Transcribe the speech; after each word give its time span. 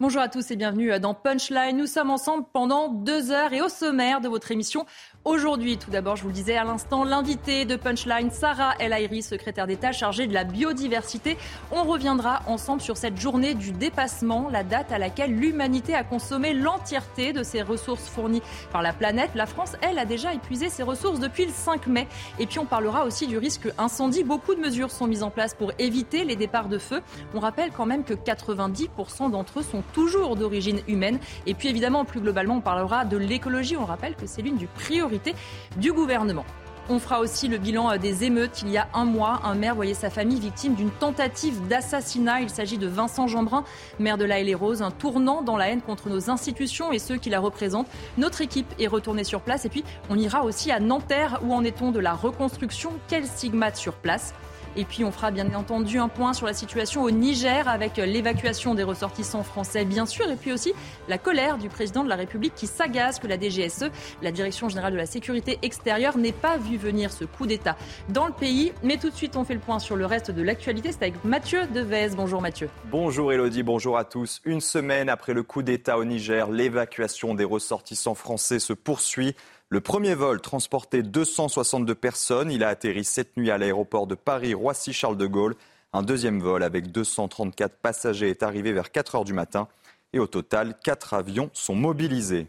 Bonjour 0.00 0.22
à 0.22 0.28
tous 0.28 0.50
et 0.50 0.56
bienvenue 0.56 0.98
dans 0.98 1.12
Punchline. 1.12 1.76
Nous 1.76 1.86
sommes 1.86 2.10
ensemble 2.10 2.46
pendant 2.50 2.88
deux 2.88 3.30
heures 3.30 3.52
et 3.52 3.60
au 3.60 3.68
sommaire 3.68 4.22
de 4.22 4.28
votre 4.28 4.50
émission, 4.50 4.86
Aujourd'hui, 5.24 5.78
tout 5.78 5.92
d'abord, 5.92 6.16
je 6.16 6.22
vous 6.22 6.30
le 6.30 6.34
disais 6.34 6.56
à 6.56 6.64
l'instant, 6.64 7.04
l'invité 7.04 7.64
de 7.64 7.76
Punchline, 7.76 8.32
Sarah 8.32 8.74
El 8.80 8.92
Haïry, 8.92 9.22
secrétaire 9.22 9.68
d'État 9.68 9.92
chargée 9.92 10.26
de 10.26 10.34
la 10.34 10.42
biodiversité. 10.42 11.38
On 11.70 11.84
reviendra 11.84 12.42
ensemble 12.48 12.80
sur 12.80 12.96
cette 12.96 13.20
journée 13.20 13.54
du 13.54 13.70
dépassement, 13.70 14.48
la 14.50 14.64
date 14.64 14.90
à 14.90 14.98
laquelle 14.98 15.32
l'humanité 15.32 15.94
a 15.94 16.02
consommé 16.02 16.54
l'entièreté 16.54 17.32
de 17.32 17.44
ses 17.44 17.62
ressources 17.62 18.08
fournies 18.08 18.42
par 18.72 18.82
la 18.82 18.92
planète. 18.92 19.30
La 19.36 19.46
France, 19.46 19.76
elle, 19.80 20.00
a 20.00 20.06
déjà 20.06 20.34
épuisé 20.34 20.68
ses 20.68 20.82
ressources 20.82 21.20
depuis 21.20 21.46
le 21.46 21.52
5 21.52 21.86
mai. 21.86 22.08
Et 22.40 22.46
puis, 22.46 22.58
on 22.58 22.66
parlera 22.66 23.04
aussi 23.04 23.28
du 23.28 23.38
risque 23.38 23.68
incendie. 23.78 24.24
Beaucoup 24.24 24.56
de 24.56 24.60
mesures 24.60 24.90
sont 24.90 25.06
mises 25.06 25.22
en 25.22 25.30
place 25.30 25.54
pour 25.54 25.70
éviter 25.78 26.24
les 26.24 26.34
départs 26.34 26.68
de 26.68 26.78
feu. 26.78 27.00
On 27.32 27.38
rappelle 27.38 27.70
quand 27.70 27.86
même 27.86 28.02
que 28.02 28.14
90% 28.14 29.30
d'entre 29.30 29.60
eux 29.60 29.62
sont 29.62 29.84
toujours 29.92 30.36
d'origine 30.36 30.80
humaine. 30.88 31.18
Et 31.46 31.54
puis, 31.54 31.68
évidemment, 31.68 32.04
plus 32.04 32.20
globalement, 32.20 32.56
on 32.56 32.60
parlera 32.60 33.04
de 33.04 33.16
l'écologie. 33.16 33.76
On 33.76 33.84
rappelle 33.84 34.14
que 34.14 34.26
c'est 34.26 34.42
l'une 34.42 34.56
du 34.56 34.66
priorité 34.66 35.34
du 35.76 35.92
gouvernement. 35.92 36.44
On 36.88 36.98
fera 36.98 37.20
aussi 37.20 37.46
le 37.46 37.58
bilan 37.58 37.92
euh, 37.92 37.96
des 37.96 38.24
émeutes. 38.24 38.62
Il 38.62 38.70
y 38.70 38.76
a 38.76 38.88
un 38.92 39.04
mois, 39.04 39.40
un 39.44 39.54
maire 39.54 39.76
voyait 39.76 39.94
sa 39.94 40.10
famille 40.10 40.40
victime 40.40 40.74
d'une 40.74 40.90
tentative 40.90 41.66
d'assassinat. 41.68 42.40
Il 42.40 42.50
s'agit 42.50 42.76
de 42.76 42.88
Vincent 42.88 43.28
Jeanbrun, 43.28 43.64
maire 44.00 44.18
de 44.18 44.24
La 44.24 44.40
et 44.40 44.44
les 44.44 44.54
Roses, 44.54 44.82
un 44.82 44.90
tournant 44.90 45.42
dans 45.42 45.56
la 45.56 45.68
haine 45.68 45.80
contre 45.80 46.08
nos 46.08 46.28
institutions 46.28 46.90
et 46.90 46.98
ceux 46.98 47.16
qui 47.16 47.30
la 47.30 47.38
représentent. 47.38 47.86
Notre 48.18 48.40
équipe 48.40 48.66
est 48.80 48.88
retournée 48.88 49.24
sur 49.24 49.42
place 49.42 49.64
et 49.64 49.68
puis 49.68 49.84
on 50.10 50.18
ira 50.18 50.42
aussi 50.42 50.72
à 50.72 50.80
Nanterre. 50.80 51.38
Où 51.44 51.54
en 51.54 51.62
est-on 51.62 51.92
de 51.92 52.00
la 52.00 52.14
reconstruction? 52.14 52.90
Quel 53.06 53.26
stigmate 53.26 53.76
sur 53.76 53.94
place? 53.94 54.34
Et 54.76 54.84
puis 54.84 55.04
on 55.04 55.12
fera 55.12 55.30
bien 55.30 55.52
entendu 55.54 55.98
un 55.98 56.08
point 56.08 56.32
sur 56.32 56.46
la 56.46 56.54
situation 56.54 57.02
au 57.02 57.10
Niger 57.10 57.68
avec 57.68 57.96
l'évacuation 57.96 58.74
des 58.74 58.82
ressortissants 58.82 59.42
français 59.42 59.84
bien 59.84 60.06
sûr 60.06 60.30
et 60.30 60.36
puis 60.36 60.52
aussi 60.52 60.72
la 61.08 61.18
colère 61.18 61.58
du 61.58 61.68
président 61.68 62.04
de 62.04 62.08
la 62.08 62.16
République 62.16 62.54
qui 62.54 62.66
s'agace 62.66 63.18
que 63.18 63.26
la 63.26 63.38
DGSE, 63.38 63.90
la 64.22 64.32
Direction 64.32 64.68
générale 64.68 64.92
de 64.92 64.98
la 64.98 65.06
sécurité 65.06 65.58
extérieure, 65.62 66.16
n'ait 66.16 66.32
pas 66.32 66.56
vu 66.56 66.76
venir 66.76 67.12
ce 67.12 67.24
coup 67.24 67.46
d'État 67.46 67.76
dans 68.08 68.26
le 68.26 68.32
pays. 68.32 68.72
Mais 68.82 68.96
tout 68.96 69.10
de 69.10 69.14
suite 69.14 69.36
on 69.36 69.44
fait 69.44 69.54
le 69.54 69.60
point 69.60 69.78
sur 69.78 69.96
le 69.96 70.06
reste 70.06 70.30
de 70.30 70.42
l'actualité. 70.42 70.92
C'est 70.92 71.02
avec 71.02 71.24
Mathieu 71.24 71.66
Devez. 71.74 72.10
Bonjour 72.16 72.40
Mathieu. 72.40 72.68
Bonjour 72.90 73.32
Elodie, 73.32 73.62
bonjour 73.62 73.98
à 73.98 74.04
tous. 74.04 74.40
Une 74.44 74.60
semaine 74.60 75.08
après 75.08 75.34
le 75.34 75.42
coup 75.42 75.62
d'État 75.62 75.98
au 75.98 76.04
Niger, 76.04 76.50
l'évacuation 76.50 77.34
des 77.34 77.44
ressortissants 77.44 78.14
français 78.14 78.58
se 78.58 78.72
poursuit. 78.72 79.34
Le 79.72 79.80
premier 79.80 80.14
vol 80.14 80.38
transportait 80.42 81.02
262 81.02 81.94
personnes. 81.94 82.50
Il 82.50 82.62
a 82.62 82.68
atterri 82.68 83.04
cette 83.04 83.38
nuit 83.38 83.50
à 83.50 83.56
l'aéroport 83.56 84.06
de 84.06 84.14
Paris-Roissy-Charles 84.14 85.16
de 85.16 85.26
Gaulle. 85.26 85.54
Un 85.94 86.02
deuxième 86.02 86.40
vol 86.40 86.62
avec 86.62 86.92
234 86.92 87.76
passagers 87.76 88.28
est 88.28 88.42
arrivé 88.42 88.74
vers 88.74 88.92
4 88.92 89.14
heures 89.14 89.24
du 89.24 89.32
matin. 89.32 89.68
Et 90.12 90.18
au 90.18 90.26
total, 90.26 90.74
4 90.84 91.14
avions 91.14 91.48
sont 91.54 91.74
mobilisés. 91.74 92.48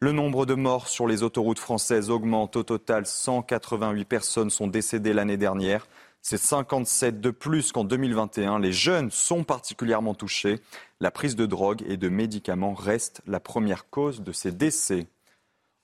Le 0.00 0.12
nombre 0.12 0.44
de 0.44 0.52
morts 0.52 0.88
sur 0.88 1.06
les 1.06 1.22
autoroutes 1.22 1.58
françaises 1.58 2.10
augmente. 2.10 2.54
Au 2.56 2.64
total, 2.64 3.06
188 3.06 4.04
personnes 4.04 4.50
sont 4.50 4.66
décédées 4.66 5.14
l'année 5.14 5.38
dernière. 5.38 5.86
C'est 6.20 6.36
57 6.36 7.18
de 7.18 7.30
plus 7.30 7.72
qu'en 7.72 7.84
2021. 7.84 8.58
Les 8.58 8.72
jeunes 8.72 9.10
sont 9.10 9.42
particulièrement 9.42 10.12
touchés. 10.12 10.60
La 11.00 11.10
prise 11.10 11.34
de 11.34 11.46
drogue 11.46 11.82
et 11.88 11.96
de 11.96 12.10
médicaments 12.10 12.74
reste 12.74 13.22
la 13.26 13.40
première 13.40 13.88
cause 13.88 14.20
de 14.20 14.32
ces 14.32 14.52
décès. 14.52 15.06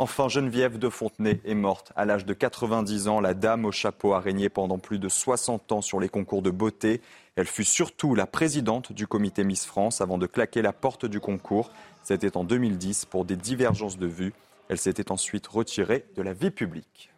Enfin, 0.01 0.29
Geneviève 0.29 0.79
de 0.79 0.89
Fontenay 0.89 1.41
est 1.45 1.57
morte 1.57 1.93
à 1.97 2.05
l'âge 2.05 2.25
de 2.25 2.33
90 2.33 3.09
ans. 3.09 3.21
La 3.21 3.35
dame 3.35 3.65
au 3.65 3.73
chapeau 3.73 4.13
a 4.13 4.21
régné 4.21 4.49
pendant 4.49 4.79
plus 4.79 5.01
de 5.01 5.09
60 5.09 5.73
ans 5.73 5.81
sur 5.81 5.99
les 5.99 6.09
concours 6.09 6.41
de 6.41 6.51
beauté. 6.51 7.01
Elle 7.35 7.49
fut 7.49 7.65
surtout 7.65 8.15
la 8.15 8.29
présidente 8.29 8.93
du 8.93 9.09
comité 9.09 9.43
Miss 9.43 9.67
France 9.67 10.01
avant 10.01 10.17
de 10.17 10.27
claquer 10.27 10.63
la 10.63 10.73
porte 10.73 11.05
du 11.05 11.19
concours. 11.19 11.73
C'était 12.05 12.37
en 12.37 12.45
2010 12.45 13.07
pour 13.07 13.25
des 13.25 13.35
divergences 13.35 13.99
de 13.99 14.07
vues. 14.07 14.35
Elle 14.69 14.79
s'était 14.79 15.11
ensuite 15.11 15.49
retirée 15.49 16.05
de 16.15 16.23
la 16.23 16.33
vie 16.33 16.53
publique. 16.53 17.11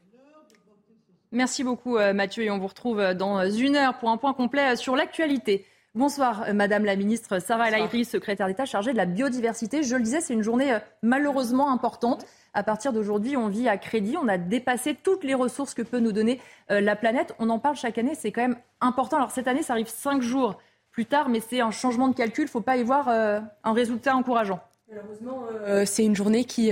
Merci 1.33 1.63
beaucoup 1.63 1.99
euh, 1.99 2.15
Mathieu 2.15 2.45
et 2.45 2.51
on 2.51 2.59
vous 2.59 2.67
retrouve 2.67 2.99
euh, 2.99 3.15
dans 3.15 3.49
une 3.49 3.77
heure 3.77 3.99
pour 3.99 4.09
un 4.09 4.17
point 4.17 4.33
complet 4.33 4.73
euh, 4.73 4.77
sur 4.77 4.97
l'actualité. 4.97 5.65
Bonsoir, 5.97 6.47
Madame 6.55 6.85
la 6.85 6.95
Ministre 6.95 7.41
Sarah 7.41 7.69
El 7.69 8.05
secrétaire 8.05 8.47
d'État 8.47 8.65
chargée 8.65 8.93
de 8.93 8.97
la 8.97 9.07
biodiversité. 9.07 9.83
Je 9.83 9.97
le 9.97 10.03
disais, 10.03 10.21
c'est 10.21 10.35
une 10.35 10.43
journée 10.43 10.79
malheureusement 11.03 11.73
importante. 11.73 12.25
À 12.55 12.63
partir 12.63 12.93
d'aujourd'hui, 12.93 13.37
on 13.37 13.49
vit 13.49 13.69
à 13.69 13.77
crédit. 13.77 14.17
On 14.17 14.29
a 14.29 14.39
dépassé 14.39 14.95
toutes 14.95 15.25
les 15.25 15.35
ressources 15.35 15.75
que 15.75 15.83
peut 15.83 15.99
nous 15.99 16.13
donner 16.13 16.41
euh, 16.71 16.81
la 16.81 16.95
planète. 16.95 17.35
On 17.41 17.51
en 17.51 17.59
parle 17.59 17.75
chaque 17.75 17.99
année. 17.99 18.15
C'est 18.15 18.31
quand 18.31 18.43
même 18.43 18.57
important. 18.81 19.17
Alors 19.17 19.33
cette 19.33 19.49
année, 19.49 19.65
ça 19.65 19.73
arrive 19.73 19.89
cinq 19.89 20.23
jours 20.23 20.61
plus 20.93 21.07
tard, 21.07 21.29
mais 21.29 21.41
c'est 21.41 21.61
un 21.61 21.73
changement 21.73 22.07
de 22.07 22.15
calcul. 22.15 22.43
Il 22.43 22.47
ne 22.47 22.51
faut 22.51 22.61
pas 22.61 22.77
y 22.77 22.85
voir 22.85 23.09
euh, 23.09 23.41
un 23.65 23.73
résultat 23.73 24.15
encourageant. 24.15 24.61
Malheureusement, 24.89 25.43
euh, 25.67 25.85
c'est 25.87 26.05
une 26.05 26.15
journée 26.15 26.45
qui 26.45 26.71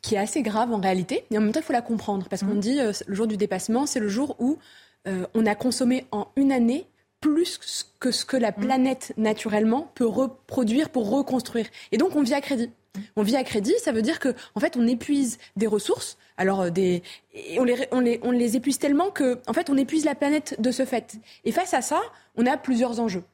qui 0.00 0.14
est 0.14 0.18
assez 0.18 0.40
grave 0.40 0.72
en 0.72 0.80
réalité. 0.80 1.26
Mais 1.30 1.36
en 1.36 1.42
même 1.42 1.52
temps, 1.52 1.60
il 1.60 1.66
faut 1.66 1.74
la 1.74 1.82
comprendre 1.82 2.26
parce 2.30 2.42
qu'on 2.42 2.54
mmh. 2.54 2.60
dit 2.60 2.80
le 3.06 3.14
jour 3.14 3.26
du 3.26 3.36
dépassement, 3.36 3.84
c'est 3.84 4.00
le 4.00 4.08
jour 4.08 4.34
où 4.38 4.56
on 5.04 5.46
a 5.46 5.54
consommé 5.54 6.06
en 6.10 6.28
une 6.36 6.52
année 6.52 6.86
plus 7.26 7.90
que 7.98 8.10
ce 8.10 8.24
que 8.24 8.36
la 8.36 8.50
mmh. 8.50 8.60
planète 8.60 9.12
naturellement 9.16 9.90
peut 9.94 10.06
reproduire 10.06 10.90
pour 10.90 11.10
reconstruire. 11.10 11.66
Et 11.92 11.98
donc 11.98 12.14
on 12.14 12.22
vit 12.22 12.34
à 12.34 12.40
crédit. 12.40 12.70
On 13.14 13.22
vit 13.22 13.36
à 13.36 13.44
crédit, 13.44 13.74
ça 13.82 13.92
veut 13.92 14.00
dire 14.00 14.18
que 14.18 14.34
en 14.54 14.60
fait 14.60 14.76
on 14.76 14.86
épuise 14.86 15.38
des 15.56 15.66
ressources. 15.66 16.16
Alors 16.38 16.62
euh, 16.62 16.70
des, 16.70 17.02
on 17.58 17.64
les, 17.64 17.88
on 17.90 18.00
les, 18.00 18.20
on 18.22 18.30
les 18.30 18.56
épuise 18.56 18.78
tellement 18.78 19.10
que 19.10 19.38
en 19.46 19.52
fait 19.52 19.68
on 19.68 19.76
épuise 19.76 20.04
la 20.04 20.14
planète 20.14 20.56
de 20.60 20.70
ce 20.70 20.84
fait. 20.84 21.16
Et 21.44 21.52
face 21.52 21.74
à 21.74 21.82
ça, 21.82 22.00
on 22.36 22.46
a 22.46 22.56
plusieurs 22.56 23.00
enjeux 23.00 23.24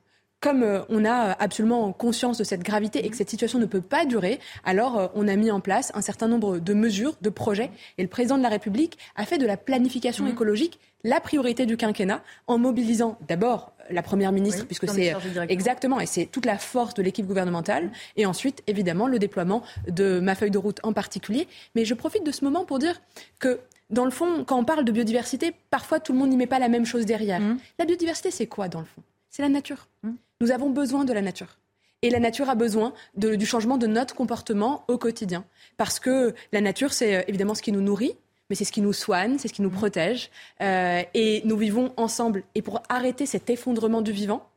comme 0.43 0.65
euh, 0.65 0.81
on 0.91 1.07
a 1.07 1.33
absolument 1.41 1.93
conscience 1.93 2.37
de 2.37 2.45
cette 2.45 2.63
gravité 2.63 3.07
et 3.07 3.09
que 3.09 3.17
cette 3.17 3.31
situation 3.31 3.59
ne 3.59 3.65
peut 3.65 3.81
pas 3.81 4.05
durer, 4.05 4.41
alors 4.65 4.99
euh, 4.99 5.07
on 5.15 5.29
a 5.29 5.37
mis 5.37 5.51
en 5.51 5.61
place 5.61 5.93
un 5.95 6.03
certain 6.03 6.29
nombre 6.29 6.59
de 6.59 6.75
mesures, 6.75 7.15
de 7.23 7.31
projets. 7.31 7.71
Et 7.97 8.03
le 8.03 8.09
président 8.09 8.37
de 8.37 8.43
la 8.43 8.49
République 8.49 8.99
a 9.17 9.25
fait 9.25 9.39
de 9.39 9.47
la 9.47 9.57
planification 9.57 10.25
mmh. 10.25 10.29
écologique 10.29 10.81
la 11.05 11.21
priorité 11.21 11.65
du 11.65 11.77
quinquennat 11.77 12.23
en 12.49 12.59
mobilisant 12.59 13.19
d'abord 13.27 13.73
la 13.91 14.03
première 14.03 14.33
ministre, 14.33 14.67
puisque 14.67 14.89
c'est 14.89 15.15
exactement, 15.49 15.99
et 16.01 16.07
c'est 16.07 16.27
toute 16.27 16.47
la 16.47 16.59
force 16.59 16.95
de 16.95 17.03
l'équipe 17.03 17.27
gouvernementale, 17.27 17.91
et 18.17 18.25
ensuite, 18.25 18.63
évidemment, 18.69 19.09
le 19.09 19.19
déploiement 19.19 19.63
de 19.89 20.21
ma 20.21 20.37
feuille 20.37 20.53
de 20.53 20.59
route 20.59 20.79
en 20.85 20.93
particulier. 20.93 21.49
Mais 21.75 21.85
je 21.85 21.95
profite 21.95 22.25
de 22.25 22.31
ce 22.31 22.45
moment 22.45 22.65
pour 22.65 22.79
dire 22.79 23.01
que 23.41 23.59
dans 23.91 24.05
le 24.05 24.13
fond, 24.13 24.45
quand 24.45 24.57
on 24.57 24.65
parle 24.65 24.85
de 24.85 24.93
biodiversité, 24.93 25.53
parfois 25.71 25.99
tout 25.99 26.13
le 26.13 26.19
monde 26.19 26.31
n'y 26.31 26.37
met 26.37 26.47
pas 26.47 26.61
la 26.61 26.69
même 26.69 26.87
chose 26.87 27.05
derrière. 27.05 27.41
Mmh. 27.41 27.59
La 27.81 27.85
biodiversité, 27.85 28.31
c'est 28.31 28.47
quoi 28.47 28.69
dans 28.69 28.81
le 28.81 28.87
fond? 28.87 29.03
C'est 29.29 29.43
la 29.43 29.49
nature. 29.49 29.89
Mmh. 30.03 30.11
Nous 30.43 30.51
avons 30.51 30.71
besoin 30.71 31.05
de 31.05 31.13
la 31.13 31.23
nature. 31.23 31.57
Et 32.03 32.11
la 32.11 32.19
nature 32.19 32.51
a 32.51 32.57
besoin 32.57 32.93
du 33.15 33.47
changement 33.47 33.79
de 33.79 33.87
notre 33.87 34.17
comportement 34.17 34.85
au 34.89 34.99
quotidien. 34.99 35.45
Parce 35.77 36.01
que 36.01 36.35
la 36.51 36.61
nature, 36.61 36.93
c'est 36.93 37.15
euh, 37.15 37.23
évidemment 37.29 37.55
ce 37.55 37.63
qui 37.63 37.71
nous 37.71 37.81
nourrit, 37.81 38.17
mais 38.51 38.57
c'est 38.57 38.65
ce 38.65 38.73
qui 38.73 38.81
nous 38.81 38.93
soigne, 38.93 39.39
c'est 39.39 39.47
ce 39.47 39.53
qui 39.53 39.63
nous 39.63 39.71
protège. 39.71 40.31
Euh, 40.61 41.03
et 41.15 41.43
nous 41.45 41.57
vivons 41.57 41.93
ensemble. 41.97 42.43
Et 42.57 42.63
pour 42.63 42.83
arrêter 42.89 43.25
cet 43.25 43.51
effondrement 43.51 44.03
du 44.03 44.11
vivant, 44.11 44.49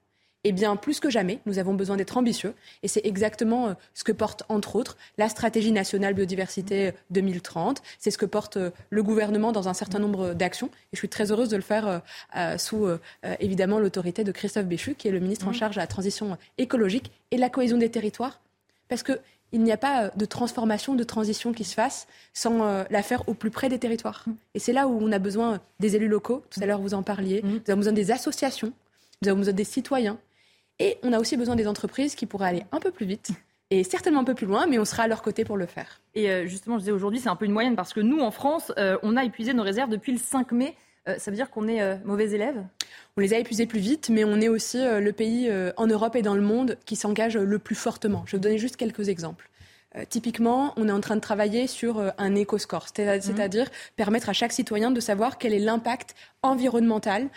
eh 0.45 0.51
bien, 0.51 0.75
plus 0.75 0.99
que 0.99 1.09
jamais, 1.09 1.39
nous 1.45 1.59
avons 1.59 1.73
besoin 1.73 1.97
d'être 1.97 2.17
ambitieux. 2.17 2.53
Et 2.83 2.87
c'est 2.87 3.05
exactement 3.05 3.67
euh, 3.67 3.73
ce 3.93 4.03
que 4.03 4.11
porte, 4.11 4.43
entre 4.47 4.75
autres, 4.75 4.97
la 5.17 5.27
stratégie 5.27 5.71
nationale 5.71 6.13
biodiversité 6.13 6.93
2030. 7.09 7.81
C'est 7.99 8.11
ce 8.11 8.17
que 8.17 8.25
porte 8.25 8.57
euh, 8.57 8.71
le 8.89 9.03
gouvernement 9.03 9.51
dans 9.51 9.67
un 9.67 9.73
certain 9.73 9.99
nombre 9.99 10.33
d'actions. 10.33 10.67
Et 10.67 10.93
je 10.95 10.99
suis 10.99 11.09
très 11.09 11.31
heureuse 11.31 11.49
de 11.49 11.55
le 11.55 11.61
faire 11.61 12.01
sous, 12.57 12.87
évidemment, 13.39 13.79
l'autorité 13.79 14.23
de 14.23 14.31
Christophe 14.31 14.65
Béchu, 14.65 14.95
qui 14.95 15.07
est 15.07 15.11
le 15.11 15.19
ministre 15.19 15.47
en 15.47 15.51
mmh. 15.51 15.55
charge 15.55 15.75
de 15.75 15.81
la 15.81 15.87
transition 15.87 16.37
écologique 16.57 17.11
et 17.31 17.35
de 17.35 17.41
la 17.41 17.49
cohésion 17.49 17.77
des 17.77 17.89
territoires. 17.89 18.39
Parce 18.87 19.03
que 19.03 19.19
il 19.51 19.63
n'y 19.63 19.71
a 19.71 19.77
pas 19.77 20.03
euh, 20.03 20.09
de 20.15 20.25
transformation, 20.25 20.95
de 20.95 21.03
transition 21.03 21.53
qui 21.53 21.63
se 21.63 21.73
fasse 21.73 22.07
sans 22.33 22.63
euh, 22.63 22.83
la 22.89 23.01
faire 23.01 23.27
au 23.29 23.33
plus 23.33 23.51
près 23.51 23.69
des 23.69 23.79
territoires. 23.79 24.25
Et 24.53 24.59
c'est 24.59 24.73
là 24.73 24.87
où 24.87 24.99
on 25.01 25.11
a 25.11 25.19
besoin 25.19 25.61
des 25.79 25.95
élus 25.95 26.09
locaux. 26.09 26.43
Tout 26.49 26.59
à 26.61 26.65
l'heure, 26.65 26.81
vous 26.81 26.93
en 26.93 27.03
parliez. 27.03 27.41
Nous 27.43 27.61
avons 27.67 27.77
besoin 27.77 27.93
des 27.93 28.11
associations. 28.11 28.73
Nous 29.21 29.29
avons 29.29 29.39
besoin 29.39 29.53
des 29.53 29.63
citoyens. 29.63 30.17
Et 30.79 30.97
on 31.03 31.13
a 31.13 31.19
aussi 31.19 31.37
besoin 31.37 31.55
des 31.55 31.67
entreprises 31.67 32.15
qui 32.15 32.25
pourraient 32.25 32.47
aller 32.47 32.63
un 32.71 32.79
peu 32.79 32.91
plus 32.91 33.05
vite 33.05 33.31
et 33.71 33.83
certainement 33.83 34.19
un 34.19 34.25
peu 34.25 34.35
plus 34.35 34.45
loin, 34.45 34.67
mais 34.67 34.77
on 34.77 34.85
sera 34.85 35.03
à 35.03 35.07
leur 35.07 35.23
côté 35.23 35.43
pour 35.43 35.57
le 35.57 35.65
faire. 35.65 35.99
Et 36.13 36.29
euh, 36.29 36.45
justement, 36.45 36.75
je 36.75 36.81
disais 36.81 36.91
aujourd'hui, 36.91 37.19
c'est 37.19 37.29
un 37.29 37.35
peu 37.35 37.45
une 37.45 37.51
moyenne 37.51 37.75
parce 37.75 37.93
que 37.93 37.99
nous, 37.99 38.19
en 38.19 38.29
France, 38.29 38.71
on 38.77 39.17
a 39.17 39.23
épuisé 39.25 39.53
nos 39.53 39.63
réserves 39.63 39.89
depuis 39.89 40.11
le 40.11 40.19
5 40.19 40.51
mai. 40.51 40.75
ça 41.05 41.31
veut 41.31 41.35
dire 41.35 41.49
qu'on 41.49 41.67
est 41.67 41.97
mauvais 42.05 42.29
élèves? 42.29 42.63
On 43.17 43.21
les 43.21 43.33
a 43.33 43.39
épuisés 43.39 43.65
plus 43.65 43.79
vite, 43.79 44.09
mais 44.09 44.25
on 44.25 44.41
est 44.41 44.49
aussi 44.49 44.77
euh, 44.77 44.99
le 44.99 45.13
pays 45.13 45.47
euh, 45.49 45.71
en 45.77 45.87
Europe 45.87 46.17
et 46.17 46.21
dans 46.21 46.35
le 46.35 46.41
monde 46.41 46.77
qui 46.85 46.97
s'engage 46.97 47.37
le 47.37 47.59
plus 47.59 47.75
fortement. 47.75 48.23
Je 48.25 48.33
vais 48.33 48.37
vous 48.37 48.43
donner 48.43 48.57
juste 48.57 48.75
quelques 48.75 49.07
exemples. 49.07 49.49
Euh, 49.97 50.03
typiquement, 50.07 50.73
on 50.77 50.87
est 50.87 50.91
en 50.91 51.01
train 51.01 51.15
de 51.15 51.21
travailler 51.21 51.67
sur 51.67 52.13
un 52.17 52.35
éco-score, 52.35 52.87
mhm. 52.97 53.21
c'est-à-dire 53.21 53.69
permettre 53.95 54.29
à 54.29 54.33
chaque 54.33 54.51
citoyen 54.51 54.91
de 54.91 54.99
savoir 54.99 55.37
quel 55.37 55.53
est 55.53 55.59
l'impact 55.59 56.15
environnemental 56.41 57.29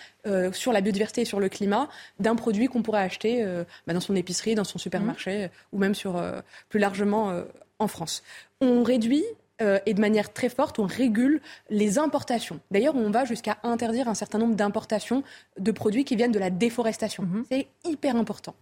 sur 0.53 0.75
la 0.75 0.83
biodiversité 0.83 1.23
et 1.23 1.25
sur 1.25 1.41
le 1.41 1.49
climat 1.49 1.89
d'un 2.21 2.37
produit 2.37 2.67
qu'on 2.67 2.83
pourrait 2.83 3.01
acheter 3.01 3.43
bah, 3.87 3.95
dans 3.95 4.01
son 4.01 4.15
épicerie, 4.15 4.55
dans 4.55 4.65
son 4.65 4.77
supermarché, 4.77 5.45
mhm. 5.45 5.51
ou 5.73 5.79
même 5.79 5.95
sur, 5.95 6.23
plus 6.69 6.79
largement 6.79 7.33
en 7.79 7.89
France. 7.89 8.23
On 8.61 8.83
réduit 8.83 9.25
euh, 9.61 9.79
et 9.87 9.95
de 9.95 10.01
manière 10.01 10.33
très 10.33 10.49
forte, 10.49 10.79
on 10.79 10.87
régule 10.87 11.41
les 11.69 11.99
importations. 11.99 12.61
D'ailleurs, 12.71 12.95
on 12.95 13.11
va 13.11 13.25
jusqu'à 13.25 13.59
interdire 13.65 14.09
un 14.09 14.15
certain 14.15 14.39
nombre 14.39 14.55
d'importations 14.55 15.25
de 15.59 15.73
produits 15.73 16.05
qui 16.05 16.15
viennent 16.15 16.33
de 16.33 16.39
la 16.39 16.51
déforestation. 16.51 17.25
Mhm. 17.25 17.45
C'est 17.51 17.67
hyper 17.85 18.17
important. 18.17 18.55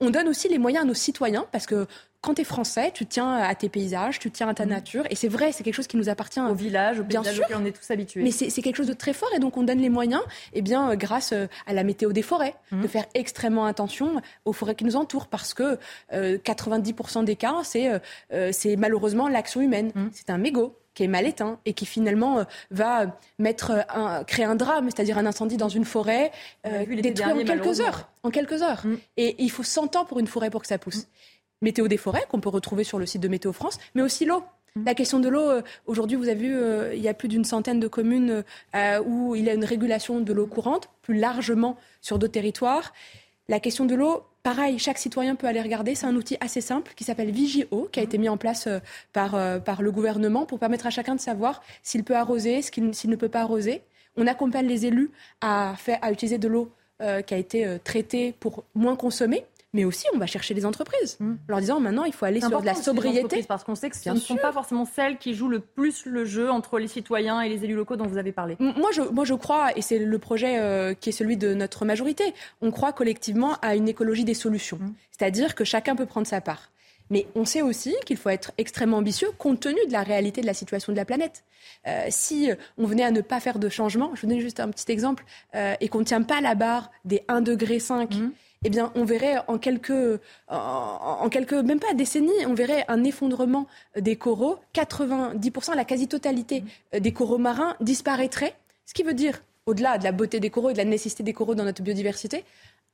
On 0.00 0.10
donne 0.10 0.28
aussi 0.28 0.48
les 0.48 0.58
moyens 0.58 0.84
à 0.84 0.86
nos 0.86 0.94
citoyens 0.94 1.46
parce 1.50 1.66
que 1.66 1.86
quand 2.24 2.34
tu 2.34 2.40
es 2.40 2.44
français, 2.44 2.90
tu 2.92 3.04
tiens 3.04 3.34
à 3.34 3.54
tes 3.54 3.68
paysages, 3.68 4.18
tu 4.18 4.30
tiens 4.30 4.48
à 4.48 4.54
ta 4.54 4.64
mhm. 4.64 4.70
nature. 4.70 5.04
Et 5.10 5.14
c'est 5.14 5.28
vrai, 5.28 5.52
c'est 5.52 5.62
quelque 5.62 5.74
chose 5.74 5.86
qui 5.86 5.98
nous 5.98 6.08
appartient. 6.08 6.40
Au 6.40 6.54
village, 6.54 7.00
au 7.00 7.04
bien 7.04 7.22
sûr. 7.22 7.44
on 7.54 7.64
est 7.66 7.72
tous 7.72 7.90
habitués. 7.90 8.22
Mais 8.22 8.30
c'est 8.30 8.62
quelque 8.62 8.76
chose 8.76 8.86
de 8.86 8.94
très 8.94 9.12
fort. 9.12 9.28
Et 9.36 9.38
donc, 9.38 9.56
on 9.58 9.62
donne 9.62 9.78
les 9.78 9.90
moyens, 9.90 10.22
eh 10.54 10.62
bien, 10.62 10.90
euh, 10.90 10.96
grâce 10.96 11.32
euh, 11.32 11.46
à 11.66 11.74
la 11.74 11.84
météo 11.84 12.12
des 12.12 12.22
forêts, 12.22 12.54
mhm. 12.72 12.82
de 12.82 12.88
faire 12.88 13.04
extrêmement 13.12 13.66
attention 13.66 14.22
aux 14.46 14.54
forêts 14.54 14.74
qui 14.74 14.84
nous 14.84 14.96
entourent. 14.96 15.26
Parce 15.26 15.52
que 15.52 15.78
90% 16.12 17.18
euh, 17.18 17.22
des 17.24 17.36
cas, 17.36 17.62
c'est 17.62 18.76
malheureusement 18.76 19.28
l'action 19.28 19.60
humaine. 19.60 19.92
Mhm. 19.94 20.10
C'est 20.14 20.30
un 20.30 20.38
mégot 20.38 20.78
qui 20.94 21.02
est 21.02 21.08
mal 21.08 21.26
éteint 21.26 21.58
et 21.66 21.72
qui 21.72 21.86
finalement 21.86 22.44
va 22.70 23.18
mettre 23.40 23.84
un, 23.88 24.22
créer 24.22 24.44
un 24.44 24.54
drame, 24.54 24.86
c'est-à-dire 24.86 25.18
un 25.18 25.26
incendie 25.26 25.56
dans 25.56 25.68
une 25.68 25.84
forêt, 25.84 26.30
détruire 26.64 27.34
en 27.34 27.44
quelques 27.44 27.80
heures. 27.80 28.08
En 28.22 28.30
quelques 28.30 28.62
heures. 28.62 28.84
Et 29.16 29.34
il 29.42 29.50
faut 29.50 29.64
100 29.64 29.96
ans 29.96 30.04
pour 30.04 30.20
une 30.20 30.28
forêt 30.28 30.50
pour 30.50 30.62
que 30.62 30.68
ça 30.68 30.78
pousse 30.78 31.08
météo 31.64 31.88
des 31.88 31.96
forêts 31.96 32.24
qu'on 32.28 32.38
peut 32.38 32.48
retrouver 32.48 32.84
sur 32.84 33.00
le 33.00 33.06
site 33.06 33.22
de 33.22 33.28
Météo 33.28 33.52
France, 33.52 33.78
mais 33.96 34.02
aussi 34.02 34.24
l'eau. 34.24 34.44
Mmh. 34.76 34.84
La 34.86 34.94
question 34.94 35.20
de 35.20 35.28
l'eau, 35.28 35.50
euh, 35.50 35.62
aujourd'hui, 35.86 36.16
vous 36.16 36.28
avez 36.28 36.48
vu, 36.48 36.56
euh, 36.56 36.94
il 36.94 37.00
y 37.00 37.08
a 37.08 37.14
plus 37.14 37.28
d'une 37.28 37.44
centaine 37.44 37.78
de 37.78 37.86
communes 37.86 38.42
euh, 38.74 39.02
où 39.04 39.36
il 39.36 39.44
y 39.44 39.50
a 39.50 39.54
une 39.54 39.64
régulation 39.64 40.20
de 40.20 40.32
l'eau 40.32 40.46
courante, 40.46 40.90
plus 41.02 41.16
largement 41.16 41.76
sur 42.00 42.18
d'autres 42.18 42.32
territoires. 42.32 42.92
La 43.48 43.60
question 43.60 43.84
de 43.84 43.94
l'eau, 43.94 44.24
pareil, 44.42 44.80
chaque 44.80 44.98
citoyen 44.98 45.36
peut 45.36 45.46
aller 45.46 45.62
regarder. 45.62 45.94
C'est 45.94 46.06
un 46.06 46.16
outil 46.16 46.36
assez 46.40 46.60
simple 46.60 46.92
qui 46.96 47.04
s'appelle 47.04 47.30
Vigio, 47.30 47.88
qui 47.92 48.00
a 48.00 48.02
été 48.02 48.18
mis 48.18 48.28
en 48.28 48.36
place 48.36 48.68
par, 49.12 49.62
par 49.62 49.82
le 49.82 49.92
gouvernement 49.92 50.46
pour 50.46 50.58
permettre 50.58 50.86
à 50.86 50.90
chacun 50.90 51.14
de 51.14 51.20
savoir 51.20 51.62
s'il 51.82 52.04
peut 52.04 52.16
arroser, 52.16 52.62
s'il 52.62 53.10
ne 53.10 53.16
peut 53.16 53.28
pas 53.28 53.42
arroser. 53.42 53.82
On 54.16 54.26
accompagne 54.26 54.66
les 54.66 54.86
élus 54.86 55.10
à, 55.42 55.74
faire, 55.76 55.98
à 56.00 56.10
utiliser 56.10 56.38
de 56.38 56.48
l'eau 56.48 56.72
qui 57.00 57.34
a 57.34 57.36
été 57.36 57.78
traitée 57.84 58.32
pour 58.40 58.64
moins 58.74 58.96
consommer 58.96 59.44
mais 59.74 59.84
aussi 59.84 60.06
on 60.14 60.18
va 60.18 60.26
chercher 60.26 60.54
les 60.54 60.64
entreprises, 60.64 61.18
mmh. 61.20 61.32
en 61.32 61.36
leur 61.48 61.60
disant 61.60 61.80
maintenant 61.80 62.04
il 62.04 62.14
faut 62.14 62.24
aller 62.24 62.40
sur 62.40 62.60
de 62.60 62.64
la 62.64 62.74
sobriété. 62.74 63.44
Parce 63.46 63.64
qu'on 63.64 63.74
sait 63.74 63.90
que 63.90 63.96
ce 63.96 64.08
ne 64.08 64.16
sont 64.16 64.36
pas 64.36 64.52
forcément 64.52 64.86
celles 64.86 65.18
qui 65.18 65.34
jouent 65.34 65.48
le 65.48 65.60
plus 65.60 66.06
le 66.06 66.24
jeu 66.24 66.50
entre 66.50 66.78
les 66.78 66.88
citoyens 66.88 67.42
et 67.42 67.50
les 67.50 67.64
élus 67.64 67.74
locaux 67.74 67.96
dont 67.96 68.06
vous 68.06 68.16
avez 68.16 68.32
parlé. 68.32 68.56
Moi 68.58 68.90
je, 68.92 69.02
moi 69.02 69.24
je 69.24 69.34
crois, 69.34 69.76
et 69.76 69.82
c'est 69.82 69.98
le 69.98 70.18
projet 70.18 70.58
euh, 70.58 70.94
qui 70.94 71.10
est 71.10 71.12
celui 71.12 71.36
de 71.36 71.52
notre 71.52 71.84
majorité, 71.84 72.32
on 72.62 72.70
croit 72.70 72.92
collectivement 72.92 73.56
à 73.60 73.74
une 73.74 73.88
écologie 73.88 74.24
des 74.24 74.34
solutions. 74.34 74.78
Mmh. 74.80 74.94
C'est-à-dire 75.10 75.54
que 75.54 75.64
chacun 75.64 75.96
peut 75.96 76.06
prendre 76.06 76.26
sa 76.26 76.40
part. 76.40 76.70
Mais 77.10 77.26
on 77.34 77.44
sait 77.44 77.60
aussi 77.60 77.94
qu'il 78.06 78.16
faut 78.16 78.30
être 78.30 78.52
extrêmement 78.56 78.98
ambitieux 78.98 79.28
compte 79.36 79.60
tenu 79.60 79.78
de 79.86 79.92
la 79.92 80.02
réalité 80.02 80.40
de 80.40 80.46
la 80.46 80.54
situation 80.54 80.92
de 80.92 80.96
la 80.96 81.04
planète. 81.04 81.44
Euh, 81.86 82.06
si 82.08 82.50
on 82.78 82.86
venait 82.86 83.04
à 83.04 83.10
ne 83.10 83.20
pas 83.20 83.40
faire 83.40 83.58
de 83.58 83.68
changement, 83.68 84.12
je 84.14 84.22
vous 84.22 84.26
donne 84.26 84.40
juste 84.40 84.60
un 84.60 84.70
petit 84.70 84.90
exemple, 84.90 85.24
euh, 85.54 85.74
et 85.80 85.88
qu'on 85.88 86.00
ne 86.00 86.04
tient 86.04 86.22
pas 86.22 86.40
la 86.40 86.54
barre 86.54 86.90
des 87.04 87.22
1,5 87.28 87.42
degré, 87.42 87.78
eh 88.64 88.70
bien, 88.70 88.92
on 88.94 89.04
verrait 89.04 89.36
en 89.46 89.58
quelques, 89.58 90.20
en, 90.48 91.28
quelques, 91.30 91.52
même 91.52 91.80
pas 91.80 91.94
décennies, 91.94 92.46
on 92.46 92.54
verrait 92.54 92.84
un 92.88 93.04
effondrement 93.04 93.66
des 93.96 94.16
coraux. 94.16 94.58
90%, 94.74 95.76
la 95.76 95.84
quasi-totalité 95.84 96.64
des 96.98 97.12
coraux 97.12 97.38
marins 97.38 97.76
disparaîtrait. 97.80 98.54
Ce 98.86 98.94
qui 98.94 99.02
veut 99.02 99.14
dire, 99.14 99.42
au-delà 99.66 99.98
de 99.98 100.04
la 100.04 100.12
beauté 100.12 100.40
des 100.40 100.50
coraux 100.50 100.70
et 100.70 100.72
de 100.72 100.78
la 100.78 100.84
nécessité 100.84 101.22
des 101.22 101.32
coraux 101.32 101.54
dans 101.54 101.64
notre 101.64 101.82
biodiversité, 101.82 102.44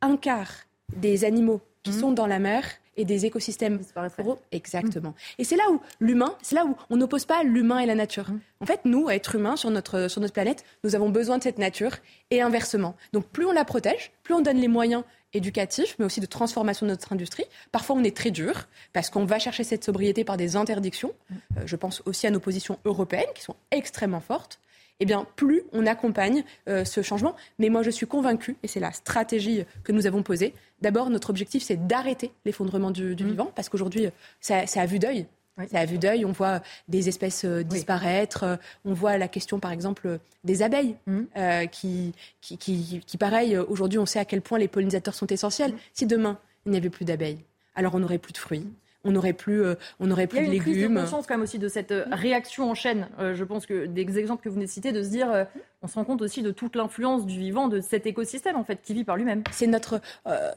un 0.01 0.17
quart 0.17 0.51
des 0.97 1.25
animaux 1.25 1.61
qui 1.83 1.91
mmh. 1.91 2.01
sont 2.01 2.13
dans 2.13 2.27
la 2.27 2.39
mer 2.39 2.65
et 2.97 3.05
des 3.05 3.25
écosystèmes 3.25 3.81
coraux. 4.17 4.39
Exactement. 4.53 5.15
Et 5.39 5.45
c'est 5.45 5.57
là 5.57 5.65
où 5.71 5.81
l'humain, 6.01 6.35
c'est 6.43 6.55
là 6.55 6.67
où 6.67 6.77
on 6.91 6.97
n'oppose 6.97 7.25
pas 7.25 7.43
l'humain 7.43 7.79
et 7.79 7.87
la 7.87 7.95
nature. 7.95 8.31
Mmh. 8.31 8.41
En 8.61 8.67
fait, 8.67 8.81
nous, 8.85 9.09
êtres 9.09 9.37
humains 9.37 9.57
sur 9.57 9.71
notre, 9.71 10.09
sur 10.09 10.21
notre 10.21 10.35
planète, 10.35 10.65
nous 10.85 10.95
avons 10.95 11.09
besoin 11.09 11.39
de 11.39 11.43
cette 11.43 11.59
nature 11.59 11.93
et 12.31 12.43
inversement. 12.43 12.97
Donc 13.13 13.27
plus 13.27 13.47
on 13.47 13.53
la 13.53 13.65
protège, 13.65 14.13
plus 14.23 14.35
on 14.35 14.41
donne 14.41 14.59
les 14.59 14.69
moyens 14.69 15.05
éducatif, 15.33 15.97
mais 15.99 16.05
aussi 16.05 16.21
de 16.21 16.27
transformation 16.27 16.87
de 16.87 16.91
notre 16.91 17.13
industrie. 17.13 17.45
Parfois, 17.73 17.97
on 17.97 18.05
est 18.05 18.17
très 18.17 18.31
dur 18.31 18.67
parce 18.93 19.11
qu'on 19.11 19.25
va 19.25 19.39
chercher 19.39 19.65
cette 19.65 19.85
sobriété 19.85 20.25
par 20.25 20.37
des 20.37 20.57
interdictions. 20.57 21.13
Euh, 21.31 21.63
je 21.67 21.77
pense 21.77 22.03
aussi 22.07 22.27
à 22.27 22.31
nos 22.31 22.41
positions 22.41 22.79
européennes 22.85 23.31
qui 23.35 23.43
sont 23.43 23.57
extrêmement 23.71 24.21
fortes. 24.21 24.61
Eh 25.03 25.07
bien, 25.07 25.27
plus 25.37 25.63
on 25.73 25.87
accompagne 25.87 26.45
euh, 26.69 26.85
ce 26.85 27.03
changement. 27.03 27.35
Mais 27.59 27.71
moi, 27.71 27.83
je 27.83 27.91
suis 27.91 28.07
convaincue, 28.07 28.57
et 28.63 28.69
c'est 28.69 28.81
la 28.81 28.93
stratégie 28.93 29.65
que 29.83 29.93
nous 29.93 30.07
avons 30.07 30.23
posée. 30.23 30.55
D'abord, 30.83 31.09
notre 31.09 31.31
objectif, 31.31 31.63
c'est 31.63 31.87
d'arrêter 31.87 32.33
l'effondrement 32.45 32.91
du, 32.91 33.15
mmh. 33.15 33.15
vivant, 33.15 33.53
parce 33.55 33.69
qu'aujourd'hui, 33.69 34.09
c'est 34.41 34.79
à 34.79 34.87
vue 34.87 34.99
d'œil. 34.99 35.27
C'est 35.69 35.77
à 35.77 35.85
vue 35.85 35.99
d'œil, 35.99 36.25
on 36.25 36.33
voit 36.33 36.61
des 36.89 37.09
espèces 37.09 37.45
euh, 37.45 37.63
disparaître, 37.63 38.45
euh, 38.45 38.57
on 38.85 38.95
voit 38.95 39.19
la 39.19 39.29
question 39.29 39.59
par 39.59 39.73
exemple 39.73 40.19
des 40.45 40.63
abeilles, 40.63 40.97
mmh. 41.07 41.21
euh, 41.37 41.67
qui, 41.67 42.15
qui, 42.41 42.57
qui, 43.05 43.19
pareil, 43.19 43.57
aujourd'hui 43.59 43.99
on 43.99 44.07
sait 44.07 44.19
à 44.19 44.25
quel 44.25 44.43
point 44.43 44.59
les 44.59 44.69
pollinisateurs 44.69 45.15
sont 45.15 45.27
essentiels. 45.27 45.73
Mmh. 45.73 45.79
Si 45.95 46.07
demain 46.07 46.39
il 46.67 46.73
n'y 46.73 46.79
avait 46.79 46.91
plus 46.91 47.05
d'abeilles, 47.05 47.39
alors 47.75 47.95
on 47.95 47.99
n'aurait 47.99 48.19
plus 48.19 48.33
de 48.33 48.39
fruits, 48.39 48.67
on 49.05 49.13
n'aurait 49.13 49.33
plus, 49.33 49.63
euh, 49.63 49.75
on 49.99 50.11
aurait 50.11 50.27
plus 50.27 50.41
de 50.41 50.51
légumes. 50.51 50.63
Il 50.67 50.81
y 50.81 50.83
a 50.83 50.87
une 50.87 50.93
prise 50.93 50.97
de 50.97 51.01
conscience 51.01 51.27
quand 51.27 51.35
même 51.35 51.43
aussi 51.43 51.59
de 51.59 51.69
cette 51.69 51.93
euh, 51.93 52.05
réaction 52.11 52.71
en 52.71 52.75
chaîne. 52.75 53.09
Euh, 53.19 53.35
je 53.35 53.45
pense 53.45 53.67
que 53.67 53.87
des 53.87 54.19
exemples 54.19 54.43
que 54.43 54.49
vous 54.49 54.57
venez 54.57 54.67
de 54.67 54.71
citer, 54.71 54.93
de 54.93 55.03
se 55.03 55.09
dire, 55.09 55.47
on 55.83 55.87
se 55.87 55.95
rend 55.95 56.05
compte 56.05 56.23
aussi 56.23 56.43
de 56.43 56.51
toute 56.51 56.77
l'influence 56.77 57.27
du 57.27 57.39
vivant, 57.39 57.69
de 57.69 57.81
cet 57.81 58.07
écosystème 58.07 58.57
en 58.57 58.65
fait 58.65 58.81
qui 58.83 58.95
vit 58.95 59.05
par 59.05 59.17
lui-même. 59.17 59.43
C'est 59.53 59.67
notre, 59.67 60.01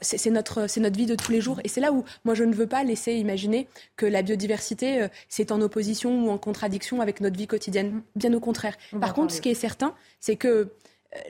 c'est 0.02 0.30
notre, 0.30 0.68
c'est 0.68 0.80
notre 0.80 0.96
vie 0.96 1.06
de 1.06 1.14
tous 1.14 1.32
les 1.32 1.40
jours. 1.40 1.60
Et 1.64 1.68
c'est 1.68 1.80
là 1.80 1.92
où 1.92 2.04
moi 2.24 2.34
je 2.34 2.44
ne 2.44 2.54
veux 2.54 2.66
pas 2.66 2.84
laisser 2.84 3.14
imaginer 3.14 3.68
que 3.96 4.06
la 4.06 4.22
biodiversité 4.22 5.06
c'est 5.28 5.52
en 5.52 5.60
opposition 5.60 6.26
ou 6.26 6.30
en 6.30 6.38
contradiction 6.38 7.00
avec 7.00 7.20
notre 7.20 7.36
vie 7.36 7.46
quotidienne. 7.46 8.02
Bien 8.16 8.32
au 8.34 8.40
contraire. 8.40 8.76
Par 9.00 9.14
contre, 9.14 9.32
ce 9.32 9.40
qui 9.40 9.48
est 9.48 9.54
certain, 9.54 9.94
c'est 10.20 10.36
que 10.36 10.68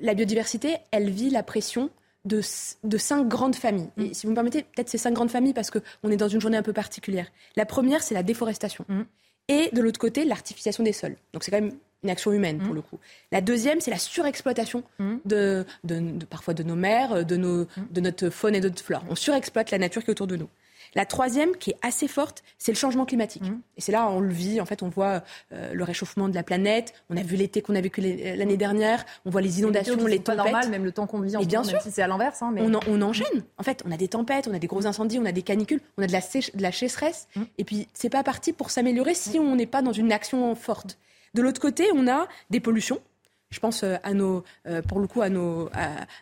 la 0.00 0.14
biodiversité, 0.14 0.76
elle 0.90 1.10
vit 1.10 1.30
la 1.30 1.42
pression 1.42 1.90
de, 2.24 2.40
cinq 2.40 3.28
grandes 3.28 3.56
familles. 3.56 3.90
Et 3.98 4.08
mm. 4.08 4.14
si 4.14 4.26
vous 4.26 4.30
me 4.30 4.34
permettez, 4.34 4.62
peut-être 4.62 4.88
ces 4.88 4.98
cinq 4.98 5.12
grandes 5.12 5.30
familles 5.30 5.52
parce 5.52 5.70
qu'on 5.70 6.10
est 6.10 6.16
dans 6.16 6.28
une 6.28 6.40
journée 6.40 6.56
un 6.56 6.62
peu 6.62 6.72
particulière. 6.72 7.26
La 7.56 7.66
première, 7.66 8.02
c'est 8.02 8.14
la 8.14 8.22
déforestation. 8.22 8.84
Mm. 8.88 9.02
Et 9.48 9.70
de 9.72 9.82
l'autre 9.82 9.98
côté, 9.98 10.24
l'artificiation 10.24 10.84
des 10.84 10.92
sols. 10.92 11.16
Donc 11.32 11.44
c'est 11.44 11.50
quand 11.50 11.60
même 11.60 11.74
une 12.02 12.10
action 12.10 12.32
humaine 12.32 12.58
pour 12.58 12.72
mm. 12.72 12.76
le 12.76 12.82
coup. 12.82 12.98
La 13.32 13.40
deuxième, 13.40 13.80
c'est 13.80 13.90
la 13.90 13.98
surexploitation 13.98 14.82
de, 15.24 15.64
parfois 16.30 16.54
de 16.54 16.62
nos 16.62 16.76
mers, 16.76 17.24
de, 17.24 17.36
nos, 17.36 17.66
de 17.90 18.00
notre 18.00 18.30
faune 18.30 18.54
et 18.54 18.60
de 18.60 18.68
notre 18.68 18.82
flore. 18.82 19.04
On 19.08 19.14
surexploite 19.14 19.70
la 19.70 19.78
nature 19.78 20.02
qui 20.02 20.10
est 20.10 20.12
autour 20.12 20.26
de 20.26 20.36
nous. 20.36 20.48
La 20.94 21.06
troisième, 21.06 21.56
qui 21.56 21.70
est 21.70 21.76
assez 21.82 22.08
forte, 22.08 22.42
c'est 22.58 22.72
le 22.72 22.76
changement 22.76 23.04
climatique. 23.04 23.42
Mmh. 23.42 23.60
Et 23.76 23.80
c'est 23.80 23.92
là, 23.92 24.08
on 24.08 24.20
le 24.20 24.32
vit, 24.32 24.60
en 24.60 24.66
fait, 24.66 24.82
on 24.82 24.88
voit 24.88 25.22
euh, 25.52 25.72
le 25.72 25.84
réchauffement 25.84 26.28
de 26.28 26.34
la 26.34 26.42
planète, 26.42 26.94
on 27.10 27.16
a 27.16 27.22
vu 27.22 27.36
l'été 27.36 27.62
qu'on 27.62 27.74
a 27.74 27.80
vécu 27.80 28.00
l'année 28.00 28.56
dernière, 28.56 29.04
on 29.24 29.30
voit 29.30 29.40
les 29.40 29.58
inondations, 29.58 29.96
les, 29.96 30.12
les 30.12 30.18
tempêtes. 30.20 30.44
C'est 30.44 30.50
normal, 30.52 30.70
même 30.70 30.84
le 30.84 30.92
temps 30.92 31.06
qu'on 31.06 31.20
vit 31.20 31.36
en 31.36 31.40
et 31.40 31.46
bien 31.46 31.64
sûr, 31.64 31.74
même 31.74 31.82
si 31.82 31.90
c'est 31.90 32.02
à 32.02 32.08
l'inverse. 32.08 32.42
Hein, 32.42 32.52
mais... 32.54 32.62
on, 32.62 33.02
enchaîne. 33.02 33.42
En 33.58 33.62
fait, 33.62 33.82
on 33.86 33.92
a 33.92 33.96
des 33.96 34.08
tempêtes, 34.08 34.48
on 34.48 34.54
a 34.54 34.58
des 34.58 34.66
gros 34.66 34.86
incendies, 34.86 35.18
on 35.18 35.26
a 35.26 35.32
des 35.32 35.42
canicules, 35.42 35.80
on 35.98 36.02
a 36.02 36.06
de 36.06 36.12
la, 36.12 36.20
de 36.20 36.62
la 36.62 36.72
sécheresse. 36.72 37.28
Mmh. 37.34 37.42
Et 37.58 37.64
puis, 37.64 37.88
c'est 37.92 38.10
pas 38.10 38.22
parti 38.22 38.52
pour 38.52 38.70
s'améliorer 38.70 39.14
si 39.14 39.38
on 39.38 39.56
n'est 39.56 39.66
pas 39.66 39.82
dans 39.82 39.92
une 39.92 40.12
action 40.12 40.54
forte. 40.54 40.98
De 41.34 41.42
l'autre 41.42 41.60
côté, 41.60 41.88
on 41.94 42.06
a 42.06 42.28
des 42.50 42.60
pollutions 42.60 43.00
je 43.54 43.60
pense 43.60 43.84
euh, 43.84 43.94
à 44.02 44.14
nos, 44.14 44.42
euh, 44.66 44.82
pour 44.82 44.98
le 44.98 45.06
coup, 45.06 45.22
à 45.22 45.28
nos, 45.28 45.70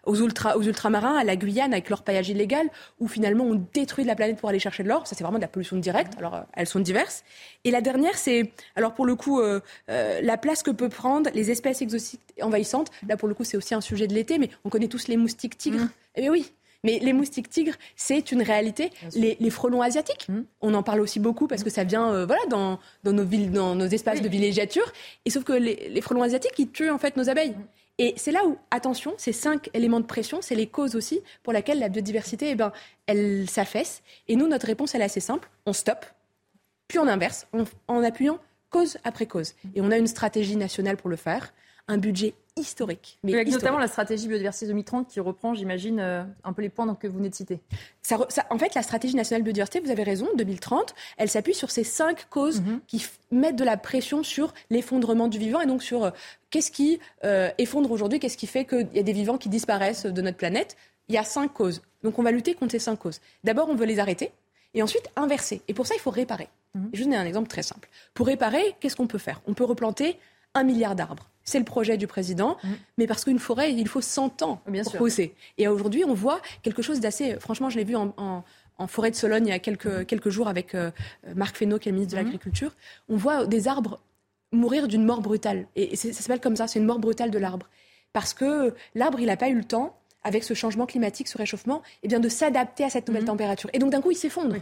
aux, 0.05 0.17
ultra, 0.17 0.59
aux 0.59 0.63
ultramarins, 0.63 1.17
à 1.17 1.25
la 1.25 1.35
Guyane 1.35 1.73
avec 1.73 1.89
leur 1.89 2.03
paillage 2.03 2.29
illégal, 2.29 2.69
où 3.01 3.09
finalement 3.09 3.45
on 3.45 3.67
détruit 3.73 4.05
la 4.05 4.15
planète 4.15 4.37
pour 4.37 4.51
aller 4.51 4.59
chercher 4.59 4.83
de 4.83 4.89
l'or. 4.89 5.07
Ça, 5.07 5.17
c'est 5.17 5.25
vraiment 5.25 5.39
de 5.39 5.43
la 5.43 5.49
pollution 5.49 5.79
directe. 5.79 6.13
Alors, 6.19 6.35
euh, 6.35 6.41
elles 6.53 6.67
sont 6.67 6.81
diverses. 6.81 7.25
Et 7.65 7.71
la 7.71 7.81
dernière, 7.81 8.19
c'est, 8.19 8.53
alors 8.77 8.93
pour 8.93 9.07
le 9.07 9.15
coup, 9.15 9.41
la 9.89 10.37
place 10.37 10.63
que 10.63 10.71
peut 10.73 10.89
prendre 10.89 11.31
les 11.33 11.51
espèces 11.51 11.81
exotiques 11.81 12.21
envahissantes. 12.43 12.91
Là, 13.09 13.17
pour 13.17 13.29
le 13.29 13.35
coup, 13.35 13.45
c'est 13.45 13.57
aussi 13.57 13.75
un 13.75 13.81
sujet 13.81 14.09
de 14.09 14.15
l'été, 14.15 14.39
mais 14.39 14.51
on 14.65 14.69
connaît 14.69 14.89
tous 14.89 15.09
les 15.09 15.17
moustiques 15.17 15.57
tigres. 15.57 15.85
Mmh. 15.85 15.91
Eh 16.17 16.21
bien 16.23 16.31
oui, 16.33 16.53
mais 16.85 16.99
les 17.01 17.13
moustiques 17.13 17.49
tigres, 17.49 17.75
c'est 17.97 18.33
une 18.33 18.43
réalité. 18.43 18.91
Les, 19.15 19.51
frelons 19.51 19.83
asiatiques, 19.83 20.29
mmh. 20.29 20.41
on 20.61 20.75
en 20.75 20.83
parle 20.83 21.01
aussi 21.01 21.21
beaucoup 21.21 21.47
parce 21.47 21.63
que 21.63 21.71
ça 21.71 21.85
vient 21.85 22.13
euh, 22.13 22.27
voilà, 22.27 22.43
dans, 22.49 22.79
nos 23.05 23.25
villes, 23.25 23.51
dans 23.51 23.75
nos 23.75 23.87
espaces 23.87 24.21
de 24.21 24.29
villégiature. 24.29 24.91
Et 25.25 25.31
sauf 25.31 25.45
que 25.45 25.53
les, 25.53 26.01
frelons 26.01 26.23
asiatiques, 26.23 26.59
ils 26.59 26.71
tuent 26.71 26.91
en 26.91 26.99
fait 26.99 27.17
nos 27.17 27.29
abeilles. 27.29 27.51
Mmh. 27.51 27.67
Et 27.99 28.15
c'est 28.17 28.33
là 28.33 28.45
où, 28.47 28.57
attention, 28.71 29.15
ces 29.19 29.33
cinq 29.33 29.69
éléments 29.75 30.01
de 30.01 30.07
pression, 30.07 30.39
c'est 30.41 30.55
les 30.55 30.67
causes 30.67 30.97
aussi 30.97 31.21
pour 31.43 31.53
lesquelles 31.53 31.79
la 31.79 31.89
biodiversité, 31.89 32.51
eh 32.51 32.55
ben, 32.55 32.73
elle 33.07 33.49
s'affaisse. 33.49 34.03
Et 34.29 34.35
nous, 34.35 34.49
notre 34.49 34.67
réponse, 34.67 34.95
elle 34.95 35.03
est 35.03 35.05
assez 35.05 35.21
simple. 35.21 35.49
On 35.67 35.73
stoppe, 35.73 36.07
puis 36.89 36.99
on 36.99 37.07
inverse, 37.07 37.47
en 37.89 38.03
appuyant 38.03 38.39
cause 38.73 38.99
après 39.05 39.27
cause. 39.27 39.55
Et 39.77 39.81
on 39.81 39.93
a 39.93 39.99
une 39.99 40.09
stratégie 40.09 40.57
nationale 40.57 40.97
pour 40.97 41.11
le 41.11 41.17
faire, 41.17 41.53
un 41.87 41.99
budget 41.99 42.35
historique. 42.57 43.19
Mais 43.23 43.35
Avec 43.35 43.49
notamment 43.49 43.79
la 43.79 43.89
stratégie 43.89 44.29
biodiversité 44.29 44.67
2030 44.67 45.09
qui 45.09 45.21
reprend, 45.21 45.55
j'imagine, 45.55 46.01
euh, 46.01 46.23
un 46.45 46.53
peu 46.53 46.61
les 46.61 46.69
points 46.69 46.95
que 46.95 47.07
vous 47.07 47.17
venez 47.17 47.31
de 47.31 47.35
citer. 47.35 47.61
en 48.51 48.59
fait, 48.59 48.75
la 48.75 48.83
stratégie 48.83 49.17
nationale 49.17 49.43
biodiversité, 49.43 49.81
vous 49.81 49.91
avez 49.91 50.03
raison, 50.03 50.29
2030, 50.37 50.95
elle 51.17 51.31
s'appuie 51.31 51.55
sur 51.55 51.71
ces 51.71 51.85
cinq 51.85 52.29
causes 52.29 52.61
mhm. 52.61 52.81
qui 52.87 53.07
mettent 53.31 53.57
de 53.57 53.65
la 53.65 53.77
pression 53.77 54.23
sur 54.23 54.53
l'effondrement 54.71 55.29
du 55.29 55.39
vivant 55.39 55.61
et 55.61 55.67
donc 55.67 55.83
sur 55.83 56.05
euh, 56.05 56.11
qu'est-ce 56.51 56.71
qui 56.71 57.01
euh, 57.25 57.51
effondre 57.57 57.91
aujourd'hui, 57.91 58.21
qu'est-ce 58.21 58.37
qui 58.37 58.47
fait 58.47 58.67
qu'il 58.67 58.89
y 58.93 58.99
a 58.99 59.03
des 59.03 59.13
vivants 59.13 59.39
qui 59.39 59.49
disparaissent 59.49 60.05
de 60.05 60.23
notre 60.23 60.37
planète. 60.37 60.77
Il 61.09 61.15
y 61.15 61.19
a 61.19 61.25
cinq 61.25 61.55
causes. 61.55 61.81
Donc 62.03 62.19
on 62.19 62.23
va 62.23 62.33
lutter 62.33 62.55
contre 62.55 62.73
ces 62.73 62.79
cinq 62.79 62.97
causes. 62.97 63.21
D'abord, 63.45 63.69
on 63.71 63.75
veut 63.75 63.87
les 63.87 63.99
arrêter. 63.99 64.31
Et 64.75 64.83
ensuite, 64.83 65.09
inverser. 65.17 65.61
Et 65.69 65.75
pour 65.75 65.87
ça, 65.87 65.95
il 65.95 66.01
faut 66.01 66.11
réparer. 66.11 66.49
Mhm. 66.75 66.91
Je 66.93 67.03
vous 67.03 67.11
donne 67.11 67.19
un 67.19 67.27
exemple 67.27 67.49
très 67.49 67.63
simple. 67.63 67.89
Pour 68.15 68.27
réparer, 68.27 68.77
qu'est-ce 68.81 68.97
qu'on 68.97 69.07
peut 69.07 69.19
faire? 69.19 69.41
On 69.47 69.55
peut 69.55 69.65
replanter 69.65 70.19
un 70.55 70.65
milliard 70.65 70.95
d'arbres. 70.95 71.29
C'est 71.45 71.59
le 71.59 71.65
projet 71.65 71.97
du 71.97 72.07
président, 72.07 72.57
mhm. 72.63 72.77
mais 72.99 73.07
parce 73.07 73.25
qu'une 73.25 73.39
forêt, 73.39 73.73
il 73.73 73.89
faut 73.89 74.01
100 74.01 74.43
ans 74.43 74.61
Bien 74.69 74.85
pour 74.85 74.97
pousser. 74.97 75.35
Et 75.59 75.67
aujourd'hui, 75.67 76.05
on 76.05 76.15
voit 76.15 76.41
quelque 76.63 76.83
chose 76.83 77.01
d'assez... 77.01 77.37
Franchement, 77.41 77.69
je 77.69 77.79
l'ai 77.79 77.85
vu 77.85 77.97
en, 77.97 78.45
forêt 78.87 79.11
de 79.11 79.17
Sologne 79.17 79.47
il 79.47 79.51
y 79.51 79.53
a 79.53 79.59
quelques, 79.59 80.07
quelques 80.07 80.31
jours 80.31 80.49
avec 80.49 80.75
euh, 80.75 80.91
Marc 81.37 81.57
Fesneau, 81.57 81.79
qui 81.79 81.89
est 81.89 81.93
le 81.93 81.99
ministre 81.99 82.17
de 82.17 82.23
l'Agriculture. 82.23 82.73
On 83.09 83.17
voit 83.17 83.47
des 83.47 83.69
arbres 83.69 84.01
mourir 84.53 84.87
d'une 84.87 85.05
mort 85.05 85.21
brutale. 85.21 85.67
Et, 85.77 85.97
ça 85.97 86.13
s'appelle 86.13 86.41
comme 86.41 86.57
ça, 86.57 86.67
c'est 86.69 86.79
une 86.79 86.85
mort 86.85 86.99
brutale 86.99 87.31
de 87.31 87.39
l'arbre. 87.39 87.69
Parce 88.13 88.35
que 88.35 88.75
l'arbre, 88.95 89.21
il 89.21 89.27
n'a 89.27 89.37
pas 89.37 89.49
eu 89.49 89.55
le 89.55 89.65
temps, 89.65 89.97
avec 90.25 90.45
ce 90.45 90.55
changement 90.55 90.87
climatique, 90.87 91.29
ce 91.29 91.37
réchauffement, 91.37 91.83
eh 92.03 92.09
bien, 92.09 92.21
de 92.21 92.29
s'adapter 92.29 92.85
à 92.85 92.91
cette 92.91 93.09
nouvelle 93.09 93.25
température. 93.25 93.71
Et 93.73 93.79
donc, 93.79 93.91
d'un 93.91 94.01
coup, 94.01 94.13
il 94.13 94.17
s'effondre. 94.17 94.57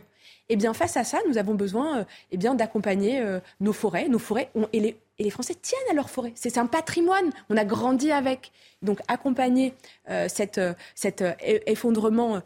Eh 0.48 0.56
bien, 0.56 0.72
face 0.72 0.96
à 0.96 1.04
ça, 1.04 1.18
nous 1.28 1.38
avons 1.38 1.54
besoin 1.54 1.98
euh, 1.98 2.04
eh 2.30 2.36
bien, 2.36 2.54
d'accompagner 2.54 3.20
euh, 3.20 3.40
nos 3.60 3.72
forêts. 3.72 4.08
Nos 4.08 4.18
forêts 4.18 4.50
et, 4.72 4.80
les, 4.80 4.96
et, 5.20 5.24
les, 5.24 5.30
Français 5.30 5.54
tiennent 5.54 5.80
à 5.90 5.94
leurs 5.94 6.10
forêts. 6.10 6.32
C'est 6.34 6.58
un 6.58 6.66
patrimoine. 6.66 7.30
On 7.48 7.56
a 7.56 7.64
grandi 7.64 8.10
avec. 8.10 8.52
Donc, 8.82 9.00
accompagner 9.08 9.74
euh, 10.08 10.26
cette, 10.28 10.60
cet 10.94 11.22
effondrement 11.66 12.40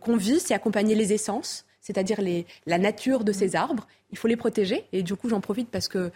qu'on 0.00 0.16
vit, 0.16 0.38
c'est 0.38 0.54
accompagner 0.54 0.94
les 0.94 1.12
essences, 1.12 1.66
c'est-à-dire 1.80 2.20
la 2.66 2.78
nature 2.78 3.24
de 3.24 3.32
ces 3.32 3.56
arbres. 3.56 3.86
Il 4.12 4.18
faut 4.18 4.28
les 4.28 4.36
protéger. 4.36 4.84
Et 4.92 5.02
du 5.02 5.16
coup, 5.16 5.28
j'en 5.28 5.40
profite 5.40 5.68
parce 5.68 5.88
que 5.88 6.10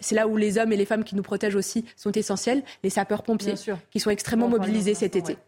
c'est 0.00 0.14
là 0.14 0.28
où 0.28 0.36
les 0.36 0.58
hommes 0.58 0.72
et 0.72 0.76
les 0.76 0.84
femmes 0.84 1.04
qui 1.04 1.16
nous 1.16 1.22
protègent 1.22 1.56
aussi 1.56 1.84
sont 1.96 2.12
essentiels. 2.12 2.62
Les 2.82 2.90
sapeurs-pompiers, 2.90 3.54
qui 3.90 4.00
sont 4.00 4.10
extrêmement 4.10 4.48
mobilisés 4.48 4.94
cet 4.94 5.16
été. 5.16 5.38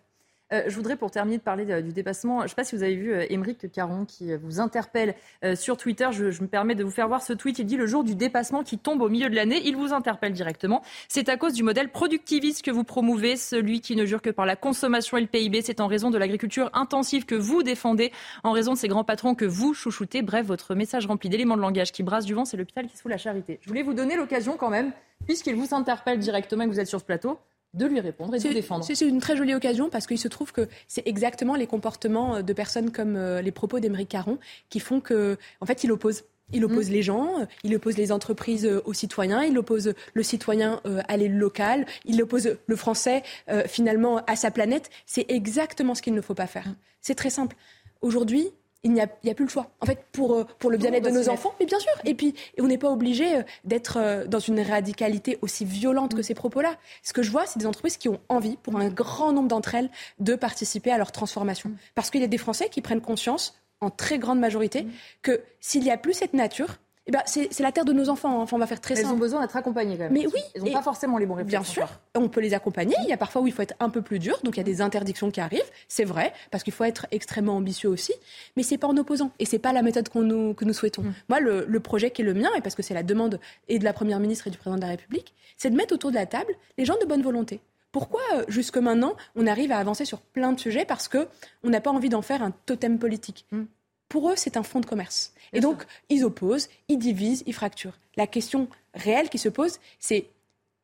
Euh, 0.53 0.63
je 0.67 0.77
voudrais, 0.77 0.97
pour 0.97 1.11
terminer, 1.11 1.39
de 1.39 1.43
parler 1.43 1.83
du 1.83 1.93
dépassement. 1.93 2.41
Je 2.41 2.45
ne 2.45 2.49
sais 2.49 2.55
pas 2.55 2.65
si 2.65 2.77
vous 2.77 2.83
avez 2.83 2.95
vu 2.95 3.13
euh, 3.13 3.25
Émeric 3.31 3.71
Caron 3.73 4.05
qui 4.05 4.33
euh, 4.33 4.39
vous 4.41 4.61
interpelle 4.61 5.15
sur 5.55 5.77
Twitter. 5.77 6.09
Je, 6.13 6.25
me 6.43 6.47
permets 6.47 6.75
de 6.75 6.85
vous 6.85 6.91
faire 6.91 7.09
voir 7.09 7.23
ce 7.23 7.33
tweet. 7.33 7.59
Il 7.59 7.67
dit 7.67 7.77
le 7.77 7.87
jour 7.87 8.05
du 8.05 8.15
dépassement 8.15 8.63
qui 8.63 8.79
tombe 8.79 9.03
au 9.03 9.09
milieu 9.09 9.29
de 9.29 9.35
l'année, 9.35 9.61
il 9.65 9.77
vous 9.77 9.93
interpelle 9.93 10.33
directement. 10.33 10.83
C'est 11.09 11.29
à 11.29 11.37
cause 11.37 11.53
du 11.53 11.63
modèle 11.63 11.91
productiviste 11.91 12.63
que 12.63 12.71
vous 12.71 12.85
promouvez, 12.85 13.37
celui 13.37 13.81
qui 13.81 13.97
ne 13.97 14.05
jure 14.05 14.23
que 14.23 14.31
par 14.31 14.47
la 14.47 14.57
consommation 14.57 15.17
et 15.17 15.21
le 15.21 15.27
PIB. 15.27 15.63
C'est 15.63 15.81
en 15.81 15.87
raison 15.87 16.11
de 16.11 16.19
l'agriculture 16.19 16.71
intensive 16.73 17.25
que 17.25 17.35
vous 17.35 17.63
défendez, 17.63 18.13
en 18.43 18.53
raison 18.53 18.73
de 18.73 18.79
ces 18.79 18.89
grands 18.89 19.05
patrons 19.05 19.35
que 19.35 19.45
vous 19.45 19.75
chouchoutez. 19.75 20.23
Bref, 20.23 20.47
votre 20.47 20.75
message 20.75 21.07
rempli 21.07 21.29
d'éléments 21.29 21.57
de 21.57 21.63
langage 21.63 21.93
qui 21.93 22.03
brasse 22.03 22.25
du 22.25 22.35
vent, 22.35 22.45
c'est 22.45 22.57
l'hôpital 22.57 22.87
qui 22.87 22.97
se 22.97 23.03
fout 23.03 23.11
la 23.11 23.19
charité. 23.19 23.59
Je 23.63 23.69
voulais 23.69 23.83
vous 23.83 23.95
donner 23.95 24.17
l'occasion 24.17 24.57
quand 24.57 24.71
même, 24.71 24.93
puisqu'il 25.27 25.55
vous 25.55 25.75
interpelle 25.75 26.19
directement 26.19 26.65
et 26.65 26.67
que 26.67 26.73
vous 26.73 26.81
êtes 26.81 26.89
sur 26.89 27.01
ce 27.01 27.05
plateau, 27.05 27.39
de 27.75 27.87
lui 27.87 28.00
répondre 28.00 28.35
et 28.35 28.38
de 28.38 28.49
défendre. 28.52 28.85
C'est 28.85 29.07
une 29.07 29.21
très 29.21 29.37
jolie 29.37 29.54
occasion 29.54 29.90
parce 29.90 30.07
qu'il 30.07 30.19
se 30.19 30.28
trouve 30.28 30.52
que 30.52 30.69
c'est 30.88 31.07
exactement 31.07 31.57
les 31.57 31.66
comportements 31.66 32.43
de 32.43 32.52
personnes 32.52 32.90
comme 32.90 33.16
euh, 33.16 33.43
les 33.43 33.52
propos 33.52 33.81
d'Émeric 33.81 34.09
Caron 34.09 34.38
qui 34.71 34.81
font 34.81 35.00
que, 35.00 35.37
en 35.61 35.66
fait, 35.66 35.85
il 35.85 35.93
oppose. 35.93 36.23
Il 36.52 36.62
oppose 36.66 36.90
mm. 36.90 36.93
les 36.93 37.02
gens, 37.02 37.47
il 37.62 37.75
oppose 37.75 37.97
les 37.97 38.12
entreprises 38.12 38.66
euh, 38.66 38.83
aux 38.85 38.93
citoyens, 38.93 39.43
il 39.43 39.57
oppose 39.57 39.95
le 40.12 40.23
citoyen 40.23 40.83
euh, 40.85 41.00
à 41.09 41.16
l'élu 41.16 41.38
local, 41.38 41.87
il 42.04 42.23
oppose 42.23 42.59
le 42.66 42.76
français 42.76 43.23
finalement 43.66 44.23
à 44.26 44.37
sa 44.37 44.50
planète. 44.50 44.90
C'est 45.07 45.25
exactement 45.31 45.95
ce 45.95 46.02
qu'il 46.02 46.12
ne 46.12 46.21
faut 46.21 46.35
pas 46.35 46.47
faire. 46.47 46.69
Mm. 46.69 46.76
C'est 47.00 47.14
très 47.14 47.31
simple. 47.31 47.57
Aujourd'hui, 48.02 48.50
il 48.85 48.93
n'y 48.93 49.00
a, 49.00 49.07
plus 49.07 49.45
le 49.47 49.50
choix. 49.50 49.71
En 49.81 49.87
fait, 49.87 50.05
pour, 50.12 50.35
euh, 50.35 50.47
pour 50.59 50.71
le 50.71 50.76
bien-être 50.76 51.05
de 51.05 51.11
nos 51.11 51.29
enfants, 51.31 51.55
mais 51.59 51.67
bien 51.67 51.79
sûr. 51.79 51.93
Et 52.05 52.14
puis, 52.14 52.35
on 52.59 52.67
n'est 52.67 52.79
pas 52.79 52.91
obligé 52.91 53.37
euh, 53.37 53.43
d'être 53.64 53.97
euh, 53.99 54.26
dans 54.26 54.38
une 54.38 54.61
radicalité 54.61 55.38
aussi 55.41 55.64
violente 55.64 56.14
que 56.14 56.23
ces 56.23 56.35
propos-là. 56.35 56.76
Ce 57.03 57.14
que 57.14 57.23
je 57.23 57.31
vois, 57.31 57.47
c'est 57.47 57.59
des 57.59 57.67
entreprises 57.67 57.97
qui 57.97 58.11
ont 58.11 58.21
envie, 58.29 58.57
pour 58.59 58.76
un 58.76 58.88
grand 58.88 59.33
nombre 59.33 59.49
d'entre 59.49 59.75
elles, 59.75 59.91
de 60.21 60.35
participer 60.35 60.91
à 60.91 60.99
leur 60.99 61.12
transformation. 61.12 61.73
Parce 61.95 62.11
qu'il 62.11 62.21
y 62.21 62.25
a 62.25 62.29
des 62.29 62.38
Français 62.38 62.69
qui 62.69 62.83
prennent 62.83 63.00
conscience, 63.00 63.59
en 63.81 63.91
très 63.91 64.19
grande 64.19 64.38
majorité, 64.38 64.87
que 65.23 65.41
s'il 65.61 65.83
n'y 65.83 65.91
a 65.91 65.97
plus 65.97 66.12
cette 66.12 66.35
nature, 66.35 66.76
eh 67.07 67.11
ben, 67.11 67.21
c'est 67.27 67.61
la 67.61 67.71
terre 67.71 67.85
de 67.85 67.93
nos 67.93 68.09
enfants. 68.09 68.41
Hein. 68.41 68.43
Enfin, 68.43 68.57
on 68.57 68.59
va 68.61 68.67
faire 68.67 68.81
très 68.81 68.97
simple. 68.97 69.09
Ils 69.09 69.13
ont 69.13 69.19
besoin 69.19 69.43
d'être 69.43 69.57
accompagnés 69.57 69.97
quand 69.97 70.05
même. 70.05 70.13
Mais 70.13 70.27
oui. 70.27 70.41
Ils 70.55 70.65
n'ont 70.65 70.73
pas 70.73 70.83
forcément 70.83 71.19
les 71.19 71.27
bons 71.27 71.35
réflexes. 71.35 71.51
Bien 71.51 71.63
sûr. 71.63 71.89
On 72.15 72.29
peut 72.29 72.41
les 72.41 72.55
accompagner. 72.55 72.97
Il 73.03 73.09
y 73.09 73.13
a 73.13 73.19
parfois 73.19 73.43
où 73.43 73.47
il 73.47 73.53
faut 73.53 73.61
être 73.61 73.75
un 73.79 73.91
peu 73.91 74.01
plus 74.01 74.19
dur. 74.19 74.39
Donc, 74.43 74.57
il 74.57 74.61
y 74.61 74.63
a 74.63 74.65
des 74.65 74.81
interdictions 74.81 75.31
qui 75.31 75.41
arrivent. 75.41 75.71
C'est 75.87 76.05
vrai. 76.05 76.33
Parce 76.51 76.65
qu'il 76.65 76.73
faut 76.73 76.85
être 76.85 77.07
extrêmement 77.11 77.57
ambitieux 77.57 77.91
aussi. 77.91 78.15
Mais 78.57 78.63
c'est 78.63 78.79
pas 78.79 78.87
en 78.87 78.97
opposant. 78.97 79.33
Et 79.39 79.45
c'est 79.45 79.59
pas 79.59 79.75
la 79.75 79.83
méthode 79.83 80.09
nous, 80.15 80.55
que 80.55 80.65
nous 80.65 80.73
souhaitons. 80.73 81.03
Mm. 81.03 81.15
Moi, 81.29 81.41
le, 81.41 81.67
le, 81.69 81.81
projet 81.81 82.11
qui 82.11 82.23
est 82.23 82.25
le 82.25 82.33
mien, 82.33 82.51
et 82.57 82.63
parce 82.63 82.75
que 82.75 82.83
c'est 82.83 82.95
la 82.95 83.03
demande 83.03 83.39
et 83.69 83.79
de 83.79 83.85
la 83.85 83.93
Première 83.93 84.19
ministre 84.19 84.47
et 84.47 84.51
du 84.51 84.57
Président 84.57 84.77
de 84.77 84.83
la 84.83 84.89
République, 84.89 85.35
c'est 85.59 85.69
de 85.69 85.77
mettre 85.77 85.93
autour 85.93 86.11
de 86.11 86.17
la 86.17 86.25
table 86.25 86.55
les 86.79 86.87
gens 86.87 86.97
de 86.99 87.05
bonne 87.07 87.23
volonté. 87.23 87.61
Pourquoi, 87.93 88.23
euh, 88.35 88.45
jusque 88.49 88.79
maintenant, 88.79 89.15
on 89.37 89.47
arrive 89.47 89.71
à 89.71 89.79
avancer 89.79 90.05
sur 90.05 90.21
plein 90.21 90.53
de 90.53 90.59
sujets 90.59 90.85
Parce 90.85 91.09
qu'on 91.09 91.27
n'a 91.65 91.81
pas 91.81 91.91
envie 91.91 92.09
d'en 92.09 92.23
faire 92.23 92.43
un 92.43 92.51
totem 92.51 92.99
politique? 92.99 93.47
Mm 93.53 93.65
pour 94.09 94.31
eux, 94.31 94.35
c'est 94.37 94.57
un 94.57 94.63
fonds 94.63 94.81
de 94.81 94.87
commerce. 94.87 95.33
et 95.53 95.61
donc, 95.61 95.85
ils 96.09 96.25
opposent, 96.25 96.69
ils 96.89 96.99
divisent, 96.99 97.43
ils 97.47 97.55
fracturent. 97.55 97.99
La 98.17 98.27
question 98.27 98.69
réelle 98.95 99.29
qui 99.29 99.39
se 99.39 99.49
pose, 99.49 99.79
c'est 99.99 100.27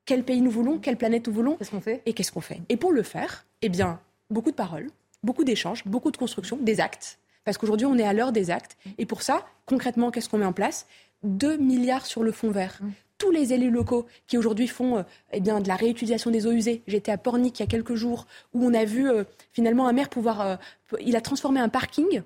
quel 0.04 0.24
pays 0.24 0.40
nous 0.40 0.50
voulons, 0.50 0.78
quelle 0.78 0.96
planète 0.96 1.26
nous 1.28 1.32
voulons, 1.32 1.56
qu'est-ce 1.56 1.70
qu'on 1.70 1.80
fait? 1.80 2.02
et 2.06 2.12
qu'est-ce 2.12 2.32
qu'on 2.32 2.40
fait? 2.40 2.60
Et 2.68 2.76
pour 2.76 2.92
le 2.92 3.02
faire, 3.02 3.44
eh 3.62 3.68
bien, 3.68 4.00
beaucoup 4.30 4.50
de 4.50 4.56
paroles, 4.56 4.90
beaucoup 5.22 5.44
d'échanges, 5.44 5.84
beaucoup 5.86 6.10
de 6.10 6.16
constructions, 6.16 6.56
des 6.56 6.80
actes. 6.80 7.18
Parce 7.44 7.58
qu'aujourd'hui, 7.58 7.86
on 7.86 7.96
est 7.96 8.04
à 8.04 8.12
l'heure 8.12 8.32
des 8.32 8.50
actes. 8.50 8.76
Et 8.98 9.06
pour 9.06 9.22
ça, 9.22 9.46
concrètement, 9.66 10.10
qu'est-ce 10.10 10.28
qu'on 10.28 10.38
met 10.38 10.44
en 10.44 10.52
place? 10.52 10.86
2 11.22 11.56
milliards 11.58 12.06
sur 12.06 12.22
le 12.22 12.32
fonds 12.32 12.50
vert. 12.50 12.78
Mmh. 12.80 12.90
Tous 13.18 13.30
les 13.30 13.52
élus 13.52 13.70
locaux 13.70 14.06
qui 14.26 14.38
aujourd'hui 14.38 14.66
font 14.66 14.98
euh, 14.98 15.02
eh 15.32 15.40
bien, 15.40 15.60
de 15.60 15.68
la 15.68 15.76
réutilisation 15.76 16.30
des 16.30 16.46
eaux 16.46 16.52
usées. 16.52 16.82
J'étais 16.86 17.12
à 17.12 17.18
Pornic 17.18 17.58
il 17.58 17.62
y 17.62 17.64
a 17.64 17.68
quelques 17.68 17.94
jours 17.94 18.26
où 18.54 18.64
on 18.64 18.72
a 18.72 18.84
vu 18.84 19.10
euh, 19.10 19.24
finalement 19.52 19.86
un 19.86 19.92
maire 19.92 20.08
pouvoir. 20.08 20.40
Euh, 20.40 20.56
il 21.00 21.16
a 21.16 21.20
transformé 21.20 21.60
un 21.60 21.68
parking 21.68 22.22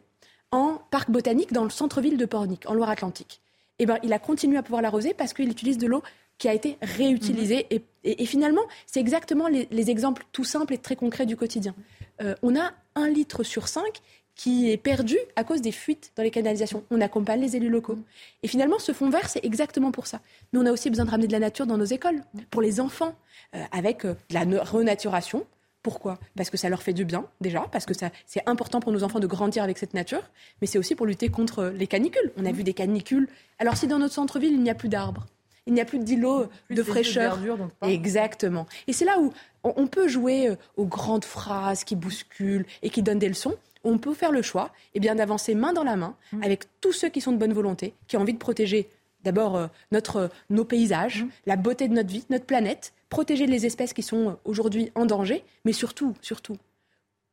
en 0.51 0.81
parc 0.91 1.11
botanique 1.11 1.53
dans 1.53 1.65
le 1.65 1.71
centre-ville 1.71 2.17
de 2.17 2.27
Pornic, 2.27 2.69
en 2.69 2.75
Loire-Atlantique. 2.75 3.41
Eh 3.79 3.87
ben, 3.87 3.99
il 4.03 4.13
a 4.13 4.19
continué 4.19 4.57
à 4.57 4.63
pouvoir 4.63 4.83
l'arroser 4.83 5.15
parce 5.15 5.33
qu'il 5.33 5.51
utilise 5.51 5.79
de 5.79 5.87
l'eau 5.87 6.03
qui 6.39 6.49
a 6.49 6.55
été 6.55 6.79
réutilisée. 6.83 7.67
Mhm. 7.71 7.79
Et, 8.05 8.27
finalement, 8.27 8.63
c'est 8.87 9.01
exactement 9.01 9.49
les, 9.49 9.91
exemples 9.91 10.25
tout 10.33 10.45
simples 10.45 10.75
et 10.75 10.79
très 10.79 10.97
concrets 10.97 11.27
du 11.27 11.37
quotidien. 11.37 11.75
Euh, 12.23 12.35
on 12.43 12.59
a 12.59 12.73
un 12.95 13.09
litre 13.09 13.43
sur 13.43 13.69
cinq 13.69 14.01
qui 14.37 14.71
est 14.71 14.77
perdu 14.77 15.17
à 15.37 15.45
cause 15.45 15.61
des 15.61 15.73
fuites 15.73 16.13
dans 16.17 16.23
les 16.23 16.31
canalisations. 16.31 16.85
On 16.91 17.01
accompagne 17.01 17.41
les 17.41 17.57
élus 17.57 17.69
locaux. 17.69 17.99
Et 18.43 18.49
finalement, 18.49 18.79
ce 18.79 18.93
fonds 18.93 19.09
vert, 19.09 19.29
c'est 19.29 19.45
exactement 19.45 19.93
pour 19.93 20.07
ça. 20.07 20.21
Mais 20.53 20.59
on 20.59 20.67
a 20.67 20.73
aussi 20.73 20.91
besoin 20.91 21.05
de 21.05 21.11
ramener 21.11 21.29
de 21.29 21.33
la 21.33 21.39
nature 21.39 21.67
dans 21.67 21.79
nos 21.79 21.85
écoles, 21.85 22.23
pour 22.51 22.61
les 22.61 22.81
enfants, 22.81 23.15
euh, 23.55 23.63
avec 23.71 24.05
euh, 24.05 24.15
de 24.31 24.35
la 24.35 24.63
renaturation, 24.65 25.47
pourquoi? 25.85 26.19
Parce 26.35 26.49
que 26.49 26.57
ça 26.57 26.71
leur 26.71 26.83
fait 26.83 26.95
du 26.95 27.05
bien, 27.05 27.27
déjà, 27.43 27.69
parce 27.71 27.85
que 27.85 27.93
c'est 27.95 28.43
important 28.47 28.81
pour 28.81 28.91
nos 28.91 29.05
enfants 29.05 29.21
de 29.21 29.27
grandir 29.27 29.63
avec 29.63 29.77
cette 29.77 29.93
nature, 29.93 30.23
mais 30.61 30.67
c'est 30.67 30.79
aussi 30.79 30.95
pour 30.95 31.05
lutter 31.05 31.29
contre 31.29 31.67
les 31.77 31.87
canicules. 31.87 32.33
On 32.39 32.47
a 32.47 32.51
mmh. 32.51 32.57
vu 32.57 32.65
des 32.65 32.73
canicules. 32.73 33.29
Alors, 33.59 33.77
si 33.77 33.87
dans 33.87 33.99
notre 33.99 34.15
centre-ville, 34.15 34.55
il 34.55 34.63
n'y 34.63 34.71
a 34.71 34.75
plus 34.75 34.89
d'arbres, 34.89 35.27
il 35.67 35.75
n'y 35.75 35.83
a 35.83 35.85
plus 35.85 35.99
d'îlots 35.99 36.47
de 36.71 36.83
fraîcheur. 36.83 37.39
Exactement. 37.83 38.67
Et 38.87 38.95
c'est 38.95 39.05
là 39.05 39.21
où 39.21 39.31
on 39.63 39.87
peut 39.87 40.09
jouer 40.09 40.49
euh, 40.49 40.57
aux 40.79 40.87
grandes 40.87 41.27
phrases 41.27 41.85
qui 41.85 41.97
bousculent 41.97 42.67
et 42.83 42.89
qui 42.89 43.03
donnent 43.03 43.19
des 43.19 43.29
leçons. 43.29 43.55
On 43.85 43.99
peut 43.99 44.15
faire 44.15 44.33
le 44.33 44.41
choix 44.41 44.71
eh 44.95 45.01
bien, 45.01 45.15
d'avancer 45.15 45.55
main 45.55 45.75
dans 45.75 45.85
la 45.85 45.97
main 45.97 46.17
mmh. 46.33 46.43
avec 46.43 46.65
tous 46.81 46.93
ceux 46.93 47.11
qui 47.11 47.21
sont 47.21 47.33
de 47.33 47.37
bonne 47.37 47.53
volonté, 47.53 47.93
qui 48.09 48.17
ont 48.17 48.21
envie 48.23 48.33
de 48.33 48.39
protéger 48.39 48.89
d'abord 49.25 49.57
euh, 49.57 49.67
notre, 49.91 50.31
nos 50.51 50.65
paysages, 50.65 51.25
mmh. 51.25 51.29
la 51.47 51.57
beauté 51.57 51.89
de 51.89 51.95
notre 51.95 52.11
vie, 52.11 52.25
notre 52.31 52.47
planète, 52.47 52.93
protéger 53.09 53.47
les 53.47 53.67
espèces 53.67 53.93
qui 53.93 54.03
sont 54.03 54.39
aujourd'hui 54.45 54.91
en 54.95 55.07
danger, 55.07 55.45
mais 55.65 55.73
surtout, 55.73 56.15
surtout, 56.21 56.57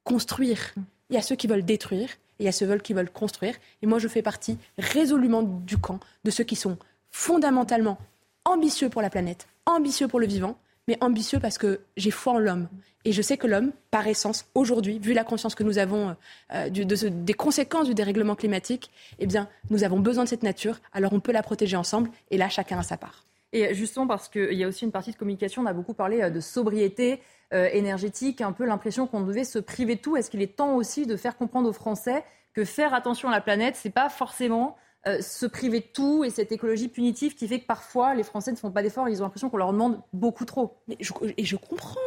construire. 0.04 0.74
Il 1.10 1.16
y 1.16 1.18
a 1.18 1.22
ceux 1.22 1.36
qui 1.36 1.48
veulent 1.48 1.66
détruire 1.66 2.10
et 2.40 2.44
il 2.44 2.46
y 2.46 2.50
a 2.50 2.52
ceux 2.52 2.78
qui 2.78 2.94
veulent 2.94 3.12
construire. 3.12 3.56
Et 3.82 3.88
moi, 3.88 4.00
je 4.00 4.08
fais 4.08 4.22
partie 4.22 4.58
résolument 4.78 5.44
du 5.44 5.78
camp 5.78 6.00
de 6.24 6.32
ceux 6.32 6.44
qui 6.44 6.56
sont 6.56 6.78
fondamentalement 7.10 7.98
ambitieux 8.46 8.90
pour 8.90 9.02
la 9.02 9.10
planète, 9.10 9.48
ambitieux 9.66 10.08
pour 10.08 10.20
le 10.20 10.26
vivant, 10.26 10.58
mais 10.92 11.04
ambitieux 11.04 11.40
parce 11.40 11.58
que 11.58 11.80
j'ai 11.96 12.12
foi 12.12 12.34
en 12.34 12.40
l'homme. 12.40 12.68
Et 13.06 13.14
je 13.14 13.22
sais 13.22 13.38
que 13.38 13.48
l'homme, 13.48 13.72
par 13.90 14.08
essence, 14.08 14.46
aujourd'hui, 14.54 15.00
vu 15.00 15.14
la 15.14 15.24
conscience 15.24 15.56
que 15.56 15.64
nous 15.64 15.78
avons 15.78 16.16
euh, 16.54 16.70
des 16.70 17.34
conséquences 17.34 17.88
du 17.88 17.96
dérèglement 17.96 18.36
climatique, 18.36 18.92
eh 19.20 19.26
bien, 19.26 19.48
nous 19.70 19.84
avons 19.84 20.00
besoin 20.00 20.26
de 20.26 20.30
cette 20.30 20.44
nature, 20.44 20.80
alors 20.94 21.14
on 21.14 21.20
peut 21.20 21.32
la 21.32 21.42
protéger 21.42 21.78
ensemble, 21.78 22.12
et 22.30 22.38
là, 22.38 22.50
chacun 22.50 22.78
a 22.78 22.84
sa 22.84 22.98
part. 22.98 23.26
Et 23.54 23.74
justement, 23.74 24.06
parce 24.06 24.30
qu'il 24.30 24.54
y 24.54 24.64
a 24.64 24.68
aussi 24.68 24.86
une 24.86 24.92
partie 24.92 25.12
de 25.12 25.18
communication, 25.18 25.62
on 25.64 25.66
a 25.66 25.74
beaucoup 25.74 25.94
parlé 25.94 26.22
euh, 26.22 26.30
de 26.30 26.40
sobriété 26.42 27.22
euh, 27.54 27.70
énergétique, 27.72 28.42
un 28.42 28.52
peu 28.52 28.66
l'impression 28.66 29.08
qu'on 29.08 29.22
devait 29.22 29.46
se 29.46 29.60
priver 29.60 29.96
de 29.96 30.02
tout. 30.02 30.18
Est-ce 30.18 30.30
qu'il 30.30 30.42
est 30.42 30.56
temps 30.56 30.76
aussi 30.76 31.06
de 31.06 31.16
faire 31.16 31.38
comprendre 31.38 31.70
aux 31.70 31.74
Français 31.74 32.24
que 32.54 32.66
faire 32.66 32.94
attention 32.94 33.30
à 33.30 33.32
la 33.32 33.42
planète, 33.42 33.78
c'est 33.78 33.90
pas 33.90 34.10
forcément 34.10 34.76
euh, 35.08 35.20
se 35.22 35.48
priver 35.48 35.80
de 35.80 35.86
tout 35.92 36.24
et 36.24 36.30
cette 36.30 36.52
écologie 36.52 36.88
punitive 36.88 37.34
qui 37.34 37.48
fait 37.48 37.60
que 37.60 37.66
parfois 37.66 38.14
les 38.14 38.24
Français 38.24 38.52
ne 38.52 38.56
font 38.56 38.70
pas 38.70 38.84
d'efforts, 38.84 39.10
ils 39.10 39.22
ont 39.22 39.26
l'impression 39.26 39.50
qu'on 39.50 39.58
leur 39.58 39.72
demande 39.72 40.00
beaucoup 40.14 40.46
trop. 40.46 40.78
Mais 40.88 40.98
et 41.38 41.44
je 41.44 41.56
comprends. 41.56 42.00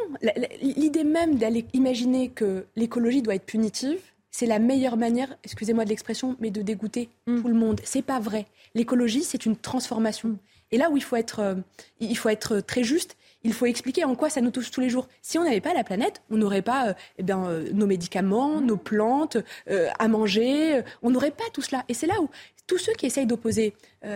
L'idée 0.60 1.02
même 1.02 1.36
d'aller 1.36 1.66
imaginer 1.72 2.28
que 2.28 2.66
l'écologie 2.76 3.20
doit 3.20 3.34
être 3.34 3.46
punitive, 3.46 4.00
c'est 4.30 4.46
la 4.46 4.60
meilleure 4.60 4.96
manière, 4.96 5.36
excusez-moi 5.42 5.84
de 5.84 5.88
l'expression, 5.88 6.36
mais 6.38 6.50
de 6.50 6.62
dégoûter 6.62 7.08
mm. 7.26 7.42
tout 7.42 7.48
le 7.48 7.54
monde. 7.54 7.80
C'est 7.84 8.02
pas 8.02 8.20
vrai. 8.20 8.46
L'écologie, 8.74 9.24
c'est 9.24 9.44
une 9.44 9.56
transformation. 9.56 10.38
Et 10.70 10.78
là 10.78 10.90
où 10.90 10.96
il 10.96 11.02
faut 11.02 11.16
être, 11.16 11.56
il 12.00 12.16
faut 12.16 12.28
être 12.28 12.60
très 12.60 12.84
juste, 12.84 13.16
il 13.44 13.52
faut 13.52 13.66
expliquer 13.66 14.04
en 14.04 14.14
quoi 14.14 14.30
ça 14.30 14.40
nous 14.40 14.50
touche 14.50 14.70
tous 14.70 14.80
les 14.80 14.88
jours. 14.88 15.08
Si 15.22 15.38
on 15.38 15.44
n'avait 15.44 15.60
pas 15.60 15.74
la 15.74 15.84
planète, 15.84 16.22
on 16.30 16.36
n'aurait 16.36 16.62
pas 16.62 16.94
eh 17.18 17.22
bien, 17.22 17.48
nos 17.72 17.86
médicaments, 17.86 18.60
nos 18.60 18.76
plantes 18.76 19.36
à 19.66 20.08
manger, 20.08 20.82
on 21.02 21.10
n'aurait 21.10 21.30
pas 21.30 21.44
tout 21.52 21.62
cela. 21.62 21.84
Et 21.88 21.94
c'est 21.94 22.06
là 22.06 22.20
où 22.20 22.28
tous 22.66 22.78
ceux 22.78 22.92
qui 22.94 23.06
essayent 23.06 23.26
d'opposer 23.26 23.74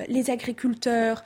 les 0.09 0.31
agriculteurs, 0.31 1.23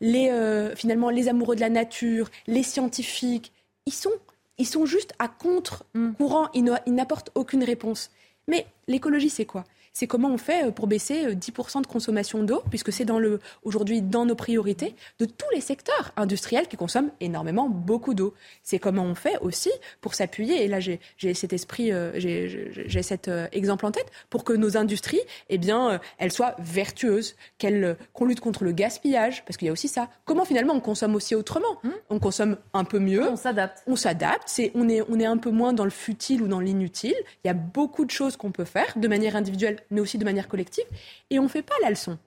les, 0.00 0.72
finalement 0.76 1.10
les 1.10 1.28
amoureux 1.28 1.56
de 1.56 1.60
la 1.60 1.70
nature, 1.70 2.30
les 2.46 2.62
scientifiques, 2.62 3.52
ils 3.86 3.92
sont 3.92 4.12
ils 4.58 4.66
sont 4.66 4.86
juste 4.86 5.12
à 5.18 5.28
contre-courant, 5.28 6.48
ils 6.54 6.94
n'apportent 6.94 7.30
aucune 7.34 7.64
réponse. 7.64 8.10
Mais 8.48 8.66
l'écologie, 8.86 9.30
c'est 9.30 9.44
quoi? 9.46 9.64
C'est 9.92 10.06
comment 10.06 10.30
on 10.30 10.38
fait 10.38 10.66
euh, 10.66 10.70
pour 10.70 10.86
baisser 10.86 11.34
10% 11.34 11.78
euh, 11.78 11.80
de 11.82 11.86
consommation 11.86 12.42
d'eau, 12.42 12.62
puisque 12.70 12.92
c'est 12.92 13.04
dans 13.04 13.18
le, 13.18 13.40
aujourd'hui 13.62 14.02
dans 14.02 14.24
nos 14.24 14.34
priorités 14.34 14.94
de 15.18 15.24
tous 15.24 15.48
les 15.54 15.60
secteurs 15.60 16.12
industriels 16.16 16.68
qui 16.68 16.76
consomment 16.76 17.10
énormément 17.20 17.68
beaucoup 17.68 18.14
d'eau. 18.14 18.34
C'est 18.62 18.78
comment 18.78 19.04
on 19.04 19.14
fait 19.14 19.38
aussi 19.40 19.70
pour 20.00 20.14
s'appuyer, 20.14 20.64
et 20.64 20.68
là 20.68 20.80
j'ai, 20.80 21.00
cet 21.34 21.52
esprit, 21.52 21.92
euh, 21.92 22.12
j'ai, 22.16 23.02
cet 23.02 23.30
exemple 23.52 23.86
en 23.86 23.90
tête, 23.90 24.10
pour 24.30 24.44
que 24.44 24.52
nos 24.52 24.76
industries, 24.76 25.20
eh 25.48 25.58
bien, 25.58 26.00
elles 26.18 26.32
soient 26.32 26.54
vertueuses, 26.58 27.36
qu'elles, 27.58 27.96
qu'on 28.12 28.24
lutte 28.24 28.40
contre 28.40 28.64
le 28.64 28.72
gaspillage, 28.72 29.44
parce 29.44 29.56
qu'il 29.56 29.66
y 29.66 29.68
a 29.68 29.72
aussi 29.72 29.88
ça. 29.88 30.08
Comment 30.24 30.44
finalement 30.44 30.74
on 30.74 30.80
consomme 30.80 31.14
aussi 31.14 31.34
autrement? 31.34 31.78
Mmh. 31.82 31.90
On 32.10 32.18
consomme 32.18 32.56
un 32.72 32.84
peu 32.84 32.98
mieux. 32.98 33.28
On 33.28 33.36
s'adapte. 33.36 33.82
On 33.86 33.96
s'adapte. 33.96 34.44
C'est, 34.46 34.70
on, 34.74 34.88
est, 34.88 35.02
on 35.08 35.18
est 35.18 35.26
un 35.26 35.36
peu 35.36 35.50
moins 35.50 35.72
dans 35.72 35.84
le 35.84 35.90
futile 35.90 36.42
ou 36.42 36.48
dans 36.48 36.60
l'inutile. 36.60 37.14
Il 37.44 37.48
y 37.48 37.50
a 37.50 37.54
beaucoup 37.54 38.04
de 38.04 38.10
choses 38.10 38.36
qu'on 38.36 38.52
peut 38.52 38.64
faire 38.64 38.92
de 38.96 39.08
manière 39.08 39.36
individuelle 39.36 39.81
mais 39.90 40.00
aussi 40.00 40.18
de 40.18 40.24
manière 40.24 40.48
collective. 40.48 40.84
Et 41.30 41.38
on 41.38 41.44
ne 41.44 41.48
fait 41.48 41.62
pas 41.62 41.74
la 41.82 41.90
leçon. 41.90 42.18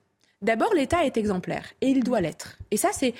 D'abord, 0.42 0.74
l'État 0.74 1.04
est 1.04 1.16
exemplaire, 1.16 1.72
et 1.80 1.88
il 1.88 2.04
doit 2.04 2.20
l'être. 2.20 2.58
Et 2.70 2.76
ça, 2.76 2.90
c'est, 2.92 3.14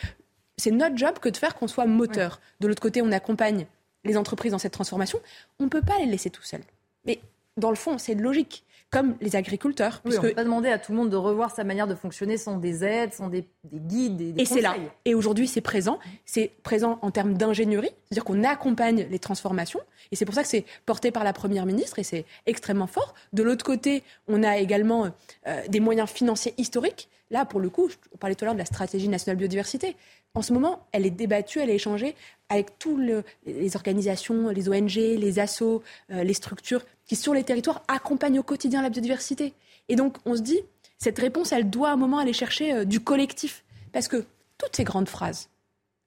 c'est 0.56 0.70
notre 0.70 0.96
job 0.96 1.18
que 1.18 1.28
de 1.28 1.36
faire 1.36 1.54
qu'on 1.54 1.68
soit 1.68 1.86
moteur. 1.86 2.40
De 2.60 2.68
l'autre 2.68 2.82
côté, 2.82 3.00
on 3.02 3.12
accompagne 3.12 3.66
les 4.04 4.16
entreprises 4.16 4.52
dans 4.52 4.58
cette 4.58 4.72
transformation. 4.72 5.18
On 5.58 5.64
ne 5.64 5.68
peut 5.68 5.82
pas 5.82 5.98
les 5.98 6.06
laisser 6.06 6.30
tout 6.30 6.42
seuls. 6.42 6.62
Mais 7.04 7.20
dans 7.56 7.70
le 7.70 7.76
fond, 7.76 7.98
c'est 7.98 8.14
logique 8.14 8.64
comme 8.90 9.16
les 9.20 9.36
agriculteurs. 9.36 10.00
Oui, 10.04 10.12
on 10.16 10.22
ne 10.22 10.28
peut 10.28 10.34
pas 10.34 10.44
demander 10.44 10.68
à 10.68 10.78
tout 10.78 10.92
le 10.92 10.98
monde 10.98 11.10
de 11.10 11.16
revoir 11.16 11.50
sa 11.50 11.64
manière 11.64 11.86
de 11.86 11.94
fonctionner 11.94 12.36
sans 12.36 12.56
des 12.56 12.84
aides, 12.84 13.12
sans 13.12 13.28
des, 13.28 13.48
guides, 13.72 14.16
des, 14.16 14.34
Et 14.40 14.44
c'est 14.44 14.60
là. 14.60 14.76
Et 15.04 15.14
aujourd'hui, 15.14 15.48
c'est 15.48 15.60
présent. 15.60 15.98
C'est 16.24 16.52
présent 16.62 16.98
en 17.02 17.10
termes 17.10 17.34
d'ingénierie, 17.34 17.90
c'est-à-dire 18.04 18.24
qu'on 18.24 18.44
accompagne 18.44 19.06
les 19.10 19.18
transformations. 19.18 19.80
Et 20.12 20.16
c'est 20.16 20.24
pour 20.24 20.34
ça 20.34 20.42
que 20.42 20.48
c'est 20.48 20.64
porté 20.86 21.10
par 21.10 21.24
la 21.24 21.32
Première 21.32 21.66
ministre 21.66 21.98
et 21.98 22.04
c'est 22.04 22.24
extrêmement 22.46 22.86
fort. 22.86 23.14
De 23.32 23.42
l'autre 23.42 23.64
côté, 23.64 24.02
on 24.28 24.42
a 24.42 24.58
également 24.58 25.10
euh, 25.46 25.62
des 25.68 25.80
moyens 25.80 26.08
financiers 26.08 26.54
historiques. 26.56 27.08
Là, 27.30 27.44
pour 27.44 27.60
le 27.60 27.70
coup, 27.70 27.88
on 28.12 28.16
parlait 28.18 28.34
tout 28.36 28.44
à 28.44 28.46
l'heure 28.46 28.54
de 28.54 28.58
la 28.60 28.66
stratégie 28.66 29.08
nationale 29.08 29.36
biodiversité. 29.36 29.96
En 30.34 30.42
ce 30.42 30.52
moment, 30.52 30.86
elle 30.92 31.06
est 31.06 31.10
débattue, 31.10 31.60
elle 31.60 31.70
est 31.70 31.74
échangée 31.74 32.14
avec 32.48 32.78
toutes 32.78 33.00
les 33.46 33.76
organisations, 33.76 34.50
les 34.50 34.68
ONG, 34.68 34.94
les 34.94 35.38
assos, 35.38 35.82
euh, 36.12 36.22
les 36.22 36.34
structures 36.34 36.84
qui, 37.04 37.16
sur 37.16 37.34
les 37.34 37.42
territoires, 37.42 37.82
accompagnent 37.88 38.38
au 38.38 38.44
quotidien 38.44 38.82
la 38.82 38.90
biodiversité. 38.90 39.54
Et 39.88 39.96
donc, 39.96 40.18
on 40.24 40.36
se 40.36 40.42
dit, 40.42 40.60
cette 40.98 41.18
réponse, 41.18 41.52
elle 41.52 41.68
doit 41.68 41.88
à 41.88 41.92
un 41.92 41.96
moment 41.96 42.18
aller 42.18 42.32
chercher 42.32 42.72
euh, 42.72 42.84
du 42.84 43.00
collectif. 43.00 43.64
Parce 43.92 44.08
que 44.08 44.24
toutes 44.58 44.76
ces 44.76 44.84
grandes 44.84 45.08
phrases, 45.08 45.48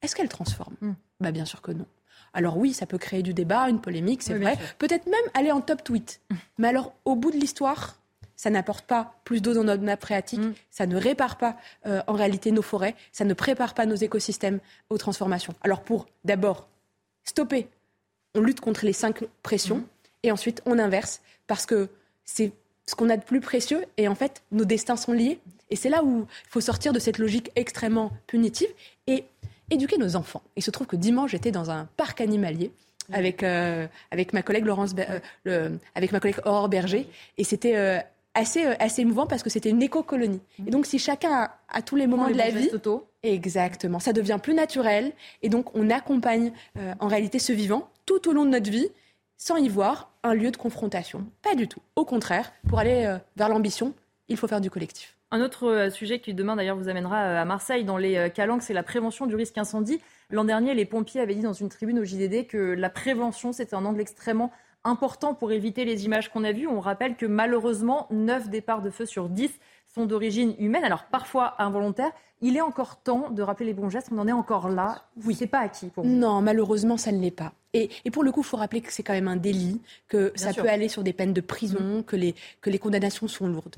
est-ce 0.02 0.16
qu'elles 0.16 0.30
transforment 0.30 0.76
hmm. 0.82 0.94
bah, 1.20 1.32
Bien 1.32 1.46
sûr 1.46 1.62
que 1.62 1.72
non. 1.72 1.86
Alors 2.34 2.58
oui, 2.58 2.74
ça 2.74 2.86
peut 2.86 2.98
créer 2.98 3.24
du 3.24 3.34
débat, 3.34 3.70
une 3.70 3.82
polémique, 3.82 4.22
c'est 4.22 4.38
vrai. 4.38 4.58
Peut-être 4.78 5.08
même 5.08 5.16
aller 5.34 5.52
en 5.52 5.62
top 5.62 5.84
tweet. 5.84 6.22
Mais 6.58 6.68
alors, 6.68 6.94
au 7.06 7.16
bout 7.16 7.32
de 7.32 7.38
l'histoire, 7.38 7.96
ça 8.40 8.50
n'apporte 8.50 8.86
pas 8.86 9.20
plus 9.26 9.42
d'eau 9.42 9.54
dans 9.54 9.66
notre 9.66 9.84
nappe 9.84 10.00
phréatique, 10.00 10.40
mm. 10.40 10.54
ça 10.72 10.86
ne 10.86 10.96
répare 10.96 11.38
pas 11.38 11.58
euh, 11.86 12.02
en 12.08 12.14
réalité 12.14 12.54
nos 12.54 12.62
forêts, 12.62 12.96
ça 13.12 13.26
ne 13.26 13.34
prépare 13.34 13.74
pas 13.74 13.86
nos 13.86 13.98
écosystèmes 13.98 14.62
aux 14.90 14.98
transformations. 14.98 15.54
Alors 15.62 15.82
pour 15.82 16.08
d'abord 16.24 16.70
stopper, 17.26 17.68
on 18.36 18.40
lutte 18.40 18.62
contre 18.62 18.86
les 18.86 18.94
cinq 18.94 19.26
pressions 19.44 19.80
mm. 19.80 19.88
et 20.24 20.32
ensuite 20.32 20.62
on 20.66 20.80
inverse 20.80 21.20
parce 21.48 21.66
que 21.66 21.90
c'est 22.24 22.54
ce 22.86 22.96
qu'on 22.96 23.10
a 23.10 23.18
de 23.18 23.24
plus 23.24 23.42
précieux 23.42 23.84
et 23.98 24.08
en 24.08 24.16
fait 24.16 24.42
nos 24.54 24.64
destins 24.64 24.96
sont 24.96 25.12
liés 25.12 25.42
et 25.70 25.76
c'est 25.76 25.90
là 25.90 26.02
où 26.06 26.26
il 26.46 26.50
faut 26.50 26.62
sortir 26.62 26.94
de 26.94 27.00
cette 27.00 27.18
logique 27.18 27.52
extrêmement 27.58 28.14
punitive 28.26 28.70
et 29.08 29.26
éduquer 29.70 29.98
nos 29.98 30.16
enfants. 30.16 30.44
Il 30.56 30.64
se 30.64 30.72
trouve 30.72 30.88
que 30.88 30.96
dimanche 30.96 31.32
j'étais 31.32 31.52
dans 31.52 31.72
un 31.72 31.90
parc 31.98 32.22
animalier 32.22 32.72
avec, 33.12 33.44
euh, 33.44 33.86
avec 34.12 34.32
ma 34.32 34.44
collègue 34.44 34.66
Laurence, 34.66 34.96
euh, 35.48 35.78
avec 35.94 36.14
ma 36.14 36.22
collègue 36.22 36.40
Aurore 36.46 36.70
Berger 36.70 37.06
et 37.38 37.44
c'était 37.44 37.76
euh, 37.76 38.00
assez 38.40 39.02
émouvant 39.02 39.28
parce 39.28 39.44
que 39.44 39.50
c'était 39.50 39.70
une 39.70 39.82
éco-colonie. 39.82 40.42
Mmh. 40.60 40.68
Et 40.68 40.72
donc, 40.72 40.86
si 40.86 41.00
chacun, 41.00 41.50
à 41.70 41.82
tous 41.82 41.96
les 41.96 42.08
moments 42.08 42.30
de 42.30 42.36
la 42.36 42.50
vie. 42.50 42.70
Exactement. 43.24 44.00
Ça 44.00 44.14
devient 44.14 44.40
plus 44.42 44.54
naturel. 44.54 45.12
Et 45.42 45.50
donc, 45.50 45.76
on 45.76 45.90
accompagne 45.90 46.54
euh, 46.78 46.94
en 47.00 47.08
réalité 47.08 47.40
ce 47.40 47.52
vivant 47.52 47.90
tout 48.06 48.30
au 48.30 48.34
long 48.34 48.46
de 48.46 48.52
notre 48.52 48.72
vie 48.72 48.88
sans 49.38 49.58
y 49.58 49.70
voir 49.70 50.12
un 50.24 50.34
lieu 50.34 50.52
de 50.52 50.58
confrontation. 50.58 51.26
Pas 51.42 51.56
du 51.56 51.68
tout. 51.68 51.82
Au 51.96 52.06
contraire, 52.06 52.52
pour 52.68 52.80
aller 52.80 53.06
euh, 53.06 53.18
vers 53.36 53.50
l'ambition, 53.50 53.94
il 54.28 54.38
faut 54.38 54.48
faire 54.48 54.62
du 54.62 54.70
collectif. 54.70 55.16
Un 55.32 55.42
autre 55.42 55.90
sujet 55.92 56.20
qui 56.20 56.34
demain 56.34 56.56
d'ailleurs 56.56 56.76
vous 56.76 56.90
amènera 56.90 57.40
à 57.40 57.46
Marseille 57.46 57.84
dans 57.84 57.98
les 57.98 58.32
calanques, 58.34 58.64
c'est 58.64 58.74
la 58.74 58.82
prévention 58.82 59.28
du 59.28 59.36
risque 59.36 59.60
incendie. 59.60 60.02
L'an 60.32 60.44
dernier, 60.44 60.74
les 60.74 60.86
pompiers 60.86 61.22
avaient 61.22 61.36
dit 61.36 61.44
dans 61.44 61.54
une 61.54 61.70
tribune 61.70 62.00
au 62.00 62.04
JDD 62.04 62.48
que 62.48 62.58
la 62.58 62.90
prévention 62.90 63.52
c'était 63.52 63.76
un 63.76 63.86
angle 63.86 64.02
extrêmement 64.02 64.52
important 64.90 65.34
pour 65.34 65.52
éviter 65.52 65.86
les 65.86 66.06
images 66.06 66.30
qu'on 66.30 66.44
a 66.44 66.52
vues. 66.52 66.68
On 66.68 66.80
rappelle 66.80 67.16
que 67.16 67.26
malheureusement, 67.26 68.08
9 68.12 68.50
départs 68.50 68.82
de 68.82 68.90
feu 68.90 69.06
sur 69.06 69.30
10 69.30 69.52
sont 69.94 70.06
d'origine 70.06 70.56
humaine, 70.60 70.84
alors 70.84 71.06
parfois 71.06 71.56
involontaire. 71.62 72.12
Il 72.42 72.56
est 72.56 72.62
encore 72.62 73.02
temps 73.02 73.30
de 73.32 73.42
rappeler 73.42 73.66
les 73.66 73.74
bons 73.74 73.90
gestes. 73.90 74.10
On 74.12 74.18
en 74.18 74.28
est 74.28 74.32
encore 74.32 74.70
là. 74.70 75.04
Oui. 75.26 75.36
C'est 75.36 75.48
pas 75.48 75.60
acquis 75.60 75.88
pour 75.88 76.06
vous. 76.06 76.10
Non, 76.10 76.42
malheureusement, 76.42 76.96
ça 76.96 77.12
ne 77.12 77.20
l'est 77.20 77.32
pas. 77.32 77.54
Et, 77.74 77.90
pour 78.12 78.24
le 78.24 78.32
coup, 78.32 78.42
il 78.42 78.46
faut 78.46 78.58
rappeler 78.58 78.82
que 78.82 78.92
c'est 78.92 79.04
quand 79.04 79.14
même 79.14 79.28
un 79.28 79.36
délit, 79.36 79.82
que 80.08 80.32
ça 80.36 80.54
peut 80.54 80.70
aller 80.70 80.88
sur 80.88 81.04
des 81.04 81.14
peines 81.14 81.34
de 81.34 81.42
prison, 81.42 82.00
mm. 82.00 82.04
que, 82.04 82.16
les, 82.16 82.34
que 82.62 82.70
les 82.70 82.80
condamnations 82.80 83.28
sont 83.28 83.48
lourdes. 83.48 83.76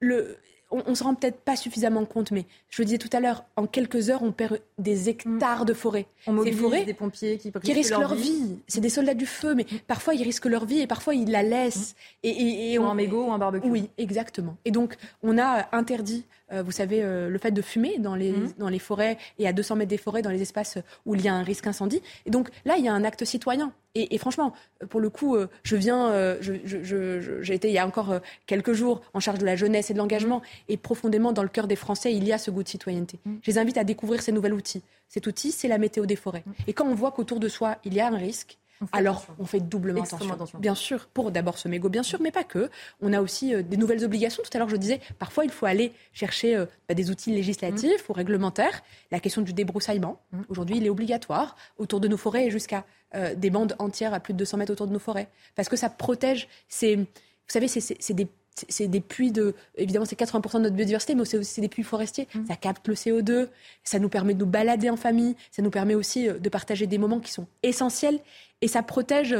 Le, 0.00 0.38
on 0.72 0.90
ne 0.90 0.94
se 0.94 1.04
rend 1.04 1.14
peut-être 1.14 1.40
pas 1.40 1.56
suffisamment 1.56 2.04
compte, 2.04 2.30
mais 2.30 2.46
je 2.70 2.80
le 2.82 2.86
disais 2.86 2.98
tout 2.98 3.10
à 3.12 3.20
l'heure, 3.20 3.44
en 3.56 3.66
quelques 3.66 4.10
heures, 4.10 4.22
on 4.22 4.32
perd 4.32 4.60
des 4.78 5.08
hectares 5.08 5.64
de 5.64 5.74
forêt. 5.74 6.06
On 6.26 6.32
mobilise 6.32 6.58
forêts 6.58 6.84
des 6.84 6.94
pompiers 6.94 7.38
qui, 7.38 7.52
risquent 7.72 7.98
leur, 7.98 8.14
vie. 8.14 8.58
C'est 8.66 8.80
des 8.80 8.88
soldats 8.88 9.14
du 9.14 9.26
feu, 9.26 9.54
mais 9.54 9.66
parfois 9.86 10.14
ils 10.14 10.22
risquent 10.22 10.46
leur 10.46 10.64
vie 10.64 10.80
et 10.80 10.86
parfois 10.86 11.14
ils 11.14 11.30
la 11.30 11.42
laissent. 11.42 11.94
Et, 12.22 12.78
ou 12.78 12.84
un 12.84 12.94
mégot 12.94 13.26
ou 13.26 13.32
un 13.32 13.38
barbecue. 13.38 13.68
Oui, 13.68 13.90
exactement. 13.98 14.56
Et 14.64 14.70
donc, 14.70 14.96
on 15.22 15.38
a 15.38 15.68
interdit 15.72 16.24
euh, 16.52 16.62
vous 16.62 16.72
savez, 16.72 17.02
euh, 17.02 17.28
le 17.28 17.38
fait 17.38 17.50
de 17.50 17.62
fumer 17.62 17.98
dans 17.98 18.14
les, 18.14 18.34
dans 18.58 18.68
les 18.68 18.78
forêts 18.78 19.16
et 19.38 19.48
à 19.48 19.52
200 19.52 19.76
mètres 19.76 19.88
des 19.88 19.96
forêts, 19.96 20.22
dans 20.22 20.30
les 20.30 20.42
espaces 20.42 20.78
où 21.06 21.14
il 21.14 21.22
y 21.22 21.28
a 21.28 21.34
un 21.34 21.42
risque 21.42 21.66
incendie. 21.66 22.02
Et 22.26 22.30
donc 22.30 22.50
là, 22.64 22.76
il 22.76 22.84
y 22.84 22.88
a 22.88 22.92
un 22.92 23.04
acte 23.04 23.24
citoyen. 23.24 23.72
Et, 23.94 24.16
franchement, 24.16 24.54
pour 24.88 25.00
le 25.00 25.10
coup, 25.10 25.36
euh, 25.36 25.48
je 25.64 25.76
viens, 25.76 26.38
j'ai 26.40 27.54
été 27.54 27.68
il 27.68 27.74
y 27.74 27.78
a 27.78 27.86
encore 27.86 28.20
quelques 28.46 28.72
jours 28.72 29.02
en 29.12 29.20
charge 29.20 29.38
de 29.38 29.44
la 29.44 29.54
jeunesse 29.54 29.90
et 29.90 29.92
de 29.92 29.98
l'engagement, 29.98 30.38
mmh. 30.38 30.42
et 30.70 30.76
profondément 30.78 31.32
dans 31.32 31.42
le 31.42 31.48
cœur 31.48 31.66
des 31.66 31.76
Français, 31.76 32.14
il 32.14 32.24
y 32.26 32.32
a 32.32 32.38
ce 32.38 32.50
goût 32.50 32.62
de 32.62 32.68
citoyenneté. 32.68 33.18
Mmh. 33.24 33.34
Je 33.42 33.50
les 33.50 33.58
invite 33.58 33.76
à 33.76 33.84
découvrir 33.84 34.22
ces 34.22 34.32
nouveaux 34.32 34.48
outils. 34.48 34.82
Cet 35.08 35.26
outil, 35.26 35.52
c'est 35.52 35.68
la 35.68 35.76
météo 35.76 36.06
des 36.06 36.16
forêts. 36.16 36.44
Et 36.66 36.72
quand 36.72 36.86
on 36.86 36.94
voit 36.94 37.12
qu'autour 37.12 37.38
de 37.38 37.48
soi, 37.48 37.76
il 37.84 37.92
y 37.92 38.00
a 38.00 38.08
un 38.08 38.16
risque, 38.16 38.58
alors 38.92 39.26
on 39.38 39.44
fait 39.44 39.60
doublement 39.60 40.02
attention. 40.02 40.58
Bien 40.58 40.74
sûr, 40.74 41.06
pour 41.06 41.30
d'abord 41.30 41.58
ce 41.58 41.68
mégot, 41.68 41.88
bien 41.88 42.02
sûr, 42.02 42.20
mais 42.20 42.30
pas 42.30 42.44
que. 42.44 42.70
On 43.00 43.12
a 43.12 43.20
aussi 43.20 43.54
euh, 43.54 43.62
des 43.62 43.76
nouvelles 43.76 44.04
obligations. 44.04 44.42
Tout 44.42 44.50
à 44.54 44.58
l'heure, 44.58 44.68
je 44.68 44.76
disais, 44.76 45.00
parfois 45.18 45.44
il 45.44 45.50
faut 45.50 45.66
aller 45.66 45.92
chercher 46.12 46.56
euh, 46.56 46.66
bah, 46.88 46.94
des 46.94 47.10
outils 47.10 47.32
législatifs 47.32 48.08
ou 48.08 48.12
réglementaires. 48.12 48.82
La 49.10 49.20
question 49.20 49.42
du 49.42 49.52
débroussaillement, 49.52 50.20
mmh. 50.32 50.40
aujourd'hui, 50.48 50.76
il 50.78 50.86
est 50.86 50.90
obligatoire 50.90 51.56
autour 51.78 52.00
de 52.00 52.08
nos 52.08 52.16
forêts 52.16 52.46
et 52.46 52.50
jusqu'à 52.50 52.84
euh, 53.14 53.34
des 53.34 53.50
bandes 53.50 53.74
entières 53.78 54.14
à 54.14 54.20
plus 54.20 54.32
de 54.32 54.38
200 54.38 54.58
mètres 54.58 54.72
autour 54.72 54.86
de 54.86 54.92
nos 54.92 54.98
forêts. 54.98 55.28
Parce 55.54 55.68
que 55.68 55.76
ça 55.76 55.88
protège 55.88 56.48
ces... 56.68 56.96
Vous 56.96 57.58
savez, 57.58 57.68
c'est 57.68 58.14
des 58.14 58.28
c'est 58.68 58.86
des 58.86 59.00
puits 59.00 59.32
de. 59.32 59.54
Évidemment, 59.76 60.04
c'est 60.04 60.18
80% 60.18 60.58
de 60.58 60.62
notre 60.64 60.76
biodiversité, 60.76 61.14
mais 61.14 61.24
c'est 61.24 61.38
aussi 61.38 61.62
des 61.62 61.68
puits 61.68 61.82
forestiers. 61.82 62.28
Mmh. 62.34 62.46
Ça 62.48 62.56
capte 62.56 62.86
le 62.86 62.94
CO2, 62.94 63.48
ça 63.82 63.98
nous 63.98 64.10
permet 64.10 64.34
de 64.34 64.40
nous 64.40 64.46
balader 64.46 64.90
en 64.90 64.96
famille, 64.96 65.36
ça 65.50 65.62
nous 65.62 65.70
permet 65.70 65.94
aussi 65.94 66.28
de 66.28 66.48
partager 66.50 66.86
des 66.86 66.98
moments 66.98 67.18
qui 67.18 67.32
sont 67.32 67.46
essentiels 67.62 68.20
et 68.60 68.68
ça 68.68 68.82
protège. 68.82 69.36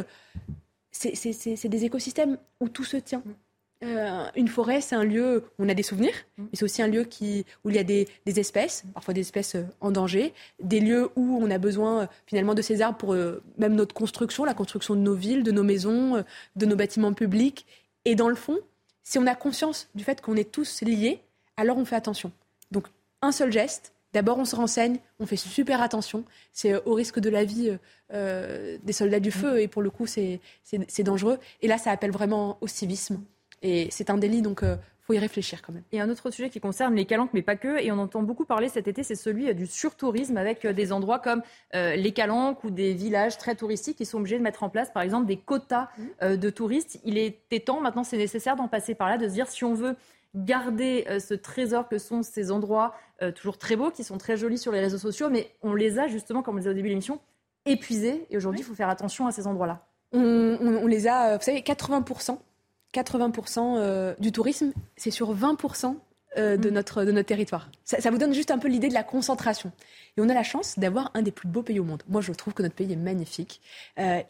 C'est 0.92 1.68
des 1.68 1.84
écosystèmes 1.84 2.38
où 2.60 2.68
tout 2.68 2.84
se 2.84 2.96
tient. 2.96 3.22
Mm. 3.24 3.32
Euh, 3.82 4.26
une 4.36 4.48
forêt, 4.48 4.80
c'est 4.80 4.94
un 4.94 5.04
lieu 5.04 5.44
où 5.58 5.64
on 5.64 5.68
a 5.68 5.74
des 5.74 5.82
souvenirs, 5.82 6.14
mm. 6.38 6.42
mais 6.42 6.48
c'est 6.54 6.64
aussi 6.64 6.82
un 6.82 6.86
lieu 6.86 7.04
qui, 7.04 7.44
où 7.64 7.70
il 7.70 7.76
y 7.76 7.78
a 7.78 7.84
des, 7.84 8.06
espèces, 8.26 8.84
parfois 8.94 9.14
des 9.14 9.22
espèces 9.22 9.56
euh, 9.56 9.64
en 9.80 9.90
danger, 9.90 10.32
des 10.62 10.80
lieux 10.80 11.10
où 11.16 11.38
on 11.42 11.50
a 11.50 11.58
besoin 11.58 12.02
euh, 12.02 12.06
finalement 12.26 12.54
de 12.54 12.62
ces 12.62 12.80
arbres 12.80 12.98
pour 12.98 13.16
même 13.58 13.74
notre 13.74 13.94
construction, 13.94 14.44
la 14.44 14.54
construction 14.54 14.94
de 14.94 15.00
nos 15.00 15.14
villes, 15.14 15.42
de 15.42 15.50
nos 15.50 15.64
maisons, 15.64 16.24
de 16.56 16.66
nos 16.66 16.76
bâtiments 16.76 17.12
publics. 17.12 17.66
Et 18.04 18.14
dans 18.14 18.28
le 18.28 18.34
fond, 18.34 18.58
si 19.02 19.18
on 19.18 19.26
a 19.26 19.34
conscience 19.34 19.88
du 19.94 20.04
fait 20.04 20.20
qu'on 20.20 20.36
est 20.36 20.50
tous 20.50 20.82
liés, 20.82 21.20
alors 21.56 21.76
on 21.76 21.84
fait 21.84 21.96
attention. 21.96 22.32
Donc 22.70 22.86
un 23.20 23.32
seul 23.32 23.50
geste, 23.50 23.92
D'abord, 24.12 24.38
on 24.38 24.44
se 24.44 24.54
renseigne, 24.54 24.98
on 25.20 25.26
fait 25.26 25.36
super 25.36 25.80
attention. 25.80 26.24
C'est 26.52 26.74
au 26.84 26.92
risque 26.92 27.18
de 27.18 27.30
la 27.30 27.44
vie 27.44 27.76
euh, 28.12 28.76
des 28.82 28.92
soldats 28.92 29.20
du 29.20 29.30
feu, 29.30 29.60
et 29.60 29.68
pour 29.68 29.80
le 29.80 29.90
coup, 29.90 30.06
c'est 30.06 30.40
dangereux. 30.98 31.38
Et 31.62 31.68
là, 31.68 31.78
ça 31.78 31.90
appelle 31.90 32.10
vraiment 32.10 32.58
au 32.60 32.66
civisme. 32.66 33.20
Et 33.62 33.88
c'est 33.90 34.10
un 34.10 34.18
délit, 34.18 34.42
donc 34.42 34.64
faut 35.00 35.12
y 35.12 35.18
réfléchir 35.18 35.62
quand 35.62 35.72
même. 35.72 35.84
Et 35.92 36.00
un 36.00 36.10
autre 36.10 36.30
sujet 36.30 36.50
qui 36.50 36.60
concerne 36.60 36.94
les 36.94 37.04
calanques, 37.04 37.30
mais 37.32 37.42
pas 37.42 37.56
que, 37.56 37.80
et 37.80 37.90
on 37.90 37.98
entend 37.98 38.22
beaucoup 38.22 38.44
parler 38.44 38.68
cet 38.68 38.88
été, 38.88 39.02
c'est 39.02 39.14
celui 39.14 39.54
du 39.54 39.66
surtourisme 39.66 40.36
avec 40.36 40.66
des 40.66 40.92
endroits 40.92 41.18
comme 41.18 41.42
les 41.72 42.12
calanques 42.12 42.62
ou 42.64 42.70
des 42.70 42.92
villages 42.92 43.38
très 43.38 43.54
touristiques 43.54 43.98
qui 43.98 44.06
sont 44.06 44.18
obligés 44.18 44.38
de 44.38 44.42
mettre 44.42 44.62
en 44.62 44.68
place, 44.68 44.90
par 44.90 45.02
exemple, 45.02 45.26
des 45.26 45.36
quotas 45.36 45.88
mmh. 46.20 46.36
de 46.36 46.50
touristes. 46.50 47.00
Il 47.04 47.18
était 47.18 47.60
temps, 47.60 47.80
maintenant 47.80 48.04
c'est 48.04 48.18
nécessaire 48.18 48.56
d'en 48.56 48.68
passer 48.68 48.94
par 48.94 49.08
là, 49.08 49.18
de 49.18 49.28
se 49.28 49.34
dire 49.34 49.48
si 49.48 49.64
on 49.64 49.74
veut 49.74 49.96
garder 50.34 51.04
euh, 51.08 51.18
ce 51.18 51.34
trésor 51.34 51.88
que 51.88 51.98
sont 51.98 52.22
ces 52.22 52.50
endroits 52.50 52.94
euh, 53.22 53.32
toujours 53.32 53.58
très 53.58 53.76
beaux, 53.76 53.90
qui 53.90 54.04
sont 54.04 54.18
très 54.18 54.36
jolis 54.36 54.58
sur 54.58 54.72
les 54.72 54.80
réseaux 54.80 54.98
sociaux, 54.98 55.28
mais 55.30 55.50
on 55.62 55.74
les 55.74 55.98
a 55.98 56.08
justement, 56.08 56.42
comme 56.42 56.54
on 56.54 56.56
le 56.56 56.62
disait 56.62 56.70
au 56.70 56.74
début 56.74 56.88
de 56.88 56.92
l'émission, 56.92 57.20
épuisés. 57.66 58.26
Et 58.30 58.36
aujourd'hui, 58.36 58.60
il 58.60 58.64
faut 58.64 58.74
faire 58.74 58.88
attention 58.88 59.26
à 59.26 59.32
ces 59.32 59.46
endroits-là. 59.46 59.86
On, 60.14 60.86
les 60.86 61.06
a, 61.06 61.30
euh, 61.32 61.36
vous 61.38 61.42
savez, 61.42 61.60
80%, 61.60 62.38
80% 62.92 64.16
du 64.18 64.32
tourisme, 64.32 64.72
c'est 64.96 65.10
sur 65.10 65.34
20% 65.34 65.96
de, 66.36 66.56
mm. 66.56 66.68
notre, 66.72 67.04
de 67.04 67.12
notre 67.12 67.28
territoire. 67.28 67.68
Ça, 67.84 68.10
vous 68.10 68.18
donne 68.18 68.32
juste 68.32 68.50
un 68.50 68.58
peu 68.58 68.68
l'idée 68.68 68.88
de 68.88 68.94
la 68.94 69.02
concentration. 69.02 69.72
Et 70.16 70.20
on 70.20 70.28
a 70.28 70.34
la 70.34 70.42
chance 70.42 70.78
d'avoir 70.78 71.10
un 71.14 71.22
des 71.22 71.30
plus 71.30 71.48
beaux 71.48 71.62
pays 71.62 71.80
au 71.80 71.84
monde. 71.84 72.02
Moi, 72.08 72.20
je 72.20 72.32
trouve 72.32 72.54
que 72.54 72.62
notre 72.62 72.74
pays 72.74 72.92
est 72.92 72.96
magnifique. 72.96 73.60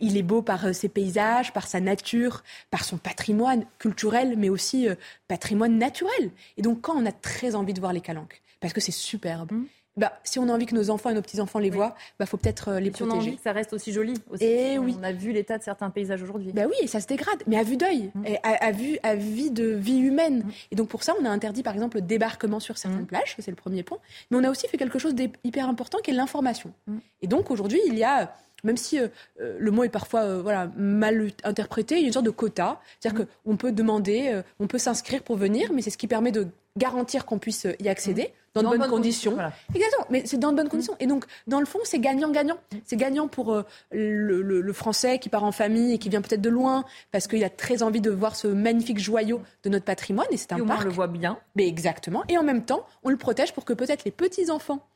il 0.00 0.16
est 0.16 0.22
beau 0.22 0.42
par 0.42 0.74
ses 0.74 0.88
paysages, 0.88 1.52
par 1.52 1.66
sa 1.66 1.80
nature, 1.80 2.42
par 2.70 2.84
son 2.84 2.98
patrimoine 2.98 3.66
culturel, 3.78 4.34
mais 4.36 4.48
aussi 4.48 4.88
patrimoine 5.28 5.78
naturel. 5.78 6.30
Et 6.56 6.62
donc, 6.62 6.80
quand 6.80 6.94
on 6.96 7.06
a 7.06 7.12
très 7.12 7.54
envie 7.54 7.74
de 7.74 7.80
voir 7.80 7.92
les 7.92 8.00
calanques, 8.00 8.42
parce 8.60 8.72
que 8.72 8.80
c'est 8.80 8.92
superbe, 8.92 9.52
mmh. 9.52 9.66
Bah, 9.96 10.18
si 10.24 10.38
on 10.38 10.48
a 10.48 10.52
envie 10.52 10.64
que 10.64 10.74
nos 10.74 10.88
enfants 10.88 11.10
et 11.10 11.14
nos 11.14 11.20
petits-enfants 11.20 11.58
les 11.58 11.68
voient, 11.68 11.94
il 11.96 12.14
bah, 12.20 12.26
faut 12.26 12.38
peut-être 12.38 12.68
euh, 12.68 12.80
les 12.80 12.90
protéger. 12.90 13.10
Si 13.10 13.14
on 13.14 13.14
a 13.14 13.22
envie 13.22 13.36
que 13.36 13.42
ça 13.42 13.52
reste 13.52 13.74
aussi 13.74 13.92
joli. 13.92 14.14
Aussi. 14.30 14.44
Et 14.44 14.78
oui. 14.78 14.96
On 14.98 15.02
a 15.02 15.12
vu 15.12 15.32
l'état 15.32 15.58
de 15.58 15.62
certains 15.62 15.90
paysages 15.90 16.22
aujourd'hui. 16.22 16.52
Bah 16.52 16.62
oui, 16.66 16.88
ça 16.88 17.00
se 17.00 17.06
dégrade, 17.06 17.42
mais 17.46 17.58
à 17.58 17.62
vue 17.62 17.76
d'œil, 17.76 18.10
mmh. 18.14 18.24
à, 18.42 18.72
vue, 18.72 18.98
à 19.02 19.14
vue 19.14 19.50
de 19.50 19.66
vie 19.66 19.98
humaine. 19.98 20.44
Mmh. 20.44 20.52
Et 20.70 20.76
donc 20.76 20.88
pour 20.88 21.02
ça, 21.02 21.14
on 21.20 21.24
a 21.26 21.28
interdit 21.28 21.62
par 21.62 21.74
exemple 21.74 21.98
le 21.98 22.02
débarquement 22.02 22.58
sur 22.58 22.78
certaines 22.78 23.06
plages, 23.06 23.36
c'est 23.38 23.50
le 23.50 23.56
premier 23.56 23.82
point. 23.82 23.98
Mais 24.30 24.38
on 24.38 24.44
a 24.44 24.50
aussi 24.50 24.66
fait 24.66 24.78
quelque 24.78 24.98
chose 24.98 25.14
d'hyper 25.14 25.68
important 25.68 25.98
qui 25.98 26.10
est 26.10 26.14
l'information. 26.14 26.72
Et 27.20 27.26
donc 27.26 27.50
aujourd'hui, 27.50 27.80
il 27.86 27.98
y 27.98 28.04
a 28.04 28.34
même 28.64 28.76
si 28.76 28.98
euh, 28.98 29.08
le 29.36 29.70
mot 29.72 29.82
est 29.82 29.88
parfois 29.88 30.20
euh, 30.20 30.40
voilà, 30.40 30.70
mal 30.76 31.32
interprété, 31.42 31.96
il 31.96 32.02
y 32.02 32.04
a 32.04 32.06
une 32.06 32.12
sorte 32.12 32.26
de 32.26 32.30
quota. 32.30 32.80
C'est-à-dire 33.00 33.22
mm. 33.22 33.26
qu'on 33.44 33.56
peut 33.56 33.72
demander, 33.72 34.40
on 34.60 34.68
peut 34.68 34.78
s'inscrire 34.78 35.22
pour 35.22 35.36
venir, 35.36 35.72
mais 35.72 35.82
c'est 35.82 35.90
ce 35.90 35.98
qui 35.98 36.06
permet 36.06 36.30
de 36.30 36.46
garantir 36.78 37.26
qu'on 37.26 37.38
puisse 37.38 37.66
y 37.80 37.88
accéder. 37.88 38.32
Mm. 38.54 38.62
Dans, 38.62 38.70
de 38.70 38.76
bonnes, 38.76 38.90
conditions. 38.90 39.38
Exactement, 39.74 40.06
mais 40.10 40.22
c'est 40.26 40.38
dans 40.38 40.52
de 40.52 40.56
bonnes 40.56 40.66
mm. 40.66 40.70
conditions. 40.70 40.96
Et 41.00 41.06
donc, 41.06 41.24
dans 41.46 41.60
le 41.60 41.66
fond, 41.66 41.78
c'est 41.84 41.98
gagnant-gagnant. 41.98 42.56
C'est 42.84 42.96
gagnant 42.96 43.28
pour 43.28 43.62
le, 43.90 44.72
Français 44.72 45.18
qui 45.18 45.28
part 45.28 45.44
en 45.44 45.52
famille 45.52 45.92
et 45.92 45.98
qui 45.98 46.08
vient 46.08 46.22
peut-être 46.22 46.40
de 46.40 46.48
loin 46.48 46.84
parce 47.10 47.26
qu'il 47.26 47.44
a 47.44 47.50
très 47.50 47.82
envie 47.82 48.00
de 48.00 48.10
voir 48.10 48.36
ce 48.36 48.48
magnifique 48.48 48.98
joyau 48.98 49.42
de 49.64 49.68
notre 49.68 49.84
patrimoine. 49.84 50.26
Et 50.30 50.36
c'est 50.36 50.52
un 50.52 50.56
et 50.56 50.62
parc. 50.62 50.80
on 50.80 50.84
le 50.84 50.90
voit 50.90 51.08
bien. 51.08 51.38
Mais 51.56 51.68
exactement. 51.68 52.24
Et 52.28 52.38
en 52.38 52.42
même 52.42 52.64
temps, 52.64 52.86
on 53.04 53.10
le 53.10 53.16
protège 53.16 53.52
pour 53.52 53.64
que 53.64 53.72
peut-être 53.72 54.04
les 54.04 54.10
petits-enfants 54.10 54.86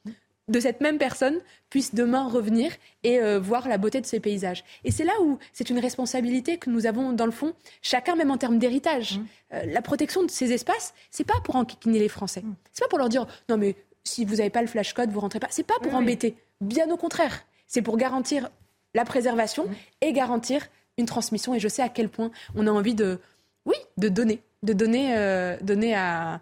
de 0.49 0.61
cette 0.61 0.81
même 0.81 0.99
personne 0.99 1.41
puisse 1.71 1.95
demain 1.95 2.29
revenir 2.29 2.73
et 3.03 3.21
euh, 3.21 3.41
voir 3.41 3.69
la 3.69 3.79
beauté 3.79 4.01
de 4.01 4.07
ces 4.07 4.21
paysages. 4.21 4.65
Et 4.85 4.93
c'est 4.93 5.05
là 5.05 5.13
où 5.21 5.39
c'est 5.53 5.71
une 5.71 5.79
responsabilité 5.79 6.59
que 6.59 6.71
nous 6.71 6.87
avons 6.87 7.13
dans 7.13 7.27
le 7.27 7.33
fond, 7.33 7.55
chacun 7.83 8.15
même 8.15 8.31
en 8.31 8.37
termes 8.37 8.59
d'héritage. 8.59 9.19
Mmh. 9.19 9.27
Euh, 9.55 9.67
la 9.67 9.83
protection 9.83 10.23
de 10.23 10.31
ces 10.31 10.53
espaces, 10.53 10.95
c'est 11.11 11.27
pas 11.27 11.41
pour 11.43 11.57
enquiquiner 11.57 11.99
les 11.99 12.09
Français. 12.09 12.43
Mmh. 12.43 12.55
C'est 12.73 12.85
pas 12.85 12.89
pour 12.89 12.99
leur 12.99 13.09
dire 13.09 13.27
non 13.49 13.57
mais 13.57 13.75
si 14.05 14.25
vous 14.25 14.37
n'avez 14.37 14.51
pas 14.51 14.63
le 14.63 14.69
flash 14.69 14.93
code, 14.93 15.11
vous 15.11 15.21
rentrez 15.21 15.41
pas. 15.41 15.49
C'est 15.51 15.67
pas 15.67 15.79
pour 15.83 15.95
embêter. 15.95 16.37
Bien 16.61 16.89
au 16.91 16.97
contraire, 16.97 17.45
c'est 17.67 17.83
pour 17.83 17.97
garantir 17.97 18.49
la 18.95 19.05
préservation 19.05 19.67
mmh. 19.67 19.75
et 20.03 20.13
garantir 20.13 20.69
une 20.97 21.07
transmission. 21.07 21.55
Et 21.55 21.61
je 21.61 21.69
sais 21.69 21.83
à 21.83 21.89
quel 21.89 22.09
point 22.09 22.31
on 22.55 22.69
a 22.69 22.71
envie 22.71 22.95
de, 22.95 23.19
oui, 23.67 23.77
de 23.99 24.09
donner 24.09 24.41
de 24.67 24.73
donner, 24.73 25.17
euh, 25.17 25.57
donner 25.63 25.95
à, 25.95 26.41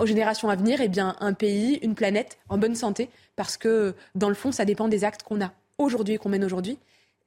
aux 0.00 0.06
générations 0.06 0.48
à 0.48 0.56
venir 0.56 0.80
eh 0.80 0.88
bien, 0.88 1.16
un 1.20 1.32
pays, 1.32 1.78
une 1.82 1.94
planète 1.94 2.38
en 2.48 2.58
bonne 2.58 2.74
santé, 2.74 3.08
parce 3.36 3.56
que 3.56 3.94
dans 4.14 4.28
le 4.28 4.34
fond, 4.34 4.50
ça 4.50 4.64
dépend 4.64 4.88
des 4.88 5.04
actes 5.04 5.22
qu'on 5.22 5.40
a 5.40 5.52
aujourd'hui 5.78 6.14
et 6.14 6.18
qu'on 6.18 6.30
mène 6.30 6.44
aujourd'hui. 6.44 6.78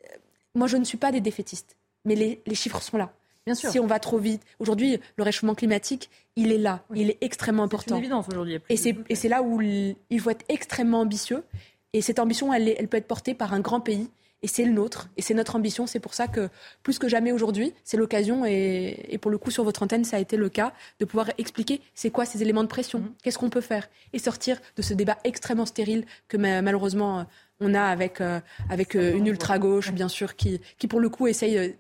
Euh, 0.04 0.16
moi, 0.56 0.68
je 0.68 0.78
ne 0.78 0.84
suis 0.84 0.98
pas 0.98 1.12
des 1.12 1.22
défaitistes, 1.22 1.78
mais 2.06 2.16
les, 2.16 2.56
chiffres 2.56 2.82
sont 2.82 2.98
là. 2.98 3.12
Bien 3.46 3.56
sûr. 3.56 3.72
Si 3.72 3.80
on 3.80 3.88
va 3.88 4.00
trop 4.00 4.18
vite, 4.18 4.42
aujourd'hui, 4.60 5.00
le 5.16 5.24
réchauffement 5.24 5.56
climatique, 5.56 6.10
il 6.36 6.52
est 6.52 6.58
là, 6.58 6.84
il 6.94 7.10
est 7.10 7.18
extrêmement 7.22 7.64
important. 7.64 7.96
C'est 7.96 8.00
une 8.00 8.06
évidence 8.06 8.28
aujourd'hui. 8.28 8.60
Et 8.70 8.76
c'est 9.16 9.30
là 9.30 9.42
où 9.42 9.62
il 9.62 10.20
faut 10.20 10.30
être 10.30 10.46
extrêmement 10.50 11.02
ambitieux. 11.02 11.44
Et 11.94 12.02
cette 12.02 12.20
ambition, 12.20 12.54
elle, 12.54 12.76
elle 12.78 12.88
peut 12.88 12.98
être 12.98 13.08
portée 13.08 13.34
par 13.34 13.54
un 13.54 13.62
grand 13.62 13.80
pays 13.80 14.10
et 14.42 14.48
c'est 14.48 14.66
le 14.66 14.72
nôtre, 14.72 15.10
et 15.18 15.22
c'est 15.22 15.34
notre 15.34 15.56
ambition. 15.56 15.88
C'est 15.88 16.00
pour 16.00 16.14
ça 16.14 16.28
que, 16.28 16.50
plus 16.84 17.00
que 17.00 17.08
jamais 17.08 17.32
aujourd'hui, 17.32 17.74
c'est 17.84 17.98
l'occasion, 17.98 18.46
et, 18.46 19.18
pour 19.22 19.32
le 19.32 19.38
coup, 19.38 19.52
sur 19.52 19.64
votre 19.64 19.84
antenne, 19.84 20.06
ça 20.06 20.18
a 20.18 20.20
été 20.20 20.38
le 20.38 20.50
cas, 20.50 20.74
de 21.00 21.06
pouvoir 21.06 21.30
expliquer 21.38 21.82
c'est 21.94 22.10
quoi 22.10 22.26
ces 22.26 22.42
éléments 22.42 22.64
de 22.64 22.70
pression, 22.70 23.00
mm-hmm. 23.00 23.24
qu'est-ce 23.24 23.38
qu'on 23.38 23.50
peut 23.50 23.62
faire, 23.62 23.90
et 24.14 24.20
sortir 24.20 24.60
de 24.76 24.82
ce 24.82 24.94
débat 24.94 25.18
extrêmement 25.24 25.66
stérile 25.66 26.06
que 26.28 26.38
malheureusement 26.38 27.26
on 27.60 27.74
a 27.74 27.84
avec, 27.84 28.22
euh, 28.22 28.40
avec 28.70 28.96
euh, 28.96 29.16
une 29.16 29.28
ultra-gauche, 29.28 29.92
bien 29.92 30.08
sûr, 30.08 30.36
qui, 30.36 30.62
qui 30.78 30.88
pour 30.88 31.00
le 31.00 31.10
coup 31.10 31.28
essaye 31.28 31.76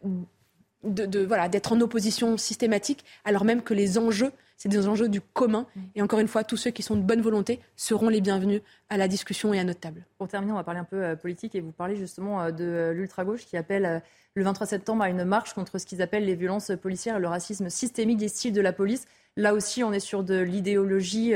de, 0.84 1.24
voilà, 1.26 1.50
d'être 1.50 1.74
en 1.74 1.82
opposition 1.82 2.38
systématique, 2.38 3.04
alors 3.26 3.46
même 3.46 3.62
que 3.62 3.74
les 3.74 3.98
enjeux 3.98 4.32
c'est 4.60 4.70
des 4.70 4.88
enjeux 4.88 5.10
du 5.10 5.22
commun. 5.22 5.66
Mm. 5.76 5.82
Et 5.96 6.02
encore 6.04 6.20
une 6.20 6.28
fois, 6.28 6.44
tous 6.44 6.58
ceux 6.58 6.70
qui 6.70 6.84
sont 6.84 6.96
de 6.96 7.02
bonne 7.02 7.22
volonté 7.22 7.60
seront 7.76 8.10
les 8.10 8.22
bienvenus 8.22 8.62
à 8.90 8.98
la 8.98 9.08
discussion 9.08 9.54
et 9.54 9.60
à 9.60 9.64
notre 9.64 9.80
table. 9.80 10.06
Pour 10.20 10.28
terminer, 10.28 10.52
on 10.52 10.56
va 10.56 10.64
parler 10.64 10.82
un 10.82 10.86
peu 10.86 11.02
euh, 11.02 11.16
politique 11.16 11.56
et 11.56 11.62
vous 11.62 11.72
parlez 11.72 11.96
justement 11.96 12.42
euh, 12.42 12.52
de 12.52 12.66
euh, 12.66 12.94
l'ultra-gauche 12.94 13.46
qui 13.46 13.56
appelle 13.56 14.04
le 14.36 14.44
23 14.44 14.68
septembre 14.68 15.04
à 15.04 15.10
une 15.10 15.24
marche 15.24 15.54
contre 15.54 15.80
ce 15.80 15.86
qu'ils 15.86 16.02
appellent 16.02 16.26
les 16.26 16.36
violences 16.36 16.74
policières 16.82 17.16
et 17.16 17.20
le 17.20 17.28
racisme 17.30 17.70
systémique 17.70 18.18
des 18.18 18.28
styles 18.28 18.54
de 18.54 18.62
la 18.62 18.74
police. 18.74 19.08
Là 19.38 19.54
aussi, 19.54 19.82
on 19.84 19.94
est 19.94 20.02
sur 20.02 20.24
de 20.24 20.38
l'idéologie 20.38 21.34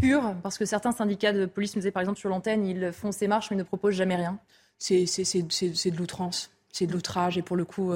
pure, 0.00 0.34
parce 0.42 0.58
que 0.58 0.64
certains 0.64 0.92
syndicats 0.92 1.32
de 1.32 1.46
police 1.46 1.74
nous 1.74 1.80
disaient 1.80 1.90
par 1.90 2.02
exemple 2.02 2.18
sur 2.18 2.28
l'antenne, 2.28 2.66
ils 2.66 2.92
font 2.92 3.12
ces 3.12 3.28
marches 3.28 3.50
mais 3.50 3.56
ne 3.56 3.62
proposent 3.62 3.94
jamais 3.94 4.16
rien. 4.16 4.38
C'est 4.78 5.04
de 5.04 5.96
l'outrance, 5.96 6.50
c'est 6.72 6.86
de 6.86 6.92
l'outrage 6.92 7.38
et 7.38 7.42
pour 7.42 7.56
le 7.56 7.64
coup, 7.64 7.92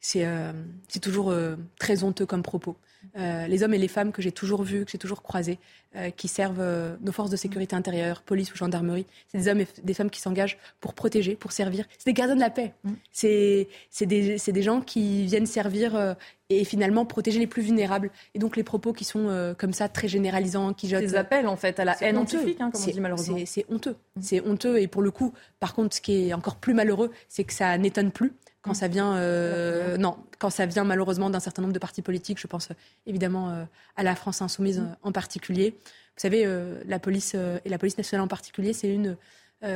c'est 0.00 1.00
toujours 1.00 1.34
très 1.78 2.04
honteux 2.04 2.26
comme 2.26 2.42
propos. 2.42 2.76
Euh, 3.16 3.46
les 3.46 3.62
hommes 3.62 3.74
et 3.74 3.78
les 3.78 3.88
femmes 3.88 4.12
que 4.12 4.22
j'ai 4.22 4.32
toujours 4.32 4.62
vus, 4.62 4.84
que 4.84 4.90
j'ai 4.90 4.98
toujours 4.98 5.22
croisés, 5.22 5.58
euh, 5.96 6.10
qui 6.10 6.28
servent 6.28 6.60
euh, 6.60 6.96
nos 7.00 7.12
forces 7.12 7.30
de 7.30 7.36
sécurité 7.36 7.74
intérieure, 7.76 8.22
police 8.22 8.52
ou 8.52 8.56
gendarmerie. 8.56 9.06
C'est 9.28 9.38
des 9.38 9.48
hommes 9.48 9.60
et 9.60 9.68
des 9.82 9.94
femmes 9.94 10.10
qui 10.10 10.20
s'engagent 10.20 10.58
pour 10.80 10.94
protéger, 10.94 11.36
pour 11.36 11.52
servir. 11.52 11.86
C'est 11.98 12.06
des 12.06 12.12
gardiens 12.12 12.34
de 12.34 12.40
la 12.40 12.50
paix. 12.50 12.74
Mm. 12.84 12.92
C'est 13.12 13.68
des, 14.02 14.36
des, 14.36 14.62
gens 14.62 14.80
qui 14.80 15.26
viennent 15.26 15.46
servir 15.46 16.16
et 16.50 16.64
finalement 16.64 17.06
protéger 17.06 17.38
les 17.38 17.46
plus 17.46 17.62
vulnérables. 17.62 18.10
Et 18.34 18.38
donc 18.38 18.56
les 18.56 18.64
propos 18.64 18.92
qui 18.92 19.04
sont 19.04 19.54
comme 19.58 19.72
ça, 19.72 19.88
très 19.88 20.08
généralisants, 20.08 20.72
qui 20.72 20.88
jettent... 20.88 21.00
Des 21.00 21.14
appels 21.14 21.46
en 21.46 21.56
fait 21.56 21.78
à 21.80 21.84
la 21.84 21.96
haine 22.02 22.18
antifique, 22.18 22.60
hein, 22.60 22.70
comme 22.70 22.82
on 22.82 22.90
dit 22.90 23.00
malheureusement. 23.00 23.38
C'est 23.46 23.64
honteux. 23.68 23.96
Mm. 24.16 24.20
C'est 24.22 24.46
honteux. 24.46 24.80
Et 24.80 24.88
pour 24.88 25.02
le 25.02 25.10
coup, 25.10 25.32
par 25.60 25.74
contre, 25.74 25.96
ce 25.96 26.00
qui 26.00 26.28
est 26.28 26.34
encore 26.34 26.56
plus 26.56 26.74
malheureux, 26.74 27.10
c'est 27.28 27.44
que 27.44 27.52
ça 27.52 27.78
n'étonne 27.78 28.10
plus 28.10 28.32
quand 28.68 28.74
ça 28.74 28.88
vient, 28.88 29.16
euh, 29.16 29.96
non, 29.96 30.16
quand 30.38 30.50
ça 30.50 30.66
vient 30.66 30.84
malheureusement 30.84 31.30
d'un 31.30 31.40
certain 31.40 31.62
nombre 31.62 31.74
de 31.74 31.78
partis 31.78 32.02
politiques, 32.02 32.38
je 32.38 32.46
pense 32.46 32.70
euh, 32.70 32.74
évidemment 33.06 33.50
euh, 33.50 33.64
à 33.96 34.02
la 34.02 34.14
France 34.14 34.42
insoumise 34.42 34.82
en 35.02 35.10
particulier. 35.10 35.74
Vous 35.80 36.22
savez, 36.22 36.44
la 36.84 36.98
police 36.98 37.36
et 37.36 37.68
la 37.68 37.78
police 37.78 37.96
nationale 37.96 38.24
en 38.24 38.28
particulier, 38.28 38.72
c'est 38.72 38.92
une, 38.92 39.16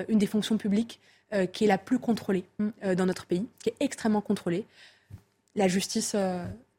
une 0.09 0.19
des 0.19 0.27
fonctions 0.27 0.59
publiques 0.59 0.99
qui 1.53 1.63
est 1.63 1.69
la 1.69 1.79
plus 1.79 2.01
contrôlée 2.01 2.45
dans 2.97 3.07
notre 3.07 3.27
pays, 3.27 3.47
qui 3.63 3.69
est 3.69 3.77
extrêmement 3.79 4.21
contrôlée. 4.21 4.67
La 5.55 5.69
justice 5.69 6.17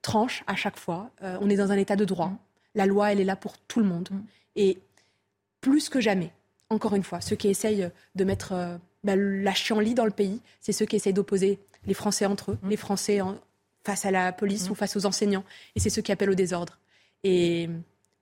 tranche 0.01 0.43
à 0.47 0.55
chaque 0.55 0.77
fois. 0.77 1.11
on 1.21 1.49
est 1.49 1.55
dans 1.55 1.71
un 1.71 1.77
état 1.77 1.95
de 1.95 2.03
droit. 2.03 2.33
La 2.75 2.85
loi, 2.85 3.13
elle 3.13 3.21
est 3.21 3.23
là 3.23 3.37
pour 3.37 3.57
tout 3.57 3.79
le 3.79 3.85
monde. 3.85 4.09
Et 4.57 4.79
plus 5.61 5.87
que 5.87 6.01
jamais, 6.01 6.33
encore 6.69 6.95
une 6.95 7.03
fois, 7.03 7.21
ceux 7.21 7.37
qui 7.37 7.47
essayent 7.47 7.89
de 8.15 8.23
mettre 8.25 8.53
bah, 9.05 9.15
la 9.15 9.53
chienlit 9.53 9.93
dans 9.93 10.03
le 10.03 10.11
pays, 10.11 10.41
c'est 10.59 10.73
ceux 10.73 10.85
qui 10.85 10.97
essayent 10.97 11.13
d'opposer 11.13 11.57
les 11.85 11.93
Français 11.93 12.25
entre 12.25 12.51
eux, 12.51 12.57
mmh. 12.61 12.69
les 12.69 12.77
Français 12.77 13.19
face 13.83 14.05
à 14.05 14.11
la 14.11 14.31
police 14.31 14.67
mmh. 14.67 14.71
ou 14.71 14.75
face 14.75 14.95
aux 14.95 15.05
enseignants. 15.05 15.43
Et 15.75 15.79
c'est 15.79 15.89
ceux 15.89 16.01
qui 16.01 16.11
appellent 16.11 16.29
au 16.29 16.35
désordre. 16.35 16.79
Et 17.23 17.69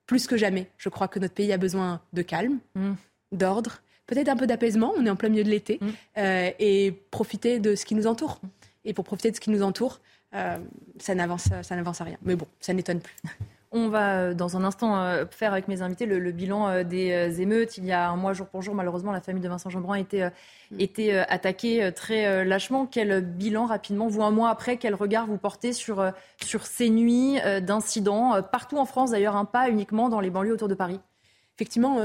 plus 0.06 0.26
que 0.26 0.36
jamais, 0.36 0.70
je 0.78 0.88
crois 0.88 1.08
que 1.08 1.18
notre 1.18 1.34
pays 1.34 1.52
a 1.52 1.58
besoin 1.58 2.00
de 2.12 2.22
calme, 2.22 2.58
mmh. 2.74 2.92
d'ordre, 3.32 3.80
peut-être 4.06 4.28
un 4.28 4.36
peu 4.36 4.46
d'apaisement. 4.46 4.92
On 4.96 5.06
est 5.06 5.10
en 5.10 5.16
plein 5.16 5.28
milieu 5.28 5.44
de 5.44 5.50
l'été. 5.50 5.80
Euh, 6.18 6.50
et 6.58 6.92
profiter 7.10 7.58
de 7.58 7.74
ce 7.74 7.84
qui 7.84 7.94
nous 7.94 8.06
entoure. 8.06 8.40
Et 8.84 8.94
pour 8.94 9.04
profiter 9.04 9.30
de 9.30 9.36
ce 9.36 9.40
qui 9.40 9.50
nous 9.50 9.62
entoure, 9.62 10.00
euh, 10.34 10.58
ça 10.98 11.14
n'avance 11.14 11.50
à 11.50 12.04
rien. 12.04 12.18
Mais 12.22 12.36
bon, 12.36 12.46
ça 12.60 12.72
n'étonne 12.72 13.00
plus. 13.00 13.16
On 13.74 13.88
va 13.88 14.18
euh, 14.18 14.34
dans 14.34 14.58
un 14.58 14.64
instant 14.64 15.00
euh, 15.00 15.24
faire 15.30 15.52
avec 15.52 15.66
mes 15.66 15.80
invités 15.80 16.04
le, 16.04 16.30
bilan 16.30 16.68
euh, 16.68 16.84
des 16.84 17.40
émeutes. 17.40 17.78
Il 17.78 17.86
y 17.86 17.92
a 17.92 18.10
un 18.10 18.16
mois 18.16 18.34
jour 18.34 18.46
pour 18.46 18.60
jour, 18.60 18.74
malheureusement, 18.74 19.12
la 19.12 19.22
famille 19.22 19.42
de 19.42 19.48
Vincent 19.48 19.70
Jeanbrun 19.70 19.96
a 19.96 19.98
été, 19.98 20.28
été 20.78 21.16
attaquée 21.18 21.90
très 21.94 22.44
lâchement. 22.44 22.84
Quel 22.86 23.22
bilan 23.22 23.64
rapidement, 23.64 24.08
vous 24.08 24.22
un 24.22 24.30
mois 24.30 24.50
après, 24.50 24.76
quel 24.76 24.94
regard 24.94 25.26
vous 25.26 25.38
portez 25.38 25.72
sur, 25.72 26.12
sur 26.42 26.66
ces 26.66 26.90
nuits 26.90 27.38
d'incidents 27.62 28.42
partout 28.42 28.76
en 28.76 28.84
France 28.84 29.12
d'ailleurs, 29.12 29.36
hein, 29.36 29.46
pas 29.46 29.70
uniquement 29.70 30.10
dans 30.10 30.20
les 30.20 30.30
banlieues 30.30 30.52
autour 30.52 30.68
de 30.68 30.74
Paris? 30.74 31.00
Effectivement, 31.56 31.98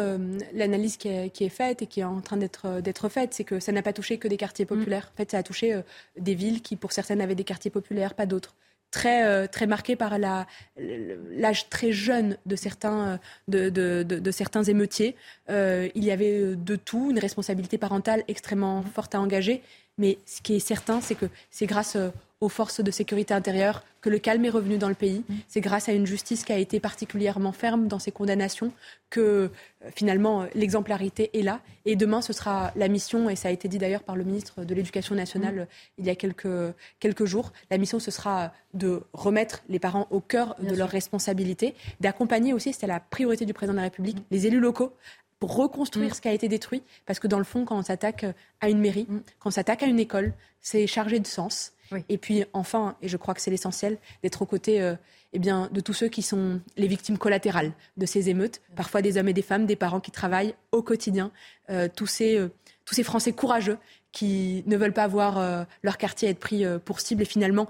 l'analyse 0.54 0.98
qui, 0.98 1.10
est 1.10 1.50
faite 1.50 1.82
et 1.82 1.88
qui 1.88 2.02
est 2.02 2.06
en 2.06 2.22
train 2.22 2.38
d'être 2.38 3.10
faite, 3.10 3.34
c'est 3.34 3.44
que 3.44 3.60
ça 3.60 3.72
n'a 3.72 3.82
pas 3.82 3.94
touché 3.94 4.18
que 4.18 4.28
des 4.28 4.38
quartiers 4.38 4.66
populaires. 4.66 5.12
En 5.14 5.18
fait, 5.18 5.32
ça 5.32 5.38
a 5.38 5.44
touché 5.44 5.82
des 6.18 6.36
villes 6.36 6.62
qui, 6.62 6.76
pour 6.76 6.92
certaines, 6.92 7.22
avaient 7.22 7.36
des 7.36 7.44
quartiers 7.44 7.72
populaires, 7.72 8.14
pas 8.14 8.26
d'autres 8.26 8.56
très, 8.92 9.48
très 9.48 9.68
marqué 9.68 9.96
par 9.96 10.18
l'âge 10.18 11.70
très 11.70 11.92
jeune 11.92 12.38
de 12.46 12.56
certains, 12.56 13.20
de, 13.48 13.70
de, 13.70 14.04
de, 14.04 14.32
certains 14.32 14.64
émeutiers. 14.64 15.16
il 15.50 16.04
y 16.04 16.12
avait 16.12 16.56
de 16.56 16.76
tout, 16.76 17.12
une 17.12 17.20
responsabilité 17.20 17.78
parentale 17.78 18.24
extrêmement 18.28 18.84
forte 18.84 19.16
à 19.16 19.22
engager. 19.22 19.62
Mais 19.98 20.18
ce 20.26 20.42
qui 20.42 20.56
est 20.56 20.60
certain, 20.60 21.02
c'est 21.02 21.16
que 21.16 21.26
c'est 21.50 21.66
grâce 21.66 21.98
aux 22.40 22.50
forces 22.50 22.82
de 22.82 22.92
sécurité 22.92 23.34
intérieure 23.34 23.84
que 24.02 24.10
le 24.10 24.20
calme 24.20 24.46
est 24.46 24.50
revenu 24.50 24.78
dans 24.78 24.90
le 24.90 24.96
pays. 24.96 25.24
Mm. 25.28 25.36
C'est 25.48 25.62
grâce 25.62 25.90
à 25.90 25.94
une 25.94 26.06
justice 26.06 26.44
qui 26.44 26.54
a 26.54 26.58
été 26.58 26.80
particulièrement 26.80 27.52
ferme 27.52 27.88
dans 27.88 27.98
ses 27.98 28.12
condamnations 28.12 28.72
que 29.10 29.20
euh, 29.20 29.50
finalement 29.96 30.46
l'exemplarité 30.54 31.32
est 31.34 31.42
là. 31.42 31.62
Et 31.86 31.96
demain, 31.96 32.22
ce 32.22 32.34
sera 32.34 32.72
la 32.76 32.90
mission, 32.90 33.30
et 33.30 33.36
ça 33.36 33.48
a 33.48 33.52
été 33.52 33.68
dit 33.68 33.80
d'ailleurs 33.80 34.04
par 34.04 34.16
le 34.16 34.24
ministre 34.24 34.64
de 34.64 34.76
l'Éducation 34.76 35.16
nationale 35.16 35.56
mm. 35.56 35.68
il 35.98 36.06
y 36.06 36.10
a 36.10 36.16
quelques, 36.16 36.74
quelques 37.00 37.26
jours, 37.26 37.52
la 37.72 37.78
mission, 37.80 38.00
ce 38.00 38.12
sera 38.12 38.54
de 38.76 39.02
remettre 39.14 39.64
les 39.68 39.80
parents 39.80 40.08
au 40.12 40.20
cœur 40.20 40.56
de 40.62 40.76
leurs 40.76 40.90
responsabilités, 40.90 41.74
d'accompagner 42.02 42.54
aussi, 42.54 42.72
c'était 42.72 42.88
la 42.88 43.00
priorité 43.00 43.46
du 43.46 43.54
président 43.54 43.74
de 43.74 43.78
la 43.78 43.84
République, 43.84 44.18
mm. 44.18 44.24
les 44.30 44.48
élus 44.48 44.60
locaux 44.60 44.94
pour 45.40 45.56
reconstruire 45.56 46.16
ce 46.16 46.22
qui 46.22 46.28
a 46.28 46.34
été 46.34 46.48
détruit. 46.48 46.84
Parce 47.06 47.20
que 47.20 47.28
dans 47.28 47.38
le 47.38 47.44
fond, 47.44 47.66
quand 47.66 47.78
on 47.78 47.84
s'attaque 47.84 48.26
à 48.62 48.70
une 48.70 48.80
mairie, 48.80 49.08
quand 49.40 49.50
on 49.50 49.52
s'attaque 49.52 49.84
à 49.84 49.86
une 49.86 50.00
école, 50.00 50.34
c'est 50.62 50.88
chargé 50.88 51.20
de 51.20 51.28
sens. 51.28 51.74
Et 52.10 52.18
puis 52.18 52.44
enfin, 52.54 52.96
et 53.02 53.08
je 53.08 53.18
crois 53.18 53.34
que 53.34 53.42
c'est 53.42 53.52
l'essentiel, 53.52 53.98
d'être 54.24 54.42
aux 54.42 54.46
côtés 54.46 54.82
euh, 54.82 54.96
eh 55.34 55.40
bien, 55.40 55.70
de 55.72 55.80
tous 55.80 55.94
ceux 55.94 56.08
qui 56.08 56.22
sont 56.22 56.60
les 56.76 56.88
victimes 56.88 57.18
collatérales 57.18 57.72
de 57.98 58.06
ces 58.06 58.30
émeutes, 58.30 58.62
parfois 58.76 59.02
des 59.02 59.18
hommes 59.18 59.30
et 59.30 59.34
des 59.34 59.42
femmes, 59.42 59.66
des 59.66 59.76
parents 59.76 60.00
qui 60.00 60.12
travaillent 60.12 60.56
au 60.72 60.82
quotidien, 60.82 61.32
euh, 61.70 61.88
tous, 61.94 62.08
ces, 62.08 62.38
euh, 62.38 62.50
tous 62.86 62.96
ces 62.96 63.04
Français 63.04 63.32
courageux 63.32 63.78
qui 64.12 64.64
ne 64.66 64.78
veulent 64.78 64.94
pas 64.94 65.08
voir 65.08 65.68
leur 65.84 65.98
quartier 65.98 66.30
être 66.30 66.40
pris 66.40 66.64
pour 66.86 67.02
cible 67.02 67.22
et 67.22 67.26
finalement 67.26 67.68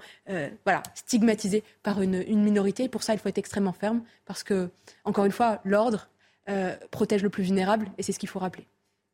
voilà, 0.64 0.82
stigmatisé 0.94 1.62
par 1.82 2.00
une, 2.00 2.24
une 2.26 2.42
minorité. 2.42 2.84
Et 2.84 2.88
pour 2.88 3.02
ça, 3.02 3.12
il 3.12 3.18
faut 3.18 3.28
être 3.28 3.36
extrêmement 3.36 3.74
ferme 3.74 4.02
parce 4.24 4.44
que, 4.44 4.70
encore 5.04 5.26
une 5.26 5.32
fois, 5.32 5.60
l'ordre 5.64 6.08
protège 6.90 7.22
le 7.22 7.28
plus 7.28 7.42
vulnérable 7.42 7.88
et 7.98 8.02
c'est 8.02 8.12
ce 8.12 8.18
qu'il 8.18 8.28
faut 8.28 8.38
rappeler. 8.38 8.66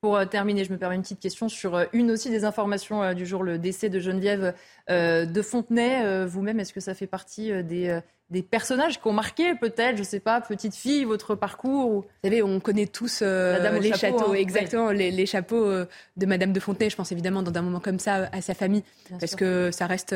Pour 0.04 0.18
euh, 0.18 0.26
terminer, 0.26 0.64
je 0.64 0.70
me 0.70 0.76
permets 0.76 0.96
une 0.96 1.00
petite 1.00 1.18
question 1.18 1.48
sur 1.48 1.76
euh, 1.76 1.84
une 1.94 2.10
aussi 2.10 2.28
des 2.28 2.44
informations 2.44 3.02
euh, 3.02 3.14
du 3.14 3.24
jour, 3.24 3.42
le 3.42 3.56
décès 3.56 3.88
de 3.88 3.98
Geneviève 3.98 4.52
de 4.90 5.40
Fontenay. 5.40 6.26
Vous-même, 6.26 6.60
est-ce 6.60 6.74
que 6.74 6.80
ça 6.80 6.92
fait 6.92 7.06
partie 7.06 7.50
des, 7.64 7.98
des 8.28 8.42
personnages 8.42 9.00
qui 9.00 9.08
ont 9.08 9.14
marqué 9.14 9.54
peut-être, 9.54 9.96
je 9.96 10.02
ne 10.02 10.06
sais 10.06 10.20
pas, 10.20 10.42
petite 10.42 10.74
fille, 10.74 11.04
votre 11.04 11.34
parcours 11.34 11.90
Vous 11.90 12.04
savez, 12.22 12.42
on 12.42 12.60
connaît 12.60 12.86
tous 12.86 13.22
les 13.22 13.94
chapeaux, 13.94 14.32
hein. 14.32 14.34
exactement, 14.34 14.90
les, 14.90 15.24
chapeaux 15.24 15.72
de 16.18 16.26
Madame 16.26 16.52
de 16.52 16.60
Fontenay. 16.60 16.90
Je 16.90 16.96
pense 16.96 17.10
évidemment 17.10 17.42
dans 17.42 17.58
un 17.58 17.62
moment 17.62 17.80
comme 17.80 17.98
ça 17.98 18.28
à 18.30 18.42
sa 18.42 18.52
famille, 18.52 18.84
parce 19.18 19.34
que 19.34 19.70
ça 19.70 19.86
reste, 19.86 20.14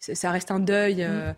ça 0.00 0.30
reste 0.32 0.50
un 0.50 0.58
deuil. 0.58 1.04
Mm. 1.04 1.34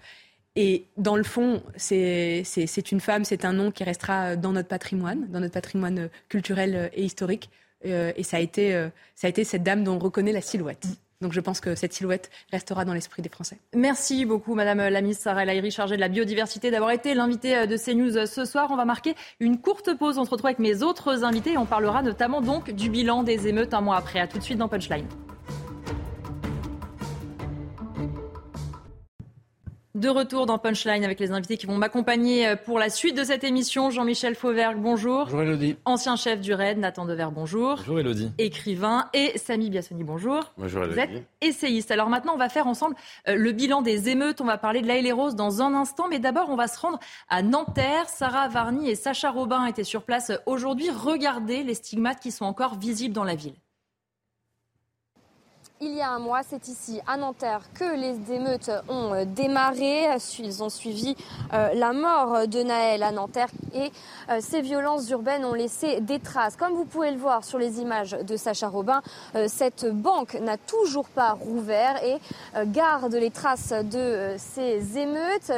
Et 0.60 0.86
dans 0.96 1.14
le 1.14 1.22
fond, 1.22 1.62
c'est 1.76 2.42
une 2.90 2.98
femme, 2.98 3.24
c'est 3.24 3.44
un 3.44 3.52
nom 3.52 3.70
qui 3.70 3.84
restera 3.84 4.34
dans 4.34 4.50
notre 4.50 4.66
patrimoine, 4.66 5.28
dans 5.30 5.38
notre 5.38 5.54
patrimoine 5.54 6.10
culturel 6.28 6.90
et 6.94 7.04
historique. 7.04 7.48
Euh, 7.86 8.10
et 8.16 8.24
ça 8.24 8.38
a, 8.38 8.40
été, 8.40 8.74
euh, 8.74 8.88
ça 9.14 9.28
a 9.28 9.30
été 9.30 9.44
cette 9.44 9.62
dame 9.62 9.84
dont 9.84 9.94
on 9.94 9.98
reconnaît 10.00 10.32
la 10.32 10.40
silhouette. 10.40 10.84
Donc 11.20 11.32
je 11.32 11.38
pense 11.38 11.60
que 11.60 11.76
cette 11.76 11.92
silhouette 11.92 12.28
restera 12.50 12.84
dans 12.84 12.92
l'esprit 12.92 13.22
des 13.22 13.28
Français. 13.28 13.58
Merci 13.72 14.24
beaucoup, 14.24 14.56
Madame 14.56 14.78
la 14.78 15.00
ministre 15.00 15.22
Sarah 15.22 15.44
Laïri, 15.44 15.70
chargée 15.70 15.94
de 15.94 16.00
la 16.00 16.08
biodiversité, 16.08 16.72
d'avoir 16.72 16.90
été 16.90 17.14
l'invitée 17.14 17.56
euh, 17.56 17.66
de 17.66 17.76
CNews 17.76 18.26
ce 18.26 18.44
soir. 18.44 18.66
On 18.72 18.76
va 18.76 18.84
marquer 18.84 19.14
une 19.38 19.60
courte 19.60 19.96
pause. 19.96 20.18
On 20.18 20.24
se 20.24 20.30
retrouve 20.30 20.46
avec 20.46 20.58
mes 20.58 20.82
autres 20.82 21.22
invités 21.22 21.56
on 21.56 21.66
parlera 21.66 22.02
notamment 22.02 22.40
donc 22.40 22.72
du 22.72 22.90
bilan 22.90 23.22
des 23.22 23.46
émeutes 23.46 23.74
un 23.74 23.80
mois 23.80 23.96
après. 23.96 24.18
À 24.18 24.26
tout 24.26 24.38
de 24.38 24.42
suite 24.42 24.58
dans 24.58 24.66
Punchline. 24.66 25.06
De 29.98 30.08
retour 30.08 30.46
dans 30.46 30.58
Punchline 30.58 31.02
avec 31.02 31.18
les 31.18 31.32
invités 31.32 31.56
qui 31.56 31.66
vont 31.66 31.76
m'accompagner 31.76 32.46
euh, 32.46 32.54
pour 32.54 32.78
la 32.78 32.88
suite 32.88 33.16
de 33.16 33.24
cette 33.24 33.42
émission. 33.42 33.90
Jean-Michel 33.90 34.36
Fauvergue, 34.36 34.78
bonjour. 34.78 35.24
Bonjour 35.24 35.42
Elodie. 35.42 35.74
Ancien 35.84 36.14
chef 36.14 36.40
du 36.40 36.54
RAID, 36.54 36.78
Nathan 36.78 37.04
Dever, 37.04 37.26
bonjour. 37.32 37.78
Bonjour 37.78 37.98
Elodie. 37.98 38.30
Écrivain 38.38 39.06
et 39.12 39.36
Samy 39.36 39.70
Biassoni, 39.70 40.04
bonjour. 40.04 40.52
Bonjour 40.56 40.84
Elodie. 40.84 40.94
Vous 40.94 41.00
êtes 41.00 41.26
essayiste. 41.40 41.90
Alors 41.90 42.10
maintenant, 42.10 42.34
on 42.34 42.38
va 42.38 42.48
faire 42.48 42.68
ensemble 42.68 42.94
euh, 43.26 43.34
le 43.34 43.50
bilan 43.50 43.82
des 43.82 44.08
émeutes. 44.08 44.40
On 44.40 44.44
va 44.44 44.56
parler 44.56 44.82
de 44.82 44.86
la 44.86 45.14
Rose 45.14 45.34
dans 45.34 45.62
un 45.62 45.74
instant. 45.74 46.06
Mais 46.08 46.20
d'abord, 46.20 46.48
on 46.48 46.54
va 46.54 46.68
se 46.68 46.78
rendre 46.78 47.00
à 47.28 47.42
Nanterre. 47.42 48.08
Sarah 48.08 48.46
Varny 48.46 48.88
et 48.90 48.94
Sacha 48.94 49.32
Robin 49.32 49.66
étaient 49.66 49.82
sur 49.82 50.04
place 50.04 50.30
aujourd'hui. 50.46 50.90
Regardez 50.90 51.64
les 51.64 51.74
stigmates 51.74 52.20
qui 52.20 52.30
sont 52.30 52.44
encore 52.44 52.78
visibles 52.78 53.14
dans 53.14 53.24
la 53.24 53.34
ville 53.34 53.56
il 55.80 55.94
y 55.94 56.00
a 56.00 56.10
un 56.10 56.18
mois. 56.18 56.40
C'est 56.48 56.68
ici, 56.68 57.00
à 57.06 57.16
Nanterre, 57.16 57.62
que 57.74 57.96
les 57.96 58.34
émeutes 58.34 58.70
ont 58.88 59.14
euh, 59.14 59.24
démarré. 59.24 60.08
Ils 60.38 60.62
ont 60.62 60.68
suivi 60.68 61.16
euh, 61.52 61.72
la 61.74 61.92
mort 61.92 62.46
de 62.46 62.62
Naël 62.62 63.02
à 63.02 63.12
Nanterre 63.12 63.48
et 63.74 63.92
euh, 64.28 64.38
ces 64.40 64.60
violences 64.60 65.08
urbaines 65.10 65.44
ont 65.44 65.54
laissé 65.54 66.00
des 66.00 66.18
traces. 66.18 66.56
Comme 66.56 66.72
vous 66.72 66.84
pouvez 66.84 67.10
le 67.10 67.18
voir 67.18 67.44
sur 67.44 67.58
les 67.58 67.80
images 67.80 68.12
de 68.12 68.36
Sacha 68.36 68.68
Robin, 68.68 69.02
cette 69.46 69.86
banque 69.86 70.34
n'a 70.34 70.56
toujours 70.56 71.08
pas 71.08 71.32
rouvert 71.32 72.02
et 72.02 72.18
garde 72.66 73.14
les 73.14 73.30
traces 73.30 73.72
de 73.72 74.34
ces 74.36 74.98
émeutes. 74.98 75.52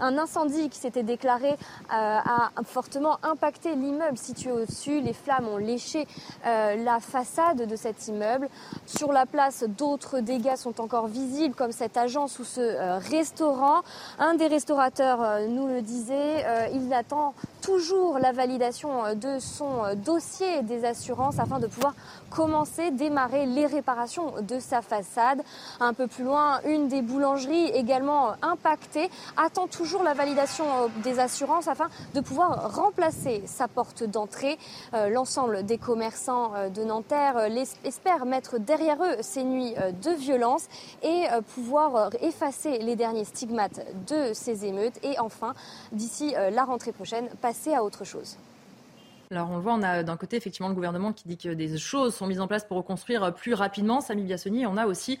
Un 0.00 0.18
incendie 0.18 0.68
qui 0.68 0.78
s'était 0.78 1.02
déclaré 1.02 1.56
a 1.88 2.50
fortement 2.64 3.18
impacté 3.22 3.74
l'immeuble 3.74 4.18
situé 4.18 4.52
au-dessus. 4.52 5.00
Les 5.00 5.12
flammes 5.12 5.48
ont 5.48 5.56
léché 5.56 6.06
la 6.44 7.00
façade 7.00 7.66
de 7.66 7.76
cet 7.76 8.08
immeuble. 8.08 8.48
Sur 8.86 9.12
la 9.12 9.26
place 9.26 9.39
D'autres 9.78 10.20
dégâts 10.20 10.56
sont 10.56 10.82
encore 10.82 11.06
visibles, 11.06 11.54
comme 11.54 11.72
cette 11.72 11.96
agence 11.96 12.38
ou 12.40 12.44
ce 12.44 12.60
euh, 12.60 12.98
restaurant. 12.98 13.80
Un 14.18 14.34
des 14.34 14.48
restaurateurs 14.48 15.22
euh, 15.22 15.46
nous 15.46 15.66
le 15.66 15.80
disait, 15.80 16.44
euh, 16.44 16.66
il 16.74 16.92
attend 16.92 17.32
toujours 17.62 18.18
la 18.18 18.32
validation 18.32 19.14
de 19.14 19.38
son 19.38 19.94
dossier 19.96 20.62
des 20.62 20.84
assurances 20.84 21.38
afin 21.38 21.58
de 21.58 21.66
pouvoir 21.66 21.94
commencer, 22.30 22.90
démarrer 22.90 23.46
les 23.46 23.66
réparations 23.66 24.34
de 24.40 24.58
sa 24.58 24.82
façade. 24.82 25.42
Un 25.80 25.94
peu 25.94 26.06
plus 26.06 26.24
loin, 26.24 26.60
une 26.64 26.88
des 26.88 27.02
boulangeries 27.02 27.68
également 27.70 28.32
impactée 28.42 29.10
attend 29.36 29.66
toujours 29.66 30.02
la 30.02 30.14
validation 30.14 30.64
des 31.02 31.18
assurances 31.18 31.68
afin 31.68 31.88
de 32.14 32.20
pouvoir 32.20 32.74
remplacer 32.74 33.42
sa 33.46 33.68
porte 33.68 34.04
d'entrée. 34.04 34.58
L'ensemble 34.92 35.64
des 35.64 35.78
commerçants 35.78 36.52
de 36.72 36.84
Nanterre 36.84 37.48
espèrent 37.84 38.26
mettre 38.26 38.58
derrière 38.58 39.02
eux 39.02 39.16
ces 39.20 39.44
nuits 39.44 39.74
euh, 39.78 39.92
de 39.92 40.10
violence 40.10 40.68
et 41.02 41.26
euh, 41.30 41.40
pouvoir 41.54 41.96
euh, 41.96 42.08
effacer 42.20 42.78
les 42.78 42.96
derniers 42.96 43.24
stigmates 43.24 43.80
de 44.06 44.32
ces 44.32 44.64
émeutes 44.64 44.98
et 45.02 45.18
enfin, 45.18 45.54
d'ici 45.92 46.34
la 46.52 46.64
rentrée 46.64 46.92
prochaine, 46.92 47.28
passer 47.40 47.74
à 47.74 47.82
autre 47.82 48.04
chose. 48.04 48.36
Alors 49.30 49.50
on 49.50 49.56
le 49.56 49.62
voit, 49.62 49.74
on 49.74 49.82
a 49.82 50.02
d'un 50.02 50.16
côté 50.16 50.36
effectivement 50.36 50.68
le 50.68 50.74
gouvernement 50.74 51.12
qui 51.12 51.28
dit 51.28 51.36
que 51.36 51.50
des 51.50 51.78
choses 51.78 52.14
sont 52.14 52.26
mises 52.26 52.40
en 52.40 52.48
place 52.48 52.64
pour 52.64 52.76
reconstruire 52.76 53.32
plus 53.32 53.54
rapidement, 53.54 54.00
Samy 54.00 54.24
Biassoni, 54.24 54.62
et 54.62 54.66
on 54.66 54.76
a 54.76 54.86
aussi 54.86 55.18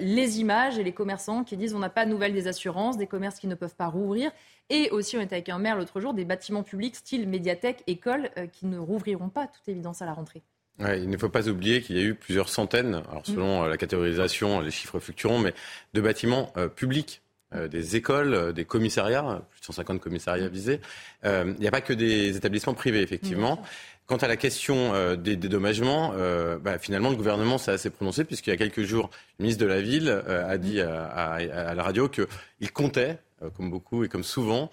les 0.00 0.40
images 0.40 0.78
et 0.78 0.84
les 0.84 0.92
commerçants 0.92 1.44
qui 1.44 1.56
disent 1.56 1.74
on 1.74 1.78
n'a 1.78 1.90
pas 1.90 2.04
de 2.04 2.10
nouvelles 2.10 2.32
des 2.32 2.46
assurances, 2.46 2.96
des 2.96 3.06
commerces 3.06 3.38
qui 3.38 3.46
ne 3.46 3.54
peuvent 3.54 3.74
pas 3.74 3.86
rouvrir, 3.86 4.30
et 4.70 4.90
aussi 4.90 5.16
on 5.16 5.20
était 5.20 5.36
avec 5.36 5.48
un 5.48 5.58
maire 5.58 5.76
l'autre 5.76 6.00
jour, 6.00 6.14
des 6.14 6.24
bâtiments 6.24 6.62
publics 6.62 6.96
style 6.96 7.28
médiathèque, 7.28 7.82
école, 7.86 8.30
qui 8.52 8.66
ne 8.66 8.78
rouvriront 8.78 9.28
pas, 9.28 9.46
toute 9.46 9.68
évidence, 9.68 10.02
à 10.02 10.06
la 10.06 10.12
rentrée 10.14 10.42
il 10.80 11.10
ne 11.10 11.16
faut 11.16 11.28
pas 11.28 11.48
oublier 11.48 11.82
qu'il 11.82 11.96
y 11.96 12.00
a 12.00 12.02
eu 12.02 12.14
plusieurs 12.14 12.48
centaines, 12.48 13.02
alors 13.10 13.22
mm. 13.22 13.32
selon 13.32 13.64
euh, 13.64 13.68
la 13.68 13.76
catégorisation, 13.76 14.60
les 14.60 14.70
chiffres 14.70 14.98
fluctueront, 14.98 15.38
mais 15.38 15.54
de 15.94 16.00
bâtiments 16.00 16.52
euh, 16.56 16.68
publics. 16.68 17.22
Euh, 17.54 17.66
des 17.66 17.96
écoles, 17.96 18.52
des 18.52 18.66
commissariats, 18.66 19.42
plus 19.50 19.60
de 19.60 19.64
150 19.64 20.00
commissariats 20.00 20.48
mm. 20.48 20.52
visés. 20.52 20.80
Il 21.24 21.56
n'y 21.58 21.66
a 21.66 21.70
pas 21.70 21.80
que 21.80 21.92
des 21.92 22.36
établissements 22.36 22.74
privés, 22.74 23.00
effectivement. 23.00 23.56
Mm, 23.56 23.64
Quant 24.06 24.16
à 24.16 24.28
la 24.28 24.36
question 24.36 25.16
des 25.16 25.36
dédommagements, 25.36 26.14
bah, 26.62 26.78
finalement, 26.78 27.10
le 27.10 27.16
gouvernement 27.16 27.58
s'est 27.58 27.72
assez 27.72 27.90
prononcé, 27.90 28.24
puisqu'il 28.24 28.48
y 28.48 28.52
a 28.54 28.56
quelques 28.56 28.84
jours, 28.84 29.10
le 29.38 29.42
ministre 29.42 29.62
de 29.62 29.68
la 29.68 29.82
Ville 29.82 30.08
a 30.08 30.56
dit 30.56 30.80
à, 30.80 31.04
à 31.04 31.74
la 31.74 31.82
radio 31.82 32.08
qu'il 32.08 32.72
comptait, 32.72 33.18
comme 33.54 33.70
beaucoup 33.70 34.04
et 34.04 34.08
comme 34.08 34.24
souvent, 34.24 34.70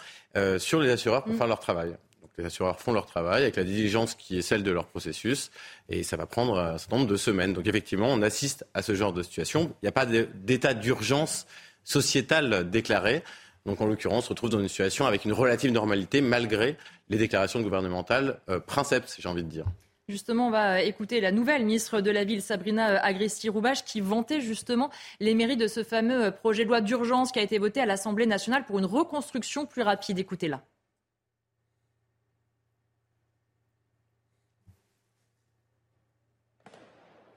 sur 0.57 0.79
les 0.79 0.89
assureurs 0.89 1.25
pour 1.25 1.35
faire 1.35 1.47
leur 1.47 1.59
travail 1.59 1.97
les 2.38 2.45
assureurs 2.45 2.79
font 2.79 2.93
leur 2.93 3.05
travail 3.05 3.43
avec 3.43 3.55
la 3.55 3.63
diligence 3.63 4.15
qui 4.15 4.38
est 4.38 4.41
celle 4.41 4.63
de 4.63 4.71
leur 4.71 4.85
processus 4.85 5.51
et 5.89 6.03
ça 6.03 6.17
va 6.17 6.25
prendre 6.25 6.59
un 6.59 6.77
certain 6.77 6.97
nombre 6.97 7.09
de 7.09 7.15
semaines. 7.15 7.53
Donc 7.53 7.67
effectivement, 7.67 8.07
on 8.09 8.21
assiste 8.21 8.65
à 8.73 8.81
ce 8.81 8.95
genre 8.95 9.13
de 9.13 9.23
situation. 9.23 9.73
Il 9.81 9.85
n'y 9.85 9.89
a 9.89 9.93
pas 9.93 10.05
d'état 10.05 10.73
d'urgence 10.73 11.45
sociétale 11.86 12.69
déclaré. 12.69 13.24
Donc 13.65 13.80
en 13.80 13.86
l'occurrence, 13.86 14.26
on 14.26 14.28
se 14.28 14.30
retrouve 14.30 14.50
dans 14.50 14.60
une 14.60 14.67
situation 14.67 15.06
avec 15.06 15.24
une 15.24 15.34
relative 15.34 15.71
normalité 15.71 16.19
malgré 16.21 16.78
les 17.10 17.17
déclarations 17.17 17.62
gouvernementales 17.62 18.39
euh, 18.50 18.60
princeps, 18.60 19.15
j'ai 19.19 19.30
envie 19.30 19.43
de 19.43 19.50
dire. 19.50 19.65
Justement, 20.08 20.48
on 20.48 20.52
va 20.52 20.84
écouter 20.84 21.19
la 21.19 21.32
nouvelle 21.32 21.65
ministre 21.65 22.00
de 22.00 22.12
la 22.12 22.26
Ville, 22.26 22.43
Sabrina 22.43 22.91
euh, 22.91 23.00
Agresti-Roubache, 23.02 23.84
qui 23.86 24.02
vantait 24.02 24.39
justement 24.39 24.91
les 25.19 25.34
mérites 25.34 25.60
de 25.60 25.67
ce 25.67 25.84
fameux 25.84 26.26
euh, 26.26 26.32
projet 26.32 26.63
de 26.63 26.69
loi 26.69 26.82
d'urgence 26.82 27.32
qui 27.32 27.39
a 27.39 27.41
été 27.41 27.58
voté 27.58 27.82
à 27.82 27.88
l'Assemblée 27.88 28.28
nationale 28.28 28.65
pour 28.65 28.78
une 28.78 28.86
reconstruction 28.86 29.65
plus 29.65 29.82
rapide. 29.82 30.19
Écoutez-la. 30.19 30.62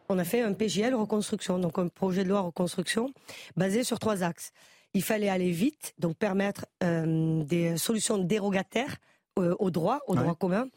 On 0.09 0.19
a 0.19 0.25
fait 0.25 0.43
un 0.43 0.53
PGL 0.53 0.95
reconstruction, 0.95 1.59
donc 1.59 1.79
un 1.79 1.89
projet 1.89 2.25
de 2.25 2.29
loi 2.29 2.41
reconstruction 2.41 3.13
basé 3.57 3.85
sur 3.85 3.99
trois 3.99 4.23
axes. 4.23 4.53
il 4.95 5.03
fallait 5.03 5.29
aller 5.29 5.51
vite, 5.51 5.95
donc 5.99 6.17
permettre 6.17 6.67
des 6.81 7.77
solutions 7.77 8.19
dérogataires 8.19 8.97
au 9.37 9.71
droit, 9.71 10.01
au 10.07 10.15
droit 10.15 10.35
commun. 10.35 10.69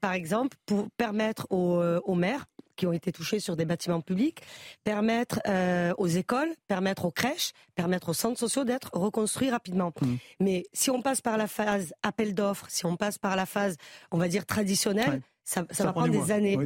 par 0.00 0.12
exemple, 0.12 0.56
pour 0.66 0.88
permettre 0.96 1.46
aux, 1.50 1.80
aux 1.80 2.14
maires 2.14 2.46
qui 2.76 2.86
ont 2.86 2.92
été 2.92 3.10
touchés 3.10 3.40
sur 3.40 3.56
des 3.56 3.64
bâtiments 3.64 4.00
publics, 4.00 4.42
permettre 4.84 5.40
euh, 5.48 5.92
aux 5.98 6.06
écoles, 6.06 6.50
permettre 6.68 7.06
aux 7.06 7.10
crèches, 7.10 7.52
permettre 7.74 8.10
aux 8.10 8.14
centres 8.14 8.38
sociaux 8.38 8.64
d'être 8.64 8.90
reconstruits 8.92 9.50
rapidement. 9.50 9.92
Mmh. 10.00 10.14
Mais 10.40 10.66
si 10.72 10.90
on 10.90 11.02
passe 11.02 11.20
par 11.20 11.36
la 11.38 11.48
phase 11.48 11.94
appel 12.02 12.34
d'offres, 12.34 12.66
si 12.68 12.86
on 12.86 12.96
passe 12.96 13.18
par 13.18 13.34
la 13.34 13.46
phase, 13.46 13.76
on 14.12 14.18
va 14.18 14.28
dire, 14.28 14.46
traditionnelle, 14.46 15.22
ça, 15.42 15.62
va 15.62 15.92
prendre 15.92 16.10
des 16.10 16.30
années. 16.30 16.58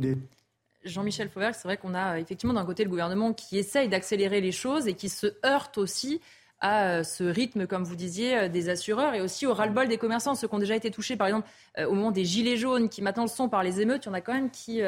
Jean-Michel 0.85 1.29
Fauvert, 1.29 1.55
c'est 1.55 1.69
vrai 1.69 1.77
qu'on 1.77 1.95
a 1.95 2.19
effectivement 2.19 2.55
d'un 2.55 2.65
côté 2.65 2.85
le 2.85 2.91
gouvernement 2.91 3.33
qui 3.33 3.59
essaye 3.59 3.89
d'accélérer 3.89 4.41
les 4.41 4.53
choses 4.53 4.87
et 4.87 4.95
qui 4.95 5.09
se 5.09 5.27
heurte 5.45 5.79
aussi 5.79 6.21
à 6.61 6.89
euh, 6.89 7.03
ce 7.05 7.25
rythme, 7.25 7.67
comme 7.67 7.85
vous 7.85 7.97
disiez, 7.97 8.37
euh, 8.37 8.49
des 8.49 8.69
assureurs 8.69 9.15
et 9.15 9.21
aussi 9.21 9.47
au 9.47 9.55
ras-le-bol 9.55 9.89
des 9.89 9.97
commerçants, 9.99 10.35
ceux 10.35 10.47
qui 10.47 10.55
ont 10.55 10.59
déjà 10.59 10.77
été 10.77 10.91
touchés, 10.91 11.17
par 11.17 11.27
exemple, 11.27 11.49
au 11.79 11.95
moment 11.95 12.11
des 12.11 12.25
gilets 12.25 12.57
jaunes, 12.57 12.89
qui 12.89 13.01
maintenant 13.01 13.23
le 13.23 13.29
sont 13.29 13.49
par 13.49 13.63
les 13.63 13.81
émeutes. 13.81 14.05
Il 14.05 14.09
y 14.09 14.11
en 14.11 14.15
a 14.15 14.21
quand 14.21 14.35
même 14.35 14.51
qui, 14.51 14.83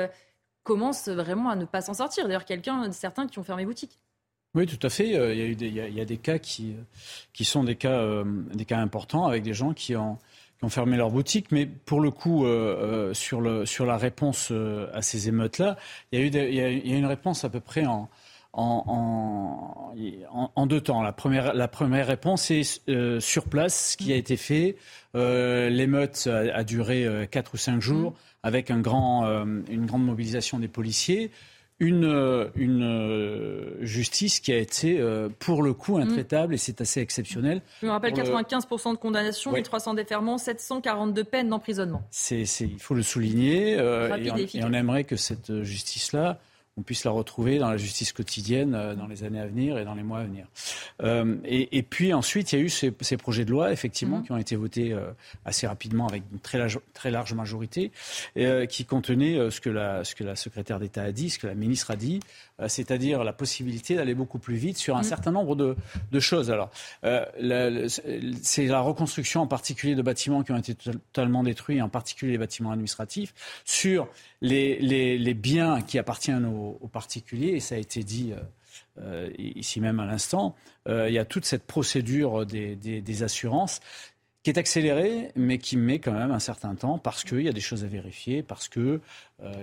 commencent 0.63 1.09
vraiment 1.09 1.51
à 1.51 1.57
ne 1.57 1.65
pas 1.65 1.81
s'en 1.81 1.95
sortir. 1.95 2.27
D'ailleurs, 2.27 2.45
certains 2.93 3.27
qui 3.27 3.39
ont 3.39 3.43
fermé 3.43 3.65
boutique. 3.65 3.99
Oui, 4.55 4.67
tout 4.67 4.87
à 4.87 4.91
fait. 4.91 5.17
Euh, 5.17 5.35
il 5.35 5.63
y 5.63 6.01
a, 6.01 6.05
des, 6.05 6.19
cas 6.19 6.39
qui, 6.39 6.77
sont 7.43 7.65
des 7.65 7.77
cas, 7.77 8.01
euh, 8.01 8.25
des 8.53 8.67
cas 8.67 8.79
importants 8.79 9.27
avec 9.27 9.43
des 9.43 9.55
gens 9.55 9.73
qui 9.73 9.97
ont, 9.97 10.19
qui 10.63 10.67
ont 10.67 10.71
fermé 10.71 10.97
leur 10.97 11.11
boutique. 11.11 11.51
Mais 11.51 11.67
pour 11.67 12.01
le 12.01 12.13
coup, 12.13 12.47
euh, 12.47 13.13
sur, 13.15 13.41
le, 13.41 13.67
sur 13.67 13.85
la 13.85 13.97
réponse 13.97 14.53
à 14.95 15.03
ces 15.03 15.29
émeutes-là, 15.29 15.77
il 16.13 16.21
y, 16.21 16.23
a 16.23 16.25
eu 16.25 16.29
il, 16.29 16.55
y 16.55 16.61
a, 16.61 16.71
il 16.71 16.91
y 16.91 16.95
a 16.95 16.97
une 16.97 17.07
réponse 17.07 17.45
à 17.45 17.49
peu 17.49 17.61
près 17.61 17.85
en, 17.85 18.09
en, 18.53 19.93
en, 20.31 20.53
en, 20.55 20.67
deux 20.67 20.81
temps. 20.81 21.03
La 21.03 21.13
première, 21.13 21.53
la 21.55 21.69
première 21.69 22.07
réponse 22.07 22.51
est 22.51 22.81
sur 23.21 23.45
place, 23.45 23.93
ce 23.93 23.97
qui 23.97 24.13
a 24.13 24.17
été 24.17 24.37
fait. 24.37 24.77
Euh, 25.17 25.69
L'émeute 25.69 26.29
a, 26.31 26.57
a, 26.57 26.65
duré 26.65 27.29
quatre 27.31 27.55
ou 27.55 27.57
cinq 27.57 27.81
jours 27.81 28.15
avec 28.43 28.71
un 28.71 28.81
grand, 28.81 29.25
euh, 29.27 29.45
une 29.71 29.87
grande 29.87 30.05
mobilisation 30.05 30.59
des 30.59 30.69
policiers. 30.69 31.31
Une, 31.85 32.05
euh, 32.05 32.47
une 32.55 32.85
euh, 32.85 33.85
justice 33.85 34.39
qui 34.39 34.53
a 34.53 34.59
été, 34.59 35.03
pour 35.41 35.63
le 35.63 35.75
coup, 35.75 35.99
intraitable 35.99 36.55
et 36.55 36.59
c'est 36.59 36.81
assez 36.81 37.01
exceptionnel. 37.01 37.61
Je 37.81 37.87
me 37.87 37.91
rappelle 37.91 38.13
95% 38.13 38.93
de 38.93 38.97
condamnation, 38.99 39.53
1300 39.53 39.95
déferments, 39.95 40.39
742 40.39 41.25
peines 41.25 41.49
d'emprisonnement. 41.49 42.03
C'est, 42.11 42.45
il 42.61 42.79
faut 42.79 42.95
le 42.95 43.03
souligner. 43.03 43.73
et, 43.73 44.65
on, 44.65 44.73
aimerait 44.73 45.05
que 45.05 45.17
cette 45.17 45.63
justice-là 45.63 46.39
on 46.79 46.83
puisse 46.83 47.05
la 47.05 47.11
retrouver 47.11 47.59
dans 47.59 47.69
la 47.69 47.77
justice 47.77 48.13
quotidienne 48.13 48.75
euh, 48.75 48.95
dans 48.95 49.07
les 49.07 49.25
années 49.25 49.41
à 49.41 49.47
venir 49.47 49.77
et 49.77 49.85
dans 49.85 49.95
les 49.95 50.03
mois 50.03 50.21
à 50.21 50.25
venir. 50.25 50.47
Euh, 51.03 51.37
et, 51.45 51.83
puis 51.83 52.15
ensuite, 52.15 52.53
il 52.53 52.59
y 52.59 52.63
a 52.63 52.65
eu 52.65 52.71
ces, 52.71 52.91
projets 53.19 53.45
de 53.45 53.51
loi, 53.51 53.73
effectivement, 53.73 54.19
mmh. 54.19 54.23
qui 54.25 54.33
ont 54.33 54.39
été 54.39 54.57
votés 54.57 54.93
euh, 54.93 55.11
assez 55.45 55.67
rapidement 55.67 56.07
avec 56.07 56.23
une 56.33 56.41
très 56.41 56.59
large, 56.59 56.81
très 56.95 57.11
large 57.11 57.35
majorité, 57.35 57.93
qui 58.69 58.85
contenaient 58.85 59.51
ce 59.51 59.61
que, 59.61 59.71
la, 59.71 60.05
ce 60.05 60.15
que 60.15 60.25
la 60.25 60.37
secrétaire 60.37 60.81
d'État 60.81 61.03
a 61.03 61.13
dit, 61.13 61.31
ce 61.31 61.39
que 61.39 61.47
la 61.47 61.55
ministre 61.55 61.91
a 61.91 61.97
dit, 61.97 62.21
c'est-à-dire 62.69 63.25
la 63.25 63.33
possibilité 63.33 63.95
d'aller 63.95 64.15
beaucoup 64.15 64.39
plus 64.39 64.57
vite 64.57 64.79
sur 64.79 64.97
un 64.97 65.01
mmh. 65.01 65.05
certain 65.05 65.33
nombre 65.33 65.57
de, 65.57 66.21
choses. 66.21 66.51
Alors, 66.51 66.71
c'est 67.03 68.67
la 68.67 68.81
reconstruction 68.81 69.43
en 69.43 69.47
particulier 69.47 69.95
de 69.95 70.03
bâtiments 70.03 70.43
qui 70.43 70.53
ont 70.53 70.57
été 70.57 70.75
totalement 70.75 71.43
détruits, 71.43 71.83
en 71.83 71.89
particulier 71.89 72.33
les 72.33 72.39
bâtiments 72.39 72.71
administratifs, 72.71 73.35
sur 73.65 74.09
les, 74.41 74.79
les 74.81 75.35
biens 75.35 75.81
qui 75.81 75.99
appartiennent 75.99 76.47
aux 76.47 76.73
aux, 76.81 76.89
particuliers, 76.89 77.55
et 77.55 77.61
ça 77.61 77.75
a 77.75 77.79
été 77.79 78.03
dit 78.03 78.33
euh, 78.33 78.41
euh, 79.01 79.31
ici 79.39 79.81
même 79.81 80.01
à 80.01 80.07
l'instant, 80.07 80.55
euh, 80.89 81.09
il 81.09 81.15
y 81.15 81.19
a 81.19 81.25
toute 81.25 81.45
cette 81.45 81.65
procédure 81.65 82.47
des, 82.47 83.23
assurances 83.23 83.81
qui 84.43 84.51
est 84.51 84.59
accélérée, 84.59 85.31
mais 85.37 85.59
qui 85.59 85.77
met 85.77 85.99
quand 86.01 86.13
même 86.13 86.33
un 86.33 86.41
certain 86.41 86.75
temps 86.75 86.99
parce 86.99 87.23
qu'il 87.23 87.43
y 87.43 87.49
a 87.49 87.53
des 87.53 87.61
choses 87.61 87.85
à 87.85 87.87
vérifier, 87.87 88.43
parce 88.43 88.69
qu'il 88.69 89.01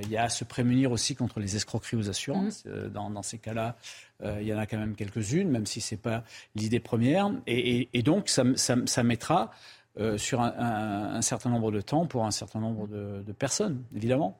il 0.03 0.09
y 0.09 0.17
a 0.17 0.23
à 0.23 0.29
se 0.29 0.43
prémunir 0.43 0.91
aussi 0.91 1.15
contre 1.15 1.39
les 1.39 1.55
escroqueries 1.55 1.97
aux 1.97 2.09
assurances. 2.09 2.65
Mmh. 2.65 2.87
Dans, 2.89 3.21
ces 3.21 3.37
cas-là, 3.39 3.75
il 4.23 4.47
y 4.47 4.53
en 4.53 4.57
a 4.57 4.65
quand 4.65 4.77
même 4.77 4.95
quelques-unes, 4.95 5.49
même 5.49 5.65
si 5.65 5.81
ce 5.81 5.95
n'est 5.95 6.01
pas 6.01 6.23
l'idée 6.55 6.79
première. 6.79 7.29
Et, 7.45 8.01
donc, 8.03 8.29
ça, 8.29 9.03
mettra 9.03 9.51
sur 10.15 10.41
un, 10.41 11.21
certain 11.21 11.49
nombre 11.49 11.71
de 11.71 11.81
temps 11.81 12.05
pour 12.05 12.25
un 12.25 12.31
certain 12.31 12.59
nombre 12.59 12.87
de 12.87 13.31
personnes, 13.33 13.83
évidemment. 13.93 14.39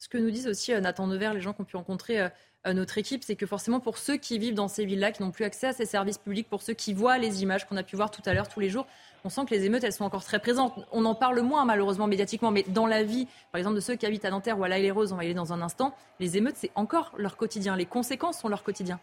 Ce 0.00 0.08
que 0.08 0.16
nous 0.16 0.30
disent 0.30 0.48
aussi 0.48 0.72
euh, 0.72 0.80
Nathan 0.80 1.06
Nevers, 1.06 1.34
les 1.34 1.42
gens 1.42 1.52
qui 1.52 1.60
ont 1.60 1.66
pu 1.66 1.76
rencontrer 1.76 2.22
euh, 2.22 2.28
euh, 2.66 2.72
notre 2.72 2.96
équipe, 2.96 3.22
c'est 3.22 3.36
que 3.36 3.46
forcément 3.46 3.80
pour 3.80 3.98
ceux 3.98 4.16
qui 4.16 4.38
vivent 4.38 4.54
dans 4.54 4.66
ces 4.66 4.86
villes-là, 4.86 5.12
qui 5.12 5.22
n'ont 5.22 5.30
plus 5.30 5.44
accès 5.44 5.66
à 5.66 5.72
ces 5.74 5.84
services 5.84 6.16
publics, 6.16 6.48
pour 6.48 6.62
ceux 6.62 6.72
qui 6.72 6.94
voient 6.94 7.18
les 7.18 7.42
images 7.42 7.68
qu'on 7.68 7.76
a 7.76 7.82
pu 7.82 7.96
voir 7.96 8.10
tout 8.10 8.22
à 8.24 8.32
l'heure, 8.32 8.48
tous 8.48 8.60
les 8.60 8.70
jours, 8.70 8.86
on 9.24 9.28
sent 9.28 9.42
que 9.48 9.54
les 9.54 9.64
émeutes, 9.64 9.84
elles 9.84 9.92
sont 9.92 10.04
encore 10.04 10.24
très 10.24 10.38
présentes. 10.38 10.74
On 10.92 11.04
en 11.04 11.14
parle 11.14 11.40
moins 11.40 11.64
malheureusement 11.64 12.06
médiatiquement, 12.06 12.50
mais 12.50 12.64
dans 12.68 12.86
la 12.86 13.02
vie, 13.02 13.26
par 13.52 13.58
exemple, 13.58 13.76
de 13.76 13.80
ceux 13.80 13.96
qui 13.96 14.06
habitent 14.06 14.24
à 14.24 14.30
Nanterre 14.30 14.58
ou 14.58 14.64
à 14.64 14.68
l'Aïle 14.68 14.92
Rose, 14.92 15.12
on 15.12 15.16
va 15.16 15.24
y 15.24 15.26
aller 15.26 15.34
dans 15.34 15.52
un 15.52 15.62
instant, 15.62 15.94
les 16.18 16.36
émeutes, 16.36 16.56
c'est 16.56 16.70
encore 16.74 17.12
leur 17.16 17.36
quotidien. 17.36 17.76
Les 17.76 17.86
conséquences 17.86 18.38
sont 18.38 18.48
leur 18.48 18.62
quotidien. 18.62 18.98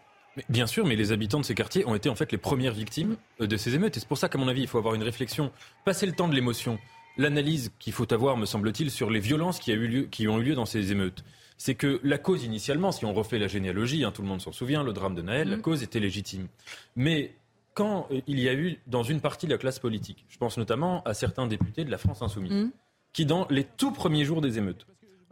bien 0.48 0.66
sûr, 0.66 0.86
mais 0.86 0.96
les 0.96 1.12
habitants 1.12 1.40
de 1.40 1.44
ces 1.44 1.54
quartiers 1.54 1.86
ont 1.86 1.94
été 1.94 2.08
en 2.08 2.14
fait 2.14 2.32
les 2.32 2.38
premières 2.38 2.74
victimes 2.74 3.16
mm. 3.40 3.46
de 3.46 3.56
ces 3.56 3.74
émeutes. 3.74 3.96
Et 3.96 4.00
c'est 4.00 4.08
pour 4.08 4.18
ça 4.18 4.28
qu'à 4.28 4.38
mon 4.38 4.48
avis, 4.48 4.62
il 4.62 4.68
faut 4.68 4.78
avoir 4.78 4.94
une 4.94 5.02
réflexion, 5.02 5.50
passer 5.84 6.06
le 6.06 6.12
temps 6.12 6.28
de 6.28 6.34
l'émotion, 6.34 6.78
l'analyse 7.16 7.72
qu'il 7.78 7.92
faut 7.92 8.12
avoir, 8.12 8.36
me 8.36 8.46
semble-t-il, 8.46 8.90
sur 8.90 9.10
les 9.10 9.20
violences 9.20 9.58
qui, 9.58 9.72
a 9.72 9.74
eu 9.74 9.86
lieu, 9.86 10.02
qui 10.04 10.28
ont 10.28 10.38
eu 10.38 10.44
lieu 10.44 10.54
dans 10.54 10.66
ces 10.66 10.92
émeutes 10.92 11.24
c'est 11.58 11.74
que 11.74 12.00
la 12.04 12.18
cause 12.18 12.44
initialement, 12.44 12.92
si 12.92 13.04
on 13.04 13.12
refait 13.12 13.38
la 13.38 13.48
généalogie, 13.48 14.04
hein, 14.04 14.12
tout 14.12 14.22
le 14.22 14.28
monde 14.28 14.40
s'en 14.40 14.52
souvient, 14.52 14.84
le 14.84 14.92
drame 14.92 15.16
de 15.16 15.22
Naël, 15.22 15.48
la 15.48 15.56
mm. 15.56 15.62
cause 15.62 15.82
était 15.82 15.98
légitime. 15.98 16.46
Mais 16.94 17.34
quand 17.78 18.08
euh, 18.10 18.20
il 18.26 18.40
y 18.40 18.48
a 18.48 18.54
eu 18.54 18.76
dans 18.88 19.04
une 19.04 19.20
partie 19.20 19.46
de 19.46 19.52
la 19.52 19.58
classe 19.58 19.78
politique, 19.78 20.26
je 20.28 20.36
pense 20.36 20.58
notamment 20.58 21.02
à 21.04 21.14
certains 21.14 21.46
députés 21.46 21.84
de 21.84 21.90
la 21.92 21.98
France 21.98 22.22
insoumise, 22.22 22.52
mm. 22.52 22.70
qui 23.12 23.24
dans 23.24 23.46
les 23.50 23.62
tout 23.62 23.92
premiers 23.92 24.24
jours 24.24 24.40
des 24.40 24.58
émeutes 24.58 24.84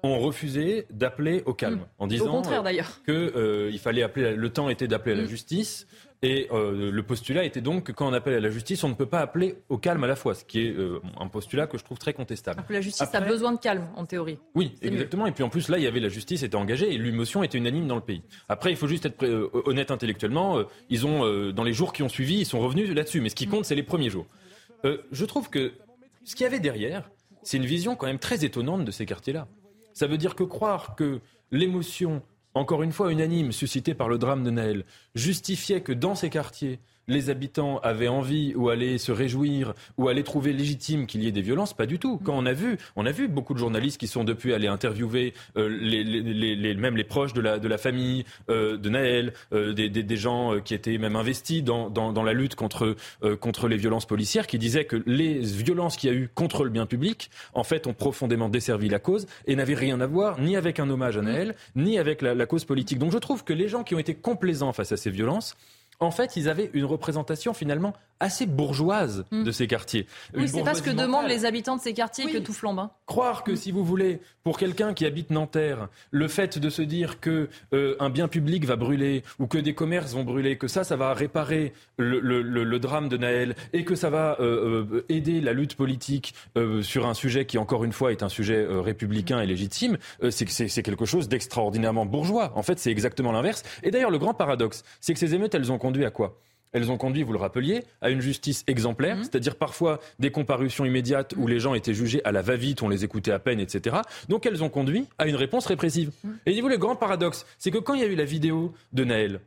ont 0.07 0.21
refusé 0.21 0.87
d'appeler 0.91 1.43
au 1.47 1.55
calme, 1.55 1.77
mm. 1.77 1.87
en 1.99 2.07
disant 2.07 2.43
euh, 2.45 2.83
que 3.05 3.13
euh, 3.13 3.71
il 3.73 3.79
fallait 3.79 4.03
appeler, 4.03 4.35
le 4.35 4.51
temps 4.51 4.69
était 4.69 4.89
d'appeler 4.89 5.15
à 5.15 5.19
la 5.19 5.27
justice, 5.27 5.87
et 6.23 6.49
euh, 6.51 6.91
le 6.91 7.03
postulat 7.03 7.45
était 7.45 7.61
donc 7.61 7.85
que 7.85 7.93
quand 7.93 8.09
on 8.09 8.13
appelle 8.13 8.35
à 8.35 8.41
la 8.41 8.51
justice, 8.51 8.83
on 8.85 8.89
ne 8.89 8.95
peut 8.95 9.07
pas 9.07 9.21
appeler 9.21 9.57
au 9.69 9.77
calme 9.77 10.03
à 10.05 10.07
la 10.07 10.17
fois, 10.17 10.35
ce 10.35 10.45
qui 10.45 10.67
est 10.67 10.71
euh, 10.71 11.01
un 11.21 11.29
postulat 11.29 11.67
que 11.67 11.77
je 11.77 11.85
trouve 11.85 11.99
très 11.99 12.15
contestable. 12.15 12.65
la 12.69 12.81
justice 12.81 13.15
a 13.15 13.21
besoin 13.21 13.53
de 13.53 13.59
calme, 13.59 13.87
en 13.97 14.07
théorie. 14.07 14.39
Oui, 14.55 14.75
exactement. 14.81 15.27
Et 15.27 15.33
puis 15.33 15.45
en 15.45 15.51
plus, 15.51 15.69
là, 15.69 15.79
il 15.79 15.85
y 15.85 15.87
avait 15.87 16.01
la 16.01 16.09
justice 16.09 16.43
était 16.43 16.57
engagée 16.57 16.93
et 16.93 16.99
l'émotion 16.99 17.43
était 17.43 17.59
unanime 17.59 17.87
dans 17.87 17.97
le 17.97 18.01
pays. 18.01 18.23
Après, 18.49 18.71
il 18.71 18.77
faut 18.77 18.89
juste 18.89 19.07
être 19.07 19.51
honnête 19.67 19.91
intellectuellement. 19.91 20.65
ils 20.89 21.07
ont, 21.07 21.53
dans 21.53 21.65
les 21.65 21.73
jours 21.73 21.93
qui 21.93 22.03
ont 22.03 22.09
suivi, 22.09 22.39
ils 22.41 22.47
sont 22.47 22.61
revenus 22.61 22.91
là-dessus. 22.91 23.21
Mais 23.21 23.29
ce 23.29 23.35
qui 23.35 23.47
compte, 23.47 23.65
c'est 23.65 23.75
les 23.75 23.83
premiers 23.83 24.11
jours. 24.11 24.27
je 24.85 25.25
trouve 25.25 25.51
que 25.51 25.73
ce 26.25 26.35
qu'il 26.35 26.45
y 26.45 26.47
avait 26.47 26.61
derrière, 26.61 27.11
c'est 27.43 27.59
une 27.59 27.67
vision 27.67 27.95
quand 27.95 28.07
même 28.07 28.19
très 28.19 28.45
étonnante 28.45 28.85
de 28.85 28.91
ces 28.91 29.07
quartiers-là. 29.07 29.47
Ça 29.97 30.07
veut 30.07 30.19
dire 30.19 30.35
que 30.35 30.45
croire 30.45 30.95
que 30.95 31.23
l'émotion 31.51 32.23
encore 32.53 32.83
une 32.83 32.93
fois 32.93 33.11
unanime, 33.11 33.51
suscité 33.51 33.95
par 33.95 34.11
le 34.11 34.19
drame 34.19 34.45
de 34.45 34.51
Naël, 34.51 34.85
justifiait 35.15 35.81
que 35.81 35.93
dans 35.93 36.15
ces 36.15 36.29
quartiers, 36.29 36.81
les 37.09 37.31
habitants 37.31 37.79
avaient 37.79 38.09
envie 38.09 38.55
ou 38.57 38.69
allaient 38.69 38.99
se 38.99 39.13
réjouir 39.13 39.75
ou 39.97 40.09
allaient 40.09 40.23
trouver 40.23 40.53
légitime 40.53 41.07
qu'il 41.07 41.23
y 41.23 41.29
ait 41.29 41.33
des 41.33 41.43
violences, 41.43 41.73
pas 41.73 41.87
du 41.87 41.99
tout. 41.99 42.19
Quand 42.25 42.37
on 42.37 42.47
a 42.47 42.53
vu, 42.53 42.79
on 42.97 43.07
a 43.07 43.13
vu 43.13 43.29
beaucoup 43.29 43.55
de 43.55 43.59
journalistes 43.59 43.99
qui 43.99 44.09
sont 44.09 44.25
depuis 44.25 44.55
allés 44.55 44.67
interviewer 44.67 45.33
euh, 45.57 45.69
les, 45.69 46.03
les, 46.03 46.57
les, 46.57 46.75
même 46.75 46.97
les 46.97 47.05
proches 47.05 47.33
de 47.33 47.41
la, 47.41 47.59
de 47.59 47.69
la 47.69 47.79
famille 47.79 48.25
euh, 48.51 48.77
de 48.77 48.89
Naël, 48.89 49.33
euh, 49.53 49.73
des, 49.73 49.89
des, 49.89 50.03
des, 50.03 50.17
gens 50.17 50.61
qui 50.61 50.75
étaient 50.75 50.99
même 50.99 51.15
investis 51.15 51.63
dans, 51.63 51.91
dans, 51.91 52.13
dans 52.13 52.23
la 52.23 52.33
lutte 52.33 52.55
contre, 52.55 52.97
contre 53.41 53.69
les 53.69 53.77
violences 53.77 54.07
policières, 54.07 54.47
qui 54.47 54.59
disaient 54.59 54.87
que 54.87 55.03
les 55.07 55.39
violences 55.41 55.97
qu'il 55.97 56.11
y 56.11 56.13
a 56.13 56.17
eu 56.17 56.29
contre 56.35 56.65
le 56.65 56.71
bien 56.71 56.87
public, 56.87 57.31
en 57.53 57.65
fait, 57.65 57.87
ont 57.87 57.93
profondément 57.93 58.49
desservi 58.49 58.89
la 58.89 58.99
cause 58.99 59.27
et 59.47 59.57
n'avaient 59.57 59.75
rien 59.75 60.01
à 60.01 60.07
voir 60.07 60.41
ni 60.41 60.57
avec 60.57 60.81
un 60.81 60.89
hommage 60.89 61.19
à 61.19 61.23
Naël, 61.23 61.55
ni 61.75 61.99
avec 61.99 62.23
la, 62.23 62.35
la 62.35 62.47
cause 62.47 62.65
politique. 62.65 62.99
Donc 62.99 63.13
je 63.13 63.19
trouve 63.19 63.45
que 63.45 63.53
les 63.53 63.69
gens 63.69 63.85
qui 63.85 63.95
ont 63.95 63.99
été 63.99 64.15
complaisants 64.15 64.73
face 64.73 64.93
à 64.93 64.97
ces 64.97 65.11
violences, 65.11 65.55
en 66.01 66.11
fait, 66.11 66.37
ils 66.37 66.49
avaient 66.49 66.71
une 66.75 66.85
représentation 66.85 67.55
finalement 67.55 67.95
assez 68.21 68.47
bourgeoise 68.47 69.25
hmm. 69.31 69.45
de 69.45 69.51
ces 69.51 69.67
quartiers. 69.67 70.07
Oui, 70.35 70.49
c'est 70.49 70.65
pas 70.65 70.75
ce 70.75 70.83
que 70.83 70.91
demandent 70.91 71.29
les 71.29 71.45
habitants 71.45 71.77
de 71.77 71.81
ces 71.81 71.93
quartiers 71.93 72.31
que 72.31 72.39
tout 72.39 72.53
flambe. 72.53 72.79
Hein. 72.79 72.91
Croire 73.07 73.45
que, 73.45 73.55
si 73.55 73.73
vous 73.73 73.85
voulez, 73.85 74.21
pour 74.43 74.59
quelqu'un 74.59 74.95
qui 74.95 75.05
habite 75.05 75.31
Nanterre, 75.31 75.89
le 76.11 76.29
fait 76.29 76.59
de 76.59 76.71
se 76.71 76.83
dire 76.83 77.21
que 77.21 77.49
euh, 77.73 77.97
un 78.01 78.11
bien 78.11 78.29
public 78.29 78.65
va 78.65 78.77
brûler 78.77 79.23
ou 79.39 79.47
que 79.47 79.59
des 79.59 79.75
commerces 79.75 80.15
vont 80.15 80.25
brûler, 80.25 80.57
que 80.57 80.69
ça, 80.69 80.83
ça 80.85 80.97
va 80.97 81.13
réparer 81.13 81.73
le, 81.99 82.79
drame 82.79 83.09
de 83.09 83.17
Naël 83.17 83.55
et 83.73 83.85
que 83.85 83.95
ça 83.95 84.11
va 84.11 84.37
euh, 84.41 84.87
euh, 84.93 85.05
aider 85.09 85.41
la 85.41 85.53
lutte 85.53 85.75
politique 85.77 86.35
sur 86.83 87.07
un 87.07 87.15
sujet 87.15 87.45
qui, 87.45 87.59
encore 87.59 87.85
une 87.85 87.93
fois, 87.93 88.13
est 88.13 88.23
un 88.23 88.29
sujet 88.29 88.67
républicain 88.69 89.41
et 89.41 89.47
légitime, 89.47 89.99
c'est 90.31 90.83
quelque 90.83 91.05
chose 91.05 91.29
d'extraordinairement 91.29 92.07
bourgeois. 92.07 92.53
En 92.55 92.63
fait, 92.63 92.79
c'est 92.79 92.91
exactement 92.91 93.33
l'inverse. 93.33 93.63
Et 93.83 93.91
d'ailleurs, 93.91 94.11
le 94.11 94.19
grand 94.19 94.35
paradoxe, 94.35 94.85
c'est 95.01 95.13
que 95.13 95.19
ces 95.19 95.35
émeutes, 95.35 95.55
elles 95.55 95.73
ont 95.73 95.79
conduit 95.87 96.05
à 96.05 96.11
quoi? 96.11 96.37
Elles 96.73 96.91
ont 96.91 96.97
conduit, 96.97 97.23
vous 97.23 97.33
le 97.33 97.39
rappeliez, 97.39 97.85
à 98.03 98.11
une 98.11 98.21
justice 98.21 98.65
exemplaire, 98.67 99.17
mhm. 99.17 99.23
c'est-à-dire 99.23 99.55
parfois 99.55 100.01
des 100.19 100.31
comparutions 100.31 100.85
immédiates 100.85 101.33
où 101.37 101.47
les 101.47 101.61
gens 101.61 101.75
étaient 101.75 101.95
jugés 101.95 102.21
à 102.25 102.33
la 102.33 102.43
va-vite, 102.43 102.83
on 102.83 102.89
les 102.89 103.05
écoutait 103.05 103.31
à 103.31 103.39
peine, 103.39 103.61
etc. 103.61 103.99
Donc 104.29 104.47
elles 104.47 104.65
ont 104.65 104.69
conduit 104.69 105.07
à 105.19 105.27
une 105.27 105.37
réponse 105.37 105.67
répressive. 105.67 106.11
Mhm. 106.25 106.39
Et 106.47 106.61
vous 106.61 106.69
le 106.69 106.77
grand 106.77 106.97
paradoxe, 106.97 107.47
c'est 107.59 107.71
que 107.71 107.79
quand 107.79 107.95
il 107.95 108.01
y 108.01 108.05
a 108.05 108.09
eu 108.09 108.17
la 108.17 108.25
vidéo 108.25 108.75
de 108.93 109.05
Naël, 109.05 109.41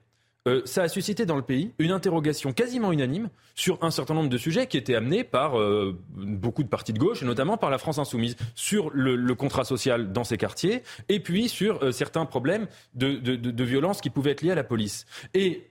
euh, 0.48 0.62
ça 0.64 0.84
a 0.84 0.88
suscité 0.88 1.26
dans 1.26 1.36
le 1.36 1.42
pays 1.42 1.74
une 1.78 1.92
interrogation 1.92 2.54
quasiment 2.54 2.94
unanime 2.94 3.30
sur 3.56 3.78
un 3.84 3.92
certain 3.92 4.14
nombre 4.14 4.30
de 4.30 4.38
sujets 4.38 4.68
qui 4.68 4.78
étaient 4.78 4.96
amenés 4.96 5.26
par 5.26 5.60
euh, 5.60 6.00
beaucoup 6.16 6.64
de 6.64 6.70
partis 6.70 6.94
de 6.94 7.00
gauche, 7.00 7.22
et 7.22 7.26
notamment 7.26 7.58
par 7.58 7.70
la 7.70 7.78
France 7.78 8.00
insoumise, 8.00 8.38
sur 8.56 8.90
le, 8.94 9.36
contrat 9.36 9.66
social 9.66 10.14
dans 10.14 10.24
ces 10.24 10.38
quartiers, 10.38 10.82
et 11.10 11.20
puis 11.20 11.50
sur 11.50 11.84
euh, 11.84 11.92
certains 11.92 12.26
problèmes 12.26 12.68
de, 12.96 13.18
de 13.18 13.64
violence 13.64 14.00
qui 14.00 14.10
pouvaient 14.10 14.32
être 14.32 14.42
liés 14.42 14.52
à 14.52 14.56
la 14.56 14.64
police. 14.64 15.06
Et 15.34 15.70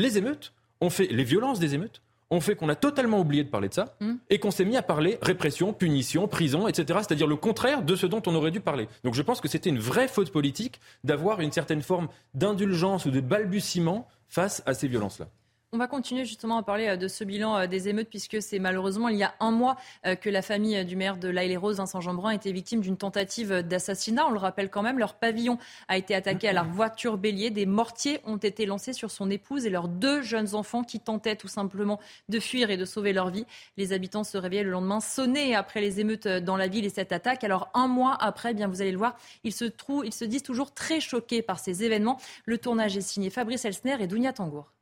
les 0.00 0.18
émeutes 0.18 0.52
ont 0.80 0.90
fait, 0.90 1.06
les 1.06 1.24
violences 1.24 1.58
des 1.60 1.74
émeutes 1.74 2.02
ont 2.30 2.40
fait 2.40 2.54
qu'on 2.54 2.68
a 2.68 2.76
totalement 2.76 3.20
oublié 3.20 3.42
de 3.42 3.48
parler 3.48 3.68
de 3.68 3.74
ça 3.74 3.96
hmm. 4.00 4.14
et 4.30 4.38
qu'on 4.38 4.50
s'est 4.50 4.64
mis 4.64 4.76
à 4.76 4.82
parler 4.82 5.18
répression, 5.20 5.72
punition, 5.72 6.28
prison, 6.28 6.68
etc. 6.68 7.00
C'est-à-dire 7.02 7.26
le 7.26 7.36
contraire 7.36 7.82
de 7.82 7.96
ce 7.96 8.06
dont 8.06 8.22
on 8.26 8.34
aurait 8.34 8.52
dû 8.52 8.60
parler. 8.60 8.88
Donc 9.04 9.14
je 9.14 9.22
pense 9.22 9.40
que 9.40 9.48
c'était 9.48 9.70
une 9.70 9.80
vraie 9.80 10.08
faute 10.08 10.30
politique 10.30 10.80
d'avoir 11.02 11.40
une 11.40 11.52
certaine 11.52 11.82
forme 11.82 12.08
d'indulgence 12.34 13.04
ou 13.06 13.10
de 13.10 13.20
balbutiement 13.20 14.08
face 14.28 14.62
à 14.66 14.74
ces 14.74 14.86
violences-là. 14.86 15.26
On 15.72 15.78
va 15.78 15.86
continuer 15.86 16.24
justement 16.24 16.56
à 16.56 16.64
parler 16.64 16.88
euh, 16.88 16.96
de 16.96 17.06
ce 17.06 17.22
bilan 17.22 17.56
euh, 17.56 17.66
des 17.68 17.88
émeutes 17.88 18.08
puisque 18.08 18.42
c'est 18.42 18.58
malheureusement 18.58 19.06
il 19.06 19.16
y 19.16 19.22
a 19.22 19.34
un 19.38 19.52
mois 19.52 19.76
euh, 20.04 20.16
que 20.16 20.28
la 20.28 20.42
famille 20.42 20.84
du 20.84 20.96
maire 20.96 21.16
de 21.16 21.28
l'Aïle-les-Roses, 21.28 21.76
Vincent 21.76 22.00
Jeanbrun, 22.00 22.32
était 22.32 22.50
victime 22.50 22.80
d'une 22.80 22.96
tentative 22.96 23.62
d'assassinat. 23.62 24.26
On 24.26 24.32
le 24.32 24.40
rappelle 24.40 24.68
quand 24.68 24.82
même, 24.82 24.98
leur 24.98 25.14
pavillon 25.14 25.58
a 25.86 25.96
été 25.96 26.12
attaqué 26.16 26.48
à 26.48 26.52
la 26.52 26.64
voiture 26.64 27.18
bélier. 27.18 27.50
Des 27.50 27.66
mortiers 27.66 28.18
ont 28.24 28.36
été 28.36 28.66
lancés 28.66 28.92
sur 28.92 29.12
son 29.12 29.30
épouse 29.30 29.64
et 29.64 29.70
leurs 29.70 29.86
deux 29.86 30.22
jeunes 30.22 30.56
enfants 30.56 30.82
qui 30.82 30.98
tentaient 30.98 31.36
tout 31.36 31.46
simplement 31.46 32.00
de 32.28 32.40
fuir 32.40 32.70
et 32.70 32.76
de 32.76 32.84
sauver 32.84 33.12
leur 33.12 33.30
vie. 33.30 33.46
Les 33.76 33.92
habitants 33.92 34.24
se 34.24 34.38
réveillaient 34.38 34.64
le 34.64 34.72
lendemain 34.72 34.98
sonnés 34.98 35.54
après 35.54 35.80
les 35.80 36.00
émeutes 36.00 36.26
dans 36.26 36.56
la 36.56 36.66
ville 36.66 36.84
et 36.84 36.90
cette 36.90 37.12
attaque. 37.12 37.44
Alors 37.44 37.70
un 37.74 37.86
mois 37.86 38.16
après, 38.18 38.50
eh 38.50 38.54
bien 38.54 38.66
vous 38.66 38.82
allez 38.82 38.90
le 38.90 38.98
voir, 38.98 39.16
ils 39.44 39.54
se, 39.54 39.66
trouvent, 39.66 40.04
ils 40.04 40.12
se 40.12 40.24
disent 40.24 40.42
toujours 40.42 40.74
très 40.74 40.98
choqués 40.98 41.42
par 41.42 41.60
ces 41.60 41.84
événements. 41.84 42.18
Le 42.44 42.58
tournage 42.58 42.96
est 42.96 43.02
signé 43.02 43.30
Fabrice 43.30 43.64
Elsner 43.64 43.98
et 44.00 44.08
Dounia 44.08 44.32
Tangour. 44.32 44.72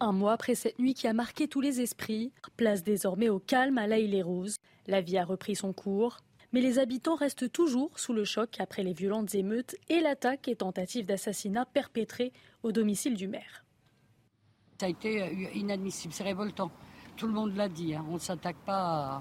Un 0.00 0.12
mois 0.12 0.32
après 0.32 0.54
cette 0.54 0.78
nuit 0.78 0.94
qui 0.94 1.08
a 1.08 1.12
marqué 1.12 1.48
tous 1.48 1.60
les 1.60 1.80
esprits, 1.80 2.32
place 2.56 2.84
désormais 2.84 3.28
au 3.28 3.40
calme 3.40 3.78
à 3.78 3.88
l'Aïle 3.88 4.22
Rose. 4.22 4.56
La 4.86 5.00
vie 5.00 5.18
a 5.18 5.24
repris 5.24 5.56
son 5.56 5.72
cours, 5.72 6.18
mais 6.52 6.60
les 6.60 6.78
habitants 6.78 7.16
restent 7.16 7.50
toujours 7.50 7.98
sous 7.98 8.12
le 8.12 8.24
choc 8.24 8.56
après 8.60 8.84
les 8.84 8.92
violentes 8.92 9.34
émeutes 9.34 9.74
et 9.88 10.00
l'attaque 10.00 10.46
et 10.46 10.54
tentative 10.54 11.04
d'assassinat 11.04 11.66
perpétrée 11.66 12.32
au 12.62 12.70
domicile 12.70 13.16
du 13.16 13.26
maire. 13.26 13.64
Ça 14.78 14.86
a 14.86 14.88
été 14.88 15.20
euh, 15.20 15.50
inadmissible, 15.54 16.14
c'est 16.14 16.22
révoltant. 16.22 16.70
Tout 17.16 17.26
le 17.26 17.32
monde 17.32 17.56
l'a 17.56 17.68
dit, 17.68 17.92
hein. 17.96 18.04
on 18.08 18.14
ne 18.14 18.18
s'attaque 18.20 18.58
pas 18.64 19.20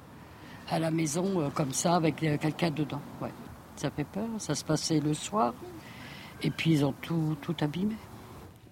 à, 0.69 0.78
la 0.78 0.91
maison 0.91 1.41
euh, 1.41 1.49
comme 1.49 1.73
ça 1.73 1.95
avec 1.95 2.21
euh, 2.21 2.38
quelqu'un 2.38 2.69
dedans. 2.69 3.01
Ça 3.78 3.89
fait 3.89 4.03
peur, 4.03 4.30
ça 4.38 4.53
se 4.53 4.63
passait 4.63 4.99
le 4.99 5.15
soir, 5.15 5.55
et 6.43 6.51
puis 6.51 6.71
ils 6.71 6.86
ont 6.86 6.93
tout 7.01 7.55
abîmé. 7.61 7.95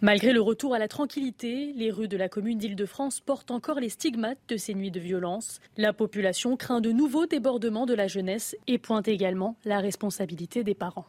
Malgré 0.02 0.34
le 0.34 0.42
retour 0.42 0.74
à 0.74 0.80
la 0.80 0.90
tranquillité, 0.90 1.72
les 1.74 1.90
rues 1.90 2.10
de 2.10 2.18
la 2.18 2.28
commune 2.28 2.58
d'Île-de-France 2.58 3.22
portent 3.22 3.52
encore 3.52 3.80
les 3.80 3.88
stigmates 3.88 4.38
de 4.50 4.58
ces 4.58 4.74
nuits 4.74 4.92
de 4.92 5.00
violence. 5.00 5.62
La 5.78 5.94
population 5.94 6.58
craint 6.58 6.82
de 6.82 6.92
nouveaux 6.92 7.26
débordements 7.26 7.86
de 7.86 7.94
la 7.94 8.08
jeunesse 8.08 8.58
et 8.68 8.78
pointe 8.78 9.08
également 9.08 9.56
la 9.64 9.80
responsabilité 9.80 10.66
des 10.66 10.76
parents. 10.76 11.06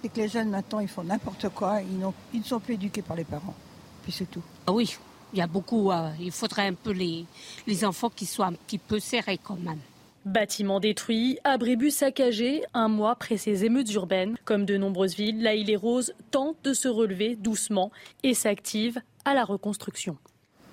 C'est 0.00 0.08
que 0.10 0.20
les 0.20 0.28
jeunes 0.28 0.48
maintenant 0.48 0.80
ils 0.80 0.88
font 0.88 1.04
n'importe 1.04 1.50
quoi, 1.50 1.80
ils, 1.82 2.38
ne 2.38 2.44
sont 2.44 2.60
plus 2.60 2.74
éduqués 2.74 3.02
par 3.02 3.16
les 3.16 3.24
parents, 3.24 3.54
puis 4.02 4.12
c'est 4.12 4.30
tout. 4.30 4.42
Ah 4.66 4.72
oui, 4.72 4.96
il 5.34 5.38
y 5.38 5.42
a 5.42 5.46
beaucoup, 5.46 5.90
euh, 5.90 6.10
il 6.18 6.32
faudrait 6.32 6.66
un 6.66 6.74
peu 6.74 6.92
les, 6.92 7.26
les 7.66 7.84
enfants 7.84 8.10
qui 8.10 8.24
soient 8.24 8.46
un 8.46 8.52
petit 8.54 8.78
peu 8.78 9.00
serrés 9.00 9.38
quand 9.38 9.58
même. 9.60 9.80
Bâtiments 10.24 10.80
détruits, 10.80 11.38
abribus 11.44 11.96
saccagés, 11.96 12.64
un 12.72 12.88
mois 12.88 13.10
après 13.10 13.36
ces 13.36 13.66
émeutes 13.66 13.92
urbaines. 13.92 14.36
Comme 14.46 14.64
de 14.64 14.78
nombreuses 14.78 15.16
villes, 15.16 15.42
la 15.42 15.54
île 15.54 15.68
et 15.68 15.76
Rose 15.76 16.14
tente 16.30 16.56
de 16.64 16.72
se 16.72 16.88
relever 16.88 17.36
doucement 17.36 17.92
et 18.22 18.32
s'active 18.32 18.98
à 19.26 19.34
la 19.34 19.44
reconstruction. 19.44 20.16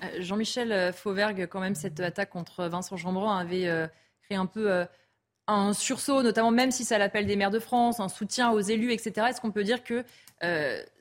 Euh, 0.02 0.06
Jean-Michel 0.20 0.72
euh, 0.72 0.92
Fauvergue, 0.92 1.46
quand 1.50 1.60
même, 1.60 1.74
cette 1.74 2.00
attaque 2.00 2.30
contre 2.30 2.66
Vincent 2.66 2.96
Jeanbrun 2.96 3.36
avait 3.36 3.66
euh, 3.66 3.86
créé 4.22 4.38
un 4.38 4.46
peu 4.46 4.86
un 5.48 5.74
sursaut, 5.74 6.22
notamment 6.22 6.50
même 6.50 6.70
si 6.70 6.84
ça 6.84 6.96
l'appelle 6.96 7.26
des 7.26 7.36
maires 7.36 7.50
de 7.50 7.58
France, 7.58 8.00
un 8.00 8.08
soutien 8.08 8.52
aux 8.52 8.60
élus, 8.60 8.92
etc. 8.92 9.26
Est-ce 9.28 9.40
qu'on 9.42 9.50
peut 9.50 9.64
dire 9.64 9.84
que 9.84 10.04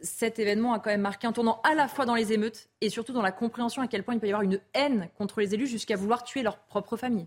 cet 0.01 0.37
événement 0.37 0.73
a 0.73 0.79
quand 0.79 0.91
même 0.91 1.01
marqué 1.01 1.25
un 1.25 1.31
tournant 1.31 1.61
à 1.63 1.73
la 1.73 1.87
fois 1.87 2.05
dans 2.05 2.13
les 2.13 2.31
émeutes 2.31 2.69
et 2.79 2.89
surtout 2.89 3.11
dans 3.11 3.23
la 3.23 3.31
compréhension 3.31 3.81
à 3.81 3.87
quel 3.87 4.03
point 4.03 4.13
il 4.13 4.19
peut 4.19 4.27
y 4.27 4.29
avoir 4.29 4.43
une 4.43 4.59
haine 4.75 5.09
contre 5.17 5.39
les 5.39 5.55
élus 5.55 5.65
jusqu'à 5.65 5.95
vouloir 5.95 6.23
tuer 6.23 6.43
leur 6.43 6.59
propre 6.59 6.95
famille? 6.95 7.25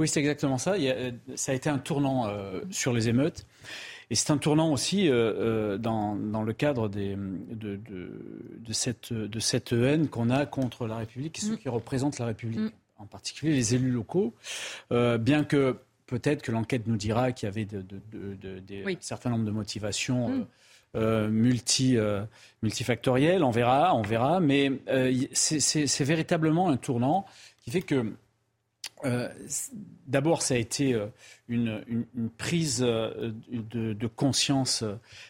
Oui, 0.00 0.08
c'est 0.08 0.20
exactement 0.20 0.56
ça. 0.56 0.72
Euh, 0.78 1.12
ça 1.34 1.52
a 1.52 1.54
été 1.54 1.68
un 1.68 1.78
tournant 1.78 2.26
euh, 2.26 2.62
sur 2.70 2.94
les 2.94 3.10
émeutes. 3.10 3.46
Et 4.08 4.14
c'est 4.14 4.32
un 4.32 4.38
tournant 4.38 4.72
aussi 4.72 5.08
euh, 5.08 5.76
dans, 5.76 6.14
le 6.14 6.52
cadre 6.54 6.88
des, 6.88 7.16
de, 7.16 7.78
cette, 8.72 9.12
de 9.12 9.38
cette 9.38 9.72
haine 9.72 10.08
qu'on 10.08 10.30
a 10.30 10.46
contre 10.46 10.86
la 10.86 10.96
République 10.96 11.38
et 11.38 11.42
ceux 11.42 11.52
mm. 11.52 11.58
qui 11.58 11.68
représentent 11.68 12.18
la 12.18 12.26
République, 12.26 12.60
mm. 12.60 12.72
en 12.98 13.04
particulier 13.04 13.52
les 13.52 13.74
élus 13.74 13.92
locaux. 13.92 14.34
bien 14.90 15.44
que 15.44 15.76
peut-être 16.06 16.42
que 16.42 16.50
l'enquête 16.50 16.88
nous 16.88 16.96
dira 16.96 17.30
qu'il 17.30 17.46
y 17.46 17.52
avait 17.52 17.66
de, 17.66 17.84
un 18.88 18.96
certain 19.00 19.30
nombre 19.30 19.44
de 19.44 19.52
motivations. 19.52 20.46
Mm. 20.94 21.28
multi, 21.28 21.96
multifactorielles, 22.62 23.44
on 23.44 23.52
verra, 23.52 23.94
on 23.94 24.02
verra, 24.02 24.40
mais 24.40 24.72
c'est 25.34 26.04
véritablement 26.04 26.68
un 26.68 26.78
tournant 26.78 27.26
qui 27.62 27.70
fait 27.70 27.82
que 27.82 28.14
d'abord, 30.06 30.42
ça 30.42 30.54
a 30.54 30.56
été 30.58 30.98
euh, 31.50 31.80
une, 31.88 32.30
prise 32.38 32.82
euh, 32.86 33.32
de, 33.50 34.06
conscience 34.06 34.84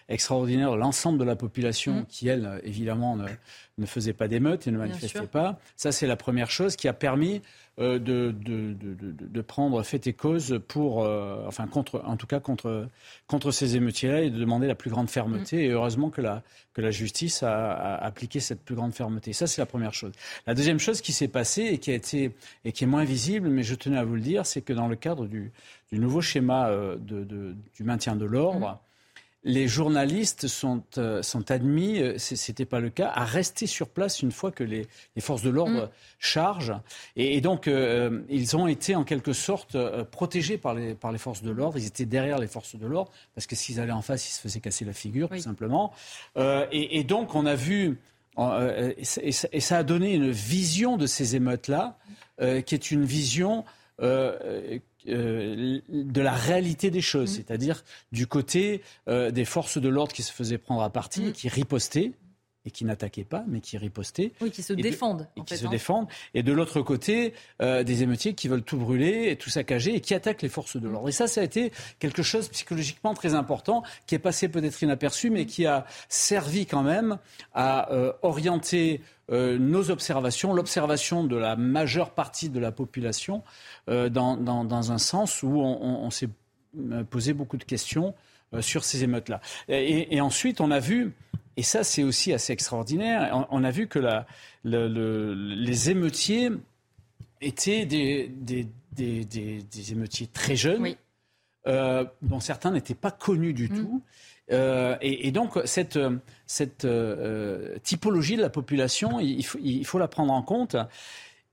extraordinaire 0.08 0.72
de 0.72 0.76
l'ensemble 0.76 1.18
de 1.18 1.24
la 1.24 1.36
population 1.36 2.00
mmh. 2.00 2.06
qui, 2.06 2.28
elle, 2.28 2.60
évidemment, 2.64 3.16
ne, 3.16 3.86
faisait 3.86 4.12
pas 4.12 4.28
d'émeute 4.28 4.66
et 4.66 4.70
ne 4.70 4.78
manifestait 4.78 5.26
pas. 5.26 5.58
Ça, 5.76 5.92
c'est 5.92 6.06
la 6.06 6.16
première 6.16 6.50
chose 6.50 6.76
qui 6.76 6.88
a 6.88 6.92
permis 6.92 7.40
de, 7.78 8.34
de, 8.34 9.40
prendre 9.40 9.82
fait 9.82 10.06
et 10.06 10.12
cause 10.12 10.60
pour, 10.68 10.98
enfin, 11.46 11.66
contre, 11.66 12.02
en 12.04 12.16
tout 12.18 12.26
cas, 12.26 12.38
contre, 12.38 12.88
contre 13.26 13.52
ces 13.52 13.76
émeutiers-là 13.76 14.20
et 14.20 14.30
de 14.30 14.38
demander 14.38 14.66
la 14.66 14.74
plus 14.74 14.90
grande 14.90 15.08
fermeté. 15.08 15.56
Mmh. 15.56 15.60
Et 15.60 15.68
heureusement 15.68 16.10
que 16.10 16.20
la, 16.20 16.42
que 16.74 16.80
la 16.80 16.90
justice 16.90 17.42
a, 17.42 17.96
appliqué 17.96 18.40
cette 18.40 18.62
plus 18.62 18.74
grande 18.74 18.92
fermeté. 18.92 19.32
Ça, 19.32 19.46
c'est 19.46 19.60
la 19.60 19.66
première 19.66 19.94
chose. 19.94 20.12
La 20.46 20.54
deuxième 20.54 20.78
chose 20.78 21.00
qui 21.00 21.12
s'est 21.12 21.28
passée 21.28 21.62
et 21.62 21.78
qui, 21.78 21.90
a 21.90 21.94
été, 21.94 22.32
et 22.64 22.72
qui 22.72 22.84
est 22.84 22.86
moins 22.86 23.04
visible, 23.04 23.48
mais 23.48 23.62
je 23.62 23.74
tenais 23.74 23.98
à 23.98 24.04
vous 24.04 24.14
le 24.14 24.20
dire, 24.20 24.46
c'est 24.46 24.62
que 24.62 24.72
dans 24.72 24.88
le 24.88 24.96
cadre 24.96 25.26
du, 25.26 25.52
nouveau 25.98 26.20
schéma 26.20 26.68
euh, 26.68 26.96
du 26.96 27.84
maintien 27.84 28.16
de 28.16 28.24
l'ordre, 28.24 28.60
mmh 28.60 28.78
les 29.42 29.68
journalistes 29.68 30.48
sont, 30.48 30.82
euh, 30.98 31.22
sont 31.22 31.50
admis, 31.50 31.98
euh, 31.98 32.18
ce 32.18 32.34
n'était 32.34 32.66
pas 32.66 32.80
le 32.80 32.90
cas, 32.90 33.10
à 33.14 33.24
rester 33.24 33.66
sur 33.66 33.88
place 33.88 34.20
une 34.20 34.32
fois 34.32 34.50
que 34.50 34.64
les, 34.64 34.86
forces 35.18 35.42
de 35.42 35.50
l'ordre 35.50 35.86
mm. 35.86 35.90
chargent. 36.18 36.80
Et, 37.16 37.40
donc, 37.40 37.66
euh, 37.66 38.20
ils 38.28 38.56
ont 38.56 38.66
été 38.66 38.94
en 38.94 39.04
quelque 39.04 39.32
sorte 39.32 39.76
protégés 40.10 40.58
par 40.58 40.74
les, 40.74 40.94
par 40.94 41.10
les 41.10 41.18
forces 41.18 41.42
de 41.42 41.50
l'ordre. 41.50 41.78
Ils 41.78 41.86
étaient 41.86 42.04
derrière 42.04 42.38
les 42.38 42.48
forces 42.48 42.76
de 42.76 42.86
l'ordre, 42.86 43.10
parce 43.34 43.46
que 43.46 43.56
s'ils 43.56 43.80
allaient 43.80 43.92
en 43.92 44.02
face, 44.02 44.28
ils 44.28 44.32
se 44.32 44.40
faisaient 44.40 44.60
casser 44.60 44.84
la 44.84 44.92
figure, 44.92 45.28
tout 45.30 45.38
simplement. 45.38 45.92
Et, 46.36 47.04
donc, 47.04 47.34
on 47.34 47.46
a 47.46 47.54
vu, 47.54 47.98
et, 48.38 49.32
ça 49.32 49.78
a 49.78 49.82
donné 49.82 50.14
une 50.14 50.30
vision 50.30 50.96
de 50.96 51.06
ces 51.06 51.36
émeutes-là, 51.36 51.98
qui 52.38 52.74
est 52.74 52.90
une 52.90 53.04
vision 53.04 53.64
euh, 54.02 54.78
de 55.06 56.20
la 56.20 56.32
réalité 56.32 56.90
des 56.90 57.00
choses, 57.00 57.32
mm. 57.32 57.34
c'est-à-dire 57.34 57.84
du 58.12 58.26
côté 58.26 58.82
euh, 59.08 59.30
des 59.30 59.44
forces 59.44 59.78
de 59.78 59.88
l'ordre 59.88 60.12
qui 60.12 60.22
se 60.22 60.32
faisaient 60.32 60.58
prendre 60.58 60.82
à 60.82 60.90
partie, 60.90 61.26
mm. 61.26 61.32
qui 61.32 61.48
ripostaient 61.48 62.12
et 62.64 62.70
qui 62.70 62.84
n'attaquaient 62.84 63.24
pas, 63.24 63.44
mais 63.46 63.60
qui 63.60 63.78
ripostaient. 63.78 64.32
Oui, 64.40 64.50
qui 64.50 64.62
se 64.62 64.72
défendent. 64.72 65.28
et 65.36 65.42
qui 65.42 65.56
se 65.56 65.66
hein. 65.66 65.70
défendent. 65.70 66.08
Et 66.34 66.42
de 66.42 66.52
l'autre 66.52 66.82
côté, 66.82 67.34
euh, 67.62 67.82
des 67.82 68.02
émeutiers 68.02 68.34
qui 68.34 68.48
veulent 68.48 68.62
tout 68.62 68.76
brûler 68.76 69.30
et 69.30 69.36
tout 69.36 69.50
saccager 69.50 69.94
et 69.94 70.00
qui 70.00 70.14
attaquent 70.14 70.42
les 70.42 70.48
forces 70.48 70.76
de 70.76 70.88
l'ordre. 70.88 71.08
Et 71.08 71.12
ça, 71.12 71.26
ça 71.26 71.40
a 71.40 71.44
été 71.44 71.72
quelque 71.98 72.22
chose 72.22 72.48
psychologiquement 72.48 73.14
très 73.14 73.34
important, 73.34 73.82
qui 74.06 74.14
est 74.14 74.18
passé 74.18 74.48
peut-être 74.48 74.82
inaperçu, 74.82 75.30
mais 75.30 75.46
qui 75.46 75.66
a 75.66 75.86
servi 76.08 76.66
quand 76.66 76.82
même 76.82 77.18
à 77.54 77.88
orienter 78.22 79.00
nos 79.28 79.92
observations, 79.92 80.52
l'observation 80.52 81.22
de 81.22 81.36
la 81.36 81.54
majeure 81.54 82.10
partie 82.10 82.48
de 82.48 82.58
la 82.58 82.72
population 82.72 83.44
euh, 83.88 84.08
dans, 84.08 84.36
dans, 84.36 84.92
un 84.92 84.98
sens 84.98 85.42
où 85.42 85.60
on, 85.60 86.10
s'est 86.10 86.28
euh, 86.78 87.04
posé 87.04 87.32
beaucoup 87.32 87.56
de 87.56 87.64
questions 87.64 88.14
euh, 88.54 88.60
sur 88.60 88.84
ces 88.84 89.04
émeutes-là. 89.04 89.40
Et, 89.68 90.20
ensuite, 90.20 90.60
on 90.60 90.70
a 90.70 90.80
vu, 90.80 91.14
et 91.60 91.62
ça 91.62 91.84
c'est 91.84 92.02
aussi 92.02 92.32
assez 92.32 92.54
extraordinaire, 92.54 93.46
on, 93.50 93.64
a 93.64 93.70
vu 93.70 93.86
que 93.86 93.98
la, 93.98 94.24
les 94.64 95.90
émeutiers 95.90 96.50
étaient 97.42 97.84
des, 97.84 98.28
des, 98.28 98.66
des, 98.92 99.26
des 99.26 99.92
émeutiers 99.92 100.26
très 100.26 100.56
jeunes, 100.56 100.96
dont 101.66 102.40
certains 102.40 102.70
n'étaient 102.70 102.94
pas 102.94 103.10
connus 103.10 103.52
du 103.52 103.68
mm. 103.68 103.76
tout. 103.76 104.02
et, 105.02 105.30
donc, 105.32 105.58
cette, 105.66 105.98
cette 106.46 106.86
typologie 107.82 108.36
de 108.38 108.42
la 108.42 108.48
population, 108.48 109.20
il 109.20 109.44
faut, 109.44 109.58
il 109.62 109.84
faut 109.84 109.98
la 109.98 110.08
prendre 110.08 110.32
en 110.32 110.42
compte. 110.42 110.76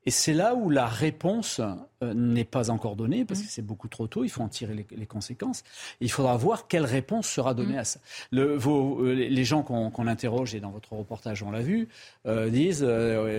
Et 0.08 0.10
c'est 0.10 0.34
là 0.34 0.56
où 0.56 0.70
la 0.70 0.86
réponse 0.86 1.60
euh, 2.02 2.14
n'est 2.14 2.46
pas 2.46 2.70
encore 2.70 2.96
donnée, 2.96 3.26
parce 3.26 3.42
que 3.42 3.50
c'est 3.50 3.62
beaucoup 3.62 3.90
trop 3.90 4.08
tôt, 4.08 4.24
il 4.24 4.30
faut 4.30 4.42
en 4.42 4.48
tirer 4.48 4.86
les, 4.90 5.06
conséquences. 5.06 5.66
il 6.00 6.10
faudra 6.10 6.38
voir 6.38 6.70
quelle 6.70 6.86
réponse 6.86 7.28
sera 7.28 7.54
donnée 7.54 7.76
mm. 7.76 7.80
à 7.80 7.84
ça. 7.84 8.00
Le, 8.32 8.56
vos, 8.56 9.04
euh, 9.04 9.12
les 9.14 9.44
gens 9.44 9.64
qu'on 9.64 10.08
interroge, 10.08 10.56
et 10.56 10.62
dans 10.62 10.72
votre 10.72 10.94
reportage 10.94 11.44
on 11.44 11.52
l'a 11.52 11.60
vu, 11.60 11.90
euh, 12.26 12.50
disent 12.50 12.88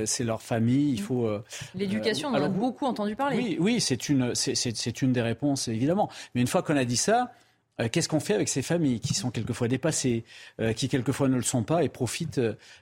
c'est 0.05 0.25
leur 0.25 0.43
famille, 0.43 0.93
il 0.93 1.01
mm. 1.01 1.05
faut... 1.05 1.31
L'éducation, 1.75 2.29
on 2.29 2.35
en 2.35 2.43
a 2.43 2.49
beaucoup 2.51 2.85
entendu 2.85 3.17
parler. 3.17 3.39
Oui, 3.39 3.57
oui 3.59 3.81
c'est 3.81 4.11
une, 4.11 4.35
une 5.01 5.13
des 5.13 5.23
réponses, 5.23 5.69
évidemment. 5.69 6.11
Mais 6.35 6.43
une 6.43 6.49
fois 6.49 6.63
qu'on 6.63 6.77
a 6.77 6.85
dit 6.85 6.99
ça, 6.99 7.33
qu'est-ce 7.87 8.09
qu'on 8.09 8.19
fait 8.19 8.35
avec 8.35 8.49
ces 8.49 8.63
familles 8.63 8.99
qui 8.99 9.15
sont 9.15 9.31
quelquefois 9.31 9.69
dépassées, 9.69 10.25
euh, 10.61 10.73
qui 10.73 10.89
quelquefois 10.89 11.29
ne 11.29 11.37
le 11.37 11.43
sont 11.43 11.63
pas 11.63 11.85
et 11.85 11.89
profitent 11.89 12.41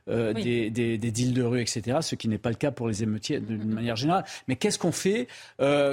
euh, 0.08 0.32
des, 0.32 0.70
des, 0.70 0.96
des, 0.96 1.10
deals 1.10 1.34
de 1.34 1.42
rue, 1.42 1.60
etc., 1.60 1.98
ce 2.00 2.14
qui 2.14 2.28
n'est 2.28 2.38
pas 2.38 2.48
le 2.48 2.56
cas 2.56 2.70
pour 2.70 2.88
les 2.88 3.02
émeutiers 3.02 3.40
d'une 3.40 3.62
mm-hmm. 3.62 3.74
manière 3.74 3.96
générale. 3.96 4.24
Mais 4.48 4.56
qu'est-ce 4.56 4.78
qu'on 4.78 4.92
fait 4.92 5.28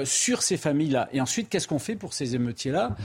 sur 0.04 0.42
ces 0.42 0.56
familles-là? 0.56 1.08
Et 1.12 1.20
ensuite, 1.20 1.48
qu'est-ce 1.48 1.68
qu'on 1.68 1.78
fait 1.78 1.96
pour 1.96 2.14
ces 2.14 2.34
émeutiers-là 2.34 2.96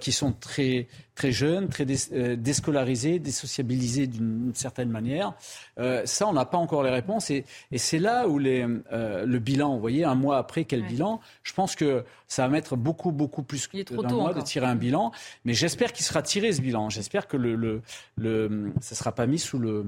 qui 0.00 0.12
sont 0.12 0.32
très 0.32 0.86
très 1.14 1.32
jeunes, 1.32 1.68
très 1.68 1.86
euh, 2.12 2.36
déscolarisés, 2.36 3.18
désociabilisés 3.18 4.06
d'une 4.06 4.52
certaine 4.54 4.88
manière? 4.88 5.34
Euh, 5.78 6.02
ça, 6.04 6.26
on 6.26 6.32
n'a 6.32 6.44
pas 6.44 6.58
encore 6.58 6.82
les 6.82 6.90
réponses. 6.90 7.30
Et, 7.30 7.44
c'est 7.76 7.98
là 7.98 8.28
où 8.28 8.38
les, 8.38 8.66
euh, 8.92 9.26
le 9.26 9.38
bilan, 9.38 9.74
vous 9.74 9.80
voyez, 9.80 10.04
un 10.04 10.14
mois 10.14 10.38
après, 10.38 10.64
quel 10.64 10.82
bilan? 10.82 11.20
Je 11.42 11.52
pense 11.52 11.76
que 11.76 12.04
ça 12.28 12.42
va 12.42 12.48
mettre 12.48 12.76
beaucoup, 12.76 13.12
beaucoup 13.12 13.42
plus 13.42 13.68
d'un 13.72 14.08
mois 14.08 14.34
de 14.34 14.40
tirer 14.40 14.66
un 14.66 14.74
bilan. 14.74 15.12
Mais 15.44 15.54
j'espère 15.54 15.92
qu'il 15.92 16.04
sera 16.04 16.22
tiré, 16.22 16.52
ce 16.52 16.60
bilan. 16.60 16.88
J'espère 16.88 17.26
que 17.26 17.36
ça 17.36 18.24
ne 18.24 18.72
sera 18.80 19.12
pas 19.12 19.26
mis 19.26 19.38
sous 19.38 19.58
le 19.58 19.84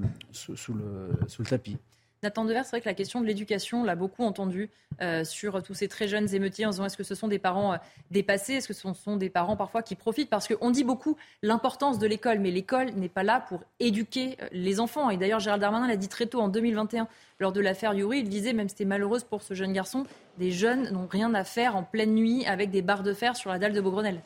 tapis. 1.48 1.76
Nathan 2.24 2.46
Devers, 2.46 2.64
c'est 2.64 2.70
vrai 2.70 2.80
que 2.80 2.88
la 2.88 2.94
question 2.94 3.20
de 3.20 3.26
l'éducation, 3.26 3.82
on 3.82 3.84
l'a 3.84 3.96
beaucoup 3.96 4.24
entendu 4.24 4.70
euh, 5.02 5.24
sur 5.24 5.62
tous 5.62 5.74
ces 5.74 5.88
très 5.88 6.09
jeunes 6.09 6.34
émeutiers 6.34 6.64
en 6.64 6.70
disant 6.70 6.86
est-ce 6.86 6.96
que 6.96 7.05
ce 7.05 7.14
sont 7.14 7.28
des 7.28 7.38
parents 7.38 7.74
euh, 7.74 7.76
dépassés, 8.11 8.55
est-ce 8.55 8.66
que 8.66 8.72
ce 8.72 8.92
sont 8.94 9.16
des 9.16 9.28
parents 9.28 9.57
parfois 9.57 9.82
qui 9.82 9.94
profitent? 9.94 10.30
Parce 10.30 10.48
qu'on 10.48 10.70
dit 10.70 10.84
beaucoup 10.84 11.18
l'importance 11.42 11.98
de 11.98 12.07
l'école, 12.07 12.38
mais 12.38 12.50
l'école 12.50 12.92
n'est 12.92 13.11
pas 13.11 13.24
là 13.24 13.44
pour 13.46 13.62
éduquer 13.78 14.38
euh, 14.40 14.48
les 14.52 14.80
enfants. 14.80 15.11
Et 15.11 15.18
d'ailleurs, 15.18 15.40
Gérald 15.40 15.61
Darmanin 15.61 15.86
l'a 15.86 15.96
dit 15.96 16.09
très 16.09 16.24
tôt 16.24 16.40
en 16.40 16.48
2021 16.48 17.09
lors 17.40 17.52
de 17.52 17.61
l'affaire 17.61 17.92
Yuri, 17.92 18.20
il 18.20 18.28
disait, 18.30 18.55
même 18.55 18.70
c'était 18.70 18.86
malheureuse 18.86 19.24
pour 19.24 19.42
ce 19.42 19.52
jeune 19.52 19.74
garçon, 19.74 20.05
des 20.38 20.50
jeunes 20.50 20.90
n'ont 20.92 21.07
rien 21.07 21.34
à 21.34 21.44
faire 21.44 21.76
en 21.76 21.82
pleine 21.82 22.14
nuit 22.14 22.46
avec 22.46 22.70
des 22.70 22.80
barres 22.80 23.02
de 23.02 23.12
fer 23.12 23.36
sur 23.36 23.50
la 23.50 23.59
dalle 23.59 23.74
de 23.74 23.80
Beaugrenelle. 23.82 24.22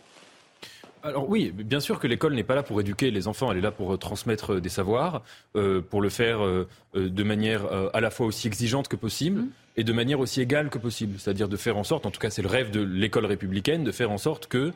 Alors 1.09 1.29
oui, 1.31 1.53
bien 1.55 1.81
sûr 1.81 1.99
que 1.99 2.07
l'école 2.07 2.35
n'est 2.35 2.45
pas 2.45 2.55
là 2.55 2.63
pour 2.63 2.79
éduquer 2.83 3.11
les 3.11 3.29
enfants, 3.29 3.51
elle 3.51 3.59
est 3.59 3.63
là 3.63 3.71
pour 3.71 3.95
euh, 3.95 3.97
transmettre 3.97 4.55
euh, 4.55 4.61
des 4.61 4.69
savoirs, 4.69 5.23
euh, 5.57 5.81
pour 5.81 6.03
le 6.03 6.11
faire 6.11 6.41
de 6.95 7.23
manière 7.23 7.63
à 7.93 8.01
la 8.01 8.11
fois 8.11 8.27
aussi 8.27 8.47
exigeante 8.47 8.89
que 8.89 8.97
possible. 8.97 9.41
Mmh. 9.41 9.51
Et 9.77 9.85
de 9.85 9.93
manière 9.93 10.19
aussi 10.19 10.41
égale 10.41 10.71
que 10.71 10.79
possible, 10.79 11.19
c'est-à-dire 11.19 11.49
de 11.49 11.57
faire 11.57 11.77
en 11.77 11.85
sorte, 11.85 12.05
en 12.05 12.11
tout 12.11 12.19
cas 12.19 12.31
c'est 12.31 12.43
le 12.43 12.49
rêve 12.49 12.73
de 12.73 12.81
l'école 12.81 13.27
républicaine, 13.27 13.85
de 13.85 13.93
faire 13.93 14.11
en 14.11 14.19
sorte 14.19 14.49
que, 14.49 14.73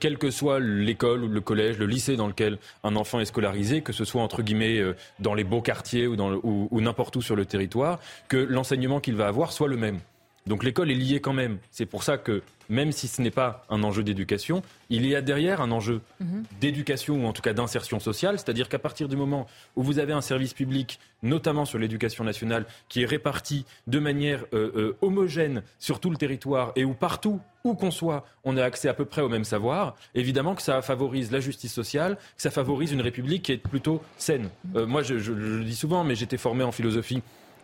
quelle 0.00 0.18
que 0.18 0.32
soit 0.32 0.58
l'école 0.58 1.22
ou 1.22 1.28
le 1.28 1.40
collège, 1.40 1.78
le 1.78 1.86
lycée 1.86 2.16
dans 2.16 2.26
lequel 2.26 2.58
un 2.82 2.96
enfant 2.96 3.20
est 3.20 3.26
scolarisé, 3.26 3.82
que 3.82 3.92
ce 3.92 4.04
soit 4.04 4.20
entre 4.20 4.42
guillemets 4.42 4.82
dans 5.20 5.34
les 5.34 5.44
beaux 5.44 5.62
quartiers 5.62 6.08
ou, 6.08 6.16
ou 6.42 6.80
n'importe 6.80 7.14
où 7.14 7.22
sur 7.22 7.36
le 7.36 7.44
territoire, 7.44 8.00
que 8.26 8.36
l'enseignement 8.36 8.98
qu'il 8.98 9.14
va 9.14 9.28
avoir 9.28 9.52
soit 9.52 9.68
le 9.68 9.76
même. 9.76 10.00
Donc 10.46 10.64
l'école 10.64 10.90
est 10.90 10.96
liée 10.96 11.20
quand 11.20 11.32
même. 11.32 11.58
C'est 11.70 11.86
pour 11.86 12.02
ça 12.02 12.18
que 12.18 12.42
même 12.72 12.90
si 12.90 13.06
ce 13.06 13.20
n'est 13.20 13.30
pas 13.30 13.64
un 13.68 13.82
enjeu 13.82 14.02
d'éducation, 14.02 14.62
il 14.88 15.06
y 15.06 15.14
a 15.14 15.20
derrière 15.20 15.60
un 15.60 15.70
enjeu 15.70 16.00
mhm. 16.20 16.44
d'éducation 16.60 17.22
ou 17.22 17.26
en 17.26 17.32
tout 17.32 17.42
cas 17.42 17.52
d'insertion 17.52 18.00
sociale. 18.00 18.38
C'est-à-dire 18.38 18.68
qu'à 18.68 18.78
partir 18.78 19.08
du 19.08 19.16
moment 19.16 19.46
où 19.76 19.82
vous 19.82 19.98
avez 19.98 20.14
un 20.14 20.22
service 20.22 20.54
public, 20.54 20.98
notamment 21.22 21.66
sur 21.66 21.78
l'éducation 21.78 22.24
nationale, 22.24 22.64
qui 22.88 23.02
est 23.02 23.06
réparti 23.06 23.66
de 23.86 23.98
manière 23.98 24.44
euh, 24.54 24.72
euh, 24.74 24.96
homogène 25.02 25.62
sur 25.78 26.00
tout 26.00 26.10
le 26.10 26.16
territoire 26.16 26.72
et 26.74 26.84
où 26.84 26.94
partout 26.94 27.40
où 27.64 27.74
qu'on 27.74 27.90
soit, 27.90 28.24
on 28.42 28.56
a 28.56 28.64
accès 28.64 28.88
à 28.88 28.94
peu 28.94 29.04
près 29.04 29.22
au 29.22 29.28
même 29.28 29.44
savoir, 29.44 29.94
évidemment 30.14 30.54
que 30.54 30.62
ça 30.62 30.82
favorise 30.82 31.30
la 31.30 31.40
justice 31.40 31.72
sociale, 31.72 32.16
que 32.36 32.42
ça 32.42 32.50
favorise 32.50 32.90
une 32.90 33.02
république 33.02 33.44
qui 33.44 33.52
est 33.52 33.58
plutôt 33.58 34.02
saine. 34.16 34.48
Euh, 34.74 34.86
moi, 34.86 35.02
je, 35.02 35.14
le 35.14 35.62
dis 35.62 35.76
souvent, 35.76 36.04
mais 36.04 36.14
j'étais 36.14 36.38
formé 36.38 36.64
en 36.64 36.72
philosophie 36.72 37.22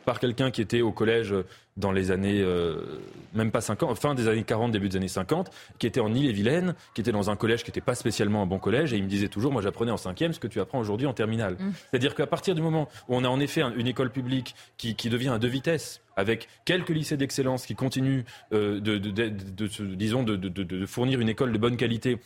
par 0.08 0.20
quelqu'un 0.20 0.50
qui 0.50 0.62
était 0.62 0.80
au 0.80 0.90
collège 0.90 1.34
dans 1.76 1.92
les 1.92 2.10
années, 2.10 2.40
euh, 2.40 2.98
même 3.34 3.50
pas 3.50 3.60
50, 3.60 3.98
fin 3.98 4.14
des 4.14 4.26
années 4.26 4.42
40, 4.42 4.72
début 4.72 4.88
des 4.88 4.96
années 4.96 5.06
50, 5.06 5.50
qui 5.78 5.86
était 5.86 6.00
en 6.00 6.14
Ille-et-Vilaine, 6.14 6.74
qui 6.94 7.02
était 7.02 7.12
dans 7.12 7.28
un 7.28 7.36
collège 7.36 7.62
qui 7.62 7.68
n'était 7.68 7.82
pas 7.82 7.94
spécialement 7.94 8.40
un 8.40 8.46
bon 8.46 8.58
collège, 8.58 8.94
et 8.94 8.96
il 8.96 9.02
me 9.02 9.08
disait 9.08 9.28
toujours, 9.28 9.52
moi 9.52 9.60
j'apprenais 9.60 9.90
en 9.90 9.98
cinquième 9.98 10.32
ce 10.32 10.40
que 10.40 10.46
tu 10.46 10.60
apprends 10.60 10.78
aujourd'hui 10.78 11.06
en 11.06 11.12
terminale. 11.12 11.58
Mmh. 11.60 11.72
C'est-à-dire 11.90 12.14
qu'à 12.14 12.26
partir 12.26 12.54
du 12.54 12.62
moment 12.62 12.88
où 13.10 13.16
on 13.16 13.22
a 13.22 13.28
en 13.28 13.38
effet 13.38 13.60
une 13.76 13.86
école 13.86 14.08
publique 14.08 14.54
qui, 14.78 14.94
devient 15.10 15.28
à 15.28 15.38
deux 15.38 15.48
vitesses, 15.48 16.00
avec 16.16 16.48
quelques 16.64 16.88
lycées 16.88 17.18
d'excellence 17.18 17.66
qui 17.66 17.74
continuent 17.74 18.22
euh, 18.54 18.80
de, 18.80 18.96
disons, 19.94 20.22
de, 20.22 20.86
fournir 20.86 21.20
une 21.20 21.28
école 21.28 21.52
de 21.52 21.58
bonne 21.58 21.76
qualité 21.76 22.16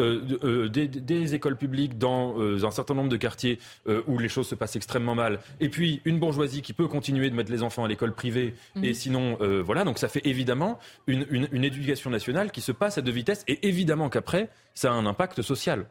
euh, 0.00 0.38
euh, 0.44 0.68
des, 0.68 1.34
écoles 1.34 1.56
publiques 1.56 1.98
dans 1.98 2.38
euh, 2.40 2.64
un 2.64 2.70
certain 2.70 2.94
nombre 2.94 3.08
de 3.08 3.16
quartiers 3.16 3.58
où 4.06 4.18
les 4.18 4.28
choses 4.28 4.48
se 4.48 4.54
passent 4.54 4.76
extrêmement 4.76 5.14
mal, 5.14 5.40
et 5.60 5.68
puis 5.68 6.00
une 6.04 6.18
bourgeoisie 6.18 6.62
qui 6.62 6.72
peut 6.72 6.88
continuer 6.88 7.30
de 7.30 7.34
mettre 7.34 7.52
les 7.52 7.62
enfants 7.62 7.84
à 7.84 7.88
l'école 7.88 8.14
privée, 8.14 8.54
mhm. 8.74 8.84
et 8.84 8.94
sinon, 8.94 9.38
voilà, 9.64 9.84
donc 9.84 9.98
ça 9.98 10.08
fait 10.08 10.22
évidemment 10.24 10.78
une, 11.06 11.26
une, 11.30 11.64
éducation 11.64 12.10
nationale 12.10 12.50
qui 12.50 12.60
se 12.60 12.72
passe 12.72 12.98
à 12.98 13.02
deux 13.02 13.12
vitesses, 13.12 13.44
et 13.48 13.68
évidemment 13.68 14.08
qu'après, 14.08 14.48
ça 14.74 14.90
a 14.90 14.94
un 14.94 15.06
impact 15.06 15.42
social. 15.42 15.86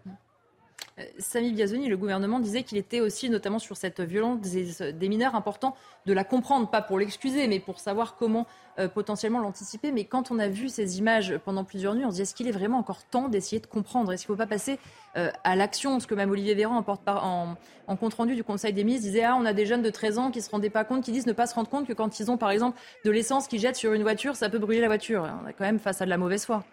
Euh, 0.99 1.03
Samy 1.17 1.51
Biazoni, 1.51 1.87
le 1.87 1.97
gouvernement 1.97 2.39
disait 2.39 2.63
qu'il 2.63 2.77
était 2.77 2.99
aussi, 2.99 3.29
notamment 3.29 3.59
sur 3.59 3.77
cette 3.77 4.01
violence 4.01 4.39
des, 4.41 5.09
mineurs, 5.09 5.35
important 5.35 5.75
de 6.05 6.13
la 6.13 6.23
comprendre, 6.23 6.69
pas 6.69 6.81
pour 6.81 6.99
l'excuser, 6.99 7.47
mais 7.47 7.59
pour 7.59 7.79
savoir 7.79 8.15
comment 8.15 8.47
euh, 8.79 8.87
potentiellement 8.87 9.39
l'anticiper. 9.39 9.91
Mais 9.91 10.05
quand 10.05 10.31
on 10.31 10.39
a 10.39 10.47
vu 10.47 10.69
ces 10.69 10.99
images 10.99 11.37
pendant 11.45 11.63
plusieurs 11.63 11.95
nuits, 11.95 12.05
on 12.05 12.11
se 12.11 12.15
dit 12.15 12.21
est-ce 12.23 12.35
qu'il 12.35 12.47
est 12.47 12.51
vraiment 12.51 12.77
encore 12.77 13.03
temps 13.03 13.29
d'essayer 13.29 13.59
de 13.59 13.67
comprendre? 13.67 14.11
Est-ce 14.11 14.25
qu'il 14.25 14.33
ne 14.33 14.37
faut 14.37 14.43
pas 14.43 14.47
passer 14.47 14.79
euh, 15.17 15.31
à 15.43 15.55
l'action? 15.55 15.99
Ce 15.99 16.07
que 16.07 16.15
même 16.15 16.31
Olivier 16.31 16.55
Véran, 16.55 16.83
en, 16.85 17.55
en, 17.87 17.95
compte 17.95 18.13
rendu 18.13 18.35
du 18.35 18.43
Conseil 18.43 18.73
des 18.73 18.83
ministres, 18.83 19.07
disait 19.07 19.23
ah, 19.23 19.35
on 19.39 19.45
a 19.45 19.53
des 19.53 19.65
jeunes 19.65 19.81
de 19.81 19.89
13 19.89 20.17
ans 20.17 20.31
qui 20.31 20.39
ne 20.39 20.43
se 20.43 20.49
rendaient 20.49 20.69
pas 20.69 20.83
compte, 20.83 21.03
qui 21.03 21.11
disent 21.11 21.27
ne 21.27 21.33
pas 21.33 21.47
se 21.47 21.55
rendre 21.55 21.69
compte 21.69 21.87
que 21.87 21.93
quand 21.93 22.19
ils 22.19 22.31
ont, 22.31 22.37
par 22.37 22.51
exemple, 22.51 22.79
de 23.05 23.11
l'essence 23.11 23.47
qu'ils 23.47 23.59
jettent 23.59 23.75
sur 23.75 23.93
une 23.93 24.03
voiture, 24.03 24.35
ça 24.35 24.49
peut 24.49 24.59
brûler 24.59 24.81
la 24.81 24.87
voiture. 24.87 25.29
On 25.43 25.47
est 25.47 25.53
quand 25.53 25.65
même 25.65 25.79
face 25.79 26.01
à 26.01 26.05
de 26.05 26.09
la 26.09 26.17
mauvaise 26.17 26.45
foi. 26.45 26.63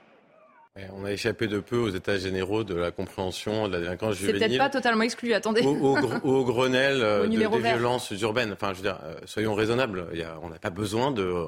On 0.95 1.05
a 1.05 1.13
échappé 1.13 1.47
de 1.47 1.59
peu 1.59 1.79
aux 1.79 1.89
états 1.89 2.19
généraux 2.19 2.63
de 2.63 2.75
la 2.75 2.91
compréhension 2.91 3.67
de 3.67 3.73
la 3.73 3.81
délinquance 3.81 4.17
juvénile. 4.17 4.41
C'est 4.41 4.49
peut-être 4.49 4.59
pas 4.59 4.69
totalement 4.71 5.05
exclu, 5.05 5.33
attendez. 5.33 5.63
Au, 5.63 6.45
Grenelle 6.45 7.01
euh, 7.03 7.27
des 7.27 7.37
violences 7.37 8.11
urbaines. 8.11 8.53
Enfin, 8.53 8.73
je 8.73 8.77
veux 8.77 8.83
dire, 8.83 8.99
euh, 9.05 9.15
soyons 9.25 9.55
raisonnables. 9.55 10.07
on 10.43 10.51
n'a 10.51 10.59
pas 10.59 10.71
besoin 10.71 11.11
de, 11.11 11.47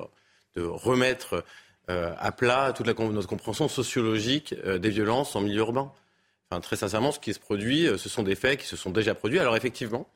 remettre 0.57 1.45
euh, 1.91 2.13
à 2.19 2.33
plat 2.33 2.73
toute 2.73 2.87
la, 2.87 2.95
notre 2.95 3.29
compréhension 3.29 3.69
sociologique 3.69 4.55
des 4.65 4.91
violences 4.91 5.37
en 5.37 5.41
milieu 5.41 5.61
urbain. 5.61 5.93
Enfin, 6.51 6.61
très 6.61 6.77
sincèrement, 6.77 7.13
ce 7.13 7.21
qui 7.21 7.35
se 7.35 7.39
produit, 7.39 7.87
ce 7.99 8.09
sont 8.09 8.23
des 8.23 8.35
faits 8.35 8.61
qui 8.61 8.67
se 8.67 8.77
sont 8.77 8.91
déjà 8.91 9.15
produits. 9.15 9.39
Alors 9.39 9.57
effectivement, 9.57 10.09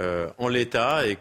en 0.00 0.48
l'état 0.48 1.06
et 1.06 1.18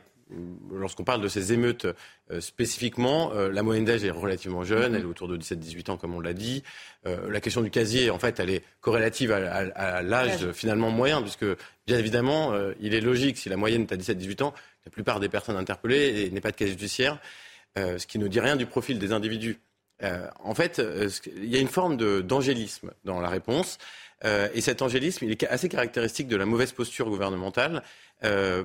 lorsqu'on 0.71 1.03
parle 1.03 1.21
de 1.21 1.27
ces 1.27 1.53
émeutes 1.53 1.88
euh, 2.31 2.41
spécifiquement, 2.41 3.31
euh, 3.34 3.51
la 3.51 3.63
moyenne 3.63 3.86
d'âge 3.86 4.03
est 4.03 4.11
relativement 4.11 4.63
jeune, 4.63 4.95
elle 4.95 5.01
est 5.01 5.05
autour 5.05 5.27
de 5.27 5.38
17-18 5.38 5.91
ans 5.91 5.97
comme 5.97 6.13
on 6.13 6.19
l'a 6.19 6.34
dit. 6.34 6.63
Euh, 7.05 7.29
la 7.29 7.41
question 7.41 7.61
du 7.61 7.69
casier, 7.69 8.09
en 8.09 8.19
fait, 8.19 8.39
elle 8.39 8.49
est 8.49 8.63
corrélative 8.81 9.31
à, 9.31 10.01
l'âge 10.01 10.51
finalement 10.51 10.89
moyen, 10.89 11.21
puisque 11.21 11.45
bien 11.86 11.97
évidemment, 11.97 12.53
il 12.79 12.93
est 12.93 13.01
logique, 13.01 13.38
si 13.38 13.49
la 13.49 13.57
moyenne 13.57 13.84
est 13.84 13.91
à 13.91 13.97
17-18 13.97 14.43
ans, 14.43 14.53
la 14.86 14.91
plupart 14.91 15.19
des 15.19 15.29
personnes 15.29 15.57
interpellées 15.57 16.29
n'aient 16.31 16.41
pas 16.41 16.51
de 16.51 16.55
casier 16.55 16.73
judiciaire, 16.73 17.19
ce 17.75 18.05
qui 18.05 18.19
ne 18.19 18.27
dit 18.27 18.39
rien 18.39 18.55
du 18.55 18.65
profil 18.65 18.99
des 18.99 19.11
individus. 19.11 19.59
en 20.01 20.55
fait, 20.55 20.81
il 21.38 21.49
y 21.49 21.55
a 21.55 21.59
une 21.59 21.67
forme 21.67 21.97
d'angélisme 22.21 22.91
dans 23.03 23.19
la 23.19 23.29
réponse. 23.29 23.77
et 24.23 24.61
cet 24.61 24.81
angélisme, 24.81 25.25
il 25.25 25.31
est 25.31 25.43
assez 25.47 25.69
caractéristique 25.69 26.27
de 26.27 26.38
la 26.38 26.45
mauvaise 26.45 26.71
posture 26.71 27.09
gouvernementale 27.09 27.84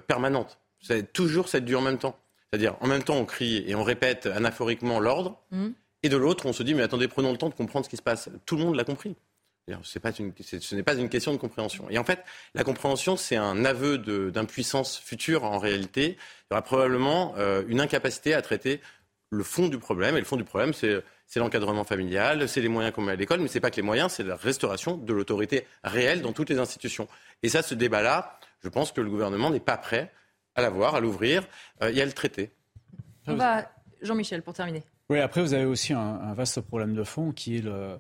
permanente. 0.07 0.59
C'est 0.81 1.13
toujours 1.13 1.49
cette 1.49 1.65
dure 1.65 1.81
en 1.81 1.83
même 1.83 1.99
temps. 1.99 2.19
C'est-à-dire, 2.51 2.77
en 2.81 2.87
même 2.87 3.03
temps, 3.03 3.17
on 3.17 3.25
crie 3.25 3.65
et 3.67 3.75
on 3.75 3.83
répète 3.83 4.27
anaphoriquement 4.27 5.01
l'ordre, 5.01 5.39
mm. 5.51 5.69
et 6.03 6.09
de 6.09 6.17
l'autre, 6.17 6.47
on 6.47 6.53
se 6.53 6.63
dit, 6.63 6.75
mais 6.75 6.83
attendez, 6.83 7.09
prenons 7.09 7.33
le 7.33 7.39
temps 7.39 7.51
de 7.51 7.55
comprendre 7.55 7.85
ce 7.85 7.91
qui 7.91 7.97
se 7.97 8.03
passe. 8.03 8.31
Tout 8.47 8.57
le 8.57 8.65
monde 8.65 8.75
l'a 8.75 8.85
compris. 8.85 9.17
Pas 10.03 10.13
une, 10.19 10.33
ce 10.41 10.75
n'est 10.75 10.83
pas 10.83 10.95
une 10.95 11.11
question 11.11 11.33
de 11.33 11.37
compréhension. 11.37 11.87
Et 11.91 11.99
en 11.99 12.05
fait, 12.05 12.25
la 12.55 12.65
compréhension, 12.65 13.17
c'est 13.17 13.37
un 13.37 13.65
aveu 13.67 13.99
d'impuissance 13.99 14.99
future 14.99 15.45
en 15.45 15.59
réalité. 15.59 16.17
Il 16.17 16.53
y 16.53 16.55
aura 16.55 16.63
probablement 16.63 17.35
euh, 17.37 17.63
une 17.69 17.81
incapacité 17.81 18.33
à 18.33 18.41
traiter 18.41 18.81
le 19.31 19.45
fond 19.45 19.69
du 19.69 19.79
problème. 19.79 20.17
Et 20.17 20.21
le 20.21 20.25
fond 20.25 20.37
du 20.37 20.45
problème, 20.45 20.73
c'est 20.73 21.03
l'encadrement 21.37 21.85
familial, 21.85 22.49
c'est 22.49 22.63
les 22.63 22.69
moyens 22.69 22.95
qu'on 22.95 23.03
met 23.03 23.13
à 23.13 23.17
l'école, 23.17 23.41
mais 23.41 23.49
ce 23.49 23.55
n'est 23.55 23.61
pas 23.61 23.71
que 23.71 23.77
les 23.77 23.83
moyens, 23.83 24.13
c'est 24.13 24.23
la 24.23 24.37
restauration 24.37 24.97
de 24.97 25.13
l'autorité 25.13 25.67
réelle 25.85 26.23
dans 26.23 26.33
toutes 26.33 26.49
les 26.49 26.59
institutions. 26.59 27.09
Et 27.43 27.51
ça, 27.51 27.63
ce 27.63 27.75
débat-là, 27.75 28.39
je 28.63 28.69
pense 28.71 28.93
que 28.93 29.03
le 29.03 29.11
gouvernement 29.11 29.51
n'est 29.51 29.61
pas 29.61 29.77
prêt 29.77 30.11
à 30.59 30.61
la 30.61 30.71
voir, 30.71 30.97
à 30.97 31.01
l'ouvrir. 31.01 31.47
Euh, 31.83 31.91
il 31.91 31.97
y 31.97 32.03
a 32.03 32.05
le 32.05 32.13
traité. 32.13 32.51
On 33.27 33.35
va... 33.35 33.71
Jean-Michel, 34.03 34.43
pour 34.43 34.55
terminer. 34.55 34.83
Oui, 35.09 35.21
après, 35.21 35.41
vous 35.41 35.55
avez 35.55 35.65
aussi 35.65 35.93
un, 35.93 36.35
vaste 36.35 36.61
problème 36.61 36.95
de 36.95 37.05
fond 37.05 37.33
qui 37.33 37.57
est 37.57 37.63
le, 37.63 37.99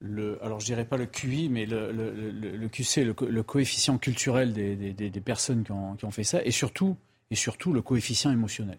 le, 0.00 0.42
alors 0.42 0.60
je 0.60 0.66
dirais 0.66 0.84
pas 0.84 0.96
le 0.96 1.06
QI, 1.06 1.48
mais 1.48 1.66
le, 1.66 1.92
le, 1.92 2.10
le 2.10 2.68
QC, 2.68 3.04
le, 3.04 3.42
coefficient 3.42 3.98
culturel 3.98 4.52
des, 4.52 4.74
des, 4.76 4.92
des, 4.92 5.20
personnes 5.20 5.62
qui 5.64 5.72
ont, 5.72 5.94
qui 5.94 6.04
ont, 6.04 6.10
fait 6.10 6.24
ça, 6.24 6.42
et 6.44 6.50
surtout, 6.50 6.96
et 7.30 7.36
surtout 7.36 7.72
le 7.72 7.82
coefficient 7.82 8.32
émotionnel. 8.32 8.78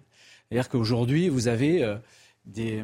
C'est-à-dire 0.49 0.70
qu'aujourd'hui, 0.70 1.30
vous 1.30 1.47
avez 1.47 1.84
euh, 1.84 1.95
des 2.45 2.84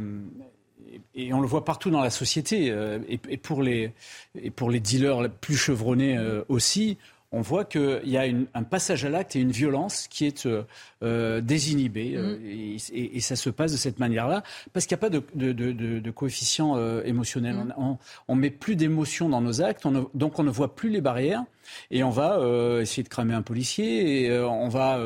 et 1.14 1.34
on 1.34 1.42
le 1.42 1.48
voit 1.48 1.64
partout 1.64 1.90
dans 1.90 2.02
la 2.02 2.10
société, 2.10 2.76
et, 3.08 3.38
pour 3.38 3.62
les, 3.62 3.94
et 4.36 4.50
pour 4.50 4.70
les 4.70 4.80
dealers 4.80 5.30
plus 5.30 5.56
chevronnés 5.56 6.18
aussi, 6.50 6.98
on 7.34 7.42
voit 7.42 7.64
qu'il 7.64 8.02
y 8.06 8.18
a 8.18 8.24
un 8.54 8.64
passage 8.64 9.06
à 9.06 9.10
l'acte 9.10 9.36
et 9.36 9.40
une 9.40 9.52
violence 9.52 10.08
qui 10.10 10.26
est 10.26 10.46
euh, 10.46 10.64
euh, 11.02 11.40
désinhibée. 11.40 12.16
Euh, 12.16 12.38
mm-hmm. 12.38 13.16
et, 13.16 13.20
ça 13.22 13.38
se 13.38 13.50
passe 13.50 13.72
de 13.72 13.78
cette 13.78 14.00
manière-là, 14.00 14.44
parce 14.74 14.86
qu'il 14.86 14.96
n'y 14.96 15.00
a 15.00 15.10
pas 15.10 15.10
de, 15.10 16.12
coefficient 16.12 16.78
émotionnel. 17.04 17.56
Mm-hmm. 17.56 17.98
On, 18.28 18.36
ne 18.36 18.42
met 18.42 18.50
plus 18.50 18.76
d'émotion 18.76 19.30
dans 19.30 19.42
nos 19.42 19.62
actes, 19.62 19.88
donc 20.14 20.40
on 20.40 20.44
ne 20.44 20.52
voit 20.52 20.76
plus 20.76 20.90
les 20.90 21.02
barrières. 21.02 21.44
Et 21.90 22.04
on 22.04 22.10
va 22.10 22.40
essayer 22.82 23.04
de 23.04 23.10
cramer 23.10 23.34
un 23.34 23.42
policier, 23.42 24.26
et 24.26 24.40
on 24.40 24.70
va 24.70 25.00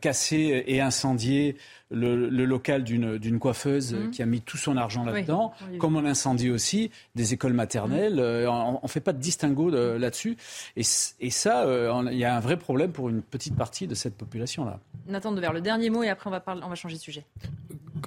casser 0.00 0.64
et 0.66 0.80
incendier 0.80 1.56
le, 1.92 2.44
local 2.44 2.84
d'une 2.84 3.38
coiffeuse 3.38 3.94
mmh. 3.94 4.10
qui 4.10 4.22
a 4.22 4.26
mis 4.26 4.40
tout 4.40 4.56
son 4.56 4.76
argent 4.76 5.04
là-dedans, 5.04 5.52
comme 5.78 5.96
on 5.96 6.04
incendie 6.04 6.50
aussi 6.50 6.90
des 7.14 7.34
écoles 7.34 7.52
maternelles. 7.52 8.16
Mmh. 8.16 8.20
Euh, 8.20 8.50
on 8.50 8.80
ne 8.82 8.88
fait 8.88 9.00
pas 9.00 9.12
de 9.12 9.18
distinguo 9.18 9.70
là-dessus. 9.70 10.36
Et, 10.76 10.82
ça, 10.82 11.62
euh, 11.62 12.08
il 12.10 12.18
y 12.18 12.24
a 12.24 12.36
un 12.36 12.40
vrai 12.40 12.56
problème 12.56 12.92
pour 12.92 13.08
une 13.08 13.22
petite 13.22 13.56
partie 13.56 13.86
de 13.86 13.94
cette 13.94 14.16
population-là. 14.16 14.78
Nathan 15.06 15.34
vers 15.34 15.52
le 15.52 15.60
dernier 15.60 15.90
mot 15.90 16.02
et 16.02 16.08
après 16.08 16.28
on 16.28 16.30
va, 16.30 16.40
parler, 16.40 16.62
on 16.64 16.68
va 16.68 16.74
changer 16.74 16.96
de 16.96 17.00
sujet. 17.00 17.24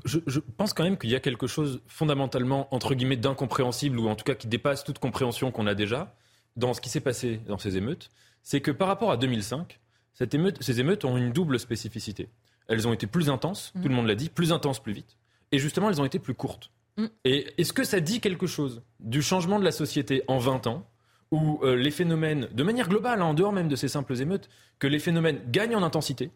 Je, 0.06 0.20
je 0.28 0.39
pense 0.39 0.74
quand 0.74 0.84
même 0.84 0.98
qu'il 0.98 1.10
y 1.10 1.16
a 1.16 1.20
quelque 1.20 1.48
chose 1.48 1.82
fondamentalement, 1.88 2.68
entre 2.72 2.93
guillemets, 2.93 3.16
d'incompréhensible, 3.16 4.00
ou 4.00 4.08
en 4.08 4.16
tout 4.16 4.24
cas 4.24 4.36
qui 4.36 4.48
dépasse 4.48 4.84
toute 4.84 5.00
compréhension 5.00 5.52
qu'on 5.52 5.68
a 5.68 5.74
déjà 5.74 6.14
dans 6.56 6.74
ce 6.74 6.82
qui 6.82 6.89
s'est 6.89 7.01
passé 7.01 7.41
dans 7.47 7.58
ces 7.58 7.78
émeutes. 7.78 8.10
C'est 8.43 8.62
que 8.62 8.72
par 8.72 8.88
rapport 8.88 9.12
à 9.12 9.18
2005, 9.18 9.80
cette 10.14 10.34
émeute, 10.34 10.62
ces 10.62 10.80
émeutes 10.80 11.06
ont 11.06 11.18
une 11.18 11.32
double 11.32 11.60
spécificité. 11.60 12.30
Elles 12.68 12.88
ont 12.88 12.93
été 12.93 13.08
plus 13.08 13.30
intenses, 13.30 13.74
tout 13.76 13.88
le 13.88 13.89
mm. 13.89 13.97
monde 13.97 14.08
l'a 14.08 14.16
dit, 14.16 14.30
plus 14.30 14.51
intenses 14.51 14.82
plus 14.82 14.93
vite. 14.93 15.18
Et 15.51 15.60
justement, 15.60 15.89
elles 15.89 16.01
ont 16.01 16.06
été 16.06 16.20
plus 16.20 16.34
courtes. 16.34 16.72
Mm. 16.97 17.06
Et 17.26 17.47
est-ce 17.58 17.74
que 17.74 17.84
ça 17.84 17.99
dit 17.99 18.22
quelque 18.22 18.47
chose 18.47 18.82
du 18.99 19.22
changement 19.22 19.60
de 19.60 19.66
la 19.66 19.72
société 19.72 20.24
en 20.28 20.38
20 20.38 20.68
ans 20.68 20.88
où 21.32 21.60
euh, 21.64 21.76
les 21.76 21.91
phénomènes, 21.91 22.47
de 22.53 22.64
manière 22.64 22.88
globale, 22.88 23.22
hein, 23.22 23.26
en 23.26 23.34
dehors 23.34 23.51
même 23.51 23.68
de 23.68 23.76
ces 23.76 23.88
simples 23.88 24.20
émeutes, 24.22 24.49
que 24.80 24.88
les 24.88 24.99
phénomènes 24.99 25.41
gagnent 25.49 25.76
en 25.76 25.84
intensité 25.84 26.32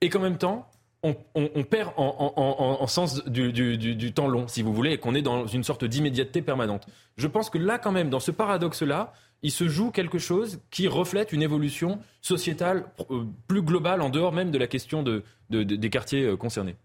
et 0.00 0.10
qu'en 0.10 0.20
même 0.20 0.38
temps, 0.38 0.68
on, 1.34 1.64
perd 1.64 1.92
en, 1.98 2.86
sens 2.86 3.22
du, 3.26 3.52
du, 3.52 4.12
temps 4.14 4.26
long, 4.26 4.48
si 4.48 4.62
vous 4.62 4.72
voulez, 4.72 4.92
et 4.92 4.98
qu'on 4.98 5.14
est 5.14 5.20
dans 5.20 5.46
une 5.46 5.62
sorte 5.62 5.84
d'immédiateté 5.84 6.40
permanente. 6.40 6.86
Je 7.18 7.26
pense 7.26 7.50
que 7.50 7.58
là, 7.58 7.78
quand 7.78 7.92
même, 7.92 8.08
dans 8.08 8.20
ce 8.20 8.30
paradoxe-là, 8.30 9.12
il 9.42 9.50
se 9.50 9.68
joue 9.68 9.90
quelque 9.90 10.18
chose 10.18 10.60
qui 10.70 10.88
reflète 10.88 11.32
une 11.32 11.42
évolution 11.42 12.00
sociétale 12.22 12.86
euh, 13.10 13.24
plus 13.46 13.62
globale, 13.62 14.00
en 14.00 14.08
dehors 14.08 14.32
même 14.32 14.50
de 14.50 14.58
la 14.58 14.66
question 14.66 15.02
de, 15.02 15.22
des 15.50 15.90
quartiers 15.90 16.24
euh, 16.24 16.36
concernés. 16.36 16.76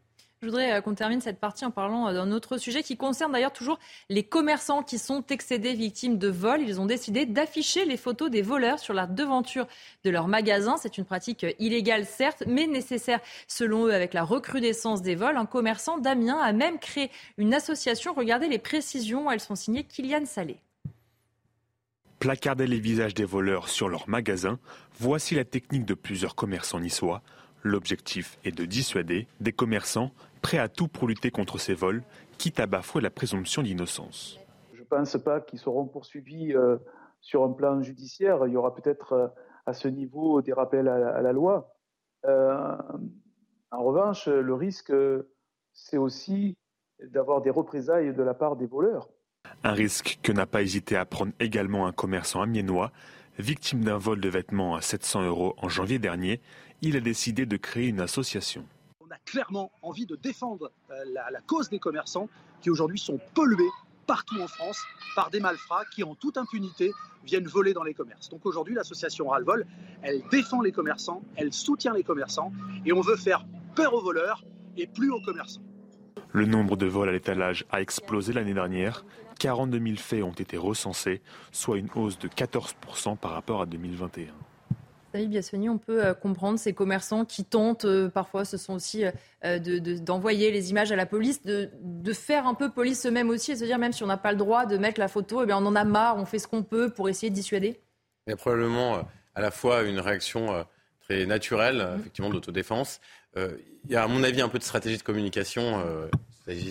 Je 0.42 0.48
voudrais 0.48 0.72
euh, 0.74 0.82
qu'on 0.82 0.94
termine 0.94 1.20
cette 1.20 1.40
partie 1.40 1.66
en 1.66 1.72
parlant 1.72 2.14
d'un 2.14 2.32
autre 2.32 2.58
sujet 2.58 2.82
qui 2.84 2.96
concerne 2.96 3.32
d'ailleurs 3.32 3.52
toujours 3.52 3.78
les 4.10 4.24
commerçants 4.24 4.84
qui 4.84 4.98
sont 4.98 5.26
excédés 5.30 5.74
victimes 5.74 6.18
de 6.18 6.30
vols. 6.30 6.62
Ils 6.62 6.80
ont 6.80 6.86
décidé 6.86 7.26
d'afficher 7.26 7.84
les 7.86 7.98
photos 7.98 8.30
des 8.30 8.42
voleurs 8.42 8.80
sur 8.80 8.94
la 8.94 9.06
devanture 9.06 9.68
de 10.04 10.10
leur 10.10 10.28
magasin. 10.28 10.76
C'est 10.78 10.98
une 10.98 11.06
pratique 11.06 11.46
illégale 11.60 12.06
certes, 12.06 12.44
mais 12.48 12.68
nécessaire 12.68 13.20
selon 13.48 13.86
eux 13.86 13.94
avec 13.94 14.14
la 14.14 14.24
recrudescence 14.24 15.02
des 15.02 15.16
vols. 15.16 15.38
Un 15.38 15.46
commerçant 15.46 15.98
d'Amiens 15.98 16.40
a 16.40 16.54
même 16.54 16.80
créé 16.80 17.12
une 17.38 17.54
association. 17.54 18.14
Regardez 18.14 18.48
les 18.48 18.60
précisions, 18.60 19.30
elles 19.30 19.42
sont 19.42 19.56
signées 19.56 19.84
Kylian 19.84 20.26
Salé 20.26 20.58
placarder 22.20 22.68
les 22.68 22.80
visages 22.80 23.14
des 23.14 23.26
voleurs 23.26 23.70
sur 23.70 23.88
leur 23.88 24.10
magasin, 24.10 24.60
voici 25.00 25.36
la 25.36 25.46
technique 25.46 25.86
de 25.86 25.94
plusieurs 25.94 26.36
commerçants 26.36 26.80
niçois. 26.80 27.22
L'objectif 27.64 28.38
est 28.44 28.52
de 28.52 28.66
dissuader 28.66 29.28
des 29.40 29.54
commerçants 29.54 30.12
prêts 30.42 30.58
à 30.58 30.68
tout 30.68 30.88
pour 30.88 31.08
lutter 31.08 31.32
contre 31.32 31.58
ces 31.58 31.74
vols, 31.74 32.04
quitte 32.38 32.60
à 32.60 32.68
bafouer 32.68 33.02
la 33.02 33.10
présomption 33.10 33.64
d'innocence. 33.64 34.40
Je 34.74 34.80
ne 34.80 34.86
pense 34.86 35.18
pas 35.18 35.40
qu'ils 35.42 35.60
seront 35.60 35.86
poursuivis 35.86 36.54
euh, 36.54 36.78
sur 37.22 37.44
un 37.44 37.52
plan 37.52 37.82
judiciaire. 37.82 38.46
Il 38.48 38.54
y 38.54 38.58
aura 38.58 38.76
peut-être 38.76 39.14
euh, 39.14 39.28
à 39.66 39.74
ce 39.74 39.88
niveau 39.88 40.42
des 40.42 40.54
rappels 40.54 40.88
à, 40.88 41.22
la 41.22 41.32
loi. 41.32 41.74
Euh, 42.26 42.78
en 43.72 43.84
revanche, 43.84 44.28
le 44.28 44.54
risque, 44.54 44.94
c'est 45.74 45.98
aussi 45.98 46.58
d'avoir 47.02 47.42
des 47.42 47.50
représailles 47.50 48.14
de 48.14 48.24
la 48.24 48.34
part 48.34 48.56
des 48.56 48.66
voleurs. 48.66 49.10
Un 49.64 49.72
risque 49.72 50.20
que 50.24 50.32
n'a 50.32 50.46
pas 50.46 50.62
hésité 50.62 50.96
à 50.96 51.06
prendre 51.06 51.34
également 51.40 51.88
un 51.88 51.92
commerçant 51.92 52.42
amiénois. 52.42 52.92
Victime 53.38 53.84
d'un 53.84 53.98
vol 53.98 54.20
de 54.20 54.30
vêtements 54.30 54.76
à 54.76 54.82
700 54.82 55.24
euros 55.24 55.56
en 55.58 55.70
janvier 55.70 56.00
dernier, 56.00 56.42
il 56.82 56.96
a 56.96 57.00
décidé 57.00 57.46
de 57.46 57.58
créer 57.58 57.88
une 57.88 58.02
association. 58.02 58.66
On 59.00 59.12
a 59.12 59.18
clairement 59.26 59.72
envie 59.82 60.06
de 60.06 60.16
défendre 60.16 60.72
euh, 60.92 60.96
la, 61.14 61.42
cause 61.42 61.70
des 61.70 61.80
commerçants 61.80 62.30
qui 62.62 62.70
aujourd'hui 62.70 63.00
sont 63.00 63.20
pollués 63.34 63.70
partout 64.08 64.40
en 64.42 64.48
France 64.48 64.82
par 65.16 65.30
des 65.30 65.40
malfrats 65.40 65.86
qui, 65.94 66.04
en 66.04 66.16
toute 66.16 66.38
impunité, 66.38 66.92
viennent 67.24 67.48
voler 67.48 67.74
dans 67.74 67.84
les 67.84 67.94
commerces. 67.94 68.30
Donc 68.30 68.46
aujourd'hui, 68.46 68.74
l'association 68.74 69.28
Ralvol, 69.28 69.66
elle 70.02 70.22
défend 70.32 70.62
les 70.62 70.72
commerçants, 70.72 71.22
elle 71.36 71.54
soutient 71.54 71.94
les 71.94 72.04
commerçants 72.04 72.52
et 72.86 72.94
on 72.94 73.02
veut 73.02 73.18
faire 73.18 73.46
peur 73.76 73.94
aux 73.94 74.02
voleurs 74.02 74.44
et 74.78 74.88
plus 74.88 75.12
aux 75.12 75.22
commerçants. 75.22 75.62
Le 76.32 76.46
nombre 76.46 76.78
de 76.78 76.86
vols 76.86 77.10
à 77.10 77.12
l'étalage 77.12 77.66
a 77.72 77.82
explosé 77.82 78.34
l'année 78.34 78.54
dernière. 78.54 79.06
42 79.40 79.80
000 79.80 79.96
faits 79.98 80.24
ont 80.24 80.32
été 80.32 80.58
recensés, 80.58 81.22
soit 81.52 81.78
une 81.78 81.88
hausse 81.96 82.20
de 82.20 82.28
14% 82.28 83.18
par 83.18 83.32
rapport 83.32 83.62
à 83.62 83.66
2021. 83.66 84.28
Salut 85.12 85.28
Biasoni, 85.28 85.70
on 85.70 85.80
peut 85.80 86.06
euh, 86.06 86.14
comprendre 86.14 86.60
ces 86.60 86.74
commerçants 86.74 87.26
qui 87.26 87.44
tentent, 87.44 87.86
euh, 87.86 88.10
parfois 88.10 88.46
ce 88.46 88.58
sont 88.58 88.76
aussi 88.76 89.06
euh, 89.44 89.58
d'envoyer 89.58 90.52
les 90.52 90.70
images 90.70 90.92
à 90.92 90.96
la 90.96 91.08
police, 91.08 91.42
de, 91.42 91.68
faire 92.14 92.46
un 92.46 92.54
peu 92.54 92.70
police 92.70 93.08
eux-mêmes 93.08 93.30
aussi 93.30 93.54
et 93.54 93.56
se 93.56 93.66
dire 93.66 93.80
même 93.80 93.92
si 93.92 94.04
on 94.04 94.08
n'a 94.08 94.18
pas 94.18 94.32
le 94.32 94.38
droit 94.38 94.68
de 94.68 94.78
mettre 94.78 95.00
la 95.00 95.08
photo, 95.08 95.42
eh 95.42 95.48
bien 95.48 95.58
on 95.58 95.66
en 95.66 95.76
a 95.76 95.84
marre, 95.84 96.18
on 96.18 96.26
fait 96.26 96.38
ce 96.38 96.48
qu'on 96.48 96.62
peut 96.62 96.92
pour 96.92 97.10
essayer 97.10 97.32
de 97.32 97.36
dissuader 97.36 97.80
Il 98.28 98.32
y 98.32 98.34
a 98.34 98.36
probablement 98.36 99.02
à 99.34 99.42
la 99.42 99.50
fois 99.50 99.82
une 99.82 100.00
réaction 100.00 100.66
très 101.02 101.26
naturelle, 101.26 101.88
effectivement, 102.00 102.30
d'autodéfense. 102.30 103.00
Il 103.36 103.92
y 103.92 103.96
a 103.96 104.04
à 104.04 104.08
mon 104.08 104.24
avis 104.24 104.42
un 104.42 104.50
peu 104.50 104.60
de 104.60 104.64
stratégie 104.64 104.98
de 104.98 105.04
communication 105.04 106.10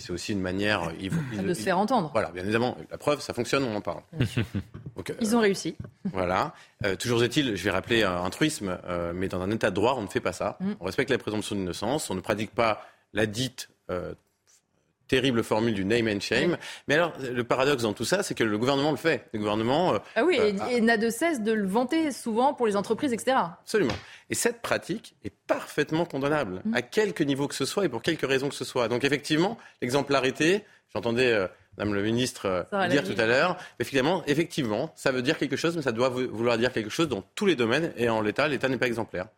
c'est 0.01 0.11
aussi 0.11 0.33
une 0.33 0.41
manière 0.41 0.93
ils, 1.01 1.11
de 1.45 1.55
se 1.55 1.63
faire 1.63 1.79
entendre. 1.79 2.11
Voilà, 2.13 2.31
bien 2.31 2.43
évidemment. 2.43 2.77
La 2.91 2.99
preuve, 2.99 3.21
ça 3.21 3.33
fonctionne, 3.33 3.65
on 3.65 3.77
en 3.77 3.81
parle. 3.81 4.03
Donc, 4.97 5.13
ils 5.21 5.37
ont 5.37 5.41
réussi. 5.41 5.77
Voilà. 6.13 6.55
Euh, 6.85 6.97
toujours 6.97 7.23
est-il, 7.23 7.57
je 7.57 7.65
vais 7.65 7.71
rappeler 7.71 8.03
un, 8.03 8.29
truisme, 8.31 8.79
euh, 8.87 9.13
mais 9.15 9.29
dans 9.29 9.41
un 9.41 9.51
état 9.51 9.71
de 9.71 9.75
droit, 9.75 9.95
on 9.97 10.03
ne 10.03 10.09
fait 10.09 10.21
pas 10.21 10.33
ça. 10.33 10.57
Mm. 10.61 10.73
On 10.81 10.85
respecte 10.85 11.11
la 11.11 11.19
présomption 11.19 11.55
d'innocence, 11.57 12.11
on 12.11 12.15
ne 12.15 12.21
pratique 12.21 12.55
pas 12.55 12.83
la 13.13 13.27
dite 13.27 13.69
euh, 13.91 14.15
terrible 15.09 15.43
formule 15.43 15.75
du 15.75 15.85
name 15.85 16.07
and 16.07 16.21
shame. 16.21 16.57
Mais 16.87 16.95
alors, 16.95 17.13
le 17.19 17.43
paradoxe 17.43 17.83
dans 17.83 17.95
tout 17.95 18.05
ça, 18.05 18.23
c'est 18.23 18.35
que 18.35 18.45
le 18.45 18.59
gouvernement 18.59 18.91
le 18.91 18.97
fait. 18.97 19.25
Le 19.33 19.41
gouvernement. 19.41 19.95
Euh, 19.95 19.99
ah 20.15 20.25
oui, 20.25 20.37
et, 20.37 20.77
euh, 20.77 20.81
n'a 20.81 20.97
de 20.97 21.11
cesse 21.11 21.43
de 21.43 21.53
le 21.53 21.67
vanter 21.67 22.13
souvent 22.13 22.55
pour 22.55 22.67
les 22.67 22.77
entreprises, 22.77 23.13
etc. 23.13 23.37
Absolument. 23.63 23.95
Et 24.31 24.35
cette 24.35 24.61
pratique 24.61 25.17
est 25.25 25.33
parfaitement 25.47 26.05
condamnable, 26.05 26.63
mm. 26.65 26.75
à 26.75 26.83
quelque 26.83 27.25
niveau 27.25 27.49
que 27.49 27.55
ce 27.55 27.65
soit 27.65 27.87
et 27.87 27.89
pour 27.89 28.03
quelque 28.03 28.27
raison 28.27 28.49
que 28.49 28.55
ce 28.55 28.65
soit. 28.65 28.89
Donc, 28.89 29.05
effectivement, 29.05 29.59
l'exemplarité, 29.83 30.65
j'entendais. 30.95 31.33
Euh, 31.33 31.49
Madame 31.77 31.95
le 31.95 32.03
ministre 32.03 32.67
dire 32.91 33.05
tout 33.05 33.21
à 33.21 33.27
l'heure. 33.27 33.57
Effectivement, 33.79 34.25
effectivement, 34.27 34.93
ça 34.97 35.13
veut 35.13 35.23
dire 35.23 35.39
quelque 35.39 35.55
chose, 35.55 35.77
mais 35.77 35.83
ça 35.83 35.93
doit 35.93 36.09
vouloir 36.09 36.59
dire 36.59 36.73
quelque 36.73 36.91
chose 36.91 37.07
dans 37.07 37.23
tous 37.37 37.47
les 37.47 37.55
domaines. 37.55 37.93
Et 37.97 38.09
en 38.09 38.21
l'état, 38.21 38.49
l'État 38.49 38.69
n'est 38.69 38.79
pas 38.79 38.89
exemplaire. 38.89 39.29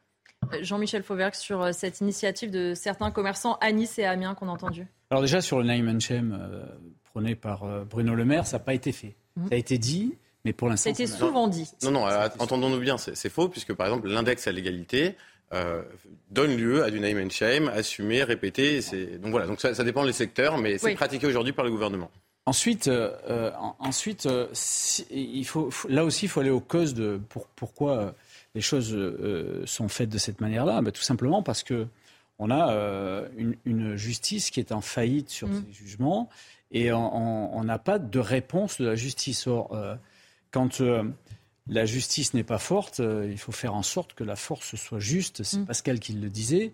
Jean-Michel 0.62 1.02
Fauvergue 1.02 1.34
sur 1.34 1.72
cette 1.74 2.00
initiative 2.00 2.50
de 2.50 2.74
certains 2.74 3.10
commerçants 3.10 3.56
à 3.60 3.72
Nice 3.72 3.98
et 3.98 4.04
à 4.04 4.12
Amiens 4.12 4.34
qu'on 4.34 4.48
a 4.48 4.52
entendu. 4.52 4.86
Alors 5.10 5.22
déjà, 5.22 5.40
sur 5.40 5.58
le 5.58 5.64
name 5.64 5.88
and 5.88 6.00
shame 6.00 6.38
euh, 6.40 6.64
prôné 7.04 7.34
par 7.34 7.64
euh, 7.64 7.84
Bruno 7.84 8.14
Le 8.14 8.24
Maire, 8.24 8.46
ça 8.46 8.58
n'a 8.58 8.64
pas 8.64 8.74
été 8.74 8.92
fait. 8.92 9.14
Mhm. 9.36 9.48
Ça 9.48 9.54
a 9.54 9.58
été 9.58 9.78
dit, 9.78 10.14
mais 10.44 10.52
pour 10.52 10.68
l'instant... 10.68 10.94
Ça 10.94 11.02
a 11.02 11.04
été 11.04 11.06
souvent 11.06 11.48
dit. 11.48 11.70
Non, 11.82 11.90
non, 11.90 12.06
entendons-nous 12.38 12.80
bien, 12.80 12.96
c'est 12.98 13.28
faux, 13.28 13.48
puisque 13.48 13.74
par 13.74 13.86
exemple, 13.86 14.08
l'index 14.08 14.46
à 14.46 14.52
l'égalité 14.52 15.16
euh, 15.52 15.82
donne 16.30 16.56
lieu 16.56 16.84
à 16.84 16.90
du 16.90 17.00
name 17.00 17.18
and 17.18 17.30
shame, 17.30 17.68
assumé, 17.68 18.22
répété. 18.22 18.80
Donc 19.20 19.32
voilà, 19.32 19.46
donc 19.46 19.60
ça, 19.60 19.84
dépend 19.84 20.04
des 20.04 20.12
secteurs, 20.12 20.58
mais 20.58 20.78
c'est 20.78 20.94
pratiqué 20.94 21.26
aujourd'hui 21.26 21.52
par 21.52 21.64
le 21.64 21.70
gouvernement. 21.70 22.10
Ensuite, 22.46 22.90
ensuite 23.78 24.28
il 25.10 25.44
faut, 25.44 25.70
là 25.88 26.04
aussi, 26.04 26.26
il 26.26 26.28
faut 26.28 26.40
aller 26.40 26.50
aux 26.50 26.60
causes 26.60 26.94
de 26.94 27.20
pourquoi 27.54 28.14
les 28.54 28.60
choses 28.60 28.96
sont 29.64 29.88
faites 29.88 30.08
de 30.08 30.18
cette 30.18 30.40
manière-là. 30.40 30.82
Ben, 30.82 30.90
tout 30.90 31.02
simplement 31.02 31.42
parce 31.42 31.62
que 31.62 31.86
on 32.40 32.50
a 32.50 32.72
euh, 32.72 33.28
une, 33.66 33.96
justice 33.96 34.50
qui 34.50 34.60
est 34.60 34.72
en 34.72 34.80
faillite 34.80 35.28
sur 35.28 35.46
mm. 35.46 35.62
ces 35.66 35.72
jugements 35.72 36.30
et 36.72 36.90
on 36.92 37.64
n'a 37.64 37.78
pas 37.78 37.98
de 37.98 38.18
réponse 38.18 38.80
de 38.80 38.86
la 38.86 38.94
justice. 38.94 39.46
Or, 39.46 39.74
euh, 39.74 39.94
quand 40.50 40.80
euh, 40.80 41.02
la 41.68 41.84
justice 41.84 42.32
n'est 42.32 42.44
pas 42.44 42.58
forte, 42.58 43.00
il 43.00 43.36
faut 43.38 43.52
faire 43.52 43.74
en 43.74 43.82
sorte 43.82 44.14
que 44.14 44.24
la 44.24 44.36
force 44.36 44.76
soit 44.76 45.00
juste. 45.00 45.42
C'est 45.42 45.58
mm. 45.58 45.66
Pascal 45.66 46.00
qui 46.00 46.14
le 46.14 46.30
disait. 46.30 46.72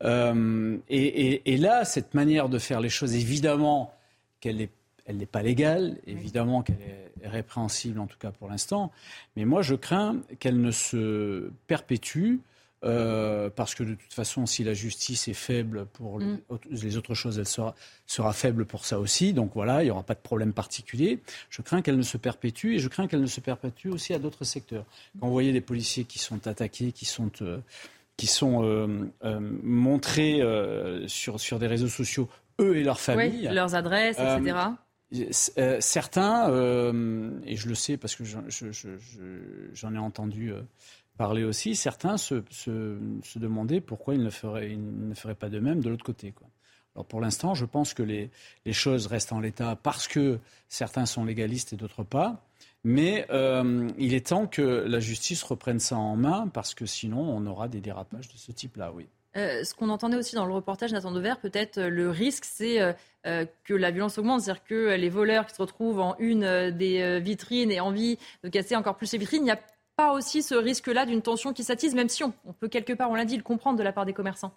Et, 0.00 1.56
là, 1.58 1.84
cette 1.84 2.14
manière 2.14 2.48
de 2.48 2.58
faire 2.58 2.80
les 2.80 2.88
choses, 2.88 3.14
évidemment 3.14 3.92
qu'elle 4.40 4.56
n'est 4.56 4.70
elle 5.06 5.16
n'est 5.16 5.26
pas 5.26 5.42
légale, 5.42 5.98
évidemment 6.06 6.62
qu'elle 6.62 6.80
est 7.22 7.28
répréhensible, 7.28 7.98
en 8.00 8.06
tout 8.06 8.18
cas 8.18 8.30
pour 8.30 8.48
l'instant, 8.48 8.90
mais 9.36 9.44
moi 9.44 9.62
je 9.62 9.74
crains 9.74 10.16
qu'elle 10.38 10.60
ne 10.60 10.70
se 10.70 11.50
perpétue 11.66 12.38
euh, 12.84 13.48
parce 13.54 13.74
que 13.74 13.82
de 13.82 13.94
toute 13.94 14.12
façon, 14.12 14.44
si 14.44 14.62
la 14.62 14.74
justice 14.74 15.28
est 15.28 15.34
faible 15.34 15.86
pour 15.86 16.18
les, 16.18 16.26
mm. 16.26 16.96
autres 16.98 17.14
choses, 17.14 17.38
elle 17.38 17.46
sera, 17.46 17.74
sera, 18.06 18.32
faible 18.32 18.66
pour 18.66 18.84
ça 18.84 19.00
aussi. 19.00 19.32
Donc 19.32 19.52
voilà, 19.54 19.82
il 19.82 19.86
n'y 19.86 19.90
aura 19.90 20.02
pas 20.02 20.14
de 20.14 20.20
problème 20.20 20.52
particulier. 20.52 21.20
Je 21.48 21.62
crains 21.62 21.80
qu'elle 21.80 21.96
ne 21.96 22.02
se 22.02 22.18
perpétue 22.18 22.74
et 22.74 22.78
je 22.78 22.88
crains 22.88 23.06
qu'elle 23.06 23.22
ne 23.22 23.26
se 23.26 23.40
perpétue 23.40 23.88
aussi 23.88 24.12
à 24.12 24.18
d'autres 24.18 24.44
secteurs. 24.44 24.84
Quand 25.18 25.26
vous 25.26 25.32
voyez 25.32 25.52
des 25.52 25.62
policiers 25.62 26.04
qui 26.04 26.18
sont 26.18 26.46
attaqués, 26.46 26.92
qui 26.92 27.06
sont, 27.06 27.30
euh, 27.40 27.58
qui 28.18 28.26
sont 28.26 28.62
euh, 28.64 29.08
montrés 29.62 30.42
sur, 31.06 31.40
sur 31.40 31.58
des 31.58 31.66
réseaux 31.66 31.88
sociaux, 31.88 32.28
eux 32.60 32.76
et 32.76 32.82
leurs 32.82 33.00
familles. 33.00 33.48
Oui, 33.48 33.54
leurs 33.54 33.74
adresses, 33.74 34.18
etc. 34.18 34.56
certains, 35.12 36.48
et 37.44 37.56
je 37.56 37.68
le 37.68 37.74
sais 37.74 37.96
parce 37.96 38.16
que 38.16 38.24
j'en 38.24 39.94
ai 39.94 39.98
entendu 39.98 40.52
parler 41.16 41.44
aussi, 41.44 41.76
certains 41.76 42.16
se, 42.16 42.42
demandaient 43.36 43.80
pourquoi 43.80 44.14
ils 44.14 44.22
ne 44.22 44.30
feraient, 44.30 45.34
pas 45.38 45.48
de 45.48 45.60
même 45.60 45.80
de 45.80 45.90
l'autre 45.90 46.04
côté. 46.04 46.34
Alors 46.94 47.06
pour 47.06 47.20
l'instant, 47.20 47.54
je 47.54 47.64
pense 47.64 47.94
que 47.94 48.02
les, 48.02 48.30
les, 48.64 48.72
choses 48.72 49.06
restent 49.06 49.32
en 49.32 49.40
l'état 49.40 49.76
parce 49.76 50.06
que 50.06 50.38
certains 50.68 51.06
sont 51.06 51.24
légalistes 51.24 51.72
et 51.72 51.76
d'autres 51.76 52.04
pas. 52.04 52.44
Mais 52.84 53.26
euh, 53.30 53.88
il 53.98 54.12
est 54.12 54.26
temps 54.28 54.46
que 54.46 54.62
la 54.62 55.00
justice 55.00 55.42
reprenne 55.42 55.80
ça 55.80 55.96
en 55.96 56.16
main 56.16 56.48
parce 56.48 56.74
que 56.74 56.84
sinon 56.84 57.20
on 57.20 57.46
aura 57.46 57.66
des 57.66 57.80
dérapages 57.80 58.28
de 58.28 58.36
ce 58.36 58.52
type-là, 58.52 58.92
oui. 58.92 59.08
Euh, 59.36 59.64
ce 59.64 59.74
qu'on 59.74 59.88
entendait 59.88 60.16
aussi 60.16 60.36
dans 60.36 60.46
le 60.46 60.52
reportage 60.52 60.92
Nathan 60.92 61.10
Dever, 61.10 61.34
peut-être 61.42 61.78
euh, 61.78 61.88
le 61.88 62.08
risque, 62.08 62.44
c'est 62.44 62.80
euh, 62.80 63.44
que 63.64 63.74
la 63.74 63.90
violence 63.90 64.16
augmente, 64.18 64.42
c'est-à-dire 64.42 64.64
que 64.64 64.94
les 64.94 65.08
voleurs 65.08 65.46
qui 65.46 65.54
se 65.54 65.62
retrouvent 65.62 66.00
en 66.00 66.14
une 66.18 66.70
des 66.70 67.20
vitrines 67.20 67.72
et 67.72 67.80
envie 67.80 68.18
de 68.42 68.48
casser 68.48 68.76
encore 68.76 68.96
plus 68.96 69.10
les 69.12 69.18
vitrines, 69.18 69.42
il 69.42 69.46
n'y 69.46 69.50
a 69.50 69.60
pas 69.96 70.12
aussi 70.12 70.42
ce 70.42 70.54
risque-là 70.54 71.06
d'une 71.06 71.22
tension 71.22 71.52
qui 71.52 71.64
s'attise, 71.64 71.94
même 71.94 72.08
si 72.08 72.22
on, 72.22 72.32
peut 72.60 72.68
quelque 72.68 72.92
part, 72.92 73.10
on 73.10 73.14
l'a 73.14 73.24
dit, 73.24 73.36
le 73.36 73.42
comprendre 73.42 73.78
de 73.78 73.82
la 73.82 73.92
part 73.92 74.04
des 74.04 74.12
commerçants 74.12 74.52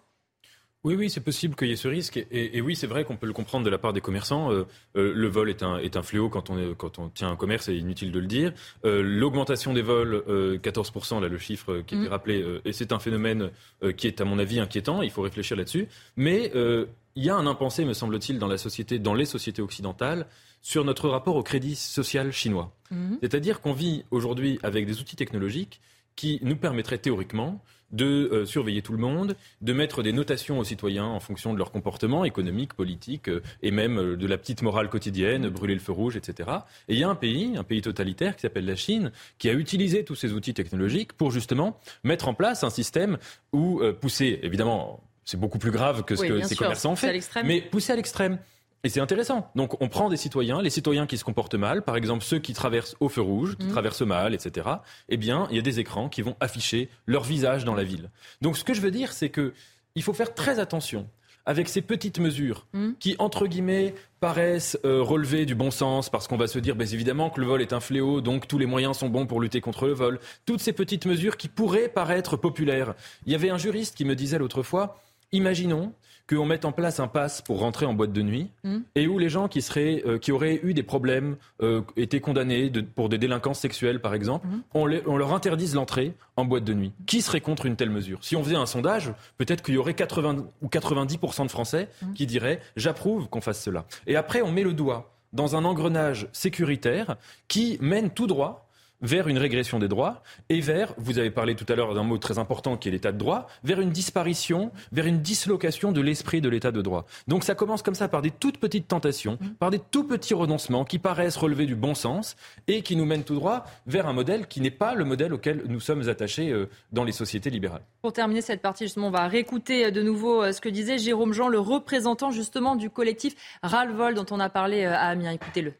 oui, 0.84 0.94
oui, 0.94 1.10
c'est 1.10 1.20
possible 1.20 1.56
qu'il 1.56 1.68
y 1.68 1.72
ait 1.72 1.76
ce 1.76 1.88
risque. 1.88 2.24
Et, 2.30 2.60
oui, 2.60 2.76
c'est 2.76 2.86
vrai 2.86 3.04
qu'on 3.04 3.16
peut 3.16 3.26
le 3.26 3.32
comprendre 3.32 3.64
de 3.64 3.70
la 3.70 3.78
part 3.78 3.92
des 3.92 4.00
commerçants. 4.00 4.52
Euh, 4.52 4.64
euh, 4.96 5.12
le 5.12 5.26
vol 5.26 5.50
est 5.50 5.64
un, 5.64 5.78
est 5.78 5.96
un 5.96 6.02
fléau 6.02 6.28
quand 6.28 6.50
on, 6.50 6.58
est, 6.58 6.76
quand 6.76 7.00
on 7.00 7.08
tient 7.08 7.28
un 7.28 7.36
commerce, 7.36 7.64
c'est 7.64 7.76
inutile 7.76 8.12
de 8.12 8.20
le 8.20 8.26
dire. 8.26 8.52
Euh, 8.84 9.02
l'augmentation 9.02 9.72
des 9.72 9.82
vols, 9.82 10.22
14%, 10.62 11.20
là, 11.20 11.28
le 11.28 11.38
chiffre 11.38 11.80
qui 11.80 11.96
a 11.96 11.98
été 11.98 12.08
mm. 12.08 12.12
rappelé, 12.12 12.60
et 12.64 12.72
c'est 12.72 12.92
un 12.92 13.00
phénomène 13.00 13.50
qui 13.96 14.06
est, 14.06 14.20
à 14.20 14.24
mon 14.24 14.38
avis, 14.38 14.60
inquiétant. 14.60 15.02
Il 15.02 15.10
faut 15.10 15.22
réfléchir 15.22 15.56
là-dessus. 15.56 15.88
Mais 16.16 16.52
il 16.54 17.24
y 17.24 17.28
a 17.28 17.34
un 17.34 17.46
impensé, 17.48 17.84
me 17.84 17.92
semble-t-il, 17.92 18.38
dans 18.38 18.46
la 18.46 18.58
société, 18.58 19.00
dans 19.00 19.14
les 19.14 19.24
sociétés 19.24 19.62
occidentales, 19.62 20.26
sur 20.62 20.84
notre 20.84 21.08
rapport 21.08 21.34
au 21.34 21.42
crédit 21.42 21.74
social 21.74 22.30
chinois. 22.32 22.72
Mhm. 22.92 23.18
C'est-à-dire 23.20 23.60
qu'on 23.60 23.72
vit 23.72 24.04
aujourd'hui 24.12 24.60
avec 24.62 24.86
des 24.86 25.00
outils 25.00 25.16
technologiques 25.16 25.80
qui 26.14 26.38
nous 26.42 26.56
permettraient 26.56 26.98
théoriquement 26.98 27.62
de 27.92 28.28
euh, 28.32 28.46
surveiller 28.46 28.82
tout 28.82 28.92
le 28.92 28.98
monde, 28.98 29.36
de 29.62 29.72
mettre 29.72 30.02
des 30.02 30.12
notations 30.12 30.58
aux 30.58 30.64
citoyens 30.64 31.06
en 31.06 31.20
fonction 31.20 31.52
de 31.52 31.58
leur 31.58 31.72
comportement 31.72 32.24
économique, 32.24 32.74
politique 32.74 33.28
euh, 33.28 33.42
et 33.62 33.70
même 33.70 33.98
euh, 33.98 34.16
de 34.16 34.26
la 34.26 34.36
petite 34.36 34.62
morale 34.62 34.88
quotidienne, 34.88 35.44
mhm. 35.44 35.50
brûler 35.50 35.74
le 35.74 35.80
feu 35.80 35.92
rouge, 35.92 36.16
etc. 36.16 36.50
Et 36.88 36.94
il 36.94 36.98
y 36.98 37.04
a 37.04 37.08
un 37.08 37.14
pays, 37.14 37.56
un 37.56 37.64
pays 37.64 37.82
totalitaire 37.82 38.36
qui 38.36 38.42
s'appelle 38.42 38.66
la 38.66 38.76
Chine, 38.76 39.12
qui 39.38 39.48
a 39.48 39.52
utilisé 39.52 40.04
tous 40.04 40.14
ces 40.14 40.32
outils 40.32 40.54
technologiques 40.54 41.12
pour 41.12 41.30
justement 41.30 41.78
mettre 42.04 42.28
en 42.28 42.34
place 42.34 42.64
un 42.64 42.70
système 42.70 43.18
où 43.52 43.80
pousser, 44.00 44.40
évidemment, 44.42 45.00
c'est 45.24 45.38
beaucoup 45.38 45.58
plus 45.58 45.70
grave 45.70 46.04
que 46.04 46.16
ce 46.16 46.24
que 46.24 46.42
ces 46.42 46.56
commerçants 46.56 46.92
ont 46.92 46.96
fait, 46.96 47.20
mais 47.44 47.60
pousser 47.60 47.92
à 47.92 47.96
l'extrême. 47.96 48.38
Et 48.84 48.88
c'est 48.88 49.00
intéressant. 49.00 49.50
Donc 49.56 49.80
on 49.82 49.88
prend 49.88 50.08
des 50.08 50.16
citoyens, 50.16 50.62
les 50.62 50.70
citoyens 50.70 51.06
qui 51.06 51.18
se 51.18 51.24
comportent 51.24 51.56
mal, 51.56 51.82
par 51.82 51.96
exemple 51.96 52.24
ceux 52.24 52.38
qui 52.38 52.52
traversent 52.52 52.96
au 53.00 53.08
feu 53.08 53.22
rouge, 53.22 53.56
qui 53.58 53.66
mmh. 53.66 53.70
traversent 53.70 54.02
mal, 54.02 54.34
etc. 54.34 54.68
Eh 55.08 55.16
bien, 55.16 55.48
il 55.50 55.56
y 55.56 55.58
a 55.58 55.62
des 55.62 55.80
écrans 55.80 56.08
qui 56.08 56.22
vont 56.22 56.36
afficher 56.40 56.88
leur 57.06 57.24
visage 57.24 57.64
dans 57.64 57.74
la 57.74 57.84
ville. 57.84 58.10
Donc 58.40 58.56
ce 58.56 58.64
que 58.64 58.74
je 58.74 58.80
veux 58.80 58.92
dire, 58.92 59.12
c'est 59.12 59.30
que 59.30 59.52
il 59.94 60.02
faut 60.02 60.12
faire 60.12 60.34
très 60.34 60.60
attention 60.60 61.08
avec 61.44 61.68
ces 61.70 61.80
petites 61.80 62.20
mesures 62.20 62.66
mmh. 62.74 62.90
qui, 63.00 63.16
entre 63.18 63.46
guillemets, 63.46 63.94
paraissent 64.20 64.78
euh, 64.84 65.02
relever 65.02 65.46
du 65.46 65.54
bon 65.54 65.70
sens 65.70 66.10
parce 66.10 66.28
qu'on 66.28 66.36
va 66.36 66.46
se 66.46 66.58
dire, 66.58 66.76
ben, 66.76 66.86
évidemment, 66.86 67.30
que 67.30 67.40
le 67.40 67.46
vol 67.46 67.62
est 67.62 67.72
un 67.72 67.80
fléau, 67.80 68.20
donc 68.20 68.46
tous 68.46 68.58
les 68.58 68.66
moyens 68.66 68.98
sont 68.98 69.08
bons 69.08 69.26
pour 69.26 69.40
lutter 69.40 69.62
contre 69.62 69.86
le 69.86 69.94
vol. 69.94 70.20
Toutes 70.44 70.60
ces 70.60 70.74
petites 70.74 71.06
mesures 71.06 71.38
qui 71.38 71.48
pourraient 71.48 71.88
paraître 71.88 72.36
populaires. 72.36 72.94
Il 73.24 73.32
y 73.32 73.34
avait 73.34 73.48
un 73.48 73.56
juriste 73.56 73.96
qui 73.96 74.04
me 74.04 74.14
disait 74.14 74.38
l'autre 74.38 74.62
fois, 74.62 75.00
imaginons 75.32 75.94
qu'on 76.28 76.44
mette 76.44 76.64
en 76.64 76.72
place 76.72 77.00
un 77.00 77.08
pass 77.08 77.42
pour 77.42 77.60
rentrer 77.60 77.86
en 77.86 77.94
boîte 77.94 78.12
de 78.12 78.22
nuit 78.22 78.50
hmm. 78.64 78.78
et 78.94 79.06
où 79.06 79.18
les 79.18 79.28
gens 79.28 79.48
qui, 79.48 79.62
seraient, 79.62 80.02
euh, 80.06 80.18
qui 80.18 80.30
auraient 80.30 80.60
eu 80.62 80.74
des 80.74 80.82
problèmes, 80.82 81.36
euh, 81.62 81.82
été 81.96 82.20
condamnés 82.20 82.70
pour 82.94 83.08
des 83.08 83.18
délinquances 83.18 83.60
sexuelles 83.60 84.00
par 84.00 84.14
exemple, 84.14 84.46
hmm. 84.46 84.62
on, 84.74 84.86
leur 84.86 85.32
interdise 85.32 85.74
l'entrée 85.74 86.14
en 86.36 86.44
boîte 86.44 86.64
de 86.64 86.74
nuit. 86.74 86.92
Qui 87.06 87.22
serait 87.22 87.40
contre 87.40 87.66
une 87.66 87.76
telle 87.76 87.90
mesure? 87.90 88.18
Si 88.22 88.36
on 88.36 88.44
faisait 88.44 88.56
un 88.56 88.66
sondage, 88.66 89.12
peut-être 89.38 89.62
qu'il 89.62 89.74
y 89.74 89.78
aurait 89.78 89.94
80 89.94 90.46
ou 90.62 90.66
90% 90.68 91.44
de 91.44 91.50
Français 91.50 91.88
hmm. 92.02 92.12
qui 92.12 92.26
diraient 92.26 92.60
j'approuve 92.76 93.28
qu'on 93.28 93.40
fasse 93.40 93.62
cela. 93.62 93.86
Et 94.06 94.16
après, 94.16 94.42
on 94.42 94.52
met 94.52 94.62
le 94.62 94.74
doigt 94.74 95.14
dans 95.32 95.56
un 95.56 95.64
engrenage 95.64 96.28
sécuritaire 96.32 97.16
qui 97.48 97.78
mène 97.80 98.10
tout 98.10 98.26
droit 98.26 98.67
vers 99.00 99.28
une 99.28 99.38
régression 99.38 99.78
des 99.78 99.88
droits 99.88 100.22
et 100.48 100.60
vers, 100.60 100.94
vous 100.98 101.18
avez 101.18 101.30
parlé 101.30 101.54
tout 101.54 101.66
à 101.68 101.74
l'heure 101.74 101.94
d'un 101.94 102.02
mot 102.02 102.18
très 102.18 102.38
important 102.38 102.76
qui 102.76 102.88
est 102.88 102.92
l'état 102.92 103.12
de 103.12 103.18
droit, 103.18 103.46
vers 103.64 103.80
une 103.80 103.90
disparition, 103.90 104.70
vers 104.92 105.06
une 105.06 105.20
dislocation 105.20 105.92
de 105.92 106.00
l'esprit 106.00 106.40
de 106.40 106.48
l'état 106.48 106.72
de 106.72 106.82
droit. 106.82 107.06
Donc 107.26 107.44
ça 107.44 107.54
commence 107.54 107.82
comme 107.82 107.94
ça 107.94 108.08
par 108.08 108.22
des 108.22 108.30
toutes 108.30 108.58
petites 108.58 108.88
tentations, 108.88 109.38
mmh. 109.40 109.48
par 109.58 109.70
des 109.70 109.78
tout 109.78 110.04
petits 110.04 110.34
renoncements 110.34 110.84
qui 110.84 110.98
paraissent 110.98 111.36
relever 111.36 111.66
du 111.66 111.74
bon 111.74 111.94
sens 111.94 112.36
et 112.66 112.82
qui 112.82 112.96
nous 112.96 113.04
mènent 113.04 113.24
tout 113.24 113.34
droit 113.34 113.64
vers 113.86 114.06
un 114.06 114.12
modèle 114.12 114.46
qui 114.46 114.60
n'est 114.60 114.70
pas 114.70 114.94
le 114.94 115.04
modèle 115.04 115.32
auquel 115.32 115.62
nous 115.66 115.80
sommes 115.80 116.08
attachés 116.08 116.50
euh, 116.50 116.68
dans 116.92 117.04
les 117.04 117.12
sociétés 117.12 117.50
libérales. 117.50 117.82
Pour 118.02 118.12
terminer 118.12 118.40
cette 118.40 118.62
partie, 118.62 118.84
justement, 118.84 119.08
on 119.08 119.12
va 119.12 119.28
réécouter 119.28 119.86
euh, 119.86 119.90
de 119.90 120.02
nouveau 120.02 120.42
euh, 120.42 120.52
ce 120.52 120.60
que 120.60 120.68
disait 120.68 120.98
Jérôme 120.98 121.32
Jean, 121.32 121.48
le 121.48 121.58
représentant 121.58 122.30
justement 122.30 122.76
du 122.76 122.90
collectif 122.90 123.34
Ralvol 123.62 124.14
dont 124.14 124.26
on 124.30 124.40
a 124.40 124.48
parlé 124.48 124.84
à 124.84 125.08
Amiens. 125.08 125.32
Écoutez-le. 125.32 125.74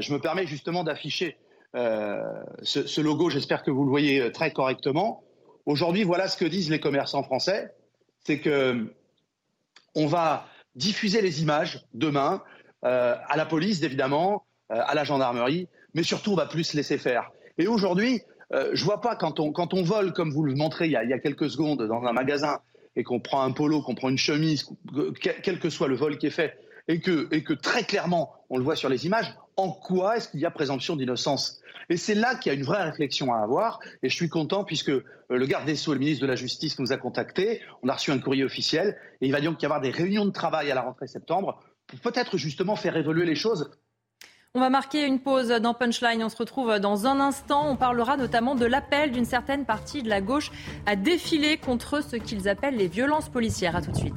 Je 0.00 0.12
me 0.12 0.18
permets 0.18 0.46
justement 0.46 0.84
d'afficher 0.84 1.36
euh, 1.74 2.22
ce, 2.62 3.00
logo, 3.00 3.30
j'espère 3.30 3.62
que 3.62 3.70
vous 3.70 3.84
le 3.84 3.90
voyez 3.90 4.20
euh, 4.20 4.30
très 4.30 4.52
correctement. 4.52 5.22
Aujourd'hui, 5.66 6.02
voilà 6.02 6.28
ce 6.28 6.36
que 6.36 6.44
disent 6.44 6.70
les 6.70 6.80
commerçants 6.80 7.22
français, 7.22 7.74
c'est 8.24 8.40
que 8.40 8.92
on 9.94 10.06
va 10.06 10.46
diffuser 10.74 11.20
les 11.20 11.42
images 11.42 11.84
demain 11.92 12.42
euh, 12.84 13.16
à 13.26 13.36
la 13.36 13.44
police, 13.44 13.82
évidemment, 13.82 14.44
à 14.70 14.94
la 14.94 15.02
gendarmerie, 15.02 15.66
mais 15.94 16.02
surtout 16.02 16.32
on 16.32 16.36
va 16.36 16.46
plus 16.46 16.74
laisser 16.74 16.98
faire. 16.98 17.30
Et 17.56 17.66
aujourd'hui, 17.66 18.20
je 18.50 18.84
vois 18.84 19.00
pas 19.00 19.16
quand 19.16 19.40
on 19.40 19.50
quand 19.50 19.72
on 19.72 19.82
vole 19.82 20.12
comme 20.12 20.30
vous 20.30 20.42
le 20.42 20.54
montrez 20.54 20.86
il 20.86 20.92
y 20.92 20.96
a, 20.96 21.18
quelques 21.18 21.50
secondes 21.50 21.82
dans 21.86 22.02
un 22.02 22.12
magasin 22.12 22.60
et 22.96 23.02
qu'on 23.02 23.18
prend 23.18 23.42
un 23.42 23.50
polo, 23.50 23.80
qu'on 23.80 23.94
prend 23.94 24.10
une 24.10 24.18
chemise, 24.18 24.68
quel 25.42 25.58
que 25.58 25.70
soit 25.70 25.88
le 25.88 25.96
vol 25.96 26.18
qui 26.18 26.26
est 26.26 26.30
fait, 26.30 26.58
et 26.88 27.00
que, 27.00 27.54
très 27.54 27.84
clairement, 27.84 28.32
on 28.50 28.56
le 28.56 28.64
voit 28.64 28.76
sur 28.76 28.88
les 28.88 29.06
images, 29.06 29.34
en 29.56 29.70
quoi 29.70 30.16
est-ce 30.16 30.28
qu'il 30.28 30.40
y 30.40 30.46
a 30.46 30.50
présomption 30.50 30.96
d'innocence? 30.96 31.60
Et 31.90 31.96
c'est 31.96 32.14
là 32.14 32.34
qu'il 32.34 32.52
y 32.52 32.54
a 32.54 32.58
une 32.58 32.64
vraie 32.64 32.82
réflexion 32.82 33.32
à 33.32 33.38
avoir. 33.38 33.80
Et 34.02 34.08
je 34.08 34.14
suis 34.14 34.28
content 34.28 34.64
puisque 34.64 34.90
euh, 34.90 35.04
le 35.30 35.46
garde 35.46 35.64
des 35.64 35.74
Sceaux 35.74 35.92
et 35.92 35.94
le 35.94 36.00
ministre 36.00 36.22
de 36.22 36.26
la 36.26 36.36
Justice 36.36 36.78
nous 36.78 36.92
a 36.92 36.98
contactés. 36.98 37.62
On 37.82 37.88
a 37.88 37.94
reçu 37.94 38.10
un 38.10 38.18
courrier 38.18 38.44
officiel. 38.44 38.96
Et 39.20 39.26
il 39.26 39.32
va 39.32 39.40
donc 39.40 39.62
y 39.62 39.64
avoir 39.64 39.80
des 39.80 39.90
réunions 39.90 40.26
de 40.26 40.30
travail 40.30 40.70
à 40.70 40.74
la 40.74 40.82
rentrée 40.82 41.06
septembre 41.06 41.60
pour 41.86 41.98
peut-être 42.00 42.36
justement 42.36 42.76
faire 42.76 42.96
évoluer 42.96 43.24
les 43.24 43.34
choses. 43.34 43.70
On 44.54 44.60
va 44.60 44.70
marquer 44.70 45.06
une 45.06 45.20
pause 45.20 45.48
dans 45.48 45.72
Punchline. 45.72 46.22
On 46.22 46.28
se 46.28 46.36
retrouve 46.36 46.78
dans 46.78 47.06
un 47.06 47.20
instant. 47.20 47.70
On 47.70 47.76
parlera 47.76 48.16
notamment 48.16 48.54
de 48.54 48.66
l'appel 48.66 49.10
d'une 49.10 49.24
certaine 49.24 49.64
partie 49.64 50.02
de 50.02 50.08
la 50.08 50.20
gauche 50.20 50.50
à 50.84 50.94
défiler 50.94 51.56
contre 51.56 52.02
ce 52.02 52.16
qu'ils 52.16 52.48
appellent 52.48 52.76
les 52.76 52.88
violences 52.88 53.30
policières. 53.30 53.76
A 53.76 53.82
tout 53.82 53.92
de 53.92 53.96
suite. 53.96 54.14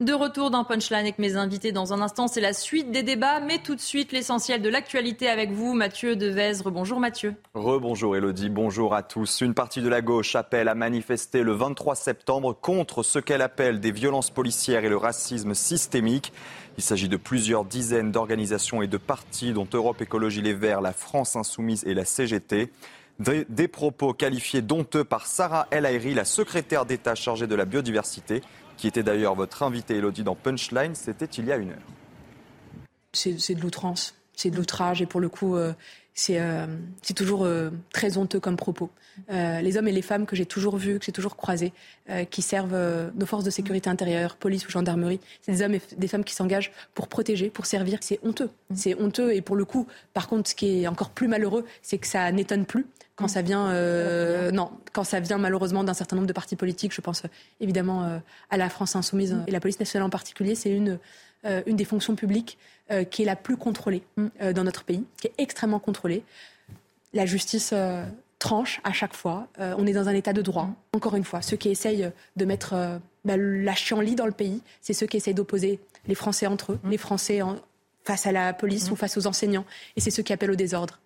De 0.00 0.14
retour 0.14 0.50
dans 0.50 0.64
Punchline 0.64 1.00
avec 1.00 1.18
mes 1.18 1.36
invités 1.36 1.72
dans 1.72 1.92
un 1.92 2.00
instant, 2.00 2.26
c'est 2.26 2.40
la 2.40 2.54
suite 2.54 2.90
des 2.90 3.02
débats, 3.02 3.38
mais 3.38 3.58
tout 3.58 3.74
de 3.74 3.80
suite 3.82 4.12
l'essentiel 4.12 4.62
de 4.62 4.70
l'actualité 4.70 5.28
avec 5.28 5.52
vous, 5.52 5.74
Mathieu 5.74 6.16
Devezre. 6.16 6.70
Bonjour 6.70 6.98
Mathieu. 6.98 7.34
Rebonjour 7.52 8.16
Elodie, 8.16 8.48
bonjour 8.48 8.94
à 8.94 9.02
tous. 9.02 9.42
Une 9.42 9.52
partie 9.52 9.82
de 9.82 9.90
la 9.90 10.00
gauche 10.00 10.36
appelle 10.36 10.68
à 10.68 10.74
manifester 10.74 11.42
le 11.42 11.52
23 11.52 11.96
septembre 11.96 12.56
contre 12.58 13.02
ce 13.02 13.18
qu'elle 13.18 13.42
appelle 13.42 13.78
des 13.78 13.92
violences 13.92 14.30
policières 14.30 14.86
et 14.86 14.88
le 14.88 14.96
racisme 14.96 15.52
systémique. 15.52 16.32
Il 16.78 16.82
s'agit 16.82 17.10
de 17.10 17.18
plusieurs 17.18 17.66
dizaines 17.66 18.10
d'organisations 18.10 18.80
et 18.80 18.86
de 18.86 18.96
partis, 18.96 19.52
dont 19.52 19.68
Europe 19.70 20.00
Écologie 20.00 20.40
Les 20.40 20.54
Verts, 20.54 20.80
la 20.80 20.94
France 20.94 21.36
Insoumise 21.36 21.84
et 21.84 21.92
la 21.92 22.06
CGT. 22.06 22.72
Des, 23.18 23.68
propos 23.68 24.14
qualifiés 24.14 24.62
d'honteux 24.62 25.04
par 25.04 25.26
Sarah 25.26 25.66
El 25.70 25.84
Haïry, 25.84 26.14
la 26.14 26.24
secrétaire 26.24 26.86
d'État 26.86 27.14
chargée 27.14 27.46
de 27.46 27.54
la 27.54 27.66
biodiversité 27.66 28.40
qui 28.80 28.88
était 28.88 29.02
d'ailleurs 29.02 29.34
votre 29.34 29.62
invité 29.62 29.96
Elodie 29.96 30.24
dans 30.24 30.34
Punchline, 30.34 30.94
c'était 30.94 31.26
il 31.26 31.44
y 31.44 31.52
a 31.52 31.56
une 31.56 31.72
heure. 31.72 31.76
C'est 33.12 33.54
de 33.54 33.60
l'outrance. 33.60 34.14
c'est 34.34 34.50
de 34.50 34.56
l'outrage 34.56 35.02
et 35.02 35.06
pour 35.06 35.20
le 35.20 35.28
coup, 35.28 35.56
euh, 35.56 35.74
c'est 36.22 37.14
toujours 37.14 37.44
euh, 37.44 37.70
très 37.92 38.18
honteux 38.18 38.40
comme 38.40 38.56
propos. 38.56 38.90
Euh, 39.30 39.60
les 39.60 39.76
hommes 39.76 39.88
et 39.88 39.92
les 39.92 40.02
femmes 40.02 40.26
que 40.26 40.36
j'ai 40.36 40.46
toujours 40.46 40.76
vus, 40.76 40.98
que 40.98 41.04
j'ai 41.04 41.12
toujours 41.12 41.36
croisés, 41.36 41.72
qui 42.30 42.42
servent 42.42 42.76
nos 43.14 43.26
forces 43.26 43.44
de 43.44 43.50
sécurité 43.50 43.88
intérieure, 43.88 44.34
police 44.34 44.66
ou 44.66 44.70
gendarmerie, 44.70 45.20
c'est 45.42 45.52
des 45.52 45.62
hommes 45.62 45.74
et 45.74 45.82
des 45.96 46.08
femmes 46.08 46.24
qui 46.24 46.34
s'engagent 46.34 46.72
pour 46.94 47.06
protéger, 47.06 47.50
pour 47.50 47.66
servir. 47.66 47.98
C'est 48.00 48.18
honteux. 48.24 48.50
C'est 48.74 49.00
honteux 49.00 49.32
et 49.32 49.40
pour 49.42 49.54
le 49.54 49.64
coup, 49.64 49.86
par 50.12 50.26
contre, 50.26 50.50
ce 50.50 50.56
qui 50.56 50.82
est 50.82 50.88
encore 50.88 51.10
plus 51.10 51.28
malheureux, 51.28 51.64
c'est 51.82 51.98
que 51.98 52.08
ça 52.08 52.32
n'étonne 52.32 52.64
plus 52.64 52.86
quand 53.14 53.28
ça 53.28 53.42
vient, 53.42 53.72
non, 54.50 54.70
quand 54.92 55.04
ça 55.04 55.20
vient 55.20 55.38
malheureusement 55.38 55.84
d'un 55.84 55.94
certain 55.94 56.16
nombre 56.16 56.28
de 56.28 56.32
partis 56.32 56.56
politiques. 56.56 56.92
Je 56.92 57.00
pense 57.00 57.22
évidemment 57.60 58.20
à 58.50 58.56
la 58.56 58.68
France 58.68 58.96
insoumise 58.96 59.36
et 59.46 59.52
la 59.52 59.60
police 59.60 59.78
nationale 59.78 60.06
en 60.06 60.10
particulier. 60.10 60.56
C'est 60.56 60.70
une 60.70 60.98
euh, 61.46 61.62
une 61.64 61.76
des 61.76 61.86
fonctions 61.86 62.16
publiques 62.16 62.58
euh, 62.90 63.04
qui 63.04 63.22
est 63.22 63.26
la 63.26 63.36
plus 63.36 63.56
contrôlée 63.56 64.02
mm. 64.16 64.26
euh, 64.42 64.52
dans 64.52 64.64
notre 64.64 64.84
pays, 64.84 65.04
qui 65.20 65.28
est 65.28 65.34
extrêmement 65.38 65.78
contrôlée. 65.78 66.22
La 67.12 67.26
justice 67.26 67.74
tranche 68.38 68.80
à 68.84 68.92
chaque 68.92 69.14
fois. 69.14 69.48
on 69.58 69.84
est 69.86 69.92
dans 69.92 70.08
un 70.08 70.14
état 70.14 70.32
de 70.32 70.42
droit. 70.42 70.66
Mm. 70.66 70.74
Encore 70.96 71.16
une 71.16 71.24
fois, 71.24 71.42
ceux 71.42 71.56
qui 71.56 71.68
essayent 71.68 72.10
de 72.36 72.44
mettre 72.44 73.00
bah, 73.24 73.36
la 73.36 73.74
chienlit 73.74 74.14
dans 74.14 74.26
le 74.26 74.32
pays, 74.32 74.62
c'est 74.80 74.92
ceux 74.92 75.06
qui 75.06 75.16
essayent 75.16 75.34
d'opposer 75.34 75.80
les 76.06 76.14
Français 76.14 76.46
entre 76.46 76.72
eux, 76.72 76.78
mm. 76.84 76.90
les 76.90 76.98
Français 76.98 77.40
face 78.04 78.26
à 78.26 78.32
la 78.32 78.52
police 78.52 78.90
ou 78.90 78.96
face 78.96 79.16
aux 79.16 79.26
enseignants, 79.26 79.64
et 79.96 80.00
c'est 80.00 80.10
ceux 80.10 80.22
qui 80.22 80.32
appellent 80.32 80.52
au 80.52 80.56
désordre. 80.56 81.00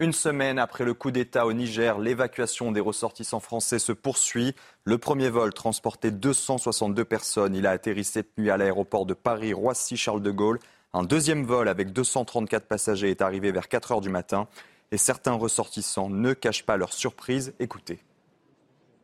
Une 0.00 0.12
semaine 0.12 0.60
après 0.60 0.84
le 0.84 0.94
coup 0.94 1.10
d'État 1.10 1.44
au 1.44 1.52
Niger, 1.52 1.98
l'évacuation 1.98 2.70
des 2.70 2.78
ressortissants 2.78 3.40
français 3.40 3.80
se 3.80 3.90
poursuit. 3.90 4.54
Le 4.84 4.96
premier 4.96 5.28
vol 5.28 5.52
transportait 5.52 6.12
262 6.12 7.04
personnes. 7.04 7.56
Il 7.56 7.66
a 7.66 7.72
atterri 7.72 8.04
cette 8.04 8.38
nuit 8.38 8.48
à 8.48 8.56
l'aéroport 8.56 9.06
de 9.06 9.14
Paris-Roissy-Charles 9.14 10.22
de 10.22 10.30
Gaulle. 10.30 10.60
Un 10.94 11.02
deuxième 11.02 11.44
vol 11.44 11.68
avec 11.68 11.92
234 11.92 12.66
passagers 12.66 13.10
est 13.10 13.20
arrivé 13.20 13.52
vers 13.52 13.68
4 13.68 13.92
heures 13.92 14.00
du 14.00 14.08
matin. 14.08 14.48
Et 14.90 14.96
certains 14.96 15.32
ressortissants 15.32 16.08
ne 16.08 16.32
cachent 16.32 16.64
pas 16.64 16.78
leur 16.78 16.94
surprise. 16.94 17.52
Écoutez. 17.60 17.98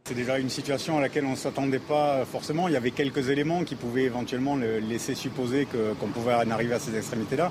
C'est 0.06 0.14
déjà 0.14 0.38
une 0.38 0.50
situation 0.50 0.98
à 0.98 1.00
laquelle 1.00 1.24
on 1.26 1.30
ne 1.32 1.36
s'attendait 1.36 1.78
pas 1.78 2.24
forcément. 2.24 2.68
Il 2.68 2.74
y 2.74 2.76
avait 2.76 2.90
quelques 2.90 3.28
éléments 3.28 3.64
qui 3.64 3.74
pouvaient 3.74 4.04
éventuellement 4.04 4.56
laisser 4.56 5.14
supposer 5.14 5.66
qu'on 5.66 6.08
pouvait 6.08 6.34
en 6.34 6.50
arriver 6.50 6.74
à 6.74 6.78
ces 6.78 6.96
extrémités-là. 6.96 7.50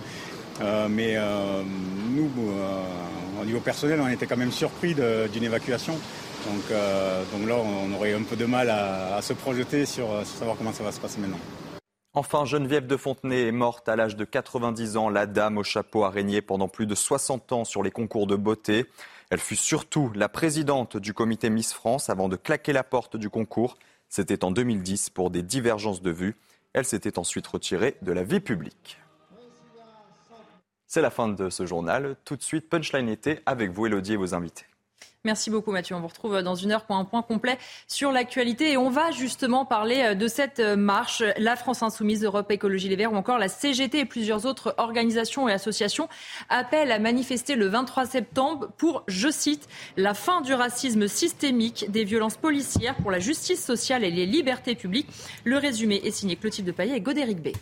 Euh, 0.62 0.88
mais 0.90 1.16
euh, 1.16 1.64
nous, 2.12 2.30
euh, 2.40 3.42
au 3.42 3.46
niveau 3.46 3.60
personnel, 3.60 4.00
on 4.02 4.08
était 4.08 4.28
quand 4.28 4.38
même 4.38 4.52
surpris 4.52 4.96
d'une 4.96 5.44
évacuation. 5.44 5.94
Donc, 6.46 6.78
donc, 7.32 7.48
là, 7.48 7.56
on 7.56 7.94
aurait 7.96 8.14
un 8.14 8.24
peu 8.24 8.36
de 8.36 8.46
mal 8.46 8.70
à, 8.70 9.22
se 9.22 9.34
projeter 9.34 9.86
sur, 9.86 10.08
savoir 10.26 10.58
comment 10.58 10.74
ça 10.74 10.84
va 10.84 10.92
se 10.92 11.00
passer 11.00 11.20
maintenant. 11.20 11.40
Enfin, 12.16 12.46
Geneviève 12.46 12.86
de 12.86 12.96
Fontenay 12.96 13.48
est 13.48 13.52
morte 13.52 13.90
à 13.90 13.96
l'âge 13.96 14.16
de 14.16 14.24
90 14.24 14.98
ans. 14.98 15.10
La 15.10 15.26
dame 15.26 15.58
au 15.58 15.64
chapeau 15.64 16.04
a 16.04 16.12
régné 16.12 16.44
pendant 16.44 16.68
plus 16.68 16.86
de 16.86 16.94
60 16.94 17.52
ans 17.52 17.66
sur 17.66 17.82
les 17.82 17.90
concours 17.90 18.28
de 18.28 18.36
beauté. 18.36 18.86
Elle 19.32 19.40
fut 19.40 19.56
surtout 19.56 20.12
la 20.14 20.30
présidente 20.30 20.96
du 20.96 21.16
comité 21.16 21.50
Miss 21.50 21.74
France 21.74 22.12
avant 22.12 22.30
de 22.30 22.36
claquer 22.36 22.72
la 22.72 22.84
porte 22.84 23.18
du 23.18 23.32
concours. 23.32 23.80
C'était 24.10 24.44
en 24.44 24.52
2010 24.52 25.10
pour 25.10 25.32
des 25.32 25.42
divergences 25.42 26.04
de 26.04 26.12
vues. 26.12 26.36
Elle 26.74 26.86
s'était 26.86 27.18
ensuite 27.18 27.48
retirée 27.48 27.98
de 28.04 28.12
la 28.12 28.22
vie 28.22 28.42
publique. 28.42 29.00
C'est 30.86 31.02
la 31.02 31.10
fin 31.10 31.30
de 31.30 31.50
ce 31.50 31.66
journal. 31.66 32.16
Tout 32.26 32.36
de 32.36 32.44
suite, 32.44 32.70
Punchline 32.70 33.10
été 33.10 33.40
avec 33.48 33.72
vous, 33.72 33.88
Elodie, 33.88 34.14
et 34.14 34.18
vos 34.18 34.36
invités. 34.36 34.66
Merci 35.26 35.50
beaucoup 35.50 35.72
Mathieu. 35.72 35.96
On 35.96 36.02
vous 36.02 36.08
retrouve 36.08 36.42
dans 36.42 36.56
une 36.56 36.74
heure 36.74 36.84
pour 36.84 36.98
un 36.98 37.06
point 37.06 37.22
complet 37.22 37.58
sur 37.88 38.12
l'actualité. 38.12 38.74
Et 38.74 38.78
on 38.78 38.90
va 38.90 39.12
justement 39.12 39.64
parler 39.64 40.02
euh, 40.04 40.16
de 40.16 40.28
cette 40.28 40.60
euh, 40.60 40.76
marche, 40.76 41.24
la 41.38 41.56
France 41.56 41.82
Insoumise, 41.82 42.26
Europe 42.26 42.52
Écologie 42.52 42.90
Les 42.90 42.98
Verts 42.98 43.14
ou 43.14 43.16
encore 43.16 43.38
la 43.38 43.48
CGT 43.48 44.00
et 44.00 44.06
plusieurs 44.06 44.46
autres 44.46 44.76
organisations 44.78 45.48
et 45.48 45.54
associations 45.54 46.10
appellent 46.50 46.92
à 46.92 47.00
manifester 47.00 47.56
le 47.56 47.68
23 47.68 48.06
septembre 48.06 48.68
pour, 48.78 49.04
je 49.08 49.30
cite, 49.30 49.70
la 49.96 50.14
fin 50.14 50.42
du 50.42 50.54
racisme 50.54 51.08
systémique, 51.08 51.90
des 51.90 52.04
violences 52.04 52.36
policières 52.36 52.96
pour 52.96 53.10
la 53.10 53.20
justice 53.20 53.64
sociale 53.64 54.04
et 54.04 54.12
les 54.12 54.26
libertés 54.26 54.76
publiques. 54.76 55.08
Le 55.46 55.58
résumé 55.58 56.02
est 56.04 56.12
signé 56.12 56.36
Clotilde 56.36 56.74
Payet 56.74 56.98
et 56.98 57.02
Godéric 57.02 57.42
B. 57.42 57.56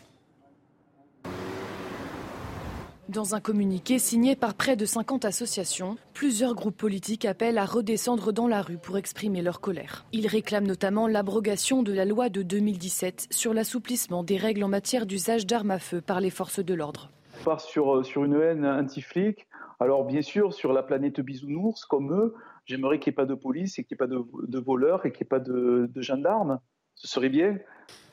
Dans 3.11 3.35
un 3.35 3.41
communiqué 3.41 3.99
signé 3.99 4.37
par 4.37 4.53
près 4.53 4.77
de 4.77 4.85
50 4.85 5.25
associations, 5.25 5.97
plusieurs 6.13 6.55
groupes 6.55 6.77
politiques 6.77 7.25
appellent 7.25 7.57
à 7.57 7.65
redescendre 7.65 8.31
dans 8.31 8.47
la 8.47 8.61
rue 8.61 8.77
pour 8.77 8.97
exprimer 8.97 9.41
leur 9.41 9.59
colère. 9.59 10.05
Ils 10.13 10.27
réclament 10.27 10.67
notamment 10.67 11.07
l'abrogation 11.07 11.83
de 11.83 11.91
la 11.91 12.05
loi 12.05 12.29
de 12.29 12.41
2017 12.41 13.27
sur 13.29 13.53
l'assouplissement 13.53 14.23
des 14.23 14.37
règles 14.37 14.63
en 14.63 14.69
matière 14.69 15.05
d'usage 15.05 15.45
d'armes 15.45 15.71
à 15.71 15.79
feu 15.79 15.99
par 15.99 16.21
les 16.21 16.29
forces 16.29 16.63
de 16.63 16.73
l'ordre. 16.73 17.11
On 17.41 17.43
part 17.43 17.59
sur, 17.59 17.97
euh, 17.97 18.03
sur 18.03 18.23
une 18.23 18.35
haine 18.35 18.65
anti-flic. 18.65 19.45
Alors 19.81 20.05
bien 20.05 20.21
sûr, 20.21 20.53
sur 20.53 20.71
la 20.71 20.81
planète 20.81 21.19
bisounours, 21.19 21.83
comme 21.83 22.13
eux, 22.13 22.33
j'aimerais 22.63 22.97
qu'il 22.99 23.11
n'y 23.11 23.15
ait 23.15 23.17
pas 23.17 23.25
de 23.25 23.35
police 23.35 23.77
et 23.77 23.83
qu'il 23.83 23.97
n'y 23.99 24.05
ait 24.05 24.07
pas 24.07 24.47
de, 24.47 24.59
voleurs 24.59 25.05
et 25.05 25.11
qu'il 25.11 25.25
n'y 25.25 25.27
ait 25.27 25.37
pas 25.37 25.39
de, 25.39 25.91
de 25.93 26.01
gendarmes. 26.01 26.61
Ce 26.95 27.09
serait 27.09 27.27
bien. 27.27 27.57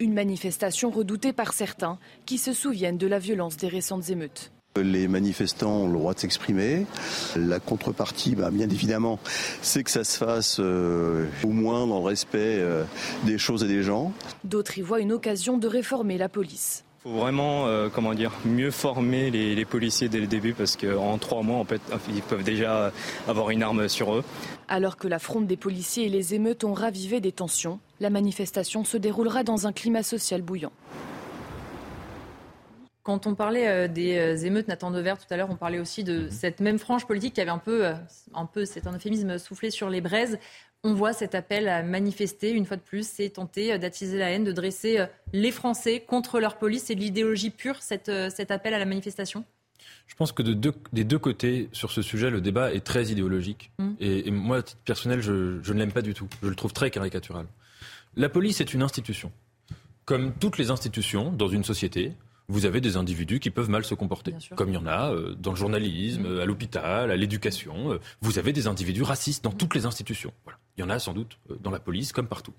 Une 0.01 0.15
manifestation 0.15 0.91
redoutée 0.91 1.33
par 1.33 1.53
certains 1.53 2.01
qui 2.27 2.37
se 2.37 2.53
souviennent 2.53 2.99
de 2.99 3.07
la 3.07 3.21
violence 3.21 3.57
des 3.57 3.69
récentes 3.69 4.11
émeutes. 4.11 4.51
Les 4.83 5.09
manifestants 5.09 5.83
ont 5.83 5.87
le 5.87 5.95
droit 5.95 6.15
de 6.15 6.21
s'exprimer. 6.21 6.87
La 7.37 7.61
contrepartie, 7.61 8.35
bah, 8.35 8.51
bien 8.51 8.69
évidemment, 8.69 9.19
c'est 9.63 9.85
que 9.85 9.91
ça 9.91 10.05
se 10.05 10.19
fasse 10.19 10.59
euh, 10.61 11.27
au 11.45 11.49
moins 11.49 11.87
dans 11.87 11.99
le 11.99 12.05
respect 12.05 12.59
euh, 12.59 12.85
des 13.25 13.39
choses 13.39 13.65
et 13.65 13.69
des 13.69 13.83
gens. 13.83 14.13
D'autres 14.45 14.79
y 14.79 14.83
voient 14.83 15.01
une 15.01 15.13
occasion 15.13 15.59
de 15.59 15.67
réformer 15.67 16.19
la 16.19 16.29
police. 16.29 16.85
Il 17.05 17.11
faut 17.11 17.19
vraiment 17.19 17.67
euh, 17.67 17.89
comment 17.89 18.13
dire, 18.13 18.33
mieux 18.45 18.71
former 18.71 19.31
les, 19.31 19.65
policiers 19.65 20.09
dès 20.09 20.21
le 20.21 20.27
début 20.27 20.53
parce 20.53 20.77
qu'en 20.77 21.17
trois 21.19 21.43
mois, 21.43 21.65
ils 22.09 22.23
peuvent 22.23 22.43
déjà 22.43 22.93
avoir 23.29 23.51
une 23.51 23.63
arme 23.63 23.89
sur 23.89 24.15
eux. 24.15 24.25
Alors 24.67 24.97
que 24.97 25.07
la 25.07 25.19
fronde 25.19 25.47
des 25.47 25.57
policiers 25.57 26.07
et 26.07 26.09
les 26.09 26.35
émeutes 26.35 26.65
ont 26.65 26.75
ravivé 26.75 27.21
des 27.21 27.33
tensions, 27.33 27.79
la 28.01 28.11
manifestation 28.11 28.85
se 28.85 28.97
déroulera 28.97 29.45
dans 29.45 29.67
un 29.67 29.73
climat 29.73 30.03
social 30.03 30.43
bouillant. 30.43 30.73
Quand 33.09 33.27
on 33.27 33.35
parlait 33.35 33.69
euh, 33.69 33.89
des 33.89 34.19
euh, 34.19 34.37
émeutes 34.45 34.69
Nathan 34.69 34.91
Dever 34.91 35.15
tout 35.17 35.33
à 35.33 35.39
l'heure, 35.39 35.49
on 35.49 35.57
parlait 35.57 35.79
aussi 35.79 36.05
de 36.05 36.25
mhm. 36.25 36.31
cette 36.31 36.61
même 36.61 36.79
frange 36.79 37.07
politique 37.07 37.33
qui 37.33 37.41
avait 37.41 37.49
un 37.49 37.57
peu, 37.57 37.87
euh, 37.87 37.95
un 38.35 38.45
peu 38.45 38.67
c'est 38.67 38.87
un 38.87 38.93
euphémisme, 38.93 39.39
soufflé 39.39 39.71
sur 39.71 39.89
les 39.89 40.03
braises. 40.03 40.39
On 40.85 40.93
voit 40.93 41.15
cet 41.15 41.35
appel 41.35 41.71
à 41.71 41.83
manifester, 41.83 42.51
une 42.51 42.67
fois 42.67 42.77
de 42.77 42.83
plus, 42.83 43.09
c'est 43.09 43.31
tenter 43.31 43.79
d'attiser 43.79 44.19
la 44.19 44.31
haine, 44.31 44.45
de 44.45 44.53
dresser 44.53 45.07
les 45.33 45.51
Français 45.53 46.05
contre 46.07 46.39
leur 46.39 46.59
police. 46.59 46.83
C'est 46.85 46.97
de 46.97 47.01
l'idéologie 47.01 47.49
pure, 47.49 47.77
cet 47.81 48.11
appel 48.11 48.75
à 48.75 48.79
la 48.79 48.85
manifestation? 48.85 49.43
Je 50.07 50.15
pense 50.15 50.33
que 50.33 50.43
des 50.43 51.05
deux 51.05 51.19
côtés, 51.19 51.71
sur 51.73 51.91
ce 51.91 52.03
sujet, 52.03 52.29
le 52.29 52.43
débat 52.43 52.75
est 52.75 52.85
très 52.85 53.07
idéologique. 53.07 53.73
Mmh. 53.79 53.91
Et, 54.01 54.31
moi, 54.31 54.59
à 54.59 54.63
titre 54.63 54.83
personnel, 54.85 55.23
je, 55.23 55.61
je 55.63 55.73
ne 55.73 55.79
l'aime 55.79 55.93
pas 55.93 56.03
du 56.03 56.13
tout. 56.13 56.29
Je 56.43 56.49
le 56.49 56.55
trouve 56.55 56.75
très 56.75 56.91
caricatural. 56.91 57.47
La 58.17 58.29
police 58.29 58.61
est 58.61 58.75
une 58.75 58.83
institution. 58.83 59.33
Comme 60.05 60.35
toutes 60.35 60.59
les 60.59 60.71
institutions 60.71 61.33
dans 61.33 61.49
une 61.49 61.65
société, 61.65 62.13
vous 62.49 62.65
avez 62.65 62.81
des 62.81 62.97
individus 62.97 63.41
qui 63.41 63.51
peuvent 63.51 63.69
mal 63.69 63.85
se 63.85 63.95
comporter. 63.95 64.35
Comme 64.57 64.71
il 64.71 64.75
y 64.75 64.79
en 64.79 64.87
a 64.87 65.13
euh, 65.13 65.35
dans 65.35 65.51
le 65.51 65.57
journalisme, 65.57 66.37
mm. 66.37 66.41
à 66.41 66.45
l'hôpital, 66.47 67.11
à 67.11 67.17
l'éducation. 67.17 67.93
Euh, 67.93 68.01
vous 68.23 68.39
avez 68.39 68.53
des 68.53 68.67
individus 68.67 69.03
racistes 69.03 69.45
dans 69.45 69.53
toutes 69.53 69.75
les 69.75 69.85
institutions. 69.85 70.33
Voilà. 70.45 70.59
Il 70.77 70.81
y 70.81 70.85
en 70.85 70.91
a 70.91 70.99
sans 70.99 71.13
doute 71.13 71.39
euh, 71.51 71.57
dans 71.61 71.71
la 71.71 71.79
police 71.79 72.13
comme 72.13 72.27
partout. 72.27 72.55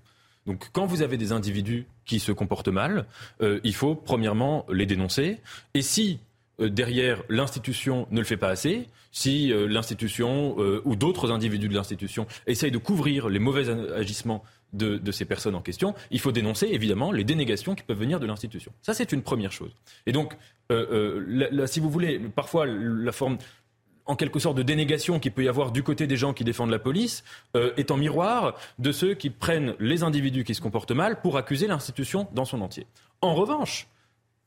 Donc 0.46 0.70
quand 0.72 0.86
vous 0.86 1.02
avez 1.02 1.16
des 1.16 1.32
individus 1.32 1.86
qui 2.06 2.18
se 2.18 2.32
comportent 2.32 2.68
mal, 2.68 3.04
il 3.40 3.74
faut 3.74 3.94
premièrement 3.94 4.64
les 4.72 4.86
dénoncer. 4.86 5.38
Et 5.74 5.82
si 5.82 6.18
derrière 6.58 7.22
l'institution 7.28 8.08
ne 8.10 8.20
le 8.20 8.24
fait 8.24 8.38
pas 8.38 8.48
assez, 8.48 8.86
si 9.12 9.52
l'institution 9.52 10.56
ou 10.86 10.96
d'autres 10.96 11.30
individus 11.30 11.68
de 11.68 11.74
l'institution 11.74 12.26
essayent 12.46 12.70
de 12.70 12.78
couvrir 12.78 13.28
les 13.28 13.38
mauvais 13.38 13.68
agissements 13.92 14.42
de, 14.72 15.12
ces 15.12 15.24
personnes 15.24 15.54
en 15.54 15.60
question, 15.62 15.94
il 16.10 16.20
faut 16.20 16.32
dénoncer 16.32 16.68
évidemment 16.70 17.12
les 17.12 17.24
dénégations 17.24 17.74
qui 17.74 17.82
peuvent 17.82 17.98
venir 17.98 18.20
de 18.20 18.26
l'institution. 18.26 18.72
Ça, 18.82 18.94
c'est 18.94 19.12
une 19.12 19.22
première 19.22 19.52
chose. 19.52 19.70
Et 20.06 20.12
donc, 20.12 20.34
euh, 20.70 21.24
euh, 21.52 21.66
si 21.66 21.80
vous 21.80 21.90
voulez, 21.90 22.18
parfois 22.18 22.66
la 22.66 23.12
forme 23.12 23.38
en 24.06 24.16
quelque 24.16 24.38
sorte 24.38 24.56
de 24.56 24.62
dénégation 24.62 25.20
qu'il 25.20 25.32
peut 25.32 25.44
y 25.44 25.48
avoir 25.48 25.70
du 25.70 25.82
côté 25.82 26.06
des 26.06 26.16
gens 26.16 26.32
qui 26.32 26.42
défendent 26.42 26.70
la 26.70 26.78
police 26.80 27.22
euh, 27.56 27.72
est 27.76 27.90
en 27.90 27.96
miroir 27.96 28.56
de 28.78 28.90
ceux 28.90 29.14
qui 29.14 29.30
prennent 29.30 29.74
les 29.78 30.02
individus 30.02 30.42
qui 30.42 30.54
se 30.54 30.60
comportent 30.60 30.90
mal 30.90 31.20
pour 31.20 31.36
accuser 31.36 31.68
l'institution 31.68 32.26
dans 32.32 32.44
son 32.44 32.60
entier. 32.60 32.86
En 33.20 33.34
revanche, 33.34 33.86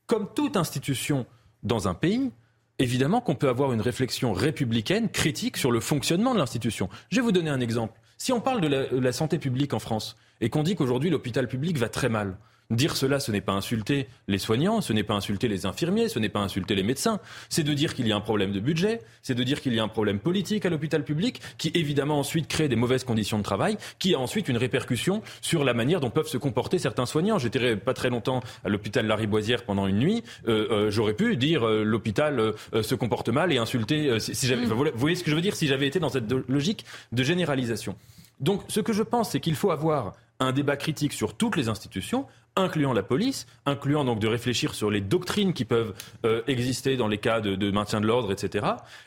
comme 0.06 0.28
toute 0.34 0.56
institution 0.58 1.24
dans 1.62 1.88
un 1.88 1.94
pays, 1.94 2.30
évidemment 2.78 3.20
qu'on 3.20 3.36
peut 3.36 3.48
avoir 3.48 3.72
une 3.72 3.80
réflexion 3.80 4.32
républicaine 4.32 5.08
critique 5.08 5.56
sur 5.56 5.70
le 5.70 5.80
fonctionnement 5.80 6.34
de 6.34 6.38
l'institution. 6.38 6.90
Je 7.10 7.16
vais 7.16 7.22
vous 7.22 7.32
donner 7.32 7.50
un 7.50 7.60
exemple. 7.60 7.98
Si 8.24 8.32
on 8.32 8.40
parle 8.40 8.62
de 8.62 8.98
la, 9.00 9.12
santé 9.12 9.38
publique 9.38 9.74
en 9.74 9.78
France 9.78 10.16
et 10.40 10.48
qu'on 10.48 10.62
dit 10.62 10.76
qu'aujourd'hui 10.76 11.10
l'hôpital 11.10 11.46
public 11.46 11.76
va 11.76 11.90
très 11.90 12.08
mal, 12.08 12.38
Dire 12.70 12.96
cela, 12.96 13.20
ce 13.20 13.30
n'est 13.30 13.42
pas 13.42 13.52
insulter 13.52 14.08
les 14.26 14.38
soignants, 14.38 14.80
ce 14.80 14.92
n'est 14.94 15.02
pas 15.02 15.14
insulter 15.14 15.48
les 15.48 15.66
infirmiers, 15.66 16.08
ce 16.08 16.18
n'est 16.18 16.30
pas 16.30 16.40
insulter 16.40 16.74
les 16.74 16.82
médecins. 16.82 17.20
C'est 17.50 17.62
de 17.62 17.74
dire 17.74 17.94
qu'il 17.94 18.08
y 18.08 18.12
a 18.12 18.16
un 18.16 18.20
problème 18.20 18.52
de 18.52 18.60
budget, 18.60 19.00
c'est 19.22 19.34
de 19.34 19.42
dire 19.42 19.60
qu'il 19.60 19.74
y 19.74 19.80
a 19.80 19.82
un 19.82 19.88
problème 19.88 20.18
politique 20.18 20.64
à 20.64 20.70
l'hôpital 20.70 21.04
public, 21.04 21.42
qui 21.58 21.70
évidemment 21.74 22.18
ensuite 22.18 22.48
crée 22.48 22.68
des 22.68 22.76
mauvaises 22.76 23.04
conditions 23.04 23.36
de 23.36 23.42
travail, 23.42 23.76
qui 23.98 24.14
a 24.14 24.18
ensuite 24.18 24.48
une 24.48 24.56
répercussion 24.56 25.22
sur 25.42 25.62
la 25.62 25.74
manière 25.74 26.00
dont 26.00 26.10
peuvent 26.10 26.26
se 26.26 26.38
comporter 26.38 26.78
certains 26.78 27.06
soignants. 27.06 27.38
J'étais 27.38 27.76
pas 27.76 27.92
très 27.92 28.08
longtemps 28.08 28.40
à 28.64 28.70
l'hôpital 28.70 29.06
Lariboisière 29.06 29.64
pendant 29.64 29.86
une 29.86 29.98
nuit. 29.98 30.22
Euh, 30.48 30.66
euh, 30.70 30.90
j'aurais 30.90 31.14
pu 31.14 31.36
dire 31.36 31.66
euh, 31.66 31.84
l'hôpital 31.84 32.54
se 32.82 32.94
comporte 32.94 33.28
mal 33.28 33.52
et 33.52 33.58
insulter. 33.58 34.18
si 34.20 34.54
mm. 34.54 34.64
vous 34.64 34.86
voyez 34.94 35.16
ce 35.16 35.24
que 35.24 35.30
je 35.30 35.36
veux 35.36 35.42
dire 35.42 35.54
si 35.54 35.66
j'avais 35.66 35.86
été 35.86 36.00
dans 36.00 36.08
cette 36.08 36.32
logique 36.48 36.84
de 37.12 37.22
généralisation. 37.22 37.96
Donc, 38.40 38.62
ce 38.68 38.80
que 38.80 38.92
je 38.92 39.02
pense, 39.02 39.30
c'est 39.30 39.40
qu'il 39.40 39.54
faut 39.54 39.70
avoir 39.70 40.14
un 40.40 40.52
débat 40.52 40.76
critique 40.76 41.12
sur 41.12 41.34
toutes 41.34 41.56
les 41.56 41.68
institutions, 41.68 42.26
incluant 42.56 42.92
la 42.92 43.02
police, 43.02 43.46
incluant 43.66 44.04
donc 44.04 44.20
de 44.20 44.28
réfléchir 44.28 44.74
sur 44.74 44.90
les 44.90 45.00
doctrines 45.00 45.52
qui 45.52 45.64
peuvent 45.64 45.92
euh, 46.24 46.42
exister 46.46 46.96
dans 46.96 47.08
les 47.08 47.18
cas 47.18 47.40
de, 47.40 47.70
maintien 47.70 48.00
de 48.00 48.06
l'ordre, 48.06 48.30
etc. 48.30 48.66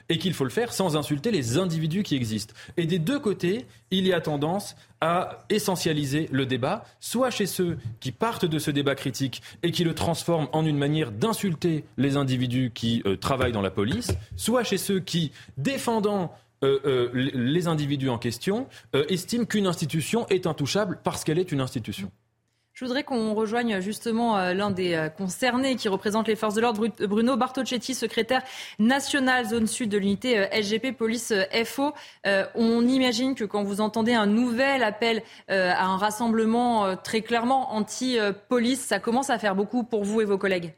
Et 0.09 0.17
qu'il 0.17 0.33
faut 0.33 0.43
le 0.43 0.49
faire 0.49 0.73
sans 0.73 0.97
insulter 0.97 1.31
les 1.31 1.57
individus 1.57 2.03
qui 2.03 2.15
existent. 2.15 2.53
Et 2.75 2.85
des 2.85 2.99
deux 2.99 3.19
côtés, 3.19 3.65
il 3.89 4.05
y 4.05 4.11
a 4.11 4.19
tendance 4.19 4.75
à 4.99 5.45
essentialiser 5.49 6.27
le 6.31 6.45
débat, 6.45 6.83
soit 6.99 7.29
chez 7.29 7.45
ceux 7.45 7.77
qui 7.99 8.11
partent 8.11 8.45
de 8.45 8.59
ce 8.59 8.71
débat 8.71 8.95
critique 8.95 9.41
et 9.63 9.71
qui 9.71 9.83
le 9.83 9.93
transforment 9.93 10.49
en 10.51 10.65
une 10.65 10.77
manière 10.77 11.11
d'insulter 11.11 11.85
les 11.97 12.17
individus 12.17 12.71
qui 12.73 13.01
euh, 13.05 13.15
travaillent 13.15 13.51
dans 13.53 13.61
la 13.61 13.71
police, 13.71 14.11
soit 14.35 14.63
chez 14.63 14.77
ceux 14.77 14.99
qui, 14.99 15.31
défendant 15.57 16.33
euh, 16.63 17.09
les 17.13 17.67
individus 17.67 18.09
en 18.09 18.17
question, 18.17 18.67
estiment 18.93 19.45
qu'une 19.45 19.67
institution 19.67 20.27
est 20.27 20.47
intouchable 20.47 20.99
parce 21.03 21.23
qu'elle 21.23 21.39
est 21.39 21.51
une 21.51 21.61
institution. 21.61 22.11
Je 22.77 22.85
voudrais 22.85 23.03
qu'on 23.03 23.33
rejoigne 23.33 23.81
justement 23.81 24.37
euh, 24.37 24.53
l'un 24.53 24.69
des 24.69 24.93
euh, 24.93 25.09
concernés 25.09 25.75
qui 25.75 25.89
représente 25.89 26.27
les 26.27 26.35
forces 26.35 26.53
de 26.53 26.61
l'ordre, 26.61 26.87
Bruno 27.07 27.35
Bartocchetti, 27.35 27.95
secrétaire 27.95 28.43
national 28.77 29.47
zone 29.47 29.65
sud 29.65 29.89
de 29.89 29.97
l'unité 29.97 30.37
euh, 30.37 30.45
SGP 30.51 30.95
Police 30.95 31.33
FO. 31.65 31.95
On 32.53 32.87
imagine 32.87 33.33
que 33.33 33.45
quand 33.45 33.63
vous 33.63 33.81
entendez 33.81 34.13
un 34.13 34.27
nouvel 34.27 34.83
appel 34.83 35.23
à 35.47 35.85
un 35.85 35.97
rassemblement 35.97 36.95
très 36.97 37.21
clairement 37.21 37.73
anti-police, 37.73 38.81
ça 38.81 38.99
commence 38.99 39.31
à 39.31 39.39
faire 39.39 39.55
beaucoup 39.55 39.83
pour 39.83 40.03
vous 40.03 40.21
et 40.21 40.25
vos 40.25 40.37
collègues. 40.37 40.75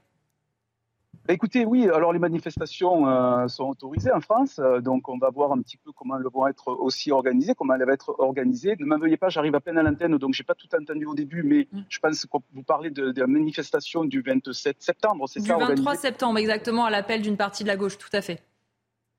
Bah, 1.29 1.35
écoutez, 1.35 1.63
oui, 1.63 1.87
alors 1.87 2.11
les 2.11 2.17
manifestations 2.17 3.07
euh, 3.07 3.47
sont 3.47 3.65
autorisées 3.65 4.11
en 4.11 4.19
France, 4.19 4.57
euh, 4.57 4.81
donc 4.81 5.07
on 5.09 5.19
va 5.19 5.29
voir 5.29 5.51
un 5.51 5.61
petit 5.61 5.77
peu 5.77 5.91
comment 5.91 6.17
elles 6.17 6.25
vont 6.33 6.47
être 6.47 6.69
aussi 6.69 7.11
organisées, 7.11 7.53
comment 7.53 7.75
elles 7.75 7.85
vont 7.85 7.93
être 7.93 8.15
organisées. 8.17 8.75
Ne 8.79 8.87
m'en 8.87 8.97
veuillez 8.97 9.15
pas, 9.15 9.29
j'arrive 9.29 9.53
à 9.53 9.59
peine 9.59 9.77
à 9.77 9.83
l'antenne, 9.83 10.17
donc 10.17 10.33
j'ai 10.33 10.43
pas 10.43 10.55
tout 10.55 10.67
entendu 10.73 11.05
au 11.05 11.13
début, 11.13 11.43
mais 11.43 11.67
mm. 11.71 11.81
je 11.87 11.99
pense 11.99 12.25
que 12.25 12.37
vous 12.51 12.63
parlez 12.63 12.89
de, 12.89 13.13
la 13.15 13.27
manifestation 13.27 14.05
du 14.05 14.23
27 14.23 14.81
septembre, 14.81 15.29
c'est 15.29 15.39
ça 15.41 15.55
Du 15.55 15.65
23 15.65 15.97
septembre, 15.97 16.39
exactement, 16.39 16.85
à 16.85 16.89
l'appel 16.89 17.21
d'une 17.21 17.37
partie 17.37 17.61
de 17.61 17.67
la 17.67 17.77
gauche, 17.77 17.99
tout 17.99 18.09
à 18.11 18.23
fait. 18.23 18.41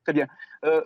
Très 0.02 0.12
bien. 0.12 0.26
Euh, 0.64 0.82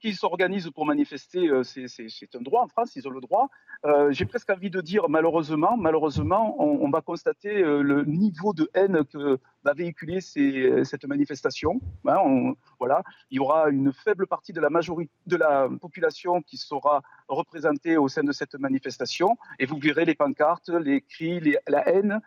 qu'ils 0.00 0.16
s'organisent 0.16 0.70
pour 0.70 0.86
manifester, 0.86 1.48
euh, 1.48 1.62
c'est 1.62 2.34
un 2.34 2.40
droit 2.40 2.62
en 2.62 2.68
France, 2.68 2.96
ils 2.96 3.06
ont 3.06 3.10
le 3.10 3.20
droit. 3.20 3.48
Euh, 3.84 4.10
j'ai 4.12 4.24
presque 4.24 4.50
envie 4.50 4.70
de 4.70 4.80
dire, 4.80 5.08
malheureusement, 5.08 5.76
malheureusement, 5.76 6.56
on, 6.58 6.90
va 6.90 7.00
constater 7.00 7.62
euh, 7.62 7.82
le 7.82 8.04
niveau 8.04 8.52
de 8.52 8.68
haine 8.74 9.04
que 9.04 9.38
va 9.62 9.74
véhiculer 9.74 10.20
cette 10.20 11.04
manifestation. 11.04 11.80
Hein, 12.06 12.54
voilà, 12.78 13.02
il 13.30 13.36
y 13.36 13.40
aura 13.40 13.68
une 13.68 13.92
faible 13.92 14.26
partie 14.26 14.52
de 14.52 14.60
la 14.60 14.70
majorité 14.70 15.12
de 15.26 15.36
la 15.36 15.68
population 15.80 16.42
qui 16.42 16.56
sera 16.56 17.02
représentée 17.28 17.96
au 17.96 18.08
sein 18.08 18.22
de 18.22 18.32
cette 18.32 18.54
manifestation, 18.54 19.36
et 19.58 19.66
vous 19.66 19.78
verrez 19.78 20.04
les 20.04 20.14
pancartes, 20.14 20.68
les 20.68 21.02
cris, 21.02 21.40
la 21.68 21.88
haine 21.88 22.20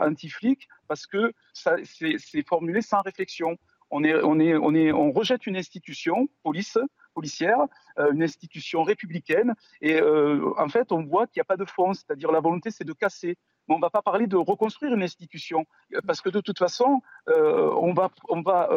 anti-flic, 0.00 0.68
parce 0.88 1.06
que 1.06 1.32
c'est 1.52 2.46
formulé 2.46 2.80
sans 2.82 3.00
réflexion 3.02 3.56
on, 3.90 4.04
est, 4.04 4.14
on, 4.22 4.38
est, 4.38 4.54
on, 4.54 4.74
est, 4.74 4.92
on 4.92 5.12
rejette 5.12 5.46
une 5.46 5.56
institution, 5.56 6.28
police, 6.42 6.78
policière, 7.14 7.58
euh, 7.98 8.12
une 8.12 8.22
institution 8.22 8.82
républicaine, 8.82 9.54
et 9.80 10.00
euh, 10.00 10.52
en 10.58 10.68
fait, 10.68 10.92
on 10.92 11.04
voit 11.04 11.26
qu'il 11.26 11.40
n'y 11.40 11.42
a 11.42 11.44
pas 11.44 11.56
de 11.56 11.64
fond, 11.64 11.92
c'est-à-dire 11.94 12.30
la 12.30 12.40
volonté, 12.40 12.70
c'est 12.70 12.84
de 12.84 12.92
casser. 12.92 13.36
Mais 13.68 13.74
on 13.74 13.78
ne 13.78 13.82
va 13.82 13.90
pas 13.90 14.02
parler 14.02 14.26
de 14.26 14.36
reconstruire 14.36 14.94
une 14.94 15.02
institution, 15.02 15.66
euh, 15.94 16.00
parce 16.06 16.20
que 16.20 16.30
de 16.30 16.40
toute 16.40 16.58
façon, 16.58 17.02
on 17.26 17.92
va, 17.92 18.10
on 18.28 18.40
va 18.40 18.70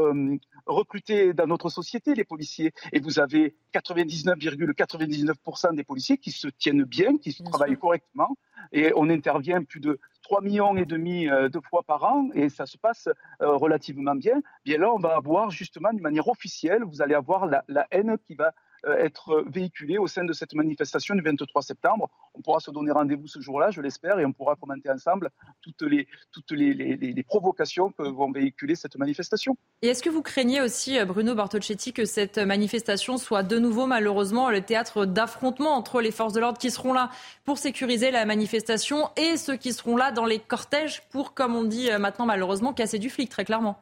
recruter 0.65 1.33
dans 1.33 1.47
notre 1.47 1.69
société 1.69 2.15
les 2.15 2.25
policiers, 2.25 2.73
et 2.91 2.99
vous 2.99 3.19
avez 3.19 3.55
99,99% 3.73 5.75
des 5.75 5.83
policiers 5.83 6.17
qui 6.17 6.31
se 6.31 6.47
tiennent 6.47 6.83
bien, 6.83 7.17
qui 7.17 7.33
travaillent 7.43 7.77
correctement, 7.77 8.35
et 8.71 8.91
on 8.95 9.09
intervient 9.09 9.63
plus 9.63 9.79
de 9.79 9.99
3 10.23 10.41
millions 10.41 10.75
et 10.77 10.85
demi 10.85 11.27
euh, 11.27 11.49
de 11.49 11.59
fois 11.59 11.83
par 11.83 12.03
an 12.03 12.29
et 12.33 12.49
ça 12.49 12.65
se 12.65 12.77
passe 12.77 13.09
euh, 13.41 13.55
relativement 13.55 14.15
bien, 14.15 14.41
bien 14.65 14.77
là 14.77 14.91
on 14.93 14.99
va 14.99 15.15
avoir 15.15 15.49
justement 15.49 15.91
d'une 15.91 16.01
manière 16.01 16.27
officielle, 16.27 16.83
vous 16.83 17.01
allez 17.01 17.15
avoir 17.15 17.45
la, 17.45 17.63
la 17.67 17.87
haine 17.91 18.17
qui 18.25 18.35
va 18.35 18.47
euh, 18.47 18.51
être 18.85 19.43
véhiculé 19.47 19.97
au 19.97 20.07
sein 20.07 20.23
de 20.23 20.33
cette 20.33 20.53
manifestation 20.53 21.15
du 21.15 21.21
23 21.21 21.61
septembre. 21.61 22.09
On 22.33 22.41
pourra 22.41 22.59
se 22.59 22.71
donner 22.71 22.91
rendez-vous 22.91 23.27
ce 23.27 23.39
jour-là, 23.39 23.71
je 23.71 23.81
l'espère, 23.81 24.19
et 24.19 24.25
on 24.25 24.33
pourra 24.33 24.55
commenter 24.55 24.89
ensemble 24.89 25.29
toutes 25.61 25.81
les, 25.83 26.07
toutes 26.31 26.51
les, 26.51 27.23
provocations 27.27 27.91
que 27.91 28.03
vont 28.03 28.31
véhiculer 28.31 28.75
cette 28.75 28.95
manifestation. 28.97 29.55
Et 29.81 29.87
est-ce 29.87 30.03
que 30.03 30.09
vous 30.09 30.21
craignez 30.21 30.61
aussi, 30.61 30.97
euh, 30.97 31.05
Bruno 31.05 31.35
Bartocchetti, 31.35 31.93
que 31.93 32.05
cette 32.05 32.37
manifestation 32.37 33.17
soit 33.17 33.43
de 33.43 33.59
nouveau, 33.59 33.85
malheureusement, 33.85 34.49
le 34.49 34.61
théâtre 34.61 35.05
d'affrontement 35.05 35.75
entre 35.75 36.01
les 36.01 36.11
forces 36.11 36.33
de 36.33 36.39
l'ordre 36.39 36.57
qui 36.57 36.71
seront 36.71 36.93
là 36.93 37.09
pour 37.45 37.57
sécuriser 37.57 38.11
la 38.11 38.25
manifestation 38.25 39.09
et 39.15 39.37
ceux 39.37 39.55
qui 39.55 39.73
seront 39.73 39.95
là 39.95 40.11
dans 40.11 40.25
les 40.25 40.39
cortèges 40.39 41.03
pour, 41.09 41.33
comme 41.33 41.55
on 41.55 41.63
dit 41.63 41.89
euh, 41.91 41.99
maintenant, 41.99 42.25
malheureusement, 42.25 42.73
casser 42.73 42.99
du 42.99 43.09
flic, 43.09 43.29
très 43.29 43.45
clairement? 43.45 43.77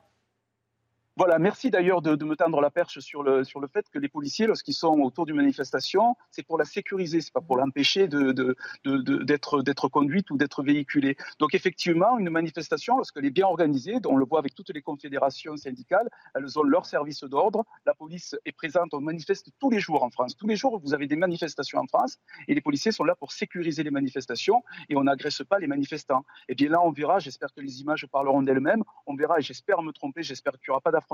Voilà, 1.19 1.37
merci 1.37 1.69
d'ailleurs 1.69 2.01
de, 2.01 2.23
me 2.23 2.37
tendre 2.37 2.61
la 2.61 2.69
perche 2.69 2.99
sur 2.99 3.23
le, 3.23 3.43
sur 3.43 3.59
le 3.59 3.67
fait 3.67 3.85
que 3.89 3.99
les 3.99 4.07
policiers, 4.07 4.47
lorsqu'ils 4.47 4.73
sont 4.73 5.01
autour 5.01 5.25
d'une 5.25 5.35
manifestation, 5.35 6.15
c'est 6.31 6.43
pour 6.43 6.57
la 6.57 6.63
sécuriser, 6.63 7.19
c'est 7.19 7.33
pas 7.33 7.41
pour 7.41 7.57
l'empêcher 7.57 8.07
de, 8.07 8.55
d'être, 8.85 9.61
d'être 9.61 9.89
conduite 9.89 10.31
ou 10.31 10.37
d'être 10.37 10.63
véhiculée. 10.63 11.17
Donc 11.39 11.55
effectivement, 11.55 12.17
une 12.19 12.29
manifestation, 12.29 12.95
lorsqu'elle 12.95 13.25
est 13.25 13.31
bien 13.31 13.47
organisée, 13.47 13.97
on 14.07 14.15
le 14.15 14.23
voit 14.23 14.39
avec 14.39 14.55
toutes 14.55 14.69
les 14.69 14.81
confédérations 14.81 15.57
syndicales, 15.57 16.09
elles 16.35 16.57
ont 16.57 16.63
leur 16.63 16.85
service 16.85 17.25
d'ordre, 17.25 17.65
la 17.85 17.93
police 17.93 18.37
est 18.45 18.53
présente, 18.53 18.93
on 18.93 19.01
manifeste 19.01 19.49
tous 19.59 19.69
les 19.69 19.81
jours 19.81 20.03
en 20.03 20.11
France. 20.11 20.37
Tous 20.37 20.47
les 20.47 20.55
jours, 20.55 20.79
vous 20.79 20.93
avez 20.93 21.07
des 21.07 21.17
manifestations 21.17 21.79
en 21.79 21.87
France 21.87 22.17
et 22.47 22.55
les 22.55 22.61
policiers 22.61 22.93
sont 22.93 23.03
là 23.03 23.15
pour 23.15 23.33
sécuriser 23.33 23.83
les 23.83 23.91
manifestations 23.91 24.63
et 24.87 24.95
on 24.95 25.03
n'agresse 25.03 25.41
pas 25.49 25.59
les 25.59 25.67
manifestants. 25.67 26.23
Et 26.47 26.55
bien 26.55 26.69
là, 26.69 26.81
on 26.81 26.91
verra, 26.91 27.19
j'espère 27.19 27.53
que 27.53 27.59
les 27.59 27.81
images 27.81 28.07
parleront 28.09 28.41
d'elles-mêmes, 28.41 28.85
on 29.05 29.17
verra, 29.17 29.39
et 29.39 29.41
j'espère 29.41 29.81
me 29.81 29.91
tromper, 29.91 30.23
j'espère 30.23 30.53
qu'il 30.53 30.69
n'y 30.69 30.71
aura 30.71 30.79
pas 30.79 30.91
d'affrontement 30.91 31.08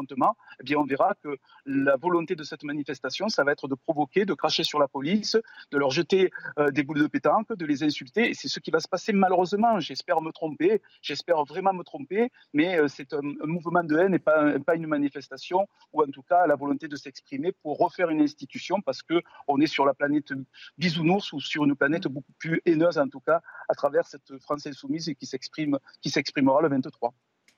eh 0.60 0.64
bien, 0.64 0.78
on 0.78 0.86
verra 0.86 1.16
que 1.24 1.38
la 1.66 1.96
volonté 1.96 2.36
de 2.36 2.44
cette 2.44 2.64
manifestation, 2.64 3.30
ça 3.30 3.44
va 3.44 3.52
être 3.52 3.68
de 3.68 3.76
provoquer, 3.76 4.26
de 4.26 4.34
cracher 4.34 4.64
sur 4.64 4.80
la 4.80 4.88
police, 4.88 5.38
de 5.72 5.78
leur 5.78 5.92
jeter 5.92 6.32
euh, 6.60 6.72
des 6.72 6.84
boules 6.84 7.02
de 7.02 7.08
pétanque, 7.08 7.54
de 7.54 7.66
les 7.66 7.84
insulter. 7.84 8.30
Et 8.30 8.34
c'est 8.34 8.48
ce 8.48 8.60
qui 8.60 8.72
va 8.72 8.80
se 8.80 8.88
passer 8.88 9.14
malheureusement. 9.14 9.80
J'espère 9.80 10.22
me 10.22 10.32
tromper, 10.32 10.82
j'espère 11.02 11.44
vraiment 11.46 11.74
me 11.74 11.84
tromper, 11.84 12.32
mais 12.54 12.78
euh, 12.78 12.88
c'est 12.88 13.14
un, 13.14 13.22
mouvement 13.44 13.84
de 13.84 13.98
haine 13.98 14.14
et 14.14 14.20
pas, 14.20 14.76
une 14.76 14.88
manifestation, 14.88 15.68
ou 15.94 16.02
en 16.02 16.08
tout 16.08 16.24
cas 16.24 16.48
la 16.48 16.56
volonté 16.56 16.88
de 16.88 16.96
s'exprimer 16.96 17.52
pour 17.52 17.78
refaire 17.78 18.10
une 18.10 18.22
institution, 18.22 18.82
parce 18.82 19.02
que 19.02 19.22
on 19.48 19.60
est 19.62 19.68
sur 19.68 19.86
la 19.86 19.94
planète 19.94 20.34
bisounours 20.78 21.32
ou 21.34 21.40
sur 21.40 21.64
une 21.66 21.76
planète 21.76 22.08
beaucoup 22.08 22.34
plus 22.38 22.62
haineuse 22.66 22.98
en 22.98 23.08
tout 23.08 23.20
cas 23.20 23.42
à 23.70 23.76
travers 23.76 24.06
cette 24.06 24.38
France 24.40 24.68
insoumise 24.68 25.12
qui 25.20 25.26
s'exprimera 25.26 26.62
le 26.62 26.70
23. 26.70 27.14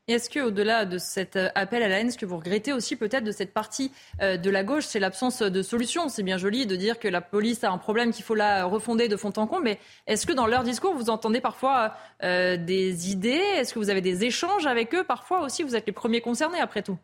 Est-ce 0.08 0.30
que, 0.30 0.40
au-delà 0.40 0.86
de 0.86 1.00
cet 1.00 1.36
euh, 1.36 1.50
appel 1.54 1.84
à 1.84 1.90
la 1.90 2.00
haine, 2.00 2.12
ce 2.12 2.18
que 2.18 2.26
vous 2.26 2.38
regrettez 2.38 2.72
aussi 2.72 2.96
peut-être 2.96 3.26
de 3.26 3.34
cette 3.34 3.54
partie 3.54 3.92
euh, 4.22 4.38
de 4.38 4.50
la 4.50 4.64
gauche, 4.64 4.86
c'est 4.86 5.02
l'absence 5.02 5.42
de 5.42 5.62
solution. 5.62 6.08
C'est 6.08 6.24
bien 6.24 6.38
joli 6.38 6.66
de 6.66 6.78
dire 6.78 6.98
que 6.98 7.10
la 7.10 7.20
police 7.20 7.66
a 7.66 7.72
un 7.72 7.78
problème 7.78 8.14
qu'il 8.14 8.24
faut 8.24 8.34
la 8.34 8.64
refonder 8.64 9.10
de 9.10 9.18
fond 9.18 9.34
en 9.36 9.48
comble, 9.48 9.66
mais 9.66 9.80
est-ce 10.06 10.26
que 10.26 10.32
dans 10.32 10.48
leur 10.48 10.64
discours, 10.64 10.94
vous 10.96 11.10
entendez 11.10 11.42
parfois 11.42 11.94
euh, 12.24 12.56
des 12.56 13.12
idées? 13.12 13.32
Est-ce 13.32 13.74
que 13.74 13.80
vous 13.80 13.90
avez 13.90 14.00
des 14.00 14.24
échanges 14.24 14.66
avec 14.66 14.96
eux? 14.96 15.04
Parfois 15.04 15.42
aussi, 15.42 15.64
vous 15.64 15.76
êtes 15.76 15.86
les 15.86 15.92
premiers 15.92 16.22
concernés, 16.22 16.62
après 16.62 16.84
tout. 16.84 16.98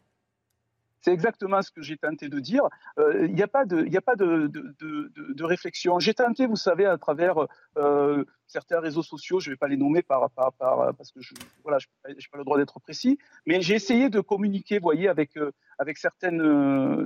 C'est 1.04 1.12
exactement 1.12 1.62
ce 1.62 1.70
que 1.70 1.82
j'ai 1.82 1.98
tenté 1.98 2.30
de 2.30 2.40
dire. 2.40 2.64
Il 2.98 3.34
n'y 3.34 3.44
a 3.44 3.48
pas 3.48 3.66
de, 3.66 3.84
pas 4.00 4.16
de, 4.16 4.48
de, 4.48 5.44
réflexion. 5.44 6.00
J'ai 6.00 6.14
tenté, 6.14 6.46
vous 6.46 6.56
savez, 6.56 6.86
à 6.86 6.98
travers 6.98 7.46
euh, 7.78 8.24
certains 8.48 8.80
réseaux 8.80 9.04
sociaux, 9.04 9.42
je 9.42 9.50
ne 9.50 9.54
vais 9.54 9.58
pas 9.58 9.68
les 9.68 9.76
nommer 9.76 10.02
par, 10.02 10.32
par, 10.32 10.54
parce 10.96 11.12
que 11.12 11.22
je 11.22 11.34
voilà, 11.64 11.80
n'ai 12.08 12.16
pas 12.32 12.38
le 12.38 12.46
droit 12.46 12.58
d'être 12.58 12.80
précis, 12.80 13.18
mais 13.46 13.62
j'ai 13.62 13.76
essayé 13.76 14.10
de 14.10 14.22
communiquer, 14.22 14.78
vous 14.78 14.84
voyez, 14.84 15.10
avec, 15.10 15.36
euh, 15.36 15.52
avec 15.78 15.98
certaines, 15.98 16.42
euh, 16.42 17.06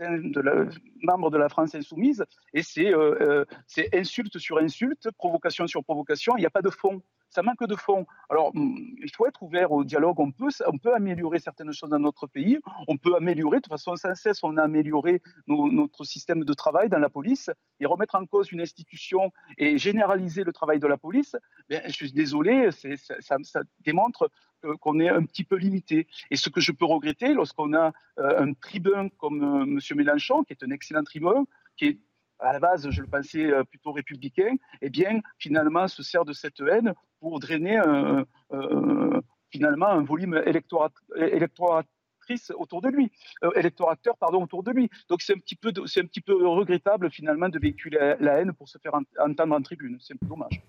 de 0.00 0.68
membres 1.02 1.30
de 1.30 1.38
la 1.38 1.48
France 1.48 1.74
insoumise, 1.76 2.24
et 2.52 2.62
c'est 2.62 2.92
insulte 3.94 4.38
sur 4.38 4.58
insulte, 4.58 5.08
provocation 5.18 5.68
sur 5.68 5.84
provocation, 5.84 6.36
il 6.36 6.40
n'y 6.40 6.46
a 6.46 6.50
pas 6.50 6.62
de 6.62 6.70
fond 6.70 7.00
ça 7.36 7.42
manque 7.42 7.66
de 7.66 7.76
fond. 7.76 8.06
Alors, 8.30 8.48
hum, 8.56 8.78
il 9.02 9.10
faut 9.14 9.26
être 9.26 9.42
ouvert 9.42 9.70
au 9.70 9.84
dialogue. 9.84 10.18
On 10.18 10.32
peut, 10.32 10.48
on 10.66 10.78
peut 10.78 10.94
améliorer 10.94 11.38
certaines 11.38 11.72
choses 11.72 11.90
dans 11.90 11.98
notre 11.98 12.26
pays. 12.26 12.58
On 12.88 12.96
peut 12.96 13.14
améliorer, 13.14 13.60
de 13.60 13.66
façon 13.66 13.94
sans 13.94 14.14
cesse, 14.14 14.42
on 14.42 14.56
a 14.56 14.62
amélioré 14.62 15.20
notre 15.46 16.04
système 16.04 16.44
de 16.44 16.54
travail 16.54 16.88
dans 16.88 16.98
la 16.98 17.10
police 17.10 17.50
et 17.80 17.86
remettre 17.86 18.14
en 18.14 18.24
cause 18.24 18.50
une 18.52 18.62
institution 18.62 19.32
et 19.58 19.76
généraliser 19.76 20.44
le 20.44 20.52
travail 20.52 20.78
de 20.80 20.86
la 20.86 20.96
police. 20.96 21.36
Ben, 21.68 21.82
je 21.86 21.92
suis 21.92 22.12
désolé, 22.12 22.70
ça, 22.72 23.36
ça, 23.42 23.60
démontre 23.80 24.30
qu'on 24.80 24.98
est 24.98 25.10
un 25.10 25.24
petit 25.24 25.44
peu 25.44 25.56
limité. 25.56 26.06
Et 26.30 26.36
ce 26.36 26.48
que 26.48 26.60
je 26.60 26.72
peux 26.72 26.86
regretter 26.86 27.34
lorsqu'on 27.34 27.74
a 27.74 27.92
euh, 28.18 28.44
un 28.44 28.54
tribun 28.54 29.10
comme 29.18 29.42
euh, 29.42 29.62
M. 29.62 29.78
Mélenchon, 29.94 30.42
qui 30.44 30.54
est 30.54 30.64
un 30.64 30.70
excellent 30.70 31.04
tribun, 31.04 31.44
qui 31.76 31.84
est 31.86 31.98
à 32.38 32.52
la 32.52 32.60
base, 32.60 32.90
je 32.90 33.00
le 33.00 33.06
pensais 33.06 33.44
euh, 33.44 33.64
plutôt 33.64 33.92
républicain, 33.92 34.56
eh 34.82 34.90
bien, 34.90 35.20
finalement, 35.38 35.88
se 35.88 36.02
sert 36.02 36.24
de 36.24 36.32
cette 36.32 36.60
haine 36.60 36.94
pour 37.20 37.40
drainer 37.40 37.80
finalement 39.50 39.86
un 39.86 40.02
volume 40.02 40.42
électoratrice 40.44 41.86
autour 42.56 42.82
de 42.82 42.88
lui, 42.88 43.10
électorateur 43.54 44.16
pardon 44.18 44.42
autour 44.42 44.62
de 44.62 44.70
lui. 44.70 44.90
Donc 45.08 45.22
c'est 45.22 45.34
un 45.34 45.38
petit 45.38 45.56
peu 45.56 45.72
c'est 45.86 46.00
un 46.00 46.06
petit 46.06 46.20
peu 46.20 46.46
regrettable 46.46 47.10
finalement 47.10 47.48
de 47.48 47.58
véhiculer 47.58 48.16
la, 48.20 48.40
haine 48.40 48.52
pour 48.52 48.68
se 48.68 48.78
faire 48.78 48.92
entendre 49.18 49.54
en 49.54 49.62
tribune. 49.62 49.96
C'est 50.00 50.14
dommage. 50.22 50.60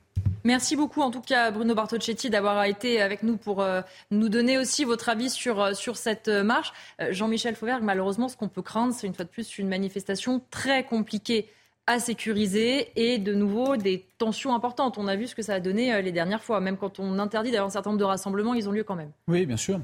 Merci 0.47 0.77
beaucoup 0.77 1.01
en 1.01 1.11
tout 1.11 1.19
cas 1.19 1.51
Bruno 1.51 1.75
Bartocchetti 1.75 2.29
d'avoir 2.29 2.63
été 2.63 3.01
avec 3.01 3.21
nous 3.21 3.35
pour 3.35 3.61
euh, 3.61 3.81
nous 4.11 4.29
donner 4.29 4.57
aussi 4.57 4.85
votre 4.85 5.09
avis 5.09 5.29
sur, 5.29 5.61
euh, 5.61 5.73
sur 5.73 5.97
cette 5.97 6.29
euh, 6.29 6.41
marche. 6.41 6.71
Jean-Michel 7.09 7.55
Fauvergue, 7.55 7.83
malheureusement, 7.83 8.29
ce 8.29 8.37
qu'on 8.37 8.47
peut 8.47 8.61
craindre, 8.61 8.93
c'est 8.93 9.07
une 9.07 9.13
fois 9.13 9.25
de 9.25 9.29
plus 9.29 9.57
une 9.57 9.67
manifestation 9.67 10.41
très 10.49 10.85
compliquée 10.85 11.49
à 11.87 11.99
sécuriser 11.99 12.89
et 12.95 13.17
de 13.17 13.33
nouveau 13.33 13.77
des 13.77 14.05
tensions 14.17 14.53
importantes. 14.53 14.97
On 14.97 15.07
a 15.07 15.15
vu 15.15 15.27
ce 15.27 15.35
que 15.35 15.41
ça 15.41 15.55
a 15.55 15.59
donné 15.59 16.01
les 16.01 16.11
dernières 16.11 16.43
fois. 16.43 16.59
Même 16.59 16.77
quand 16.77 16.99
on 16.99 17.17
interdit 17.17 17.51
d'ailleurs 17.51 17.67
un 17.67 17.71
certain 17.71 17.91
nombre 17.91 17.99
de 17.99 18.05
rassemblements, 18.05 18.53
ils 18.53 18.67
ont 18.67 18.71
lieu 18.71 18.83
quand 18.83 18.95
même. 18.95 19.11
Oui, 19.27 19.45
bien 19.45 19.57
sûr. 19.57 19.79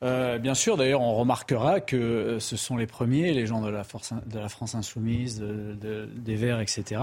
bien 0.00 0.54
sûr, 0.54 0.76
d'ailleurs, 0.76 1.00
on 1.00 1.14
remarquera 1.14 1.80
que 1.80 2.38
ce 2.38 2.56
sont 2.56 2.76
les 2.76 2.86
premiers, 2.86 3.32
les 3.32 3.46
gens 3.46 3.60
de 3.60 3.70
la, 3.70 3.82
force, 3.82 4.14
de 4.26 4.38
la 4.38 4.48
France 4.48 4.74
insoumise, 4.74 5.40
des 5.42 6.36
Verts, 6.36 6.60
etc., 6.60 7.00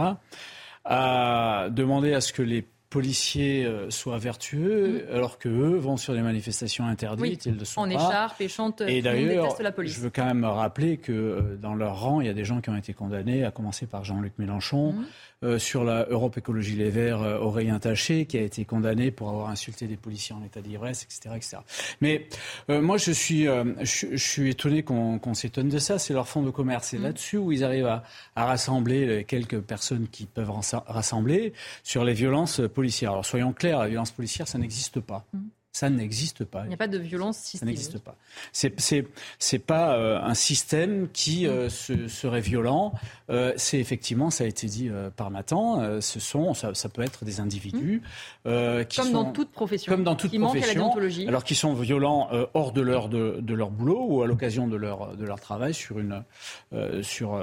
à 0.86 1.68
demander 1.70 2.14
à 2.14 2.22
ce 2.22 2.32
que 2.32 2.42
les 2.42 2.66
policiers 2.90 3.66
euh, 3.66 3.90
soient 3.90 4.18
vertueux, 4.18 5.06
mm. 5.08 5.16
alors 5.16 5.38
qu'eux 5.38 5.78
vont 5.78 5.98
sur 5.98 6.14
des 6.14 6.22
manifestations 6.22 6.86
interdites, 6.86 7.46
ils 7.46 7.58
le 7.58 7.66
sont 7.66 7.82
en 7.82 7.90
écharpe 7.90 8.42
et 8.42 8.48
chantent 8.48 8.82
et 8.82 9.02
d'ailleurs, 9.02 9.56
je 9.84 10.00
veux 10.00 10.10
quand 10.10 10.26
même 10.26 10.44
rappeler 10.44 10.98
que 10.98 11.12
euh, 11.12 11.58
dans 11.58 11.76
leur 11.76 12.02
rang, 12.02 12.22
il 12.22 12.28
y 12.28 12.30
a 12.30 12.34
des 12.34 12.46
gens 12.46 12.62
qui 12.62 12.70
ont 12.70 12.76
été 12.76 12.94
condamnés, 12.94 13.44
à 13.44 13.52
commencer 13.52 13.86
par 13.86 14.04
Jean-Luc 14.04 14.34
Mélenchon, 14.40 14.94
mm. 14.94 15.06
Euh, 15.46 15.58
sur 15.58 15.86
la 15.86 16.06
Europe 16.10 16.38
Écologie 16.38 16.76
Les 16.76 16.90
Verts, 16.90 17.22
euh, 17.22 17.40
Aurélien 17.40 17.80
Taché, 17.80 18.26
qui 18.26 18.38
a 18.38 18.42
été 18.42 18.66
condamné 18.66 19.10
pour 19.10 19.30
avoir 19.30 19.48
insulté 19.48 19.88
des 19.88 19.96
policiers 19.96 20.36
en 20.36 20.44
état 20.44 20.60
d'ivresse, 20.60 21.04
etc., 21.04 21.34
etc. 21.38 21.58
Mais 22.02 22.28
euh, 22.70 22.82
moi, 22.82 22.98
je 22.98 23.14
suis, 23.14 23.46
je, 23.46 24.18
suis 24.18 24.50
étonné 24.50 24.84
qu'on 24.84 25.34
s'étonne 25.34 25.70
de 25.70 25.80
ça. 25.80 25.98
C'est 25.98 26.14
leur 26.14 26.28
fonds 26.28 26.44
de 26.44 26.50
commerce. 26.50 26.88
C'est 26.90 26.98
mm. 26.98 27.04
là-dessus 27.04 27.38
où 27.38 27.54
ils 27.54 27.64
arrivent 27.64 27.86
à, 27.86 28.04
à, 28.36 28.48
rassembler 28.48 29.06
les 29.06 29.24
quelques 29.24 29.62
personnes 29.62 30.10
qui 30.10 30.26
peuvent 30.26 30.52
rassembler 30.88 31.54
sur 31.84 32.04
les 32.04 32.14
violences 32.14 32.60
policières. 32.74 33.12
Alors 33.12 33.26
soyons 33.26 33.54
clairs, 33.54 33.80
la 33.80 33.88
violence 33.88 34.12
policière, 34.12 34.46
ça 34.46 34.58
n'existe 34.58 35.00
pas. 35.00 35.26
Mm. 35.32 35.40
Ça 35.72 35.88
n'existe 35.92 36.46
pas. 36.46 36.64
Il 36.64 36.70
n'y 36.70 36.74
a 36.74 36.78
pas 36.78 36.88
de 36.88 36.98
violence 36.98 37.38
systémique. 37.38 37.78
Ça 37.78 37.92
n'existe 37.92 38.04
pas. 38.04 38.16
C'est 39.38 39.60
pas 39.60 39.96
euh, 39.96 40.20
un 40.20 40.34
système 40.34 41.10
qui 41.14 41.46
euh, 41.46 41.70
serait 41.70 42.42
violent. 42.42 42.94
Euh, 43.30 43.54
c'est 43.56 43.78
effectivement, 43.78 44.32
ça 44.32 44.46
a 44.46 44.48
été 44.48 44.66
dit 44.66 44.90
par 45.16 45.30
Nathan. 45.30 46.02
ce 46.02 46.20
sont, 46.20 46.56
ça, 46.56 46.74
ça, 46.74 46.90
peut 46.90 47.04
être 47.04 47.24
des 47.24 47.40
individus 47.40 48.02
mmh. 48.46 48.86
qui 48.86 49.00
comme 49.00 49.12
dans 49.12 49.32
toute 49.32 49.52
profession, 49.52 49.92
comme 49.94 50.04
dans 50.04 50.16
toute 50.16 50.32
qui 50.32 50.40
profession, 50.40 50.92
alors 51.28 51.44
qui 51.44 51.54
sont 51.54 51.76
violents 51.76 52.30
hors 52.56 52.72
de 52.72 52.82
leur 52.82 53.08
de, 53.08 53.38
de, 53.40 53.54
leur 53.54 53.70
boulot 53.70 54.06
ou 54.10 54.24
à 54.24 54.28
l'occasion 54.28 54.68
de 54.68 54.76
leur 54.76 55.16
de 55.16 55.26
leur 55.26 55.40
travail 55.40 55.76
sur 55.76 56.00
une 56.00 56.24
sur 57.04 57.40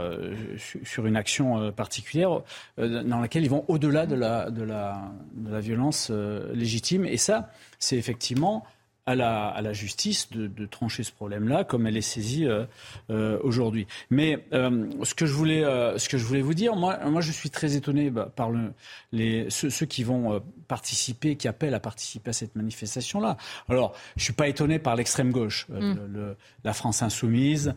sur 0.57 1.07
une 1.07 1.17
action 1.17 1.71
particulière 1.73 2.41
dans 2.77 3.21
laquelle 3.21 3.45
ils 3.45 3.51
vont 3.51 3.65
au-delà 3.69 4.07
de 4.07 4.17
la 4.17 4.51
de 4.51 4.65
la 4.65 5.13
de 5.35 5.53
la 5.53 5.61
violence 5.61 6.11
légitime. 6.53 7.07
Et 7.07 7.19
ça 7.19 7.51
c'est 7.79 7.97
effectivement 7.97 8.65
à 9.07 9.15
la, 9.15 9.47
à 9.47 9.63
la, 9.63 9.73
justice 9.73 10.31
de, 10.33 10.49
de 10.49 10.67
trancher 10.67 11.05
ce 11.05 11.13
problème-là, 11.13 11.63
comme 11.63 11.87
elle 11.87 11.97
est 11.97 12.01
saisie 12.01 12.45
euh, 12.45 12.65
euh, 13.11 13.39
aujourd'hui. 13.45 13.87
Mais 14.11 14.45
euh, 14.53 14.91
ce, 15.05 15.15
que 15.15 15.27
je 15.27 15.33
voulais, 15.33 15.63
ce 15.97 16.09
que 16.09 16.19
je 16.19 16.25
voulais 16.25 16.43
vous 16.43 16.55
dire, 16.55 16.75
moi, 16.75 16.99
moi 17.07 17.21
je 17.21 17.31
suis 17.31 17.49
très 17.49 17.77
étonné 17.77 18.11
bah, 18.11 18.29
par 18.35 18.51
le, 18.51 18.73
les, 19.13 19.49
ceux, 19.49 19.71
ceux, 19.71 19.87
qui 19.87 20.03
vont 20.03 20.43
participer, 20.67 21.37
qui 21.37 21.47
appellent 21.47 21.75
à 21.75 21.81
participer 21.81 22.31
à 22.31 22.33
cette 22.33 22.57
manifestation-là. 22.57 23.37
Alors, 23.69 23.95
je 24.17 24.25
suis 24.25 24.33
pas 24.33 24.49
étonné 24.49 24.81
par 24.81 24.97
l'extrême 24.97 25.31
gauche, 25.31 25.69
mm. 25.69 25.95
le, 26.13 26.37
la 26.65 26.73
France 26.73 27.03
insoumise 27.03 27.75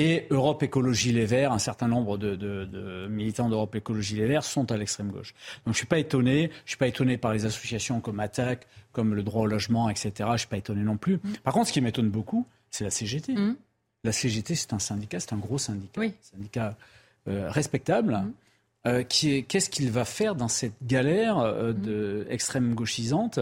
et 0.00 0.26
Europe 0.30 0.62
Écologie 0.62 1.12
Les 1.12 1.26
Verts, 1.26 1.52
un 1.52 1.58
certain 1.58 1.86
nombre 1.86 2.16
de, 2.16 3.06
militants 3.08 3.50
d'Europe 3.50 3.74
Écologie 3.74 4.16
Les 4.16 4.26
Verts 4.26 4.44
sont 4.44 4.72
à 4.72 4.78
l'extrême 4.78 5.10
gauche. 5.10 5.34
Donc 5.66 5.66
je 5.66 5.70
ne 5.70 5.74
suis 5.74 5.86
pas 5.86 5.98
étonné. 5.98 6.50
Je 6.64 6.70
suis 6.70 6.78
pas 6.78 6.86
étonné 6.86 7.18
par 7.18 7.34
les 7.34 7.44
associations 7.44 8.00
comme 8.00 8.18
Attaque, 8.18 8.66
comme 8.92 9.14
le 9.14 9.22
droit 9.22 9.42
au 9.42 9.46
logement, 9.46 9.90
etc. 9.90 10.12
Je 10.18 10.24
ne 10.24 10.36
suis 10.38 10.48
pas 10.48 10.56
étonné 10.56 10.82
non 10.82 10.96
plus. 10.96 11.16
Mm. 11.16 11.32
Par 11.44 11.52
contre, 11.52 11.68
ce 11.68 11.72
qui 11.74 11.82
m'étonne 11.82 12.08
beaucoup, 12.08 12.46
c'est 12.70 12.84
la 12.84 12.90
CGT. 12.90 13.34
Mm. 13.34 13.56
La 14.04 14.12
CGT, 14.12 14.54
c'est 14.54 14.72
un 14.72 14.78
syndicat, 14.78 15.20
c'est 15.20 15.34
un 15.34 15.38
gros 15.38 15.58
syndicat, 15.58 16.00
oui. 16.00 16.14
syndicat 16.22 16.76
euh, 17.28 17.50
respectable. 17.50 18.14
Mm. 18.14 18.32
Euh, 18.86 19.04
qu'est-ce 19.06 19.68
qu'il 19.68 19.90
va 19.90 20.06
faire 20.06 20.34
dans 20.34 20.48
cette 20.48 20.72
galère 20.82 21.38
euh, 21.38 21.74
de 21.74 22.26
extrême 22.30 22.74
gauchisante 22.74 23.38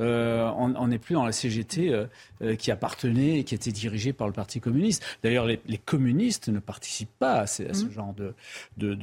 euh, 0.00 0.50
on 0.56 0.88
n'est 0.88 0.98
plus 0.98 1.14
dans 1.14 1.24
la 1.24 1.32
CGT 1.32 1.90
euh, 1.90 2.06
euh, 2.42 2.56
qui 2.56 2.70
appartenait 2.70 3.38
et 3.38 3.44
qui 3.44 3.54
était 3.54 3.70
dirigée 3.70 4.12
par 4.12 4.26
le 4.26 4.32
Parti 4.32 4.60
communiste. 4.60 5.04
D'ailleurs, 5.22 5.46
les, 5.46 5.58
communistes 5.84 6.48
ne 6.48 6.58
participent 6.58 7.16
pas 7.18 7.40
à, 7.40 7.46
ce 7.46 7.62
mmh. 7.62 7.90
genre 7.90 8.14
de, 8.14 8.34
de, 8.76 8.96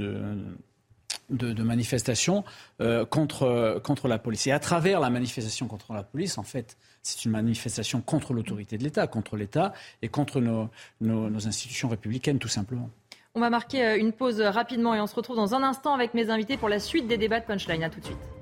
de 1.29 1.63
manifestations 1.63 2.43
contre, 3.09 3.79
contre 3.83 4.07
la 4.07 4.19
police. 4.19 4.47
Et 4.47 4.51
à 4.51 4.59
travers 4.59 4.99
la 4.99 5.09
manifestation 5.09 5.67
contre 5.67 5.93
la 5.93 6.03
police, 6.03 6.37
en 6.37 6.43
fait, 6.43 6.77
c'est 7.03 7.25
une 7.25 7.31
manifestation 7.31 8.01
contre 8.01 8.33
l'autorité 8.33 8.77
de 8.77 8.83
l'État, 8.83 9.07
contre 9.07 9.37
l'État 9.37 9.73
et 10.01 10.09
contre 10.09 10.41
nos, 10.41 10.69
nos, 10.99 11.47
institutions 11.47 11.87
républicaines, 11.87 12.39
tout 12.39 12.47
simplement. 12.47 12.89
On 13.33 13.39
va 13.39 13.49
marquer 13.49 13.97
une 13.97 14.11
pause 14.11 14.41
rapidement 14.41 14.93
et 14.93 14.99
on 14.99 15.07
se 15.07 15.15
retrouve 15.15 15.37
dans 15.37 15.55
un 15.55 15.63
instant 15.63 15.93
avec 15.93 16.13
mes 16.13 16.29
invités 16.29 16.57
pour 16.57 16.67
la 16.67 16.79
suite 16.79 17.07
des 17.07 17.17
débats 17.17 17.39
de 17.39 17.45
Punchline. 17.45 17.83
À 17.83 17.89
tout 17.89 18.01
de 18.01 18.05
suite. 18.05 18.40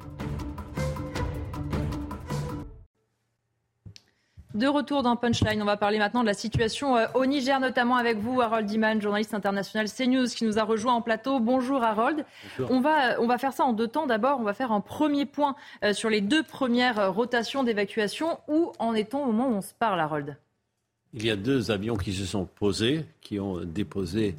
De 4.55 4.65
retour 4.65 5.03
dans 5.03 5.15
Punchline, 5.15 5.61
on 5.61 5.65
va 5.65 5.77
parler 5.77 5.99
maintenant 5.99 6.21
de 6.21 6.25
la 6.25 6.33
situation 6.33 6.97
euh, 6.97 7.05
au 7.13 7.27
Niger, 7.27 7.59
notamment 7.59 7.97
avec 7.97 8.17
vous, 8.17 8.41
Harold 8.41 8.65
Diman, 8.65 8.99
journaliste 8.99 9.35
international 9.35 9.87
CNews, 9.87 10.25
qui 10.25 10.43
nous 10.43 10.57
a 10.57 10.63
rejoint 10.63 10.95
en 10.95 11.03
plateau. 11.03 11.39
Bonjour 11.39 11.83
Harold. 11.83 12.25
On, 12.67 12.81
va, 12.81 13.21
on 13.21 13.27
va 13.27 13.37
faire 13.37 13.53
ça 13.53 13.63
en 13.63 13.73
deux 13.73 13.87
temps. 13.87 14.07
D'abord, 14.07 14.39
on 14.39 14.43
va 14.43 14.55
faire 14.55 14.71
un 14.71 14.81
premier 14.81 15.27
point 15.27 15.55
euh, 15.83 15.93
sur 15.93 16.09
les 16.09 16.21
deux 16.21 16.41
premières 16.41 16.97
euh, 16.97 17.11
rotations 17.11 17.63
d'évacuation. 17.63 18.39
Où 18.47 18.71
en 18.79 18.95
est-on 18.95 19.21
au 19.23 19.27
moment 19.27 19.49
où 19.49 19.53
on 19.53 19.61
se 19.61 19.75
parle, 19.77 19.99
Harold? 19.99 20.35
Il 21.13 21.23
y 21.23 21.29
a 21.29 21.35
deux 21.35 21.69
avions 21.69 21.95
qui 21.95 22.11
se 22.11 22.25
sont 22.25 22.45
posés, 22.45 23.05
qui 23.21 23.39
ont 23.39 23.63
déposé 23.63 24.35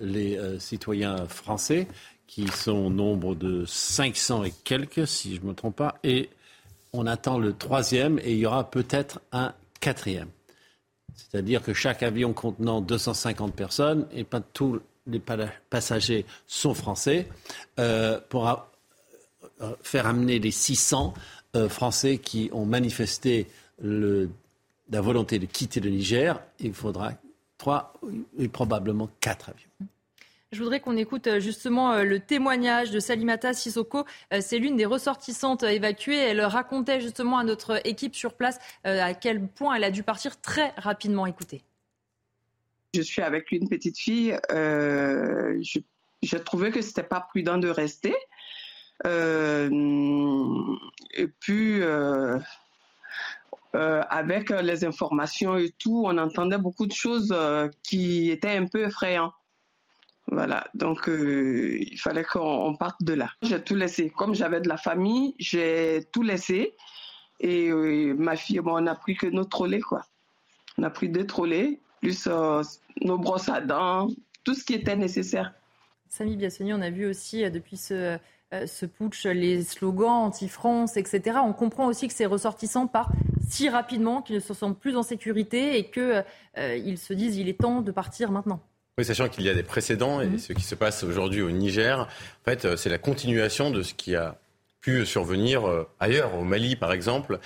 les 0.00 0.38
citoyens 0.58 1.28
français, 1.28 1.86
qui 2.26 2.48
sont 2.48 2.72
au 2.86 2.90
nombre 2.90 3.34
de 3.36 3.64
500 3.64 4.44
et 4.44 4.52
quelques, 4.64 5.06
si 5.06 5.36
je 5.36 5.42
ne 5.42 5.48
me 5.48 5.54
trompe 5.54 5.76
pas, 5.76 5.98
et 6.02 6.30
on 6.92 7.06
attend 7.06 7.38
le 7.38 7.54
troisième 7.54 8.18
et 8.18 8.32
il 8.32 8.38
y 8.38 8.46
aura 8.46 8.70
peut-être 8.70 9.20
un 9.32 9.54
quatrième. 9.80 10.28
C'est-à-dire 11.14 11.62
que 11.62 11.72
chaque 11.74 12.02
avion 12.02 12.32
contenant 12.32 12.80
250 12.80 13.54
personnes, 13.54 14.06
et 14.12 14.24
pas 14.24 14.40
tous 14.40 14.80
les 15.06 15.20
passagers 15.70 16.26
sont 16.46 16.74
français, 16.74 17.28
euh, 17.78 18.20
pourra 18.28 18.70
euh, 19.60 19.74
faire 19.82 20.06
amener 20.06 20.38
les 20.38 20.50
600 20.50 21.14
euh, 21.56 21.68
Français 21.68 22.18
qui 22.18 22.50
ont 22.52 22.64
manifesté 22.66 23.48
la 23.80 25.00
volonté 25.00 25.38
de 25.38 25.46
quitter 25.46 25.80
le 25.80 25.90
Niger. 25.90 26.40
Il 26.60 26.72
faudra 26.74 27.12
trois 27.58 27.94
et 28.38 28.48
probablement 28.48 29.10
quatre 29.20 29.48
avions. 29.48 29.88
Je 30.52 30.62
voudrais 30.62 30.80
qu'on 30.80 30.98
écoute 30.98 31.26
euh, 31.28 31.40
justement 31.40 31.92
euh, 31.92 32.04
le 32.04 32.20
témoignage 32.20 32.90
de 32.90 33.00
Salimata 33.00 33.54
Sissoko. 33.54 34.04
Euh, 34.34 34.40
c'est 34.42 34.58
l'une 34.58 34.76
des 34.76 34.84
ressortissantes 34.84 35.62
évacuées. 35.62 36.18
Elle 36.18 36.42
racontait 36.42 37.00
justement 37.00 37.38
à 37.38 37.44
notre 37.44 37.80
équipe 37.86 38.14
sur 38.14 38.34
place 38.34 38.58
à 38.84 39.14
quel 39.14 39.48
point 39.48 39.76
elle 39.76 39.84
a 39.84 39.90
dû 39.90 40.02
partir 40.02 40.38
très 40.42 40.74
rapidement. 40.76 41.24
Écoutez. 41.24 41.62
Je 42.94 43.00
suis 43.00 43.22
avec 43.22 43.50
une 43.50 43.66
petite 43.66 43.98
fille. 43.98 44.38
je, 44.50 46.36
trouvais 46.36 46.70
que 46.70 46.82
c'était 46.82 47.02
pas 47.02 47.20
prudent 47.20 47.56
de 47.56 47.70
rester. 47.70 48.14
et 49.06 49.68
puis. 51.40 51.80
avec 53.72 54.50
les 54.50 54.84
informations 54.84 55.56
et 55.56 55.70
tout, 55.70 56.04
on 56.06 56.18
entendait 56.18 56.58
beaucoup 56.58 56.86
de 56.86 56.92
choses 56.92 57.34
qui 57.82 58.30
étaient 58.30 58.56
un 58.56 58.66
peu 58.66 58.84
effrayantes. 58.84 59.32
Voilà, 60.32 60.66
donc 60.72 61.10
euh, 61.10 61.76
il 61.78 61.98
fallait 61.98 62.24
qu'on 62.24 62.74
parte 62.74 63.02
de 63.02 63.12
là. 63.12 63.28
J'ai 63.42 63.62
tout 63.62 63.74
laissé. 63.74 64.08
Comme 64.08 64.34
j'avais 64.34 64.62
de 64.62 64.68
la 64.68 64.78
famille, 64.78 65.34
j'ai 65.38 66.08
tout 66.10 66.22
laissé. 66.22 66.74
Et 67.38 67.68
euh, 67.68 68.14
ma 68.14 68.34
fille, 68.36 68.58
bon, 68.60 68.78
on 68.78 68.80
n'a 68.80 68.94
pris 68.94 69.14
que 69.14 69.26
nos 69.26 69.44
trolley, 69.44 69.80
quoi. 69.80 70.06
On 70.78 70.84
a 70.84 70.90
pris 70.90 71.10
deux 71.10 71.26
trolley, 71.26 71.80
plus 72.00 72.26
euh, 72.28 72.62
nos 73.02 73.18
brosses 73.18 73.50
à 73.50 73.60
dents, 73.60 74.08
tout 74.42 74.54
ce 74.54 74.64
qui 74.64 74.72
était 74.72 74.96
nécessaire. 74.96 75.52
Samy 76.08 76.36
Biassoni, 76.36 76.72
on 76.72 76.80
a 76.80 76.88
vu 76.88 77.04
aussi 77.04 77.50
depuis 77.50 77.76
ce, 77.76 78.16
ce 78.52 78.86
putsch 78.86 79.26
les 79.26 79.62
slogans 79.62 80.24
anti-France, 80.24 80.96
etc. 80.96 81.40
On 81.44 81.52
comprend 81.52 81.88
aussi 81.88 82.08
que 82.08 82.14
ces 82.14 82.26
ressortissants 82.26 82.86
partent 82.86 83.12
si 83.50 83.68
rapidement 83.68 84.22
qu'ils 84.22 84.36
ne 84.36 84.40
se 84.40 84.54
sentent 84.54 84.80
plus 84.80 84.96
en 84.96 85.02
sécurité 85.02 85.76
et 85.76 85.90
qu'ils 85.90 86.98
se 86.98 87.12
disent 87.12 87.36
il 87.36 87.50
est 87.50 87.60
temps 87.60 87.82
de 87.82 87.92
partir 87.92 88.32
maintenant. 88.32 88.62
Oui, 88.98 89.06
sachant 89.06 89.30
qu'il 89.30 89.44
y 89.44 89.48
a 89.48 89.54
des 89.54 89.62
précédents 89.62 90.20
et 90.20 90.26
mhm. 90.26 90.38
ce 90.38 90.52
qui 90.52 90.64
se 90.64 90.74
passe 90.74 91.02
aujourd'hui 91.02 91.40
au 91.40 91.50
Niger, 91.50 92.00
en 92.00 92.44
fait, 92.44 92.66
euh, 92.66 92.76
c'est 92.76 92.90
la 92.90 92.98
continuation 92.98 93.70
de 93.70 93.82
ce 93.82 93.94
qui 93.94 94.14
a 94.14 94.36
pu 94.82 95.06
survenir 95.06 95.66
euh, 95.66 95.88
ailleurs, 95.98 96.34
au 96.34 96.44
Mali 96.44 96.76
par 96.76 96.92
exemple. 96.92 97.38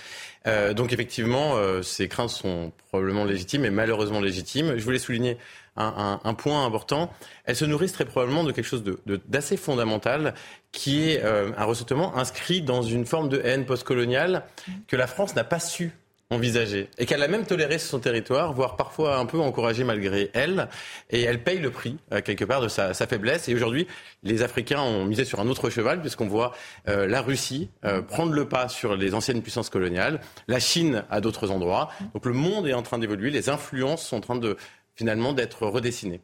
Euh, 0.48 0.74
donc 0.74 0.92
effectivement, 0.92 1.54
ces 1.82 2.08
craintes 2.08 2.30
sont 2.30 2.72
probablement 2.88 3.24
légitimes 3.24 3.64
et 3.64 3.70
malheureusement 3.70 4.20
légitimes. 4.20 4.76
Je 4.76 4.82
voulais 4.82 4.98
souligner 4.98 5.38
un, 5.76 6.34
point 6.34 6.64
important. 6.64 7.12
Elles 7.44 7.54
se 7.54 7.64
nourrissent 7.64 7.92
très 7.92 8.06
probablement 8.06 8.42
de 8.42 8.50
quelque 8.50 8.64
chose 8.64 8.82
d'assez 9.28 9.56
fondamental, 9.56 10.34
qui 10.72 11.10
est 11.10 11.22
un 11.22 11.64
ressentiment 11.64 12.16
inscrit 12.16 12.62
dans 12.62 12.80
une 12.82 13.04
forme 13.04 13.28
de 13.28 13.40
haine 13.44 13.66
postcoloniale 13.66 14.44
que 14.88 14.96
la 14.96 15.06
France 15.06 15.36
n'a 15.36 15.44
pas 15.44 15.60
su 15.60 15.92
envisagée 16.30 16.90
et 16.98 17.06
qu'elle 17.06 17.22
a 17.22 17.28
même 17.28 17.46
toléré 17.46 17.78
sur 17.78 17.90
son 17.90 18.00
territoire, 18.00 18.52
voire 18.52 18.76
parfois 18.76 19.18
un 19.18 19.26
peu 19.26 19.38
encouragé 19.38 19.84
malgré 19.84 20.30
elle. 20.34 20.68
Et 21.10 21.22
elle 21.22 21.42
paye 21.42 21.58
le 21.58 21.70
prix, 21.70 21.96
euh, 22.12 22.20
quelque 22.20 22.44
part, 22.44 22.60
de 22.60 22.68
sa, 22.68 22.94
faiblesse. 22.94 23.48
Et 23.48 23.54
aujourd'hui, 23.54 23.86
les 24.22 24.42
Africains 24.42 24.80
ont 24.80 25.04
misé 25.04 25.24
sur 25.24 25.40
un 25.40 25.46
autre 25.46 25.70
cheval, 25.70 26.00
puisqu'on 26.00 26.26
voit 26.26 26.52
euh, 26.88 27.06
la 27.06 27.22
Russie 27.22 27.70
euh, 27.84 28.02
prendre 28.02 28.32
le 28.32 28.48
pas 28.48 28.68
sur 28.68 28.96
les 28.96 29.14
anciennes 29.14 29.42
puissances 29.42 29.70
coloniales, 29.70 30.20
la 30.48 30.58
Chine 30.58 31.04
à 31.10 31.20
d'autres 31.20 31.50
endroits. 31.50 31.90
Donc 32.14 32.26
le 32.26 32.32
monde 32.32 32.66
est 32.66 32.74
en 32.74 32.82
train 32.82 32.98
d'évoluer, 32.98 33.30
les 33.30 33.48
influences 33.48 34.04
sont 34.04 34.16
en 34.16 34.20
train 34.20 34.36
de 34.36 34.56
finalement 34.94 35.32
d'être 35.32 35.66
redessinées. 35.66 36.20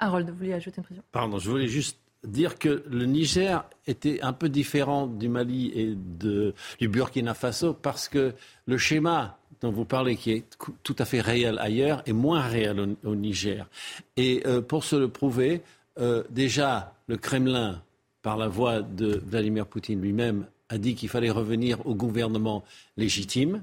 Harold, 0.00 0.28
vous 0.28 0.36
voulez 0.36 0.52
ajouter 0.52 0.78
une 0.78 0.82
précision? 0.82 1.04
Pardon, 1.12 1.38
je 1.38 1.48
voulais 1.48 1.68
juste 1.68 2.01
dire 2.24 2.58
que 2.58 2.84
le 2.88 3.06
Niger 3.06 3.64
était 3.86 4.20
un 4.22 4.32
peu 4.32 4.48
différent 4.48 5.06
du 5.06 5.28
Mali 5.28 5.72
et 5.74 5.94
du 5.96 6.88
Burkina 6.88 7.34
Faso 7.34 7.74
parce 7.74 8.08
que 8.08 8.34
le 8.66 8.78
schéma 8.78 9.38
dont 9.62 9.70
vous 9.70 9.84
parlez, 9.84 10.16
qui 10.16 10.32
est 10.32 10.44
tout 10.82 10.96
à 10.98 11.04
fait 11.04 11.20
réel 11.20 11.58
ailleurs, 11.60 12.02
est 12.06 12.12
moins 12.12 12.42
réel 12.42 12.96
au, 13.04 13.14
Niger. 13.14 13.68
Et 14.16 14.42
euh, 14.46 14.60
pour 14.60 14.82
se 14.82 14.96
le 14.96 15.08
prouver, 15.08 15.62
euh, 16.00 16.24
déjà, 16.30 16.94
le 17.06 17.16
Kremlin, 17.16 17.80
par 18.22 18.36
la 18.36 18.48
voix 18.48 18.82
de 18.82 19.22
Vladimir 19.24 19.66
Poutine 19.66 20.00
lui-même, 20.00 20.46
a 20.68 20.78
dit 20.78 20.94
qu'il 20.96 21.08
fallait 21.08 21.30
revenir 21.30 21.86
au 21.86 21.94
gouvernement 21.94 22.64
légitime. 22.96 23.62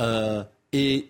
Euh, 0.00 0.44
et 0.72 1.08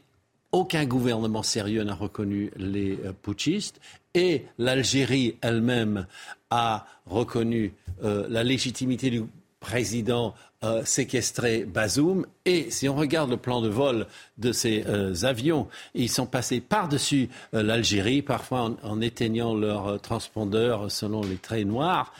aucun 0.52 0.84
gouvernement 0.84 1.42
sérieux 1.42 1.82
n'a 1.82 1.94
reconnu 1.94 2.52
les 2.56 2.96
putschistes 3.22 3.80
et 4.14 4.44
l'Algérie 4.58 5.36
elle-même 5.40 6.06
a 6.50 6.86
reconnu 7.06 7.72
euh, 8.04 8.26
la 8.28 8.44
légitimité 8.44 9.10
du 9.10 9.24
président 9.60 10.34
euh, 10.64 10.84
séquestré 10.84 11.64
Bazoum. 11.64 12.26
Et 12.44 12.70
si 12.70 12.88
on 12.88 12.96
regarde 12.96 13.30
le 13.30 13.36
plan 13.36 13.60
de 13.60 13.68
vol 13.68 14.06
de 14.38 14.52
ces 14.52 14.84
euh, 14.86 15.14
avions, 15.22 15.68
ils 15.94 16.10
sont 16.10 16.26
passés 16.26 16.60
par-dessus 16.60 17.28
l'Algérie, 17.52 18.22
parfois 18.22 18.74
en, 18.82 19.00
éteignant 19.00 19.54
leur 19.54 20.00
transpondeur 20.00 20.90
selon 20.90 21.22
les 21.22 21.36
traits 21.36 21.66
noirs, 21.66 22.12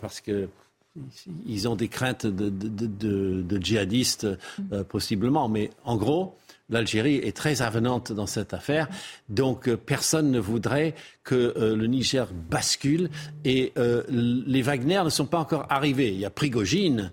parce 0.00 0.20
que 0.20 0.48
ils 1.46 1.68
ont 1.68 1.76
des 1.76 1.86
craintes 1.86 2.26
de 2.26 3.58
djihadistes 3.60 4.26
possiblement. 4.88 5.48
Mais 5.48 5.70
en 5.84 5.96
gros, 5.96 6.34
l'Algérie 6.70 7.16
est 7.16 7.36
très 7.36 7.62
avenante 7.62 8.12
dans 8.12 8.26
cette 8.26 8.54
affaire. 8.54 8.88
Donc 9.28 9.68
euh, 9.68 9.76
personne 9.76 10.30
ne 10.30 10.38
voudrait 10.38 10.94
que 11.24 11.54
euh, 11.56 11.76
le 11.76 11.86
Niger 11.86 12.28
bascule. 12.50 13.10
Et 13.44 13.72
euh, 13.78 14.02
les 14.08 14.62
Wagner 14.62 15.02
ne 15.04 15.10
sont 15.10 15.26
pas 15.26 15.38
encore 15.38 15.66
arrivés. 15.70 16.08
Il 16.08 16.20
y 16.20 16.24
a 16.24 16.30
Prigogine 16.30 17.12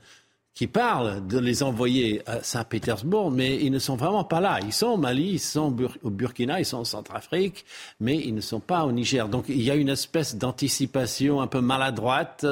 qui 0.54 0.68
parle 0.68 1.28
de 1.28 1.38
les 1.38 1.64
envoyer 1.64 2.22
à 2.26 2.42
Saint-Pétersbourg, 2.42 3.30
mais 3.30 3.62
ils 3.62 3.72
ne 3.72 3.80
sont 3.80 3.98
vraiment 3.98 4.24
pas 4.24 4.40
là. 4.40 4.60
Ils 4.64 4.72
sont 4.72 4.88
au 4.88 4.98
Mali, 4.98 5.32
ils 5.32 5.40
sont 5.40 5.76
au 6.02 6.10
Burkina, 6.10 6.62
ils 6.62 6.66
sont 6.66 6.78
en 6.78 6.86
Centrafrique, 6.86 7.66
mais 8.00 8.16
ils 8.16 8.34
ne 8.34 8.40
sont 8.40 8.62
pas 8.62 8.86
au 8.86 8.94
Niger. 8.94 9.28
Donc 9.28 9.46
il 9.50 9.62
y 9.62 9.70
a 9.70 9.76
une 9.76 9.90
espèce 9.90 10.38
d'anticipation 10.38 11.42
un 11.42 11.48
peu 11.48 11.60
maladroite 11.60 12.46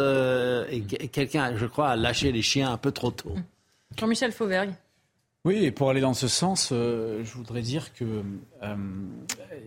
et 0.69 0.81
quelqu'un, 0.81 1.55
je 1.55 1.65
crois, 1.65 1.91
a 1.91 1.95
lâché 1.95 2.33
les 2.33 2.41
chiens 2.41 2.73
un 2.73 2.77
peu 2.77 2.91
trop 2.91 3.11
tôt. 3.11 3.35
Jean-Michel 3.97 4.33
Fauvergue. 4.33 4.73
Oui, 5.45 5.65
et 5.65 5.71
pour 5.71 5.89
aller 5.89 5.99
dans 5.99 6.13
ce 6.13 6.29
sens, 6.29 6.69
euh, 6.71 7.21
je 7.25 7.33
voudrais 7.33 7.61
dire 7.61 7.93
que 7.93 8.23
euh, 8.63 8.75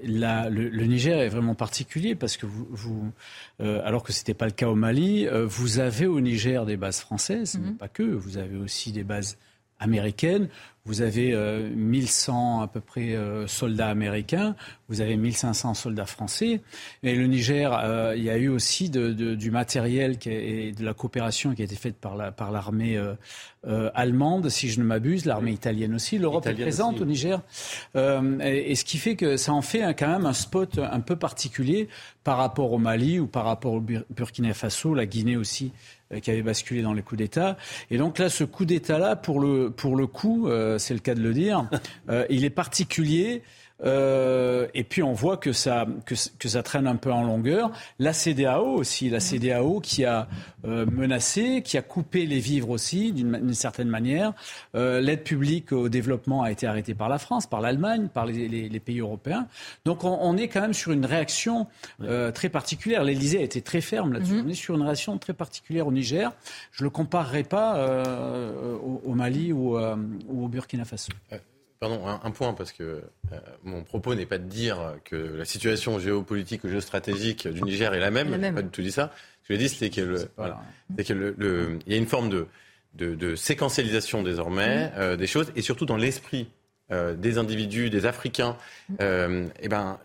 le, 0.03 0.85
Niger 0.87 1.21
est 1.21 1.29
vraiment 1.29 1.55
particulier 1.55 2.15
parce 2.15 2.39
que 2.39 2.47
vous, 2.47 3.13
euh, 3.61 3.83
alors 3.85 4.03
que 4.03 4.11
ce 4.11 4.21
n'était 4.21 4.33
pas 4.33 4.47
le 4.47 4.53
cas 4.53 4.69
au 4.69 4.75
Mali, 4.75 5.29
vous 5.45 5.79
avez 5.79 6.07
au 6.07 6.19
Niger 6.23 6.65
des 6.65 6.79
bases 6.79 7.01
françaises, 7.01 7.59
mais 7.61 7.73
mhm. 7.73 7.77
pas 7.77 7.89
que, 7.89 8.03
vous 8.03 8.39
avez 8.39 8.57
aussi 8.57 8.91
des 8.91 9.05
bases 9.05 9.37
américaines. 9.79 10.49
Vous 10.87 11.03
avez 11.03 11.35
1100 11.75 12.63
à 12.63 12.69
peu 12.69 12.81
près 12.81 13.17
soldats 13.47 13.89
américains, 13.89 14.55
vous 14.89 15.01
avez 15.01 15.17
1500 15.17 15.75
soldats 15.75 16.07
français. 16.07 16.61
Et 17.03 17.15
le 17.15 17.27
Niger, 17.27 18.15
il 18.17 18.23
y 18.23 18.31
a 18.31 18.37
eu 18.37 18.49
aussi 18.49 18.89
du 18.89 19.51
matériel 19.51 20.17
et 20.27 20.73
de 20.73 20.85
la 20.85 20.95
coopération 20.95 21.55
qui 21.55 21.63
a 21.63 21.65
été 21.65 21.77
faite 21.77 21.97
par 21.97 22.17
l'armée 22.53 22.95
la, 22.97 23.17
euh, 23.67 23.91
allemande, 23.95 24.49
si 24.49 24.69
je 24.69 24.79
ne 24.79 24.85
m'abuse, 24.85 25.25
l'armée 25.25 25.51
italienne 25.51 25.93
aussi. 25.95 26.19
L'Europe 26.19 26.47
est 26.47 26.55
présente 26.55 27.01
au 27.01 27.05
Niger. 27.05 27.41
Euh, 27.97 28.39
et, 28.39 28.77
ce 28.77 28.85
qui 28.85 28.97
fait 28.97 29.17
que 29.17 29.37
ça 29.37 29.53
en 29.53 29.63
fait 29.63 29.81
quand 29.99 30.07
même 30.07 30.25
un 30.25 30.33
spot 30.33 30.79
un 30.79 31.01
peu 31.01 31.17
particulier 31.17 31.89
par 32.23 32.37
rapport 32.37 32.73
au 32.73 32.79
Mali 32.79 33.19
ou 33.19 33.27
par 33.27 33.45
rapport 33.45 33.73
au 33.73 33.81
Burkina 33.81 34.55
Faso, 34.55 34.95
la 34.95 35.07
Guinée 35.07 35.37
aussi 35.37 35.73
euh, 36.13 36.21
qui 36.21 36.31
avait 36.31 36.43
basculé 36.43 36.83
dans 36.83 36.93
les 36.93 37.03
coups 37.03 37.19
d'État. 37.19 37.57
Et 37.91 37.99
donc 37.99 38.19
là, 38.19 38.29
ce 38.29 38.45
coup 38.45 38.67
d'État-là, 38.67 39.17
pour 39.17 39.41
le, 39.41 39.71
pour 39.71 39.97
le 39.97 40.07
coup, 40.07 40.49
c'est 40.79 40.95
le 40.95 41.01
cas 41.01 41.15
de 41.15 41.21
le 41.21 41.33
dire, 41.33 41.69
il 42.31 42.45
est 42.45 42.51
particulier. 42.51 43.43
Euh, 43.85 44.69
et 44.75 44.85
puis 44.85 45.03
on 45.03 45.13
voit 45.13 45.37
que 45.37 45.53
ça, 45.53 45.87
que, 46.07 46.15
que, 46.39 46.49
ça 46.49 46.63
traîne 46.63 46.87
un 46.87 46.97
peu 46.97 47.13
en 47.13 47.25
longueur. 47.25 47.71
La 47.99 48.13
CDAO 48.13 48.67
aussi, 48.67 49.11
la 49.11 49.21
CDAO 49.21 49.81
qui 49.81 50.05
a 50.05 50.29
euh, 50.65 50.87
menacé, 50.87 51.63
qui 51.63 51.77
a 51.77 51.83
coupé 51.83 52.27
les 52.27 52.39
vivres 52.39 52.71
aussi 52.71 53.13
d'une 53.13 53.55
certaine 53.55 53.89
manière. 53.89 54.33
Euh, 54.75 55.01
L'aide 55.01 55.25
publique 55.25 55.73
au 55.73 55.89
développement 55.89 56.43
a 56.43 56.51
été 56.51 56.67
arrêtée 56.67 56.95
par 56.95 57.09
la 57.09 57.19
France, 57.19 57.47
par 57.47 57.61
l'Allemagne, 57.61 58.09
par 58.09 58.25
les, 58.25 58.49
les, 58.49 58.69
les, 58.69 58.81
pays 58.81 59.01
européens. 59.01 59.47
Donc 59.85 60.05
on, 60.05 60.19
on, 60.23 60.37
est 60.37 60.49
quand 60.49 60.63
même 60.63 60.75
sur 60.75 60.93
une 60.93 61.05
réaction 61.05 61.67
euh, 62.03 62.33
très 62.33 62.49
particulière. 62.49 63.05
L'Élysée 63.05 63.39
a 63.39 63.43
été 63.43 63.61
très 63.61 63.81
ferme 63.81 64.15
là-dessus. 64.15 64.35
Mm-hmm. 64.35 64.47
On 64.47 64.49
est 64.49 64.55
sur 64.55 64.75
une 64.75 64.83
réaction 64.83 65.19
très 65.19 65.35
particulière 65.35 65.87
au 65.87 65.93
Niger. 65.93 66.33
Je 66.73 66.85
le 66.85 66.91
comparerai 66.91 67.43
pas 67.43 67.77
euh, 67.77 68.77
au, 68.77 69.03
au, 69.05 69.15
Mali 69.15 69.53
ou, 69.53 69.79
ou 69.79 70.45
au 70.45 70.49
Burkina 70.49 70.85
Faso. 70.85 71.13
Pardon, 71.79 72.07
un, 72.07 72.31
point, 72.31 72.55
parce 72.55 72.73
que 72.73 72.83
euh, 72.83 73.41
mon 73.63 73.83
propos 73.83 74.15
n'est 74.15 74.25
pas 74.25 74.39
de 74.39 74.49
dire 74.49 74.95
que 75.05 75.17
la 75.17 75.45
situation 75.45 75.99
géopolitique 75.99 76.65
ou 76.65 76.69
géostratégique 76.69 77.47
du 77.49 77.63
Niger 77.63 77.93
est 77.93 78.01
la 78.01 78.11
même. 78.11 78.31
Je 78.31 78.37
n'ai 78.37 78.53
pas 78.53 78.63
du 78.63 78.71
tout 78.71 78.81
dit 78.81 78.93
ça. 78.93 79.13
Ce 79.43 79.49
que 79.49 79.55
j'ai 79.55 79.59
dit, 79.59 79.69
c'est 79.69 79.91
que, 79.91 80.01
le, 80.01 80.31
voilà, 80.37 80.63
que 80.97 81.13
le, 81.13 81.79
il 81.87 81.93
y 81.93 81.95
a 81.95 81.99
une 81.99 82.07
forme 82.07 82.31
de, 82.31 82.47
de, 82.95 83.37
séquentialisation 83.37 84.23
désormais 84.23 84.91
euh, 84.97 85.17
des 85.17 85.27
choses, 85.27 85.53
et 85.55 85.61
surtout 85.61 85.85
dans 85.85 85.99
l'esprit 85.99 86.49
euh, 86.91 87.15
des 87.15 87.37
individus, 87.37 87.91
des 87.91 88.07
Africains. 88.07 88.57
et 88.99 89.05
eh 89.61 89.69
ben, 89.69 89.99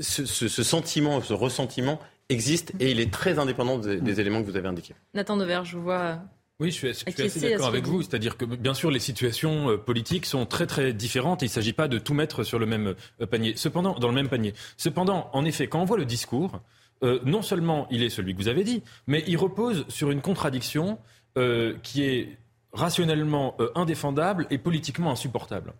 ce, 0.00 0.24
ce, 0.24 0.62
sentiment, 0.62 1.20
ce 1.20 1.34
ressentiment 1.34 2.00
existe, 2.30 2.72
et 2.80 2.90
il 2.90 2.98
est 2.98 3.12
très 3.12 3.38
indépendant 3.38 3.76
des, 3.76 4.00
des 4.00 4.20
éléments 4.20 4.40
que 4.42 4.50
vous 4.50 4.56
avez 4.56 4.68
indiqués. 4.68 4.94
Nathan 5.12 5.36
Dever, 5.36 5.60
je 5.64 5.76
vois 5.76 6.18
oui, 6.60 6.70
je 6.70 6.76
suis, 6.76 6.88
assez 6.88 7.40
d'accord 7.40 7.66
avec 7.66 7.86
vous. 7.86 8.02
C'est-à-dire 8.02 8.36
que, 8.36 8.44
bien 8.44 8.74
sûr, 8.74 8.90
les 8.90 8.98
situations 8.98 9.70
euh, 9.70 9.76
politiques 9.78 10.26
sont 10.26 10.44
très, 10.44 10.66
très 10.66 10.92
différentes. 10.92 11.40
il 11.40 11.46
ne 11.46 11.50
s'agit 11.50 11.72
pas 11.72 11.88
de 11.88 11.98
tout 11.98 12.12
mettre 12.12 12.44
sur 12.44 12.58
le 12.58 12.66
même 12.66 12.94
euh, 13.20 13.26
panier. 13.26 13.54
Cependant, 13.56 13.98
dans 13.98 14.08
le 14.08 14.14
même 14.14 14.28
panier. 14.28 14.52
Cependant, 14.76 15.30
en 15.32 15.44
effet, 15.46 15.68
quand 15.68 15.80
on 15.80 15.86
voit 15.86 15.96
le 15.96 16.04
discours, 16.04 16.60
euh, 17.02 17.18
non 17.24 17.40
seulement 17.40 17.88
il 17.90 18.02
est 18.02 18.10
celui 18.10 18.34
que 18.34 18.38
vous 18.38 18.48
avez 18.48 18.62
dit, 18.62 18.82
mais 19.06 19.24
il 19.26 19.38
repose 19.38 19.86
sur 19.88 20.10
une 20.10 20.20
contradiction 20.20 20.98
qui 21.84 22.02
est 22.02 22.38
rationnellement 22.72 23.56
indéfendable 23.76 24.48
et 24.50 24.58
politiquement 24.58 25.12
insupportable 25.12 25.72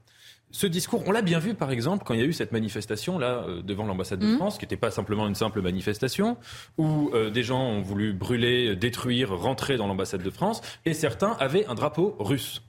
ce 0.52 0.66
discours, 0.66 1.02
on 1.06 1.12
l'a 1.12 1.22
bien 1.22 1.38
vu 1.38 1.54
par 1.54 1.70
exemple 1.70 2.04
quand 2.04 2.14
il 2.14 2.20
y 2.20 2.22
a 2.22 2.26
eu 2.26 2.32
cette 2.32 2.52
manifestation 2.52 3.18
là 3.18 3.44
euh, 3.46 3.62
devant 3.62 3.84
l'ambassade 3.84 4.18
de 4.18 4.26
mmh. 4.26 4.36
France, 4.36 4.58
qui 4.58 4.64
n'était 4.64 4.76
pas 4.76 4.90
simplement 4.90 5.26
une 5.28 5.34
simple 5.34 5.62
manifestation, 5.62 6.36
où 6.76 7.10
euh, 7.14 7.30
des 7.30 7.42
gens 7.42 7.62
ont 7.62 7.82
voulu 7.82 8.12
brûler, 8.12 8.74
détruire, 8.76 9.36
rentrer 9.36 9.76
dans 9.76 9.86
l'ambassade 9.86 10.22
de 10.22 10.30
France, 10.30 10.60
et 10.84 10.94
certains 10.94 11.36
avaient 11.38 11.66
un 11.66 11.74
drapeau 11.74 12.16
russe. 12.18 12.62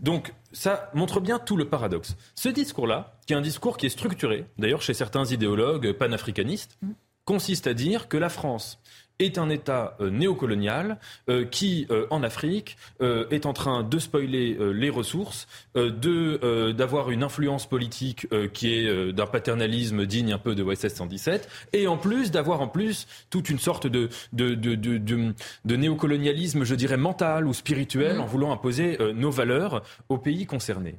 Donc 0.00 0.32
ça 0.52 0.90
montre 0.94 1.20
bien 1.20 1.38
tout 1.38 1.56
le 1.56 1.66
paradoxe. 1.68 2.16
Ce 2.34 2.48
discours-là, 2.48 3.18
qui 3.26 3.34
est 3.34 3.36
un 3.36 3.42
discours 3.42 3.76
qui 3.76 3.86
est 3.86 3.90
structuré, 3.90 4.46
d'ailleurs 4.58 4.82
chez 4.82 4.94
certains 4.94 5.24
idéologues 5.26 5.92
panafricanistes, 5.92 6.78
mmh. 6.80 6.90
consiste 7.26 7.66
à 7.66 7.74
dire 7.74 8.08
que 8.08 8.16
la 8.16 8.30
France 8.30 8.78
est 9.18 9.38
un 9.38 9.48
État 9.48 9.96
euh, 10.00 10.10
néocolonial 10.10 10.98
euh, 11.28 11.44
qui, 11.44 11.86
euh, 11.90 12.06
en 12.10 12.22
Afrique, 12.22 12.76
est 13.00 13.46
en 13.46 13.52
train 13.52 13.82
de 13.82 13.98
spoiler 13.98 14.56
les 14.74 14.90
ressources, 14.90 15.46
de 15.74 16.72
d'avoir 16.72 17.10
une 17.10 17.22
influence 17.22 17.66
politique 17.66 18.26
qui 18.52 18.74
est 18.74 19.12
d'un 19.12 19.26
paternalisme 19.26 20.06
digne 20.06 20.32
un 20.32 20.38
peu 20.38 20.54
de 20.54 20.62
OSS 20.62 20.88
117, 20.88 21.48
et 21.72 21.86
en 21.86 21.96
plus 21.96 22.30
d'avoir 22.30 22.60
en 22.60 22.68
plus 22.68 23.06
toute 23.30 23.50
une 23.50 23.58
sorte 23.58 23.86
de 23.86 24.08
de, 24.32 24.54
de, 24.54 24.74
de, 24.74 24.98
de, 24.98 25.76
néocolonialisme, 25.76 26.64
je 26.64 26.74
dirais, 26.74 26.96
mental 26.96 27.46
ou 27.46 27.54
spirituel, 27.54 28.16
mmh. 28.16 28.20
en 28.20 28.26
voulant 28.26 28.52
imposer 28.52 28.98
nos 29.14 29.30
valeurs 29.30 29.82
aux 30.08 30.18
pays 30.18 30.46
concernés. 30.46 30.98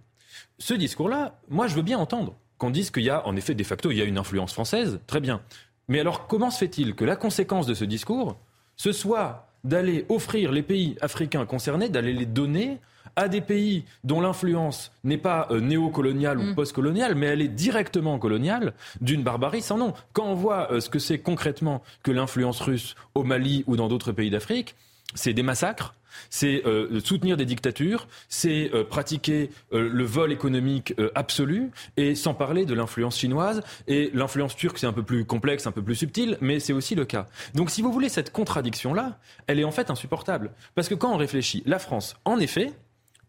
Ce 0.59 0.73
discours-là, 0.73 1.39
moi, 1.49 1.67
je 1.67 1.75
veux 1.75 1.83
bien 1.83 1.97
entendre 1.97 2.35
qu'on 2.57 2.69
dise 2.69 2.89
qu'il 2.91 3.03
y 3.03 3.09
a, 3.09 3.25
en 3.27 3.35
effet, 3.35 3.53
de 3.53 3.63
facto, 3.63 3.91
il 3.91 3.97
y 3.97 4.01
a 4.01 4.05
une 4.05 4.17
influence 4.17 4.53
française, 4.53 4.99
très 5.07 5.19
bien. 5.19 5.41
Mais 5.87 5.99
alors, 5.99 6.27
comment 6.27 6.51
se 6.51 6.59
fait-il 6.59 6.95
que 6.95 7.05
la 7.05 7.15
conséquence 7.15 7.65
de 7.65 7.73
ce 7.73 7.85
discours, 7.85 8.37
ce 8.75 8.91
soit 8.91 9.47
d'aller 9.63 10.05
offrir 10.09 10.51
les 10.51 10.63
pays 10.63 10.95
africains 11.01 11.45
concernés, 11.45 11.89
d'aller 11.89 12.13
les 12.13 12.25
donner 12.25 12.79
à 13.15 13.27
des 13.27 13.41
pays 13.41 13.83
dont 14.03 14.21
l'influence 14.21 14.91
n'est 15.03 15.17
pas 15.17 15.47
euh, 15.49 15.59
néocoloniale 15.59 16.37
ou 16.37 16.43
mm. 16.43 16.55
postcoloniale, 16.55 17.15
mais 17.15 17.25
elle 17.25 17.41
est 17.41 17.47
directement 17.47 18.19
coloniale, 18.19 18.73
d'une 19.01 19.23
barbarie 19.23 19.61
sans 19.61 19.77
nom. 19.77 19.93
Quand 20.13 20.25
on 20.25 20.35
voit 20.35 20.71
euh, 20.71 20.79
ce 20.79 20.89
que 20.89 20.99
c'est 20.99 21.17
concrètement 21.17 21.81
que 22.03 22.11
l'influence 22.11 22.61
russe 22.61 22.95
au 23.15 23.23
Mali 23.23 23.63
ou 23.65 23.75
dans 23.75 23.87
d'autres 23.87 24.11
pays 24.11 24.29
d'Afrique, 24.29 24.75
c'est 25.15 25.33
des 25.33 25.41
massacres, 25.41 25.95
c'est 26.29 26.65
euh, 26.65 26.99
soutenir 26.99 27.37
des 27.37 27.45
dictatures, 27.45 28.07
c'est 28.29 28.71
euh, 28.73 28.83
pratiquer 28.83 29.49
euh, 29.73 29.89
le 29.89 30.03
vol 30.03 30.31
économique 30.31 30.93
absolu, 31.15 31.71
et 31.95 32.15
sans 32.15 32.33
parler 32.33 32.65
de 32.65 32.73
l'influence 32.73 33.17
chinoise. 33.17 33.61
Et 33.87 34.11
l'influence 34.13 34.55
turque, 34.55 34.77
c'est 34.77 34.87
un 34.87 34.93
peu 34.93 35.03
plus 35.03 35.25
complexe, 35.25 35.67
un 35.67 35.71
peu 35.71 35.81
plus 35.81 35.95
subtil, 35.95 36.37
mais 36.41 36.59
c'est 36.59 36.73
aussi 36.73 36.95
le 36.95 37.05
cas. 37.05 37.27
Donc 37.53 37.69
si 37.69 37.81
vous 37.81 37.91
voulez, 37.91 38.09
cette 38.09 38.31
contradiction-là, 38.31 39.19
elle 39.47 39.59
est 39.59 39.63
en 39.63 39.71
fait 39.71 39.89
insupportable. 39.89 40.51
Parce 40.75 40.89
que 40.89 40.95
quand 40.95 41.13
on 41.13 41.17
réfléchit, 41.17 41.63
la 41.65 41.79
France, 41.79 42.15
en 42.25 42.39
effet, 42.39 42.71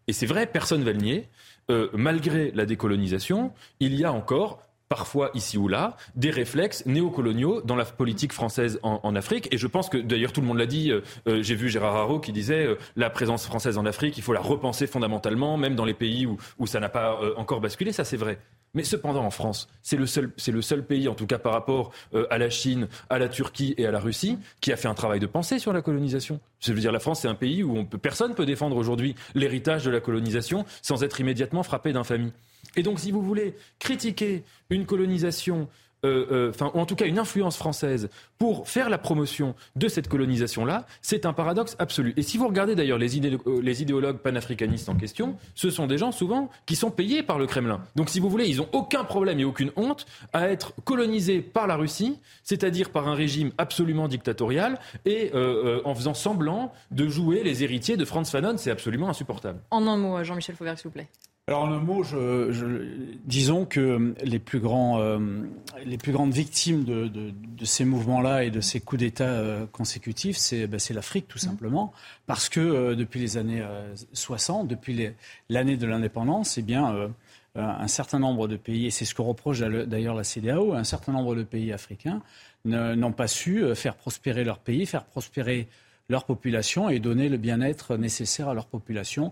et 0.07 0.13
c'est 0.13 0.25
vrai, 0.25 0.47
personne 0.47 0.81
ne 0.81 0.85
va 0.85 0.93
le 0.93 0.99
nier, 0.99 1.29
malgré 1.93 2.51
la 2.55 2.65
décolonisation, 2.65 3.53
il 3.79 3.93
y 3.93 4.03
a 4.03 4.11
encore 4.11 4.68
parfois 4.89 5.29
ici 5.35 5.57
ou 5.57 5.67
là, 5.67 5.95
des 6.15 6.31
réflexes 6.31 6.83
néocoloniaux 6.87 7.61
dans 7.61 7.75
la 7.75 7.85
politique 7.85 8.33
française 8.33 8.79
en, 8.81 9.15
Afrique. 9.15 9.47
Et 9.51 9.57
je 9.57 9.67
pense 9.67 9.87
que, 9.89 9.97
d'ailleurs, 9.97 10.33
tout 10.33 10.41
le 10.41 10.47
monde 10.47 10.57
l'a 10.57 10.65
dit, 10.65 10.91
euh, 10.91 11.01
euh, 11.27 11.43
j'ai 11.43 11.55
vu 11.55 11.69
Gérard 11.69 11.95
Haro 11.95 12.19
qui 12.19 12.31
disait 12.31 12.65
euh, 12.65 12.77
la 12.95 13.09
présence 13.09 13.45
française 13.45 13.77
en 13.77 13.85
Afrique, 13.85 14.17
il 14.17 14.23
faut 14.23 14.33
la 14.33 14.39
repenser 14.39 14.87
fondamentalement, 14.87 15.57
même 15.57 15.75
dans 15.75 15.85
les 15.85 15.93
pays 15.93 16.25
où, 16.25 16.37
où 16.57 16.67
ça 16.67 16.79
n'a 16.79 16.89
pas 16.89 17.19
encore 17.37 17.61
basculé, 17.61 17.91
ça 17.91 18.03
c'est 18.03 18.17
vrai. 18.17 18.39
Mais 18.73 18.83
cependant, 18.83 19.23
en 19.23 19.31
France, 19.31 19.67
c'est 19.81 19.97
le 19.97 20.05
seul, 20.05 20.31
c'est 20.37 20.51
le 20.51 20.61
seul 20.61 20.85
pays, 20.85 21.07
en 21.07 21.15
tout 21.15 21.25
cas 21.25 21.39
par 21.39 21.53
rapport 21.53 21.91
à 22.29 22.37
la 22.37 22.49
Chine, 22.51 22.87
à 23.09 23.17
la 23.17 23.27
Turquie 23.27 23.73
et 23.77 23.87
à 23.87 23.91
la 23.91 23.99
Russie, 23.99 24.37
qui 24.61 24.71
a 24.71 24.77
fait 24.77 24.87
un 24.87 24.93
travail 24.93 25.19
de 25.19 25.25
pensée 25.25 25.57
sur 25.57 25.73
la 25.73 25.81
colonisation. 25.81 26.39
Je 26.59 26.71
veux 26.71 26.79
dire, 26.79 26.91
la 26.91 26.99
France, 26.99 27.21
c'est 27.21 27.27
un 27.27 27.35
pays 27.35 27.63
où 27.63 27.75
on 27.75 27.85
peut, 27.85 27.97
personne 27.97 28.35
peut 28.35 28.45
défendre 28.45 28.75
aujourd'hui 28.75 29.15
l'héritage 29.33 29.85
de 29.85 29.89
la 29.89 29.99
colonisation 29.99 30.65
sans 30.83 31.03
être 31.03 31.19
immédiatement 31.19 31.63
frappé 31.63 31.93
d'infamie. 31.93 32.31
Et 32.75 32.83
donc, 32.83 32.99
si 32.99 33.11
vous 33.11 33.21
voulez 33.21 33.55
critiquer 33.79 34.43
une 34.69 34.85
colonisation 34.85 35.67
euh, 36.05 36.25
euh, 36.31 36.49
enfin, 36.49 36.71
ou 36.73 36.79
en 36.79 36.85
tout 36.85 36.95
cas 36.95 37.05
une 37.05 37.19
influence 37.19 37.57
française 37.57 38.09
pour 38.37 38.69
faire 38.69 38.89
la 38.89 38.97
promotion 38.97 39.53
de 39.75 39.89
cette 39.89 40.07
colonisation-là, 40.07 40.85
c'est 41.01 41.25
un 41.25 41.33
paradoxe 41.33 41.75
absolu. 41.77 42.13
Et 42.15 42.21
si 42.21 42.37
vous 42.37 42.47
regardez 42.47 42.73
d'ailleurs 42.73 42.97
les, 42.97 43.17
euh, 43.25 43.61
les, 43.61 43.81
idéologues 43.81 44.19
panafricanistes 44.19 44.87
en 44.87 44.95
question, 44.95 45.35
ce 45.55 45.69
sont 45.69 45.87
des 45.87 45.97
gens 45.97 46.13
souvent 46.13 46.49
qui 46.65 46.77
sont 46.77 46.89
payés 46.89 47.21
par 47.21 47.37
le 47.37 47.47
Kremlin. 47.47 47.81
Donc 47.97 48.09
si 48.09 48.21
vous 48.21 48.29
voulez, 48.29 48.47
ils 48.47 48.57
n'ont 48.57 48.69
aucun 48.71 49.03
problème 49.03 49.41
et 49.41 49.43
aucune 49.43 49.71
honte 49.75 50.05
à 50.31 50.47
être 50.47 50.73
colonisés 50.85 51.41
par 51.41 51.67
la 51.67 51.75
Russie, 51.75 52.17
c'est-à-dire 52.43 52.91
par 52.91 53.09
un 53.09 53.13
régime 53.13 53.51
absolument 53.57 54.07
dictatorial, 54.07 54.79
et 55.05 55.31
en 55.83 55.95
faisant 55.95 56.13
semblant 56.13 56.71
de 56.91 57.07
jouer 57.07 57.43
les 57.43 57.63
héritiers 57.63 57.97
de 57.97 58.05
Franz 58.05 58.31
Fanon, 58.31 58.57
c'est 58.57 58.71
absolument 58.71 59.09
insupportable. 59.09 59.59
En 59.71 59.85
un 59.87 59.97
mot, 59.97 60.23
Jean-Michel 60.23 60.55
Fauvert, 60.55 60.77
s'il 60.77 60.85
vous 60.85 60.93
plaît. 60.93 61.09
Alors 61.49 61.63
en 61.63 61.71
un 61.71 61.79
mot, 61.79 62.03
disons 63.25 63.65
que 63.65 64.13
les 64.23 64.37
plus, 64.37 64.59
grands, 64.59 64.99
euh, 64.99 65.17
les 65.83 65.97
plus 65.97 66.11
grandes 66.11 66.31
victimes 66.31 66.83
de, 66.83 67.33
ces 67.65 67.85
mouvements-là 67.85 68.43
et 68.43 68.51
de 68.51 68.61
ces 68.61 68.79
coups 68.79 68.99
d'État 68.99 69.23
euh, 69.23 69.65
consécutifs, 69.71 70.37
ben, 70.67 70.77
c'est 70.77 70.93
l'Afrique 70.93 71.27
tout 71.27 71.39
mmh. 71.39 71.49
simplement, 71.49 71.91
parce 72.27 72.49
que 72.49 72.59
euh, 72.59 72.93
depuis 72.93 73.19
les 73.19 73.37
années 73.37 73.63
60, 74.13 74.67
depuis 74.67 75.09
l'année 75.49 75.75
de 75.75 75.87
l'indépendance, 75.87 76.59
eh 76.59 76.61
bien 76.61 77.09
un 77.55 77.87
certain 77.87 78.19
nombre 78.19 78.47
de 78.47 78.55
pays, 78.55 78.85
et 78.85 78.91
c'est 78.91 79.05
ce 79.05 79.15
que 79.15 79.23
reproche 79.23 79.59
d'ailleurs 79.59 80.13
la 80.13 80.23
CDAO, 80.23 80.73
un 80.73 80.83
certain 80.83 81.13
nombre 81.13 81.33
de 81.33 81.41
pays 81.41 81.73
africains 81.73 82.21
n'ont 82.63 83.11
pas 83.11 83.27
su 83.27 83.63
faire 83.73 83.95
prospérer 83.95 84.43
leur 84.43 84.59
pays, 84.59 84.85
faire 84.85 85.05
prospérer 85.05 85.67
leur 86.09 86.25
population 86.25 86.89
et 86.89 86.99
donner 86.99 87.29
le 87.29 87.37
bien-être 87.37 87.95
nécessaire 87.97 88.49
à 88.49 88.53
leur 88.53 88.65
population. 88.65 89.31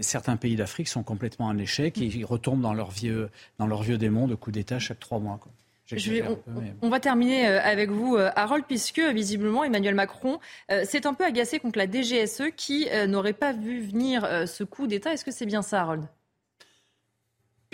certains 0.00 0.36
pays 0.36 0.56
d'Afrique 0.56 0.88
sont 0.88 1.02
complètement 1.02 1.46
en 1.46 1.58
échec 1.58 1.98
et 1.98 2.04
ils 2.04 2.24
retombent 2.24 2.60
dans 2.60 2.74
leur 2.74 2.90
vieux, 2.90 3.30
dans 3.58 3.66
leur 3.66 3.82
vieux 3.82 3.98
démon 3.98 4.28
de 4.28 4.34
coup 4.34 4.52
d'État 4.52 4.78
chaque 4.78 5.00
trois 5.00 5.18
mois. 5.18 5.40
on, 6.82 6.88
va 6.88 7.00
terminer 7.00 7.46
euh, 7.46 7.60
avec 7.62 7.90
vous, 7.90 8.16
euh, 8.16 8.30
Harold, 8.36 8.64
puisque 8.66 9.00
visiblement 9.00 9.64
Emmanuel 9.64 9.94
Macron 9.94 10.38
euh, 10.70 10.84
s'est 10.84 11.06
un 11.06 11.14
peu 11.14 11.24
agacé 11.24 11.58
contre 11.58 11.78
la 11.78 11.90
DGSE 11.90 12.50
qui 12.56 12.88
n'aurait 13.08 13.32
pas 13.32 13.52
vu 13.52 13.80
venir 13.80 14.46
ce 14.46 14.64
coup 14.64 14.86
d'État. 14.86 15.12
Est-ce 15.12 15.24
que 15.24 15.30
c'est 15.30 15.46
bien 15.46 15.62
ça, 15.62 15.80
Harold? 15.80 16.06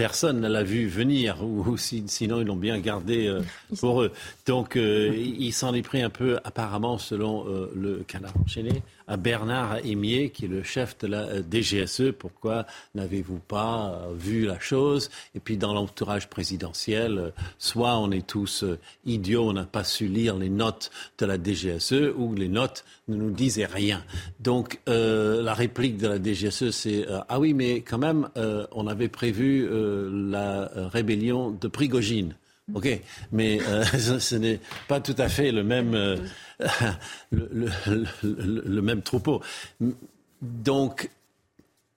Personne 0.01 0.41
ne 0.41 0.49
l'a 0.49 0.63
vu 0.63 0.87
venir, 0.87 1.45
ou, 1.45 1.77
sinon 1.77 2.41
ils 2.41 2.47
l'ont 2.47 2.57
bien 2.57 2.79
gardé 2.79 3.31
pour 3.81 4.01
eux. 4.01 4.13
Donc 4.47 4.77
il 4.77 5.53
s'en 5.53 5.75
est 5.75 5.83
pris 5.83 6.01
un 6.01 6.09
peu, 6.09 6.39
apparemment, 6.43 6.97
selon 6.97 7.45
le 7.75 8.03
canard 8.09 8.33
enchaîné, 8.43 8.83
à 9.11 9.17
Bernard 9.17 9.85
Émier, 9.85 10.31
qui 10.31 10.45
est 10.45 10.49
le 10.49 10.63
chef 10.63 10.97
de 10.99 11.09
la 11.09 11.23
euh, 11.25 11.43
DGSE. 11.43 12.13
Pourquoi 12.17 12.65
n'avez-vous 12.95 13.41
pas 13.41 13.93
euh, 13.93 14.15
vu 14.15 14.47
la 14.47 14.61
chose? 14.61 15.11
Et 15.35 15.41
puis 15.41 15.57
dans 15.57 15.75
l'entourage 15.75 16.29
présidentiel, 16.29 17.19
euh, 17.19 17.31
soit 17.59 17.99
on 17.99 18.13
est 18.13 18.25
tous 18.25 18.65
idiots, 19.05 19.49
on 19.49 19.53
n'a 19.53 19.65
pas 19.65 19.83
su 19.83 20.07
lire 20.07 20.37
les 20.37 20.49
notes 20.49 20.93
de 21.19 21.27
la 21.27 21.39
DGSE, 21.43 22.13
ou 22.17 22.35
les 22.35 22.49
notes 22.49 22.85
ne 23.09 23.17
nous 23.17 23.33
disaient 23.33 23.67
rien. 23.67 24.05
Donc 24.39 24.81
la 24.87 25.55
réplique 25.55 25.97
de 25.97 26.07
la 26.07 26.23
DGSE, 26.23 26.71
c'est 26.71 27.07
ah 27.29 27.41
oui, 27.41 27.55
mais 27.55 27.81
quand 27.81 27.99
même, 27.99 28.29
on 28.73 28.87
avait 28.87 29.09
prévu 29.09 29.69
la 30.31 30.71
rébellion 30.75 31.51
de 31.51 31.69
Prigogine. 31.69 32.37
Ok, 32.73 33.01
mais 33.33 33.59
ce 33.99 34.35
n'est 34.37 34.61
pas 34.87 35.01
tout 35.01 35.17
à 35.19 35.29
fait 35.29 35.51
le 35.51 35.65
même 35.65 36.21
le, 37.33 38.81
même 38.81 39.03
troupeau. 39.03 39.43
Donc, 40.43 41.11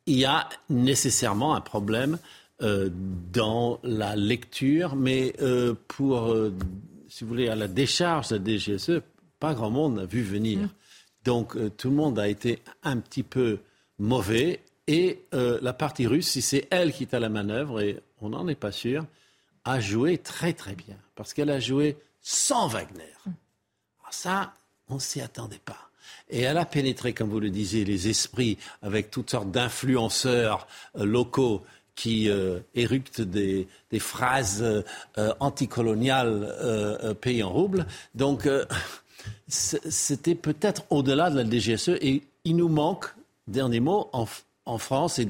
il 0.05 0.17
y 0.17 0.25
a 0.25 0.49
nécessairement 0.69 1.55
un 1.55 1.61
problème 1.61 2.17
euh, 2.61 2.89
dans 3.31 3.79
la 3.83 4.15
lecture, 4.15 4.95
mais 4.95 5.33
euh, 5.41 5.73
pour, 5.87 6.31
euh, 6.31 6.53
si 7.07 7.23
vous 7.23 7.29
voulez, 7.29 7.49
à 7.49 7.55
la 7.55 7.67
décharge 7.67 8.29
de 8.29 8.35
la 8.37 8.57
DGSE, 8.57 9.01
pas 9.39 9.53
grand 9.53 9.69
monde 9.69 9.95
n'a 9.95 10.05
vu 10.05 10.21
venir. 10.21 10.59
Mm. 10.59 10.69
Donc, 11.25 11.57
tout 11.77 11.89
le 11.89 11.95
monde 11.95 12.19
a 12.19 12.27
été 12.27 12.59
un 12.83 12.97
petit 12.97 13.23
peu 13.23 13.59
mauvais. 13.97 14.61
Et 14.87 15.21
la 15.31 15.71
partie 15.71 16.05
russe, 16.05 16.27
si 16.27 16.41
c'est 16.41 16.67
elle 16.69 16.91
qui 16.91 17.03
est 17.03 17.13
à 17.13 17.19
la 17.21 17.29
manœuvre, 17.29 17.79
et 17.79 18.01
on 18.19 18.29
n'en 18.29 18.49
est 18.49 18.55
pas 18.55 18.73
sûr, 18.73 19.05
a 19.63 19.79
joué 19.79 20.17
très 20.17 20.51
très 20.51 20.75
bien. 20.75 20.97
Parce 21.15 21.33
qu'elle 21.33 21.49
a 21.49 21.61
joué 21.61 21.95
sans 22.21 22.67
Wagner. 22.67 23.13
Ça, 24.13 24.53
on 24.89 24.95
ne 24.95 24.99
s'y 24.99 25.21
attendait 25.21 25.59
pas. 25.65 25.89
Et 26.29 26.41
elle 26.41 26.59
a 26.59 26.65
pénétré, 26.65 27.13
comme 27.13 27.29
vous 27.29 27.39
le 27.39 27.49
disiez, 27.49 27.83
les 27.83 28.09
esprits 28.09 28.59
avec 28.83 29.09
toutes 29.09 29.31
sortes 29.31 29.49
d'influenceurs 29.49 30.67
euh, 30.97 31.03
locaux 31.03 31.63
qui 31.95 32.29
euh, 32.29 32.59
éructent 32.75 33.21
des, 33.21 33.67
phrases 33.97 34.61
euh, 34.61 35.33
anticoloniales 35.39 37.15
payées 37.21 37.41
en 37.41 37.51
roubles. 37.51 37.87
Donc, 38.13 38.47
c'était 39.47 40.35
peut-être 40.35 40.83
au-delà 40.91 41.31
de 41.31 41.41
la 41.41 41.49
DGSE. 41.49 41.97
Et 41.99 42.21
il 42.45 42.55
nous 42.55 42.69
manque, 42.69 43.07
dernier 43.47 43.79
mot, 43.79 44.11
en, 44.13 44.77
France 44.77 45.17
et, 45.17 45.27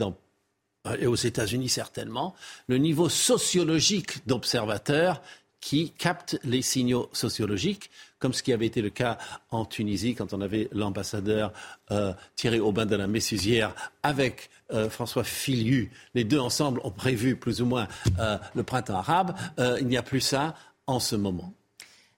et 0.99 1.07
aux 1.07 1.15
États-Unis 1.15 1.69
certainement, 1.69 2.35
le 2.67 2.77
niveau 2.77 3.07
sociologique 3.07 4.27
d'observateurs 4.27 5.21
qui 5.63 5.91
captent 5.91 6.37
les 6.43 6.61
signaux 6.61 7.09
sociologiques 7.13 7.89
comme 8.23 8.33
ce 8.33 8.41
qui 8.41 8.53
avait 8.53 8.67
été 8.67 8.81
le 8.81 8.89
cas 8.89 9.17
en 9.51 9.65
Tunisie 9.65 10.15
quand 10.15 10.31
on 10.31 10.39
avait 10.39 10.69
l'ambassadeur 10.71 11.51
euh, 11.91 12.13
Thierry 12.37 12.61
Aubin 12.61 12.85
de 12.85 12.95
la 12.95 13.05
Messusière 13.05 13.75
avec 14.01 14.49
euh, 14.71 14.89
François 14.89 15.25
Filiu. 15.25 15.91
Les 16.15 16.23
deux 16.23 16.39
ensemble 16.39 16.79
ont 16.85 16.89
prévu 16.89 17.35
plus 17.35 17.61
ou 17.61 17.65
moins 17.65 17.89
euh, 18.19 18.37
le 18.55 18.63
printemps 18.63 18.95
arabe. 18.95 19.35
il 19.81 19.87
n'y 19.87 19.97
a 19.97 20.03
plus 20.03 20.21
ça 20.21 20.55
en 20.87 21.01
ce 21.01 21.17
moment. 21.17 21.53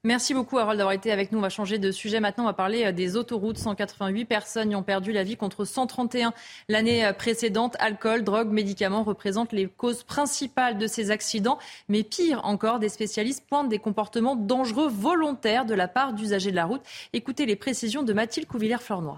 Merci 0.06 0.36
beaucoup 0.36 0.60
Harold 0.60 0.78
d'avoir 0.78 0.94
été 0.94 1.12
avec 1.12 1.32
nous. 1.32 1.40
On 1.40 1.42
va 1.42 1.50
changer 1.50 1.80
de 1.80 1.90
sujet 1.90 2.20
maintenant. 2.20 2.44
On 2.44 2.48
va 2.48 2.54
parler 2.54 2.86
euh, 2.86 2.92
des 2.92 3.16
autoroutes. 3.16 3.58
188 3.58 4.26
personnes 4.26 4.70
y 4.70 4.76
ont 4.76 4.84
perdu 4.84 5.12
la 5.12 5.24
vie 5.24 5.36
contre 5.36 5.66
131 5.66 6.32
l'année 6.70 7.04
euh, 7.04 7.12
précédente. 7.12 7.76
Alcool, 7.80 8.24
drogue, 8.24 8.52
médicaments 8.52 9.02
représentent 9.02 9.52
les 9.52 9.66
causes 9.66 10.04
principales 10.04 10.78
de 10.78 10.86
ces 10.86 11.10
accidents. 11.10 11.58
Mais 11.90 12.04
pire 12.04 12.42
encore, 12.46 12.78
des 12.78 12.90
spécialistes 12.90 13.46
pointent 13.50 13.70
des 13.70 13.80
comportements 13.80 14.36
dangereux 14.36 14.90
volontaires 14.90 15.66
de 15.66 15.74
la 15.74 15.88
part 15.88 16.14
d'usagers 16.14 16.52
de 16.52 16.56
la 16.56 16.66
route. 16.66 16.84
Écoutez 17.14 17.48
les 17.48 17.56
précisions 17.56 18.04
de 18.04 18.14
Mathilde 18.14 18.48
Couvillère-Fleurnoy. 18.48 19.18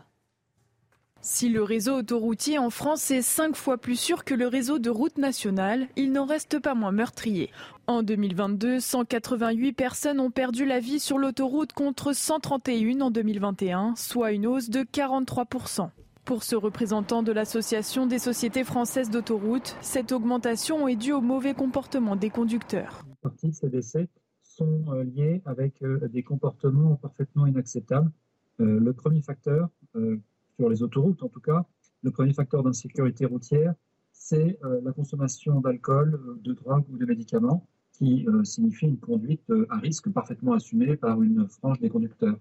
Si 1.29 1.49
le 1.49 1.61
réseau 1.61 1.97
autoroutier 1.97 2.57
en 2.57 2.69
France 2.69 3.11
est 3.11 3.21
cinq 3.21 3.57
fois 3.57 3.77
plus 3.77 3.99
sûr 3.99 4.23
que 4.23 4.33
le 4.33 4.47
réseau 4.47 4.79
de 4.79 4.89
routes 4.89 5.17
nationales, 5.17 5.89
il 5.97 6.13
n'en 6.13 6.25
reste 6.25 6.57
pas 6.57 6.73
moins 6.73 6.93
meurtrier. 6.93 7.51
En 7.85 8.01
2022, 8.01 8.79
188 8.79 9.73
personnes 9.73 10.21
ont 10.21 10.31
perdu 10.31 10.63
la 10.63 10.79
vie 10.79 11.01
sur 11.01 11.17
l'autoroute 11.17 11.73
contre 11.73 12.13
131 12.13 13.01
en 13.01 13.11
2021, 13.11 13.95
soit 13.97 14.31
une 14.31 14.47
hausse 14.47 14.69
de 14.69 14.83
43%. 14.83 15.89
Pour 16.23 16.43
ce 16.43 16.55
représentant 16.55 17.23
de 17.23 17.33
l'Association 17.33 18.07
des 18.07 18.19
sociétés 18.19 18.63
françaises 18.63 19.09
d'autoroutes, 19.09 19.75
cette 19.81 20.13
augmentation 20.13 20.87
est 20.87 20.95
due 20.95 21.11
au 21.11 21.21
mauvais 21.21 21.53
comportement 21.53 22.15
des 22.15 22.29
conducteurs. 22.29 23.03
Partie 23.21 23.49
de 23.49 23.53
ces 23.53 23.67
décès 23.67 24.07
sont 24.43 24.85
euh, 24.93 25.03
liés 25.03 25.41
avec 25.43 25.83
euh, 25.83 26.07
des 26.07 26.23
comportements 26.23 26.95
parfaitement 26.95 27.45
inacceptables. 27.47 28.11
Euh, 28.61 28.79
le 28.79 28.93
premier 28.93 29.21
facteur, 29.21 29.69
sur 30.57 30.69
les 30.69 30.81
autoroutes 30.83 31.23
en 31.23 31.29
tout 31.29 31.39
cas, 31.39 31.65
le 32.03 32.11
premier 32.11 32.33
facteur 32.33 32.63
d'insécurité 32.63 33.25
routière, 33.25 33.73
c'est 34.11 34.57
euh, 34.63 34.81
la 34.83 34.91
consommation 34.91 35.61
d'alcool, 35.61 36.15
euh, 36.15 36.39
de 36.41 36.53
drogue 36.53 36.85
ou 36.91 36.97
de 36.97 37.05
médicaments, 37.05 37.67
qui 37.93 38.27
euh, 38.27 38.43
signifie 38.43 38.85
une 38.85 38.99
conduite 38.99 39.51
à 39.69 39.77
risque 39.77 40.09
parfaitement 40.09 40.53
assumée 40.53 40.95
par 40.97 41.21
une 41.21 41.47
frange 41.47 41.79
des 41.79 41.89
conducteurs. 41.89 42.37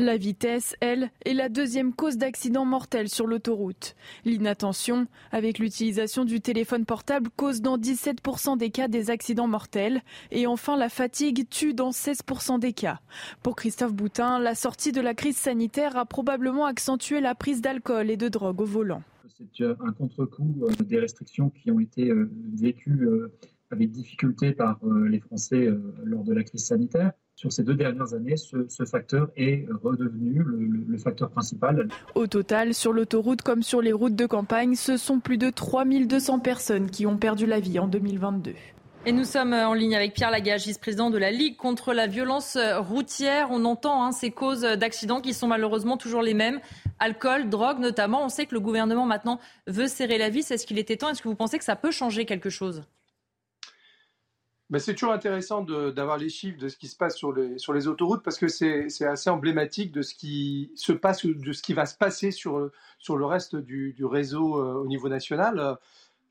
La 0.00 0.16
vitesse, 0.16 0.76
elle, 0.78 1.10
est 1.24 1.34
la 1.34 1.48
deuxième 1.48 1.92
cause 1.92 2.18
d'accident 2.18 2.64
mortel 2.64 3.08
sur 3.08 3.26
l'autoroute. 3.26 3.96
L'inattention, 4.24 5.08
avec 5.32 5.58
l'utilisation 5.58 6.24
du 6.24 6.40
téléphone 6.40 6.84
portable, 6.84 7.30
cause 7.34 7.62
dans 7.62 7.76
17% 7.76 8.56
des 8.56 8.70
cas 8.70 8.86
des 8.86 9.10
accidents 9.10 9.48
mortels. 9.48 10.02
Et 10.30 10.46
enfin, 10.46 10.76
la 10.76 10.88
fatigue 10.88 11.48
tue 11.48 11.74
dans 11.74 11.90
16% 11.90 12.60
des 12.60 12.72
cas. 12.72 13.00
Pour 13.42 13.56
Christophe 13.56 13.92
Boutin, 13.92 14.38
la 14.38 14.54
sortie 14.54 14.92
de 14.92 15.00
la 15.00 15.14
crise 15.14 15.36
sanitaire 15.36 15.96
a 15.96 16.06
probablement 16.06 16.66
accentué 16.66 17.20
la 17.20 17.34
prise 17.34 17.60
d'alcool 17.60 18.08
et 18.08 18.16
de 18.16 18.28
drogue 18.28 18.60
au 18.60 18.66
volant. 18.66 19.02
C'est 19.36 19.64
un 19.64 19.92
contre-coup 19.92 20.62
euh, 20.62 20.84
des 20.84 21.00
restrictions 21.00 21.50
qui 21.50 21.72
ont 21.72 21.80
été 21.80 22.08
euh, 22.08 22.30
vécues 22.54 23.04
euh, 23.04 23.32
avec 23.72 23.90
difficulté 23.90 24.52
par 24.52 24.78
les 24.84 25.18
Français 25.18 25.68
lors 26.04 26.24
de 26.24 26.32
la 26.32 26.42
crise 26.42 26.64
sanitaire 26.64 27.12
sur 27.38 27.52
ces 27.52 27.62
deux 27.62 27.74
dernières 27.74 28.14
années, 28.14 28.34
ce, 28.36 28.84
facteur 28.84 29.28
est 29.36 29.64
redevenu 29.84 30.42
le, 30.42 30.98
facteur 30.98 31.30
principal. 31.30 31.86
Au 32.16 32.26
total, 32.26 32.74
sur 32.74 32.92
l'autoroute 32.92 33.42
comme 33.42 33.62
sur 33.62 33.80
les 33.80 33.92
routes 33.92 34.16
de 34.16 34.26
campagne, 34.26 34.74
ce 34.74 34.96
sont 34.96 35.20
plus 35.20 35.38
de 35.38 35.48
3200 35.48 36.40
personnes 36.40 36.90
qui 36.90 37.06
ont 37.06 37.16
perdu 37.16 37.46
la 37.46 37.60
vie 37.60 37.78
en 37.78 37.86
2022. 37.86 38.54
Et 39.06 39.12
nous 39.12 39.22
sommes 39.22 39.52
en 39.52 39.72
ligne 39.72 39.94
avec 39.94 40.14
Pierre 40.14 40.32
Lagage, 40.32 40.66
vice-président 40.66 41.10
de 41.10 41.18
la 41.18 41.30
Ligue 41.30 41.56
contre 41.56 41.94
la 41.94 42.08
violence 42.08 42.58
routière. 42.78 43.50
On 43.52 43.64
entend 43.64 44.02
hein, 44.02 44.10
ces 44.10 44.32
causes 44.32 44.62
d'accidents 44.62 45.20
qui 45.20 45.32
sont 45.32 45.46
malheureusement 45.46 45.96
toujours 45.96 46.22
les 46.22 46.34
mêmes. 46.34 46.58
Alcool, 46.98 47.48
drogue 47.48 47.78
notamment. 47.78 48.24
On 48.24 48.28
sait 48.30 48.46
que 48.46 48.54
le 48.56 48.60
gouvernement 48.60 49.06
maintenant 49.06 49.38
veut 49.68 49.86
serrer 49.86 50.18
la 50.18 50.28
vis. 50.28 50.50
Est-ce 50.50 50.66
qu'il 50.66 50.78
était 50.80 50.96
temps? 50.96 51.10
Est-ce 51.10 51.22
que 51.22 51.28
vous 51.28 51.36
pensez 51.36 51.56
que 51.56 51.64
ça 51.64 51.76
peut 51.76 51.92
changer 51.92 52.26
quelque 52.26 52.50
chose? 52.50 52.82
Ben, 54.70 54.78
c'est 54.78 54.94
toujours 54.94 55.14
intéressant 55.14 55.62
d'avoir 55.62 56.18
les 56.18 56.28
chiffres 56.28 56.58
de 56.58 56.68
ce 56.68 56.76
qui 56.76 56.88
se 56.88 56.96
passe 56.96 57.16
sur 57.16 57.32
les, 57.32 57.88
autoroutes 57.88 58.22
parce 58.22 58.36
que 58.36 58.48
c'est 58.48 59.04
assez 59.06 59.30
emblématique 59.30 59.92
de 59.92 60.02
ce 60.02 60.14
qui 60.14 60.72
se 60.74 60.92
passe, 60.92 61.24
de 61.24 61.52
ce 61.52 61.62
qui 61.62 61.72
va 61.72 61.86
se 61.86 61.96
passer 61.96 62.30
sur, 62.30 62.70
sur 62.98 63.16
le 63.16 63.24
reste 63.24 63.56
du, 63.56 63.94
réseau 64.04 64.60
euh, 64.60 64.74
au 64.74 64.86
niveau 64.86 65.08
national. 65.08 65.78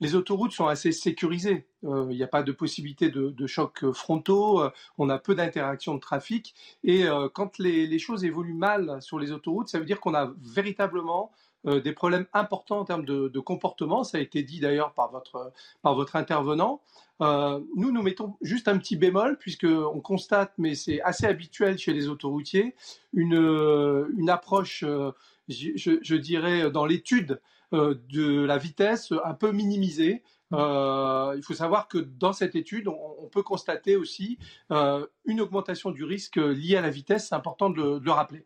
Les 0.01 0.13
autoroutes 0.13 0.51
sont 0.51 0.67
assez 0.67 0.91
sécurisées. 0.91 1.65
Euh, 1.83 2.05
il 2.11 2.17
n'y 2.17 2.23
a 2.23 2.27
pas 2.27 2.43
de 2.43 2.51
possibilité 2.51 3.09
de, 3.09 3.47
chocs 3.47 3.91
frontaux. 3.91 4.61
Euh, 4.61 4.69
on 4.99 5.09
a 5.09 5.17
peu 5.17 5.33
d'interactions 5.33 5.95
de 5.95 5.99
trafic. 5.99 6.53
Et 6.83 7.05
quand 7.33 7.57
les, 7.57 7.87
les, 7.87 7.99
choses 7.99 8.23
évoluent 8.23 8.53
mal 8.53 9.01
sur 9.01 9.17
les 9.17 9.31
autoroutes, 9.31 9.69
ça 9.69 9.79
veut 9.79 9.85
dire 9.85 9.99
qu'on 9.99 10.13
a 10.13 10.31
véritablement 10.43 11.31
des 11.63 11.91
problèmes 11.91 12.27
importants 12.33 12.79
en 12.79 12.85
termes 12.85 13.03
de, 13.03 13.29
de, 13.29 13.39
comportement. 13.39 14.03
Ça 14.03 14.19
a 14.19 14.21
été 14.21 14.43
dit 14.43 14.59
d'ailleurs 14.59 14.93
par 14.93 15.11
votre, 15.11 15.51
par 15.81 15.95
votre 15.95 16.15
intervenant. 16.15 16.81
Euh, 17.21 17.59
nous, 17.75 17.91
nous 17.91 18.01
mettons 18.01 18.37
juste 18.41 18.67
un 18.67 18.77
petit 18.77 18.95
bémol, 18.95 19.37
puisqu'on 19.37 19.99
constate, 20.01 20.53
mais 20.57 20.75
c'est 20.75 21.01
assez 21.01 21.25
habituel 21.25 21.77
chez 21.77 21.93
les 21.93 22.07
autoroutiers, 22.07 22.75
une, 23.13 23.35
euh, 23.35 24.07
une 24.17 24.29
approche, 24.29 24.83
euh, 24.83 25.11
je, 25.47 26.15
dirais, 26.15 26.69
dans 26.71 26.85
l'étude 26.85 27.41
de 27.73 28.45
la 28.45 28.57
vitesse 28.57 29.11
un 29.25 29.33
peu 29.33 29.51
minimisée. 29.51 30.23
il 30.51 31.41
faut 31.43 31.53
savoir 31.53 31.89
que 31.89 31.97
dans 31.97 32.31
cette 32.31 32.55
étude, 32.55 32.87
on, 32.87 33.27
peut 33.29 33.43
constater 33.43 33.97
aussi 33.97 34.37
une 34.69 35.41
augmentation 35.41 35.91
du 35.91 36.05
risque 36.05 36.37
lié 36.37 36.77
à 36.77 36.81
la 36.81 36.89
vitesse. 36.89 37.27
C'est 37.27 37.35
important 37.35 37.69
de 37.69 37.75
le, 37.75 37.99
de 37.99 38.05
le 38.05 38.11
rappeler. 38.11 38.45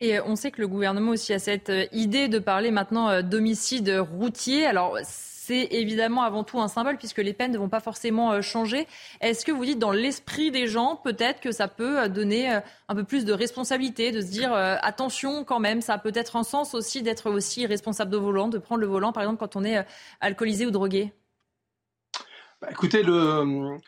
Et 0.00 0.20
on 0.20 0.36
sait 0.36 0.52
que 0.52 0.60
le 0.60 0.68
gouvernement 0.68 1.12
aussi 1.12 1.32
a 1.32 1.40
cette 1.40 1.72
idée 1.90 2.28
de 2.28 2.38
parler 2.38 2.70
maintenant 2.70 3.22
d'homicide 3.22 3.90
routier. 3.90 4.66
Alors, 4.66 4.98
c'est 5.44 5.66
évidemment 5.72 6.22
avant 6.22 6.44
tout 6.44 6.60
un 6.60 6.68
symbole 6.68 6.96
puisque 6.98 7.18
les 7.18 7.32
peines 7.32 7.50
ne 7.50 7.58
vont 7.58 7.68
pas 7.68 7.80
forcément 7.80 8.30
euh, 8.30 8.42
changer. 8.42 8.86
Est-ce 9.20 9.44
que 9.44 9.50
vous 9.50 9.64
dites 9.64 9.80
dans 9.80 9.90
l'esprit 9.90 10.52
des 10.52 10.68
gens, 10.68 10.94
peut-être 10.94 11.40
que 11.40 11.50
ça 11.50 11.66
peut 11.66 12.02
euh, 12.02 12.08
donner 12.08 12.54
euh, 12.54 12.60
un 12.88 12.94
peu 12.94 13.02
plus 13.02 13.24
de 13.24 13.32
responsabilité, 13.32 14.12
de 14.12 14.20
se 14.20 14.30
dire 14.30 14.52
attention 14.52 15.44
quand 15.44 15.58
même, 15.58 15.80
ça 15.80 15.94
a 15.94 15.98
peut-être 15.98 16.36
un 16.36 16.44
sens 16.44 16.74
aussi 16.74 17.02
d'être 17.02 17.28
aussi 17.28 17.66
responsable 17.66 18.10
de 18.12 18.18
volant, 18.18 18.48
de 18.48 18.58
prendre 18.58 18.80
le 18.80 18.86
volant 18.86 19.12
par 19.12 19.24
exemple 19.24 19.40
quand 19.40 19.56
on 19.56 19.64
est 19.64 19.84
alcoolisé 20.20 20.64
ou 20.64 20.70
drogué? 20.70 21.12
Bah, 22.60 22.68
Écoutez, 22.70 23.02
le... 23.02 23.78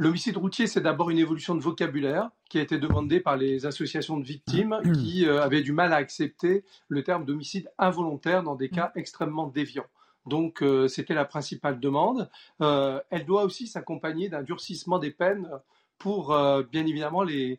L'homicide 0.00 0.36
routier, 0.36 0.68
c'est 0.68 0.80
d'abord 0.80 1.10
une 1.10 1.18
évolution 1.18 1.56
de 1.56 1.60
vocabulaire 1.60 2.30
qui 2.48 2.58
a 2.58 2.62
été 2.62 2.78
demandée 2.78 3.18
par 3.18 3.36
les 3.36 3.66
associations 3.66 4.16
de 4.16 4.24
victimes 4.24 4.80
qui 4.94 5.26
avaient 5.26 5.60
du 5.60 5.72
mal 5.72 5.92
à 5.92 5.96
accepter 5.96 6.64
le 6.86 7.02
terme 7.02 7.24
d'homicide 7.24 7.68
involontaire 7.78 8.44
dans 8.44 8.54
des 8.54 8.68
cas 8.68 8.92
extrêmement 8.94 9.48
déviants. 9.48 9.88
Donc 10.28 10.62
euh, 10.62 10.86
c'était 10.88 11.14
la 11.14 11.24
principale 11.24 11.80
demande. 11.80 12.30
Euh, 12.60 13.00
elle 13.10 13.24
doit 13.24 13.44
aussi 13.44 13.66
s'accompagner 13.66 14.28
d'un 14.28 14.42
durcissement 14.42 14.98
des 14.98 15.10
peines 15.10 15.48
pour 15.98 16.32
euh, 16.32 16.62
bien 16.62 16.86
évidemment 16.86 17.24
les, 17.24 17.58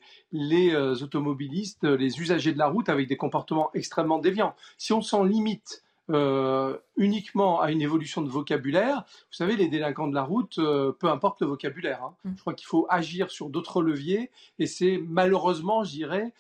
automobilistes, 1.02 1.84
les 1.84 2.22
usagers 2.22 2.54
de 2.54 2.58
la 2.58 2.68
route 2.68 2.88
avec 2.88 3.08
des 3.08 3.18
comportements 3.18 3.70
extrêmement 3.74 4.20
déviants. 4.20 4.56
Si 4.78 4.94
on 4.94 5.02
s'en 5.02 5.24
limite 5.24 5.84
uniquement 6.98 7.62
à 7.62 7.72
une 7.72 7.84
évolution 7.84 8.24
de 8.24 8.30
vocabulaire, 8.30 9.04
vous 9.06 9.36
savez, 9.36 9.56
les 9.56 9.68
délinquants 9.68 10.08
de 10.08 10.16
la 10.16 10.24
route, 10.24 10.56
peu 10.56 11.08
importe 11.08 11.42
le 11.42 11.48
vocabulaire. 11.48 12.04
Hein. 12.04 12.16
Mm. 12.24 12.32
Je 12.36 12.42
crois 12.42 12.54
qu'il 12.56 12.66
faut 12.66 12.88
agir 12.90 13.30
sur 13.30 13.50
d'autres 13.50 13.84
leviers 13.84 14.32
et 14.58 14.66
c'est 14.66 15.00
malheureusement, 15.08 15.84
je 15.84 15.92
dirais, 15.92 16.34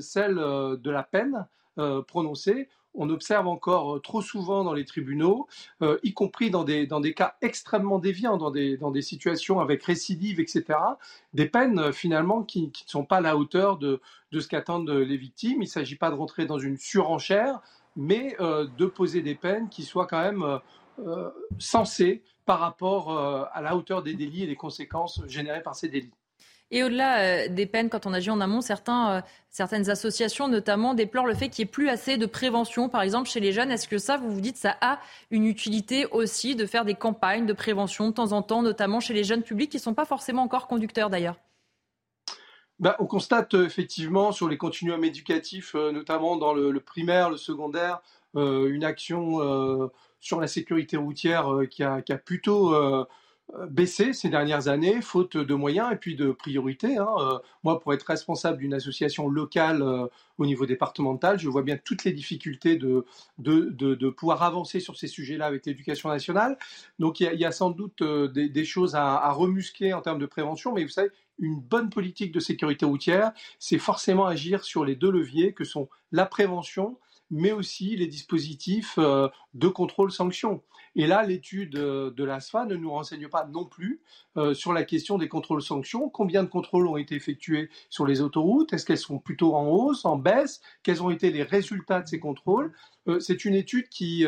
celle 0.00 0.34
de 0.34 0.90
la 0.90 1.04
peine 1.04 1.46
prononcée 2.08 2.68
on 2.94 3.10
observe 3.10 3.46
encore 3.46 3.96
euh, 3.96 3.98
trop 4.00 4.22
souvent 4.22 4.64
dans 4.64 4.72
les 4.72 4.84
tribunaux, 4.84 5.48
euh, 5.82 5.98
y 6.02 6.12
compris 6.12 6.50
dans 6.50 6.64
des, 6.64 6.86
cas 7.14 7.36
extrêmement 7.42 7.98
déviants, 7.98 8.36
dans 8.36 8.50
des, 8.50 9.02
situations 9.02 9.60
avec 9.60 9.82
récidive, 9.82 10.40
etc., 10.40 10.78
des 11.34 11.46
peines 11.46 11.78
euh, 11.78 11.92
finalement 11.92 12.42
qui, 12.42 12.66
ne 12.66 12.70
sont 12.86 13.04
pas 13.04 13.16
à 13.16 13.20
la 13.20 13.36
hauteur 13.36 13.78
de, 13.78 14.00
de 14.32 14.40
ce 14.40 14.48
qu'attendent 14.48 14.90
les 14.90 15.16
victimes. 15.16 15.62
Il 15.62 15.66
ne 15.66 15.70
s'agit 15.70 15.96
pas 15.96 16.10
de 16.10 16.16
rentrer 16.16 16.46
dans 16.46 16.58
une 16.58 16.76
surenchère, 16.76 17.60
mais 17.96 18.36
de 18.40 18.86
poser 18.86 19.22
des 19.22 19.36
peines 19.36 19.68
qui 19.68 19.84
soient 19.84 20.08
quand 20.08 20.20
même 20.20 20.58
sensées 21.60 22.24
par 22.44 22.58
rapport 22.58 23.16
à 23.16 23.62
la 23.62 23.76
hauteur 23.76 24.02
des 24.02 24.14
délits 24.14 24.42
et 24.42 24.46
des 24.48 24.56
conséquences 24.56 25.22
générées 25.28 25.62
par 25.62 25.76
ces 25.76 25.88
délits. 25.88 26.12
Et 26.70 26.82
au-delà 26.82 27.20
euh, 27.20 27.48
des 27.48 27.66
peines, 27.66 27.90
quand 27.90 28.06
on 28.06 28.12
agit 28.12 28.30
en 28.30 28.40
amont, 28.40 28.60
euh, 28.60 29.20
certaines 29.50 29.90
associations 29.90 30.48
notamment 30.48 30.94
déplorent 30.94 31.26
le 31.26 31.34
fait 31.34 31.48
qu'il 31.48 31.64
n'y 31.64 31.68
ait 31.68 31.72
plus 31.72 31.88
assez 31.88 32.16
de 32.16 32.26
prévention, 32.26 32.88
par 32.88 33.02
exemple 33.02 33.28
chez 33.28 33.40
les 33.40 33.52
jeunes. 33.52 33.70
Est-ce 33.70 33.86
que 33.86 33.98
ça, 33.98 34.16
vous 34.16 34.30
vous 34.30 34.40
dites, 34.40 34.56
ça 34.56 34.76
a 34.80 34.98
une 35.30 35.44
utilité 35.44 36.06
aussi 36.06 36.56
de 36.56 36.66
faire 36.66 36.84
des 36.84 36.94
campagnes 36.94 37.46
de 37.46 37.52
prévention 37.52 38.08
de 38.08 38.14
temps 38.14 38.32
en 38.32 38.42
temps, 38.42 38.62
notamment 38.62 39.00
chez 39.00 39.14
les 39.14 39.24
jeunes 39.24 39.42
publics 39.42 39.70
qui 39.70 39.76
ne 39.76 39.82
sont 39.82 39.94
pas 39.94 40.04
forcément 40.04 40.42
encore 40.42 40.66
conducteurs 40.66 41.10
d'ailleurs? 41.10 41.36
Bah, 42.80 42.96
on 42.98 43.06
constate 43.06 43.54
euh, 43.54 43.66
effectivement 43.66 44.32
sur 44.32 44.48
les 44.48 44.56
continuums 44.56 45.04
éducatifs, 45.04 45.74
notamment 45.74 46.36
dans 46.36 46.54
le, 46.54 46.80
primaire, 46.80 47.30
le 47.30 47.36
secondaire, 47.36 48.00
une 48.34 48.82
action 48.82 49.38
sur 50.18 50.40
la 50.40 50.48
sécurité 50.48 50.96
routière 50.96 51.46
qui, 51.70 51.84
a, 51.84 52.02
plutôt 52.24 52.74
baissé 53.68 54.12
ces 54.12 54.30
dernières 54.30 54.68
années, 54.68 55.00
faute 55.00 55.36
de 55.36 55.54
moyens 55.54 55.92
et 55.92 55.96
puis 55.96 56.16
de 56.16 56.32
priorités. 56.32 56.96
Hein. 56.96 57.40
moi, 57.62 57.78
pour 57.78 57.92
être 57.94 58.04
responsable 58.04 58.58
d'une 58.58 58.74
association 58.74 59.28
locale 59.28 59.84
au 60.38 60.46
niveau 60.46 60.66
départemental, 60.66 61.38
je 61.38 61.48
vois 61.48 61.62
bien 61.62 61.76
toutes 61.76 62.04
les 62.04 62.12
difficultés 62.12 62.76
de, 62.76 63.04
de, 63.38 64.08
pouvoir 64.10 64.42
avancer 64.42 64.80
sur 64.80 64.96
ces 64.96 65.06
sujets-là 65.06 65.46
avec 65.46 65.66
l'éducation 65.66 66.08
nationale. 66.08 66.58
Donc, 66.98 67.20
il 67.20 67.32
y, 67.34 67.44
a, 67.44 67.52
sans 67.52 67.70
doute 67.70 68.02
des, 68.02 68.64
choses 68.64 68.94
à, 68.94 69.30
remuscler 69.32 69.92
en 69.92 70.00
termes 70.00 70.18
de 70.18 70.26
prévention, 70.26 70.72
mais 70.72 70.82
vous 70.82 70.90
savez, 70.90 71.10
une 71.38 71.60
bonne 71.60 71.90
politique 71.90 72.32
de 72.32 72.40
sécurité 72.40 72.86
routière, 72.86 73.32
c'est 73.58 73.78
forcément 73.78 74.26
agir 74.26 74.64
sur 74.64 74.84
les 74.84 74.94
deux 74.94 75.10
leviers 75.10 75.52
que 75.52 75.64
sont 75.64 75.88
la 76.12 76.26
prévention, 76.26 76.98
mais 77.30 77.52
aussi 77.52 77.96
les 77.96 78.06
dispositifs 78.06 78.94
euh, 78.98 79.28
de 79.54 79.68
contrôle-sanction. 79.68 80.62
Et 80.96 81.06
là, 81.06 81.24
l'étude 81.24 81.76
euh, 81.76 82.10
de 82.10 82.22
l'ASFA 82.22 82.66
ne 82.66 82.76
nous 82.76 82.90
renseigne 82.90 83.28
pas 83.28 83.46
non 83.46 83.64
plus 83.64 84.00
euh, 84.36 84.54
sur 84.54 84.72
la 84.72 84.84
question 84.84 85.18
des 85.18 85.28
contrôles-sanctions. 85.28 86.08
Combien 86.08 86.42
de 86.44 86.48
contrôles 86.48 86.86
ont 86.86 86.96
été 86.96 87.14
effectués 87.14 87.70
sur 87.90 88.06
les 88.06 88.20
autoroutes? 88.20 88.72
Est-ce 88.72 88.86
qu'elles 88.86 88.98
sont 88.98 89.18
plutôt 89.18 89.54
en 89.56 89.66
hausse, 89.66 90.04
en 90.04 90.16
baisse? 90.16 90.60
Quels 90.82 91.02
ont 91.02 91.10
été 91.10 91.30
les 91.30 91.42
résultats 91.42 92.00
de 92.00 92.08
ces 92.08 92.20
contrôles? 92.20 92.72
C'est 93.20 93.44
une 93.44 93.54
étude 93.54 93.90
qui, 93.90 94.24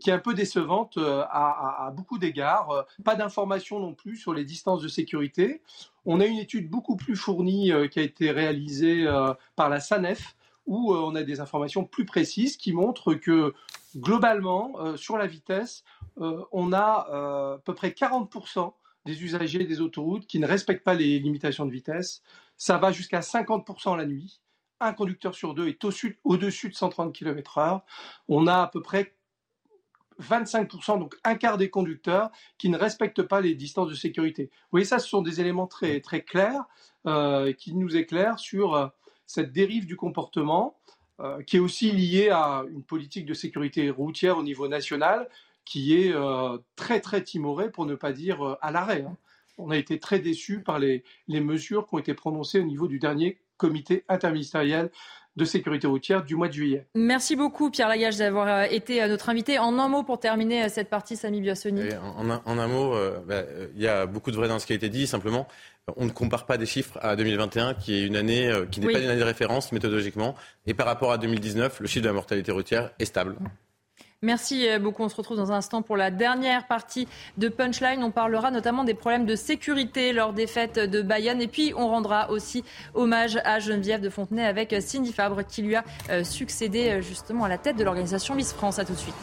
qui 0.00 0.10
est 0.10 0.12
un 0.12 0.18
peu 0.18 0.32
décevante 0.32 0.96
à, 0.96 1.86
à, 1.86 1.90
beaucoup 1.90 2.16
d'égards. 2.16 2.86
Pas 3.04 3.16
d'informations 3.16 3.80
non 3.80 3.92
plus 3.92 4.16
sur 4.16 4.32
les 4.32 4.46
distances 4.46 4.80
de 4.80 4.88
sécurité. 4.88 5.60
On 6.06 6.18
a 6.20 6.24
une 6.24 6.38
étude 6.38 6.70
beaucoup 6.70 6.96
plus 6.96 7.16
fournie 7.16 7.70
qui 7.90 7.98
a 7.98 8.02
été 8.02 8.30
réalisée 8.30 9.04
par 9.56 9.68
la 9.68 9.78
SANEF 9.78 10.34
où 10.66 10.92
euh, 10.92 10.98
on 10.98 11.14
a 11.14 11.22
des 11.22 11.40
informations 11.40 11.84
plus 11.84 12.04
précises 12.04 12.56
qui 12.56 12.72
montrent 12.72 13.14
que 13.14 13.54
globalement, 13.96 14.80
euh, 14.80 14.96
sur 14.96 15.18
la 15.18 15.26
vitesse, 15.26 15.84
euh, 16.20 16.44
on 16.52 16.72
a 16.72 17.54
à 17.54 17.58
peu 17.64 17.74
près 17.74 17.90
40% 17.90 18.72
des 19.04 19.24
usagers 19.24 19.64
des 19.64 19.80
autoroutes 19.80 20.26
qui 20.26 20.38
ne 20.38 20.46
respectent 20.46 20.84
pas 20.84 20.94
les 20.94 21.18
limitations 21.18 21.66
de 21.66 21.72
vitesse. 21.72 22.22
Ça 22.56 22.78
va 22.78 22.92
jusqu'à 22.92 23.20
50% 23.20 23.96
la 23.96 24.06
nuit. 24.06 24.40
Un 24.80 24.92
conducteur 24.92 25.34
sur 25.34 25.54
deux 25.54 25.68
est 25.68 25.84
au-dessus 26.24 26.68
de 26.68 26.74
130 26.74 27.12
km/h. 27.12 27.82
On 28.28 28.46
a 28.46 28.62
à 28.62 28.66
peu 28.68 28.80
près 28.80 29.14
25%, 30.20 30.98
donc 30.98 31.16
un 31.24 31.34
quart 31.34 31.56
des 31.56 31.70
conducteurs 31.70 32.30
qui 32.58 32.68
ne 32.68 32.76
respectent 32.76 33.22
pas 33.22 33.40
les 33.40 33.54
distances 33.54 33.88
de 33.88 33.94
sécurité. 33.94 34.50
Vous 34.52 34.68
voyez, 34.72 34.84
ça, 34.84 34.98
ce 34.98 35.08
sont 35.08 35.22
des 35.22 35.40
éléments 35.40 35.66
très, 35.66 36.00
très 36.00 36.22
clairs 36.22 36.64
qui 37.58 37.74
nous 37.74 37.96
éclairent 37.96 38.38
sur 38.38 38.92
cette 39.32 39.50
dérive 39.50 39.86
du 39.86 39.96
comportement 39.96 40.76
euh, 41.20 41.42
qui 41.42 41.56
est 41.56 41.60
aussi 41.60 41.90
liée 41.90 42.28
à 42.28 42.64
une 42.70 42.82
politique 42.82 43.24
de 43.24 43.32
sécurité 43.32 43.88
routière 43.88 44.36
au 44.36 44.42
niveau 44.42 44.68
national 44.68 45.26
qui 45.64 45.96
est 45.96 46.12
euh, 46.12 46.58
très 46.76 47.00
très 47.00 47.22
timorée 47.22 47.70
pour 47.70 47.86
ne 47.86 47.94
pas 47.94 48.12
dire 48.12 48.46
euh, 48.46 48.58
à 48.60 48.70
l'arrêt. 48.70 49.06
Hein. 49.08 49.16
On 49.56 49.70
a 49.70 49.78
été 49.78 49.98
très 49.98 50.18
déçus 50.18 50.60
par 50.60 50.78
les, 50.78 51.02
les 51.28 51.40
mesures 51.40 51.86
qui 51.86 51.94
ont 51.94 51.98
été 51.98 52.12
prononcées 52.12 52.60
au 52.60 52.64
niveau 52.64 52.88
du 52.88 52.98
dernier 52.98 53.38
comité 53.56 54.04
interministériel 54.08 54.90
de 55.36 55.44
sécurité 55.44 55.86
routière 55.86 56.24
du 56.24 56.36
mois 56.36 56.48
de 56.48 56.52
juillet. 56.52 56.86
Merci 56.94 57.36
beaucoup 57.36 57.70
Pierre 57.70 57.88
Lagage 57.88 58.16
d'avoir 58.16 58.64
été 58.64 59.06
notre 59.08 59.28
invité. 59.28 59.58
En 59.58 59.78
un 59.78 59.88
mot 59.88 60.02
pour 60.02 60.20
terminer 60.20 60.68
cette 60.68 60.90
partie, 60.90 61.16
Samy 61.16 61.40
Biassoni. 61.40 61.82
En, 62.18 62.28
en, 62.28 62.58
un, 62.58 62.68
mot, 62.68 62.94
bah, 63.26 63.42
il 63.74 63.80
y 63.80 63.88
a 63.88 64.06
beaucoup 64.06 64.30
de 64.30 64.36
vrai 64.36 64.48
dans 64.48 64.58
ce 64.58 64.66
qui 64.66 64.72
a 64.72 64.76
été 64.76 64.88
dit. 64.88 65.06
Simplement, 65.06 65.46
on 65.96 66.04
ne 66.04 66.10
compare 66.10 66.46
pas 66.46 66.58
des 66.58 66.66
chiffres 66.66 66.98
à 67.02 67.16
2021, 67.16 67.74
qui 67.74 67.94
est 67.94 68.06
une 68.06 68.16
année 68.16 68.48
euh, 68.48 68.66
qui 68.66 68.80
n'est 68.80 68.92
pas 68.92 69.00
une 69.00 69.08
année 69.08 69.18
de 69.18 69.24
référence 69.24 69.72
méthodologiquement. 69.72 70.36
Et 70.66 70.74
par 70.74 70.86
rapport 70.86 71.12
à 71.12 71.18
2019, 71.18 71.80
le 71.80 71.86
chiffre 71.86 72.02
de 72.02 72.08
la 72.08 72.14
mortalité 72.14 72.52
routière 72.52 72.90
est 72.98 73.04
stable. 73.04 73.36
Merci 74.22 74.68
euh, 74.68 74.78
beaucoup. 74.78 75.02
On 75.02 75.08
se 75.08 75.16
retrouve 75.16 75.36
dans 75.36 75.50
un 75.50 75.56
instant 75.56 75.82
pour 75.82 75.96
la 75.96 76.12
dernière 76.12 76.68
partie 76.68 77.08
de 77.38 77.48
Punchline. 77.48 78.04
On 78.04 78.12
parlera 78.12 78.52
notamment 78.52 78.84
des 78.84 78.94
problèmes 78.94 79.26
de 79.26 79.34
sécurité 79.34 80.12
lors 80.12 80.32
des 80.32 80.46
fêtes 80.46 80.78
de 80.78 81.02
Bayonne. 81.02 81.42
Et 81.42 81.48
puis, 81.48 81.74
on 81.76 81.88
rendra 81.88 82.30
aussi 82.30 82.62
hommage 82.94 83.40
à 83.44 83.58
Geneviève 83.58 84.00
de 84.00 84.10
Fontenay 84.10 84.44
avec 84.44 84.74
Cindy 84.80 85.12
Fabre 85.12 85.44
qui 85.44 85.62
lui 85.62 85.74
a 85.74 85.82
euh, 86.10 86.22
succédé 86.22 87.02
justement 87.02 87.44
à 87.44 87.48
la 87.48 87.58
tête 87.58 87.76
de 87.76 87.82
l'organisation 87.82 88.36
Miss 88.36 88.52
France. 88.52 88.78
À 88.78 88.84
tout 88.84 88.92
de 88.92 88.98
suite. 88.98 89.14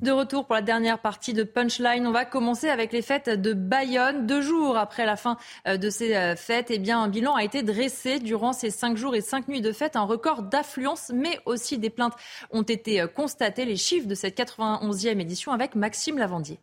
De 0.00 0.12
retour 0.12 0.46
pour 0.46 0.54
la 0.54 0.62
dernière 0.62 1.00
partie 1.00 1.32
de 1.32 1.42
Punchline, 1.42 2.06
on 2.06 2.12
va 2.12 2.24
commencer 2.24 2.68
avec 2.68 2.92
les 2.92 3.02
fêtes 3.02 3.28
de 3.28 3.52
Bayonne. 3.52 4.28
Deux 4.28 4.42
jours 4.42 4.76
après 4.76 5.04
la 5.04 5.16
fin 5.16 5.36
euh, 5.66 5.76
de 5.76 5.90
ces 5.90 6.14
euh, 6.14 6.36
fêtes, 6.36 6.68
eh 6.70 6.78
bien, 6.78 7.00
un 7.00 7.08
bilan 7.08 7.34
a 7.34 7.42
été 7.42 7.64
dressé 7.64 8.20
durant 8.20 8.52
ces 8.52 8.70
cinq 8.70 8.96
jours 8.96 9.16
et 9.16 9.20
cinq 9.20 9.48
nuits 9.48 9.60
de 9.60 9.72
fêtes. 9.72 9.96
Un 9.96 10.04
record 10.04 10.44
d'affluence, 10.44 11.10
mais 11.12 11.40
aussi 11.46 11.78
des 11.78 11.90
plaintes 11.90 12.14
ont 12.52 12.62
été 12.62 13.00
euh, 13.00 13.08
constatées. 13.08 13.64
Les 13.64 13.76
chiffres 13.76 14.06
de 14.06 14.14
cette 14.14 14.38
91e 14.38 15.18
édition 15.18 15.50
avec 15.50 15.74
Maxime 15.74 16.16
Lavandier. 16.16 16.60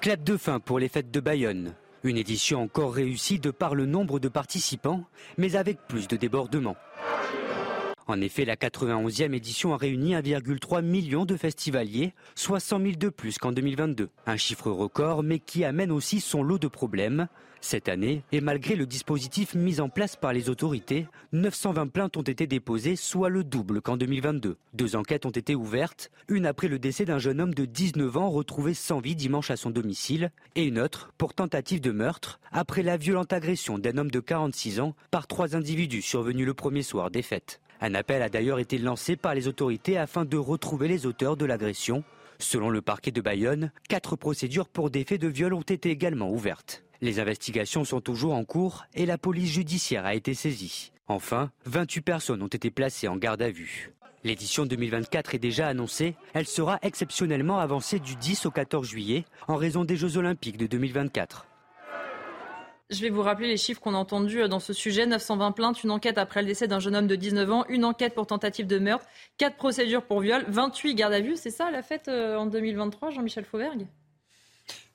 Clap 0.00 0.22
de 0.22 0.36
fin 0.36 0.60
pour 0.60 0.78
les 0.78 0.88
fêtes 0.88 1.10
de 1.10 1.18
Bayonne. 1.18 1.74
Une 2.04 2.16
édition 2.16 2.62
encore 2.62 2.94
réussie 2.94 3.40
de 3.40 3.50
par 3.50 3.74
le 3.74 3.86
nombre 3.86 4.20
de 4.20 4.28
participants, 4.28 5.02
mais 5.36 5.56
avec 5.56 5.78
plus 5.88 6.06
de 6.06 6.16
débordements. 6.16 6.76
En 8.06 8.20
effet, 8.20 8.44
la 8.44 8.56
91e 8.56 9.34
édition 9.34 9.74
a 9.74 9.76
réuni 9.76 10.14
1,3 10.14 10.82
million 10.82 11.24
de 11.24 11.36
festivaliers, 11.36 12.14
soit 12.34 12.60
100 12.60 12.80
000 12.80 12.92
de 12.98 13.08
plus 13.08 13.38
qu'en 13.38 13.52
2022. 13.52 14.08
Un 14.26 14.36
chiffre 14.36 14.70
record, 14.70 15.22
mais 15.22 15.38
qui 15.38 15.64
amène 15.64 15.92
aussi 15.92 16.20
son 16.20 16.42
lot 16.42 16.58
de 16.58 16.68
problèmes. 16.68 17.28
Cette 17.64 17.88
année, 17.88 18.24
et 18.32 18.40
malgré 18.40 18.74
le 18.74 18.86
dispositif 18.86 19.54
mis 19.54 19.78
en 19.78 19.88
place 19.88 20.16
par 20.16 20.32
les 20.32 20.50
autorités, 20.50 21.06
920 21.32 21.86
plaintes 21.92 22.16
ont 22.16 22.22
été 22.22 22.48
déposées, 22.48 22.96
soit 22.96 23.28
le 23.28 23.44
double 23.44 23.80
qu'en 23.80 23.96
2022. 23.96 24.56
Deux 24.74 24.96
enquêtes 24.96 25.26
ont 25.26 25.30
été 25.30 25.54
ouvertes, 25.54 26.10
une 26.28 26.44
après 26.44 26.66
le 26.66 26.80
décès 26.80 27.04
d'un 27.04 27.20
jeune 27.20 27.40
homme 27.40 27.54
de 27.54 27.64
19 27.64 28.16
ans 28.16 28.30
retrouvé 28.30 28.74
sans 28.74 28.98
vie 28.98 29.14
dimanche 29.14 29.52
à 29.52 29.56
son 29.56 29.70
domicile, 29.70 30.32
et 30.56 30.64
une 30.64 30.80
autre 30.80 31.12
pour 31.18 31.34
tentative 31.34 31.80
de 31.80 31.92
meurtre, 31.92 32.40
après 32.50 32.82
la 32.82 32.96
violente 32.96 33.32
agression 33.32 33.78
d'un 33.78 33.96
homme 33.96 34.10
de 34.10 34.20
46 34.20 34.80
ans 34.80 34.96
par 35.12 35.28
trois 35.28 35.54
individus 35.54 36.02
survenus 36.02 36.46
le 36.46 36.54
premier 36.54 36.82
soir 36.82 37.12
des 37.12 37.22
fêtes. 37.22 37.61
Un 37.84 37.96
appel 37.96 38.22
a 38.22 38.28
d'ailleurs 38.28 38.60
été 38.60 38.78
lancé 38.78 39.16
par 39.16 39.34
les 39.34 39.48
autorités 39.48 39.98
afin 39.98 40.24
de 40.24 40.36
retrouver 40.36 40.86
les 40.86 41.04
auteurs 41.04 41.36
de 41.36 41.44
l'agression. 41.44 42.04
Selon 42.38 42.70
le 42.70 42.80
parquet 42.80 43.10
de 43.10 43.20
Bayonne, 43.20 43.72
quatre 43.88 44.14
procédures 44.14 44.68
pour 44.68 44.88
des 44.88 45.02
faits 45.02 45.20
de 45.20 45.26
viol 45.26 45.52
ont 45.52 45.62
été 45.62 45.90
également 45.90 46.30
ouvertes. 46.30 46.84
Les 47.00 47.18
investigations 47.18 47.84
sont 47.84 48.00
toujours 48.00 48.34
en 48.34 48.44
cours 48.44 48.84
et 48.94 49.04
la 49.04 49.18
police 49.18 49.50
judiciaire 49.50 50.06
a 50.06 50.14
été 50.14 50.32
saisie. 50.32 50.92
Enfin, 51.08 51.50
28 51.66 52.02
personnes 52.02 52.42
ont 52.42 52.46
été 52.46 52.70
placées 52.70 53.08
en 53.08 53.16
garde 53.16 53.42
à 53.42 53.50
vue. 53.50 53.90
L'édition 54.22 54.64
2024 54.64 55.34
est 55.34 55.40
déjà 55.40 55.66
annoncée. 55.66 56.14
Elle 56.34 56.46
sera 56.46 56.78
exceptionnellement 56.82 57.58
avancée 57.58 57.98
du 57.98 58.14
10 58.14 58.46
au 58.46 58.52
14 58.52 58.88
juillet 58.88 59.24
en 59.48 59.56
raison 59.56 59.84
des 59.84 59.96
Jeux 59.96 60.18
olympiques 60.18 60.56
de 60.56 60.68
2024. 60.68 61.48
Je 62.92 63.00
vais 63.00 63.08
vous 63.08 63.22
rappeler 63.22 63.48
les 63.48 63.56
chiffres 63.56 63.80
qu'on 63.80 63.94
a 63.94 63.98
entendus 63.98 64.42
euh, 64.42 64.48
dans 64.48 64.60
ce 64.60 64.72
sujet. 64.72 65.06
920 65.06 65.52
plaintes, 65.52 65.82
une 65.82 65.90
enquête 65.90 66.18
après 66.18 66.42
le 66.42 66.46
décès 66.46 66.68
d'un 66.68 66.78
jeune 66.78 66.94
homme 66.94 67.06
de 67.06 67.16
19 67.16 67.50
ans, 67.50 67.64
une 67.68 67.84
enquête 67.84 68.14
pour 68.14 68.26
tentative 68.26 68.66
de 68.66 68.78
meurtre, 68.78 69.06
4 69.38 69.56
procédures 69.56 70.02
pour 70.02 70.20
viol, 70.20 70.44
28 70.48 70.94
gardes 70.94 71.14
à 71.14 71.20
vue. 71.20 71.36
C'est 71.36 71.50
ça 71.50 71.70
la 71.70 71.82
fête 71.82 72.08
euh, 72.08 72.36
en 72.36 72.46
2023, 72.46 73.10
Jean-Michel 73.10 73.44
Fauvergue? 73.44 73.86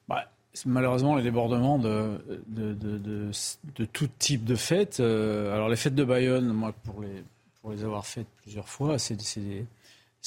Bah, 0.07 0.29
Malheureusement, 0.65 1.15
les 1.15 1.23
débordements 1.23 1.77
de, 1.77 2.19
de, 2.47 2.73
de, 2.73 3.85
tout 3.85 4.07
type 4.19 4.43
de 4.43 4.55
fêtes. 4.55 4.99
Euh, 4.99 5.53
alors 5.53 5.69
les 5.69 5.75
fêtes 5.75 5.95
de 5.95 6.03
Bayonne, 6.03 6.47
moi 6.47 6.73
pour 6.83 7.01
les, 7.01 7.23
pour 7.61 7.71
les 7.71 7.83
avoir 7.83 8.05
faites 8.05 8.27
plusieurs 8.41 8.67
fois, 8.67 8.97
c'est 8.97 9.15
des 9.15 9.65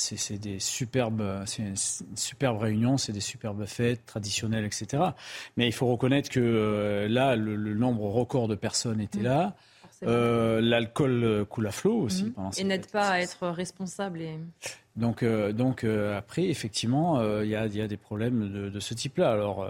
c'est 0.00 0.38
des 0.38 0.58
superbes, 0.58 1.42
c'est 1.46 1.62
une, 1.62 1.76
superbe 1.76 2.58
réunion, 2.58 2.96
c'est 2.96 3.12
des 3.12 3.20
superbes 3.20 3.64
fêtes 3.66 4.06
traditionnelles, 4.06 4.64
etc. 4.64 5.02
Mais 5.56 5.66
il 5.66 5.72
faut 5.72 5.86
reconnaître 5.86 6.30
que 6.30 6.40
euh, 6.40 7.08
là, 7.08 7.36
le, 7.36 7.74
nombre 7.74 8.04
record 8.04 8.48
de 8.48 8.54
personnes 8.54 9.00
était 9.00 9.20
mmh. 9.20 9.24
là. 9.24 9.56
Euh, 10.02 10.62
l'alcool 10.62 11.44
coule 11.50 11.66
à 11.66 11.72
flot 11.72 12.00
aussi. 12.00 12.32
Mmh. 12.36 12.50
et 12.56 12.64
n'aide 12.64 12.86
pas 12.86 13.10
à 13.10 13.20
être 13.20 13.48
responsable. 13.48 14.22
Et... 14.22 14.38
Donc, 14.96 15.22
euh, 15.22 15.52
donc 15.52 15.84
après, 15.84 16.44
effectivement, 16.44 17.22
il 17.42 17.48
y, 17.48 17.50
y, 17.50 17.80
a 17.82 17.88
des 17.88 17.96
problèmes 17.98 18.50
de, 18.50 18.70
de 18.70 18.80
ce 18.80 18.94
type-là. 18.94 19.30
Alors, 19.30 19.68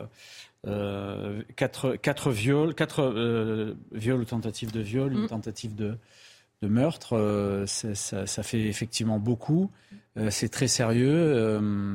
quatre, 1.57 1.97
quatre 1.97 2.31
viols, 2.31 2.75
quatre 2.75 3.75
viols 3.93 4.21
ou 4.21 4.25
tentatives 4.25 4.71
de 4.71 4.81
viol, 4.81 5.13
une 5.13 5.25
mmh. 5.25 5.29
tentative 5.29 5.75
de, 5.75 5.99
de 6.63 6.69
meurtre, 6.69 7.17
euh, 7.17 7.67
ça, 7.67 8.27
ça, 8.27 8.43
fait 8.43 8.61
effectivement 8.61 9.19
beaucoup. 9.19 9.71
Euh, 10.21 10.29
c'est 10.31 10.49
très 10.49 10.69
sérieux. 10.69 11.11
Euh, 11.11 11.95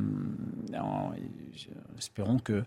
espérons 1.98 2.38
que 2.38 2.62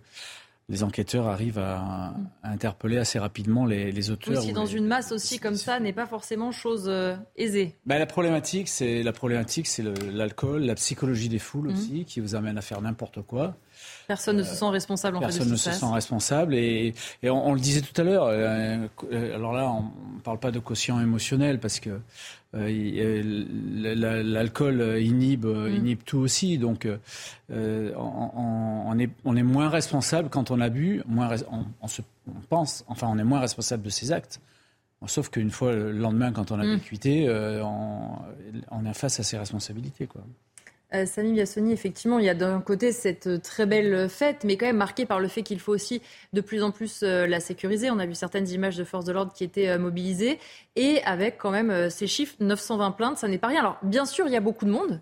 les 0.69 0.83
enquêteurs 0.83 1.27
arrivent 1.27 1.59
à, 1.59 2.13
interpeller 2.43 2.97
assez 2.97 3.17
rapidement 3.17 3.65
les, 3.65 3.91
les 3.91 4.11
auteurs. 4.11 4.37
Aussi, 4.37 4.53
dans 4.53 4.67
une 4.67 4.85
masse 4.85 5.11
aussi 5.11 5.39
comme 5.39 5.55
ça, 5.55 5.79
n'est 5.79 5.93
pas 5.93 6.05
forcément 6.05 6.51
chose 6.51 6.91
aisée. 7.35 7.75
Ben, 7.87 7.97
la 7.97 8.05
problématique, 8.05 8.67
c'est 8.67 9.01
la 9.01 9.11
problématique, 9.11 9.65
c'est 9.65 9.83
l'alcool, 10.13 10.63
la 10.63 10.75
psychologie 10.75 11.29
des 11.29 11.39
foules 11.39 11.69
mmh. 11.69 11.73
aussi, 11.73 12.05
qui 12.05 12.19
vous 12.19 12.35
amène 12.35 12.57
à 12.57 12.61
faire 12.61 12.81
n'importe 12.81 13.21
quoi. 13.23 13.55
Personne 14.07 14.37
ne 14.37 14.43
se 14.43 14.55
sent 14.55 14.69
responsable 14.69 15.17
en 15.17 15.19
Personne 15.19 15.41
fait 15.41 15.45
de 15.45 15.51
ne 15.51 15.57
se 15.57 15.71
sent 15.71 15.85
responsable. 15.85 16.55
Et, 16.55 16.93
on, 17.23 17.53
le 17.53 17.59
disait 17.59 17.81
tout 17.81 17.99
à 17.99 18.03
l'heure, 18.03 18.25
euh, 18.25 18.87
alors 19.35 19.53
là, 19.53 19.69
on 19.69 20.15
ne 20.15 20.21
parle 20.21 20.39
pas 20.39 20.51
de 20.51 20.59
quotient 20.59 20.99
émotionnel 20.99 21.59
parce 21.59 21.79
que 21.79 21.99
l'alcool 24.23 24.81
inhibe, 24.99 25.45
inhibe 25.45 25.99
tout 26.05 26.19
aussi. 26.19 26.57
Donc, 26.57 26.87
on, 27.49 28.99
est, 28.99 29.09
on 29.25 29.35
est 29.35 29.43
moins 29.43 29.69
responsable 29.69 30.29
quand 30.29 30.51
on 30.51 30.59
a 30.59 30.69
bu, 30.69 31.01
moins, 31.07 31.29
on, 31.81 31.87
se, 31.87 32.01
pense, 32.49 32.83
enfin, 32.87 33.07
on 33.11 33.17
est 33.17 33.23
moins 33.23 33.39
responsable 33.39 33.83
de 33.83 33.89
ses 33.89 34.11
actes. 34.11 34.41
Sauf 35.05 35.29
qu'une 35.29 35.51
fois 35.51 35.73
le 35.73 35.93
lendemain, 35.93 36.31
quand 36.33 36.51
on 36.51 36.59
a 36.59 36.65
mmh. 36.65 36.79
on, 37.63 38.17
on 38.71 38.85
est 38.85 38.93
face 38.93 39.19
à 39.19 39.23
ses 39.23 39.37
responsabilités. 39.37 40.07
Quoi. 40.07 40.23
Euh, 40.93 41.05
Samy 41.05 41.33
Biassoni, 41.33 41.71
effectivement, 41.71 42.17
il 42.17 42.25
y 42.25 42.29
a 42.29 42.33
d'un 42.33 42.61
côté 42.61 42.91
cette 42.91 43.27
euh, 43.27 43.37
très 43.37 43.67
belle 43.67 44.09
fête, 44.09 44.43
mais 44.43 44.57
quand 44.57 44.65
même 44.65 44.77
marquée 44.77 45.05
par 45.05 45.19
le 45.19 45.27
fait 45.27 45.43
qu'il 45.43 45.59
faut 45.59 45.73
aussi 45.73 46.01
de 46.33 46.41
plus 46.41 46.63
en 46.63 46.71
plus 46.71 47.01
euh, 47.03 47.27
la 47.27 47.39
sécuriser. 47.39 47.91
On 47.91 47.99
a 47.99 48.07
vu 48.07 48.15
certaines 48.15 48.49
images 48.49 48.75
de 48.75 48.83
forces 48.83 49.05
de 49.05 49.11
l'ordre 49.11 49.31
qui 49.31 49.43
étaient 49.43 49.77
mobilisées, 49.77 50.39
et 50.75 51.01
avec 51.03 51.37
quand 51.37 51.51
même 51.51 51.89
ces 51.89 52.07
chiffres, 52.07 52.35
920 52.39 52.91
plaintes, 52.91 53.17
ça 53.17 53.27
n'est 53.27 53.37
pas 53.37 53.47
rien. 53.47 53.59
Alors, 53.59 53.77
bien 53.83 54.05
sûr, 54.05 54.25
il 54.27 54.33
y 54.33 54.35
a 54.35 54.41
beaucoup 54.41 54.65
de 54.65 54.71
monde, 54.71 54.99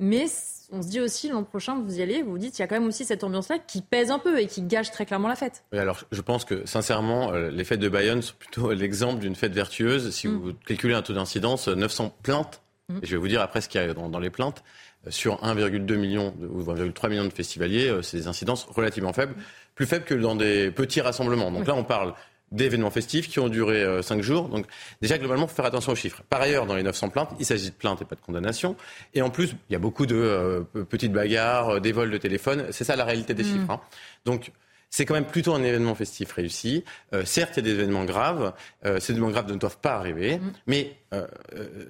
mais 0.00 0.26
on 0.72 0.82
se 0.82 0.88
dit 0.88 1.00
aussi 1.00 1.28
l'an 1.28 1.44
prochain, 1.44 1.78
vous 1.78 1.98
y 1.98 2.02
allez, 2.02 2.22
vous 2.22 2.32
vous 2.32 2.38
dites, 2.38 2.58
il 2.58 2.62
y 2.62 2.64
a 2.64 2.66
quand 2.66 2.74
même 2.74 2.88
aussi 2.88 3.04
cette 3.04 3.22
ambiance-là 3.22 3.58
qui 3.58 3.82
pèse 3.82 4.10
un 4.10 4.18
peu 4.18 4.40
et 4.40 4.46
qui 4.46 4.62
gâche 4.62 4.90
très 4.90 5.06
clairement 5.06 5.28
la 5.28 5.36
fête. 5.36 5.64
alors, 5.72 6.02
je 6.10 6.20
pense 6.20 6.44
que, 6.44 6.66
sincèrement, 6.66 7.30
les 7.32 7.64
fêtes 7.64 7.80
de 7.80 7.88
Bayonne 7.88 8.22
sont 8.22 8.34
plutôt 8.38 8.72
l'exemple 8.72 9.20
d'une 9.20 9.36
fête 9.36 9.52
vertueuse. 9.52 10.10
Si 10.10 10.26
mm. 10.26 10.32
vous 10.32 10.52
calculez 10.66 10.94
un 10.94 11.02
taux 11.02 11.14
d'incidence, 11.14 11.68
900 11.68 12.16
plaintes, 12.22 12.62
mm. 12.88 12.98
et 13.02 13.06
je 13.06 13.12
vais 13.12 13.18
vous 13.18 13.28
dire 13.28 13.40
après 13.40 13.60
ce 13.60 13.68
qu'il 13.68 13.80
y 13.80 13.84
a 13.84 13.94
dans 13.94 14.18
les 14.18 14.30
plaintes, 14.30 14.64
sur 15.08 15.36
1,2 15.42 15.96
million 15.96 16.34
ou 16.40 16.62
1,3 16.62 17.08
millions 17.08 17.24
de 17.24 17.32
festivaliers, 17.32 17.88
euh, 17.88 18.02
c'est 18.02 18.18
des 18.18 18.26
incidences 18.28 18.66
relativement 18.70 19.12
faibles, 19.12 19.34
plus 19.74 19.86
faibles 19.86 20.04
que 20.04 20.14
dans 20.14 20.36
des 20.36 20.70
petits 20.70 21.00
rassemblements. 21.00 21.50
Donc 21.50 21.66
là, 21.66 21.74
on 21.74 21.84
parle 21.84 22.14
d'événements 22.52 22.90
festifs 22.90 23.28
qui 23.28 23.40
ont 23.40 23.48
duré 23.48 24.02
5 24.02 24.18
euh, 24.18 24.22
jours. 24.22 24.48
Donc 24.48 24.66
déjà, 25.00 25.18
globalement, 25.18 25.44
il 25.44 25.48
faut 25.48 25.54
faire 25.54 25.64
attention 25.64 25.92
aux 25.92 25.96
chiffres. 25.96 26.22
Par 26.28 26.40
ailleurs, 26.40 26.66
dans 26.66 26.76
les 26.76 26.82
900 26.82 27.08
plaintes, 27.08 27.30
il 27.40 27.46
s'agit 27.46 27.70
de 27.70 27.74
plaintes 27.74 28.02
et 28.02 28.04
pas 28.04 28.14
de 28.14 28.20
condamnations. 28.20 28.76
Et 29.14 29.22
en 29.22 29.30
plus, 29.30 29.54
il 29.70 29.72
y 29.72 29.76
a 29.76 29.78
beaucoup 29.78 30.06
de 30.06 30.16
euh, 30.16 30.62
petites 30.84 31.12
bagarres, 31.12 31.80
des 31.80 31.92
vols 31.92 32.10
de 32.10 32.18
téléphone. 32.18 32.66
C'est 32.70 32.84
ça 32.84 32.94
la 32.94 33.04
réalité 33.04 33.34
des 33.34 33.42
mmh. 33.42 33.46
chiffres. 33.46 33.70
Hein. 33.70 33.80
Donc 34.24 34.52
c'est 34.92 35.06
quand 35.06 35.14
même 35.14 35.24
plutôt 35.24 35.54
un 35.54 35.62
événement 35.62 35.94
festif 35.94 36.32
réussi. 36.32 36.84
Euh, 37.14 37.24
certes, 37.24 37.54
il 37.56 37.66
y 37.66 37.70
a 37.70 37.74
des 37.74 37.80
événements 37.80 38.04
graves. 38.04 38.52
Euh, 38.84 39.00
ces 39.00 39.12
événements 39.12 39.30
graves 39.30 39.50
ne 39.50 39.56
doivent 39.56 39.78
pas 39.78 39.94
arriver. 39.94 40.36
Mm. 40.36 40.52
Mais 40.66 40.96
euh, 41.14 41.26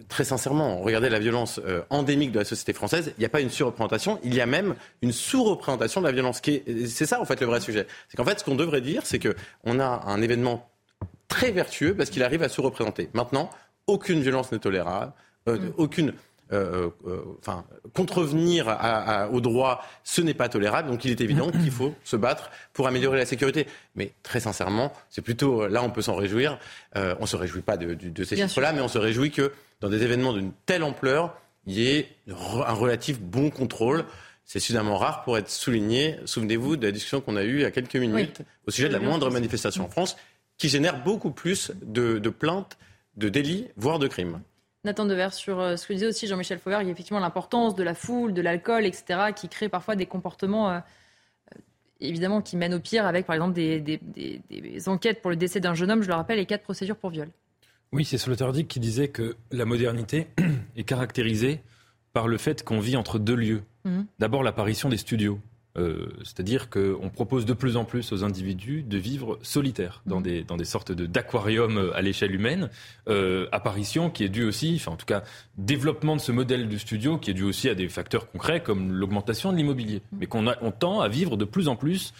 très 0.08 0.22
sincèrement, 0.22 0.78
regardez 0.78 1.10
la 1.10 1.18
violence 1.18 1.60
endémique 1.90 2.30
de 2.30 2.38
la 2.38 2.44
société 2.44 2.72
française. 2.72 3.12
Il 3.18 3.20
n'y 3.20 3.26
a 3.26 3.28
pas 3.28 3.40
une 3.40 3.50
surreprésentation. 3.50 4.20
Il 4.22 4.32
y 4.34 4.40
a 4.40 4.46
même 4.46 4.76
une 5.02 5.10
sous-représentation 5.10 6.00
de 6.00 6.06
la 6.06 6.12
violence. 6.12 6.40
C'est 6.86 7.06
ça, 7.06 7.20
en 7.20 7.24
fait, 7.24 7.40
le 7.40 7.46
vrai 7.48 7.60
sujet. 7.60 7.88
C'est 8.08 8.16
qu'en 8.16 8.24
fait, 8.24 8.38
ce 8.38 8.44
qu'on 8.44 8.54
devrait 8.54 8.80
dire, 8.80 9.02
c'est 9.04 9.18
qu'on 9.18 9.80
a 9.80 10.04
un 10.06 10.22
événement 10.22 10.70
très 11.26 11.50
vertueux 11.50 11.96
parce 11.96 12.08
qu'il 12.08 12.22
arrive 12.22 12.44
à 12.44 12.48
sous-représenter. 12.48 13.10
Maintenant, 13.14 13.50
aucune 13.88 14.20
violence 14.20 14.52
n'est 14.52 14.60
tolérable. 14.60 15.12
Mm. 15.48 15.70
Aucune 15.76 16.12
euh, 16.52 16.90
euh, 17.06 17.22
enfin, 17.38 17.64
contrevenir 17.94 18.76
au 19.32 19.40
droit, 19.40 19.84
ce 20.04 20.20
n'est 20.20 20.34
pas 20.34 20.48
tolérable. 20.48 20.90
Donc 20.90 21.04
il 21.04 21.10
est 21.10 21.20
évident 21.20 21.50
qu'il 21.62 21.70
faut 21.70 21.94
se 22.04 22.16
battre 22.16 22.50
pour 22.72 22.86
améliorer 22.86 23.18
la 23.18 23.26
sécurité. 23.26 23.66
Mais 23.94 24.12
très 24.22 24.40
sincèrement, 24.40 24.92
c'est 25.08 25.22
plutôt 25.22 25.66
là 25.66 25.82
on 25.82 25.90
peut 25.90 26.02
s'en 26.02 26.14
réjouir. 26.14 26.58
Euh, 26.96 27.14
on 27.18 27.22
ne 27.22 27.26
se 27.26 27.36
réjouit 27.36 27.62
pas 27.62 27.76
de, 27.76 27.96
ces 28.24 28.36
chiffres-là, 28.36 28.72
mais 28.72 28.80
on 28.80 28.88
se 28.88 28.98
réjouit 28.98 29.30
que 29.30 29.52
dans 29.80 29.88
des 29.88 30.02
événements 30.02 30.32
d'une 30.32 30.52
telle 30.66 30.82
ampleur, 30.82 31.36
il 31.66 31.74
y 31.74 31.88
ait 31.88 32.08
un 32.28 32.74
relatif 32.74 33.20
bon 33.20 33.50
contrôle. 33.50 34.04
C'est 34.44 34.58
suffisamment 34.58 34.98
rare 34.98 35.22
pour 35.22 35.38
être 35.38 35.48
souligné. 35.48 36.18
Souvenez-vous 36.26 36.76
de 36.76 36.84
la 36.84 36.92
discussion 36.92 37.20
qu'on 37.20 37.36
a 37.36 37.44
eue 37.44 37.56
il 37.56 37.62
y 37.62 37.64
a 37.64 37.70
quelques 37.70 37.96
minutes 37.96 38.42
au 38.66 38.70
sujet 38.70 38.88
de 38.88 38.92
la 38.92 39.00
moindre 39.00 39.30
manifestation 39.30 39.84
en 39.84 39.88
France, 39.88 40.16
qui 40.58 40.68
génère 40.68 41.02
beaucoup 41.02 41.30
plus 41.30 41.72
de, 41.82 42.18
de 42.18 42.28
plaintes, 42.28 42.76
de 43.16 43.28
délits, 43.28 43.68
voire 43.76 43.98
de 43.98 44.08
crimes. 44.08 44.40
Nathan 44.84 45.06
Dever, 45.06 45.28
sur 45.30 45.60
euh, 45.60 45.76
ce 45.76 45.86
que 45.86 45.92
disait 45.92 46.06
aussi 46.06 46.26
Jean-Michel 46.26 46.58
Fauvert, 46.58 46.82
il 46.82 46.86
y 46.86 46.88
a 46.88 46.92
effectivement 46.92 47.20
l'importance 47.20 47.76
de 47.76 47.82
la 47.84 47.94
foule, 47.94 48.34
de 48.34 48.42
l'alcool, 48.42 48.84
etc., 48.84 49.32
qui 49.34 49.48
crée 49.48 49.68
parfois 49.68 49.94
des 49.94 50.06
comportements, 50.06 50.70
euh, 50.70 50.78
euh, 51.54 51.60
évidemment, 52.00 52.42
qui 52.42 52.56
mènent 52.56 52.74
au 52.74 52.80
pire, 52.80 53.06
avec 53.06 53.26
par 53.26 53.34
exemple 53.34 53.54
des, 53.54 54.88
enquêtes 54.88 55.22
pour 55.22 55.30
le 55.30 55.36
décès 55.36 55.60
d'un 55.60 55.74
jeune 55.74 55.90
homme, 55.90 56.02
je 56.02 56.08
le 56.08 56.14
rappelle, 56.14 56.40
et 56.40 56.46
quatre 56.46 56.64
procédures 56.64 56.96
pour 56.96 57.10
viol. 57.10 57.28
Oui, 57.92 58.04
c'est 58.04 58.18
Sloterdijk 58.18 58.66
qui 58.66 58.80
disait 58.80 59.08
que 59.08 59.36
la 59.52 59.66
modernité 59.66 60.28
est 60.76 60.84
caractérisée 60.84 61.60
par 62.12 62.26
le 62.26 62.36
fait 62.36 62.64
qu'on 62.64 62.80
vit 62.80 62.96
entre 62.96 63.18
deux 63.18 63.36
lieux. 63.36 63.62
Mmh. 63.84 64.02
D'abord 64.18 64.42
l'apparition 64.42 64.88
des 64.88 64.96
studios. 64.96 65.38
Euh, 65.78 66.08
c'est-à-dire 66.18 66.68
qu'on 66.68 67.08
propose 67.08 67.46
de 67.46 67.54
plus 67.54 67.76
en 67.76 67.84
plus 67.84 68.12
aux 68.12 68.24
individus 68.24 68.82
de 68.82 68.98
vivre 68.98 69.38
solitaires 69.42 70.02
dans, 70.04 70.20
mmh. 70.20 70.22
des, 70.22 70.44
dans 70.44 70.56
des 70.56 70.66
sortes 70.66 70.92
d'aquariums 70.92 71.78
euh, 71.78 71.96
à 71.96 72.02
l'échelle 72.02 72.34
humaine. 72.34 72.68
Euh, 73.08 73.46
apparition 73.52 74.10
qui 74.10 74.24
est 74.24 74.28
due 74.28 74.44
aussi, 74.44 74.74
enfin 74.76 74.92
en 74.92 74.96
tout 74.96 75.06
cas 75.06 75.22
développement 75.56 76.16
de 76.16 76.20
ce 76.20 76.30
modèle 76.30 76.68
du 76.68 76.78
studio 76.78 77.16
qui 77.16 77.30
est 77.30 77.34
dû 77.34 77.42
aussi 77.42 77.70
à 77.70 77.74
des 77.74 77.88
facteurs 77.88 78.30
concrets 78.30 78.62
comme 78.62 78.92
l'augmentation 78.92 79.50
de 79.50 79.56
l'immobilier. 79.56 80.02
Mmh. 80.12 80.16
Mais 80.20 80.26
qu'on 80.26 80.46
on 80.60 80.70
tend 80.72 81.00
à 81.00 81.08
vivre 81.08 81.36
de 81.36 81.44
plus 81.44 81.68
en 81.68 81.76
plus 81.76 82.12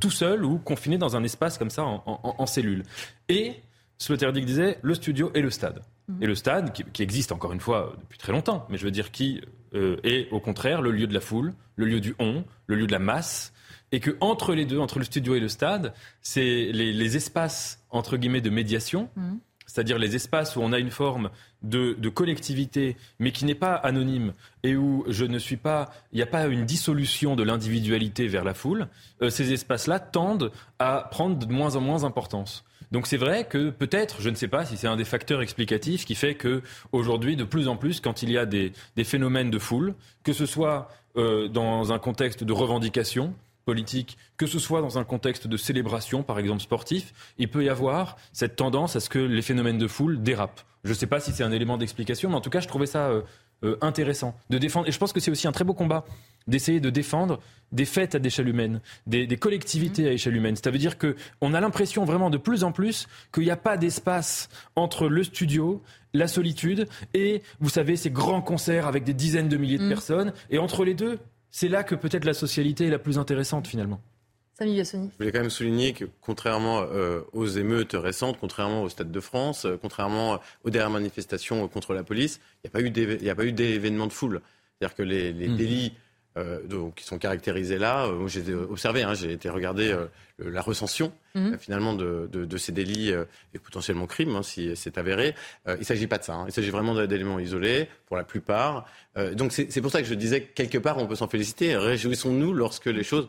tout 0.00 0.10
seul 0.10 0.46
ou 0.46 0.58
confiné 0.58 0.96
dans 0.96 1.14
un 1.14 1.22
espace 1.22 1.58
comme 1.58 1.68
ça 1.68 1.84
en, 1.84 2.02
en, 2.06 2.46
cellule. 2.46 2.84
Et 3.28 3.56
Sloterdijk 3.98 4.46
disait 4.46 4.78
le 4.80 4.94
studio 4.94 5.30
et 5.34 5.42
le 5.42 5.50
stade. 5.50 5.82
Mmh. 6.08 6.22
Et 6.22 6.26
le 6.26 6.34
stade, 6.34 6.72
qui, 6.72 6.84
qui, 6.84 7.02
existe 7.02 7.32
encore 7.32 7.52
une 7.52 7.60
fois 7.60 7.94
depuis 8.00 8.18
très 8.18 8.32
longtemps, 8.32 8.66
mais 8.70 8.78
je 8.78 8.84
veux 8.84 8.90
dire 8.90 9.10
qui 9.10 9.42
est 9.74 10.30
au 10.30 10.40
contraire 10.40 10.80
le 10.80 10.90
lieu 10.90 11.06
de 11.06 11.12
la 11.12 11.20
foule, 11.20 11.52
le 11.76 11.84
lieu 11.84 12.00
du 12.00 12.14
on, 12.18 12.44
le 12.66 12.76
lieu 12.76 12.86
de 12.86 12.92
la 12.92 12.98
masse, 12.98 13.52
et 13.92 14.00
que 14.00 14.16
entre 14.20 14.54
les 14.54 14.64
deux, 14.64 14.78
entre 14.78 14.98
le 14.98 15.04
studio 15.04 15.34
et 15.34 15.40
le 15.40 15.48
stade, 15.48 15.94
c'est 16.20 16.70
les, 16.72 17.16
espaces 17.16 17.84
entre 17.90 18.16
guillemets 18.16 18.40
de 18.40 18.50
médiation, 18.50 19.08
mhm. 19.16 19.38
c'est-à-dire 19.66 19.98
les 19.98 20.14
espaces 20.14 20.56
où 20.56 20.60
on 20.60 20.72
a 20.72 20.78
une 20.78 20.90
forme 20.90 21.30
de, 21.62 22.08
collectivité, 22.08 22.96
mais 23.18 23.32
qui 23.32 23.44
n'est 23.44 23.54
pas 23.54 23.74
anonyme 23.74 24.32
et 24.62 24.76
où 24.76 25.04
je 25.08 25.24
ne 25.24 25.38
suis 25.38 25.56
pas, 25.56 25.90
il 26.12 26.16
n'y 26.16 26.22
a 26.22 26.26
pas 26.26 26.46
une 26.46 26.64
dissolution 26.64 27.34
de 27.34 27.42
l'individualité 27.42 28.28
vers 28.28 28.44
la 28.44 28.54
foule. 28.54 28.88
Euh, 29.22 29.30
ces 29.30 29.52
espaces-là 29.52 30.00
tendent 30.00 30.52
à 30.78 31.08
prendre 31.10 31.36
de 31.36 31.52
moins 31.52 31.76
en 31.76 31.80
moins 31.80 32.00
d'importance. 32.00 32.64
Donc 32.92 33.06
c'est 33.06 33.16
vrai 33.16 33.46
que 33.46 33.70
peut-être, 33.70 34.20
je 34.20 34.30
ne 34.30 34.34
sais 34.34 34.48
pas 34.48 34.64
si 34.64 34.76
c'est 34.76 34.86
un 34.86 34.96
des 34.96 35.04
facteurs 35.04 35.42
explicatifs 35.42 36.04
qui 36.04 36.14
fait 36.14 36.34
que 36.34 36.62
aujourd'hui, 36.92 37.36
de 37.36 37.44
plus 37.44 37.68
en 37.68 37.76
plus, 37.76 38.00
quand 38.00 38.22
il 38.22 38.30
y 38.30 38.38
a 38.38 38.46
des, 38.46 38.72
des 38.96 39.04
phénomènes 39.04 39.50
de 39.50 39.58
foule, 39.58 39.94
que 40.22 40.32
ce 40.32 40.46
soit 40.46 40.88
euh, 41.16 41.48
dans 41.48 41.92
un 41.92 41.98
contexte 41.98 42.44
de 42.44 42.52
revendication 42.52 43.34
politique, 43.64 44.16
que 44.38 44.46
ce 44.46 44.58
soit 44.58 44.80
dans 44.80 44.98
un 44.98 45.04
contexte 45.04 45.46
de 45.46 45.56
célébration, 45.58 46.22
par 46.22 46.38
exemple 46.38 46.62
sportif, 46.62 47.12
il 47.36 47.48
peut 47.48 47.64
y 47.64 47.68
avoir 47.68 48.16
cette 48.32 48.56
tendance 48.56 48.96
à 48.96 49.00
ce 49.00 49.10
que 49.10 49.18
les 49.18 49.42
phénomènes 49.42 49.76
de 49.76 49.86
foule 49.86 50.22
dérapent. 50.22 50.64
Je 50.84 50.90
ne 50.90 50.94
sais 50.94 51.06
pas 51.06 51.20
si 51.20 51.32
c'est 51.32 51.42
un 51.42 51.52
élément 51.52 51.76
d'explication, 51.76 52.30
mais 52.30 52.36
en 52.36 52.40
tout 52.40 52.48
cas, 52.48 52.60
je 52.60 52.68
trouvais 52.68 52.86
ça 52.86 53.08
euh, 53.08 53.22
euh, 53.64 53.76
intéressant 53.80 54.38
de 54.50 54.58
défendre. 54.58 54.88
Et 54.88 54.92
je 54.92 54.98
pense 54.98 55.12
que 55.12 55.20
c'est 55.20 55.30
aussi 55.30 55.48
un 55.48 55.52
très 55.52 55.64
beau 55.64 55.74
combat 55.74 56.04
d'essayer 56.46 56.80
de 56.80 56.90
défendre 56.90 57.40
des 57.72 57.84
fêtes 57.84 58.14
à 58.14 58.18
échelle 58.18 58.48
humaine, 58.48 58.80
des, 59.06 59.26
collectivités 59.36 60.08
à 60.08 60.12
échelle 60.12 60.36
humaine. 60.36 60.56
Ça 60.56 60.70
veut 60.70 60.78
dire 60.78 60.96
qu'on 60.96 61.54
a 61.54 61.60
l'impression 61.60 62.04
vraiment 62.04 62.30
de 62.30 62.38
plus 62.38 62.64
en 62.64 62.72
plus 62.72 63.08
qu'il 63.32 63.42
n'y 63.44 63.50
a 63.50 63.56
pas 63.56 63.76
d'espace 63.76 64.48
entre 64.76 65.08
le 65.08 65.24
studio, 65.24 65.82
la 66.14 66.28
solitude 66.28 66.88
et, 67.14 67.42
vous 67.60 67.68
savez, 67.68 67.96
ces 67.96 68.10
grands 68.10 68.42
concerts 68.42 68.86
avec 68.86 69.04
des 69.04 69.12
dizaines 69.12 69.48
de 69.48 69.56
milliers 69.56 69.78
de 69.78 69.86
mm. 69.86 69.88
personnes. 69.88 70.32
Et 70.50 70.58
entre 70.58 70.84
les 70.84 70.94
deux, 70.94 71.18
c'est 71.50 71.68
là 71.68 71.82
que 71.82 71.94
peut-être 71.94 72.24
la 72.24 72.34
socialité 72.34 72.86
est 72.86 72.90
la 72.90 72.98
plus 72.98 73.18
intéressante 73.18 73.66
finalement. 73.66 74.00
Samy 74.58 74.76
Je 74.82 75.16
voulais 75.18 75.30
quand 75.30 75.38
même 75.38 75.50
souligner 75.50 75.92
que 75.92 76.04
contrairement 76.20 76.82
euh, 76.82 77.20
aux 77.32 77.46
émeutes 77.46 77.92
récentes, 77.94 78.38
contrairement 78.40 78.82
au 78.82 78.88
Stade 78.88 79.12
de 79.12 79.20
France, 79.20 79.66
euh, 79.66 79.78
contrairement 79.80 80.40
aux 80.64 80.70
dernières 80.70 80.90
manifestations 80.90 81.68
contre 81.68 81.94
la 81.94 82.02
police, 82.02 82.40
il 82.64 82.70
n'y 83.22 83.30
a 83.30 83.34
pas 83.36 83.44
eu 83.44 83.52
d'événements 83.52 84.08
de 84.08 84.12
foule. 84.12 84.40
C'est-à-dire 84.78 84.96
que 84.96 85.02
les, 85.02 85.32
mm. 85.32 85.56
délits 85.56 85.92
euh, 86.38 86.62
donc, 86.62 86.96
qui 86.96 87.04
sont 87.04 87.18
caractérisés 87.18 87.78
là. 87.78 88.06
Euh, 88.06 88.28
j'ai 88.28 88.54
observé, 88.54 89.02
hein, 89.02 89.14
j'ai 89.14 89.32
été 89.32 89.48
regarder 89.48 89.90
euh, 89.90 90.06
la 90.38 90.60
recension 90.60 91.12
mhm. 91.34 91.58
finalement 91.58 91.94
de, 91.94 92.56
ces 92.56 92.70
délits 92.70 93.10
et 93.10 93.58
potentiellement 93.58 94.06
crimes, 94.06 94.36
hein, 94.36 94.42
si 94.42 94.76
c'est 94.76 94.98
avéré. 94.98 95.34
il 95.66 95.78
ne 95.78 95.84
s'agit 95.84 96.06
pas 96.06 96.18
de 96.18 96.24
ça. 96.24 96.34
Hein. 96.34 96.44
Il 96.46 96.52
s'agit 96.52 96.70
vraiment 96.70 96.94
d'éléments 97.06 97.40
isolés 97.40 97.88
pour 98.06 98.16
la 98.16 98.24
plupart. 98.24 98.86
donc 99.34 99.52
c'est 99.52 99.80
pour 99.80 99.90
ça 99.90 100.00
que 100.00 100.06
je 100.06 100.14
disais 100.14 100.42
que 100.42 100.52
quelque 100.54 100.78
part 100.78 100.98
on 100.98 101.06
peut 101.06 101.16
s'en 101.16 101.28
féliciter. 101.28 101.76
Réjouissons-nous 101.76 102.52
lorsque 102.52 102.86
les 102.86 103.02
choses 103.02 103.28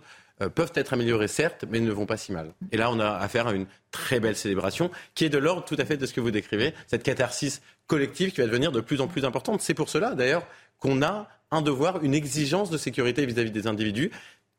peuvent 0.56 0.72
être 0.76 0.94
améliorées, 0.94 1.28
certes, 1.28 1.66
mais 1.70 1.80
ne 1.80 1.92
vont 1.92 2.06
pas 2.06 2.18
si 2.18 2.32
mal. 2.32 2.54
Et 2.72 2.78
là, 2.78 2.90
on 2.92 3.00
a 3.00 3.10
affaire 3.10 3.48
à 3.48 3.54
une 3.54 3.66
très 3.92 4.20
belle 4.20 4.36
célébration 4.36 4.90
qui 5.14 5.26
est 5.26 5.30
de 5.30 5.38
l'ordre 5.38 5.66
tout 5.66 5.76
à 5.78 5.86
fait 5.86 5.98
de 5.98 6.06
ce 6.06 6.14
que 6.14 6.22
vous 6.22 6.32
décrivez, 6.32 6.74
cette 6.88 7.04
catharsis 7.04 7.62
collective 7.88 8.32
qui 8.32 8.40
va 8.40 8.48
devenir 8.48 8.72
de 8.72 8.80
plus 8.80 9.02
en 9.02 9.08
plus 9.08 9.26
importante. 9.26 9.62
C'est 9.62 9.74
pour 9.74 9.90
cela, 9.90 10.16
d'ailleurs, 10.16 10.48
qu'on 10.80 11.02
a 11.02 11.28
un 11.52 11.62
devoir, 11.62 12.04
une 12.04 12.14
exigence 12.14 12.70
de 12.70 12.78
sécurité 12.78 13.26
vis-à-vis 13.26 13.52
des 13.52 13.68
individus 13.68 14.12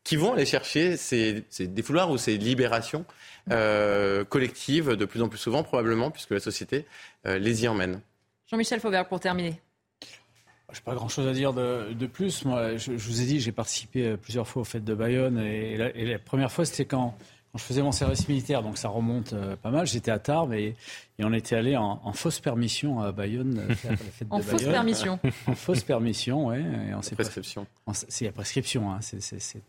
qui 0.04 0.16
vont 0.16 0.32
aller 0.32 0.46
chercher 0.46 0.96
ces, 0.96 1.44
défouloirs 1.60 2.10
ou 2.10 2.18
ces 2.18 2.36
libérations 2.36 3.04
euh, 3.50 4.24
collectives 4.24 4.96
de 4.96 5.04
plus 5.04 5.22
en 5.22 5.28
plus 5.28 5.38
souvent 5.38 5.62
probablement 5.62 6.10
puisque 6.10 6.30
la 6.30 6.40
société 6.40 6.86
euh, 7.26 7.38
les 7.38 7.64
y 7.64 7.68
emmène. 7.68 8.00
Jean-Michel 8.50 8.80
Fauvert 8.80 9.06
pour 9.06 9.20
terminer. 9.20 9.60
Je 10.72 10.78
n'ai 10.78 10.84
pas 10.84 10.94
grand-chose 10.94 11.26
à 11.26 11.32
dire 11.32 11.52
de, 11.52 12.06
plus. 12.06 12.44
Moi, 12.44 12.76
je, 12.76 12.92
vous 12.92 13.22
ai 13.22 13.26
dit, 13.26 13.40
j'ai 13.40 13.52
participé 13.52 14.06
euh, 14.06 14.16
plusieurs 14.16 14.46
fois 14.46 14.62
aux 14.62 14.64
fêtes 14.64 14.84
de 14.84 14.94
Bayonne 14.94 15.38
et 15.38 15.76
la, 15.76 16.18
première 16.18 16.50
fois, 16.50 16.64
c'était 16.64 16.84
quand, 16.84 17.14
quand 17.52 17.58
je 17.58 17.64
faisais 17.64 17.82
mon 17.82 17.92
service 17.92 18.28
militaire, 18.28 18.62
donc 18.62 18.78
ça 18.78 18.88
remonte 18.88 19.34
pas 19.62 19.70
mal. 19.70 19.86
J'étais 19.86 20.10
à 20.10 20.18
Tarbes 20.18 20.52
et, 20.54 20.74
et 21.18 21.24
on 21.24 21.32
était 21.32 21.56
allé 21.56 21.76
en, 21.76 22.12
fausse 22.12 22.40
permission 22.40 23.00
à 23.00 23.12
Bayonne. 23.12 23.60
en 24.30 24.40
fausse 24.40 24.64
permission. 24.64 25.18
en 25.46 25.54
fausse 25.54 25.82
permission, 25.82 26.46
oui. 26.48 26.58
C'est 27.02 27.14
prescription. 27.14 27.66
C'est 27.92 28.26
la 28.26 28.32
prescription. 28.32 28.92
Hein, 28.92 28.98
c'est 29.00 29.62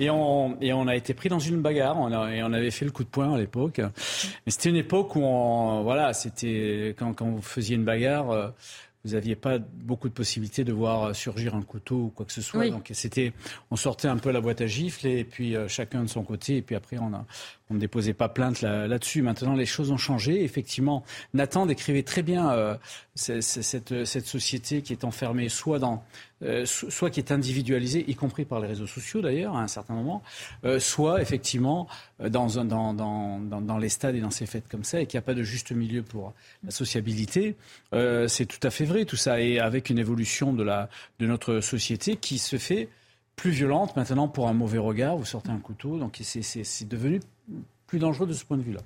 et 0.00 0.10
on, 0.10 0.56
et 0.60 0.72
on 0.72 0.86
a 0.86 0.94
été 0.94 1.12
pris 1.12 1.28
dans 1.28 1.40
une 1.40 1.60
bagarre. 1.60 1.98
On 1.98 2.28
et 2.28 2.42
on 2.42 2.52
avait 2.52 2.70
fait 2.70 2.84
le 2.84 2.92
coup 2.92 3.02
de 3.02 3.08
poing 3.08 3.34
à 3.34 3.38
l'époque. 3.38 3.78
Mais 3.78 4.52
c'était 4.52 4.68
une 4.70 4.76
époque 4.76 5.16
où, 5.16 5.20
on, 5.20 5.82
voilà, 5.82 6.12
c'était 6.12 6.94
quand, 6.96 7.14
quand 7.14 7.26
vous 7.26 7.42
faisiez 7.42 7.74
une 7.74 7.84
bagarre, 7.84 8.30
euh, 8.30 8.48
vous 9.04 9.12
n'aviez 9.12 9.36
pas 9.36 9.58
beaucoup 9.58 10.08
de 10.08 10.14
possibilités 10.14 10.64
de 10.64 10.72
voir 10.72 11.14
surgir 11.14 11.54
un 11.54 11.62
couteau 11.62 11.96
ou 11.96 12.08
quoi 12.08 12.26
que 12.26 12.32
ce 12.32 12.42
soit. 12.42 12.68
Donc 12.68 12.90
c'était, 12.92 13.32
on 13.70 13.76
sortait 13.76 14.08
un 14.08 14.18
peu 14.18 14.30
la 14.30 14.40
boîte 14.40 14.60
à 14.60 14.66
gifles 14.66 15.06
et 15.06 15.24
puis 15.24 15.56
euh, 15.56 15.68
chacun 15.68 16.02
de 16.02 16.08
son 16.08 16.22
côté. 16.24 16.56
Et 16.56 16.62
puis 16.62 16.74
après, 16.74 16.98
on 16.98 17.14
a, 17.14 17.24
on 17.70 17.74
ne 17.74 17.78
déposait 17.78 18.14
pas 18.14 18.28
plainte 18.28 18.62
là-dessus. 18.62 19.22
Maintenant, 19.22 19.54
les 19.54 19.66
choses 19.66 19.90
ont 19.90 19.98
changé. 19.98 20.42
Effectivement, 20.42 21.04
Nathan 21.34 21.66
décrivait 21.66 22.02
très 22.02 22.22
bien 22.22 22.50
euh, 22.50 22.76
cette, 23.14 24.04
cette, 24.04 24.26
société 24.26 24.82
qui 24.82 24.92
est 24.92 25.04
enfermée 25.04 25.48
soit 25.48 25.78
dans, 25.78 26.02
euh, 26.42 26.64
soit 26.64 27.10
qui 27.10 27.20
est 27.20 27.30
individualisée, 27.30 28.04
y 28.08 28.14
compris 28.14 28.44
par 28.44 28.60
les 28.60 28.68
réseaux 28.68 28.86
sociaux 28.86 29.20
d'ailleurs, 29.20 29.56
à 29.56 29.62
un 29.62 29.68
certain 29.68 29.94
moment, 29.94 30.22
euh, 30.64 30.80
soit 30.80 31.20
effectivement 31.20 31.88
dans, 32.20 32.48
dans, 32.64 33.78
les 33.78 33.88
stades 33.88 34.14
et 34.14 34.20
dans 34.20 34.30
ces 34.30 34.46
fêtes 34.46 34.68
comme 34.68 34.84
ça, 34.84 35.00
et 35.00 35.06
qu'il 35.06 35.18
n'y 35.18 35.22
a 35.22 35.26
pas 35.26 35.34
de 35.34 35.42
juste 35.42 35.72
milieu 35.72 36.02
pour 36.02 36.32
la 36.64 36.70
sociabilité. 36.70 37.56
c'est 37.92 38.46
tout 38.46 38.66
à 38.66 38.70
fait 38.70 38.84
vrai 38.84 39.04
tout 39.04 39.16
ça, 39.16 39.40
et 39.40 39.58
avec 39.60 39.90
une 39.90 39.98
évolution 39.98 40.52
de 40.52 40.64
notre 41.20 41.60
société 41.60 42.16
qui 42.16 42.38
se 42.38 42.56
fait 42.56 42.88
plus 43.38 43.50
violente 43.50 43.96
maintenant 43.96 44.28
pour 44.28 44.48
un 44.48 44.52
mauvais 44.52 44.78
regard. 44.78 45.16
Vous 45.16 45.24
sortez 45.24 45.50
un 45.50 45.60
couteau, 45.60 45.96
donc 45.96 46.18
c'est 46.22 46.88
devenu 46.88 47.20
plus 47.86 47.98
dangereux 47.98 48.26
de 48.26 48.34
ce 48.34 48.44
point 48.44 48.58
de 48.58 48.62
vue-là. 48.62 48.80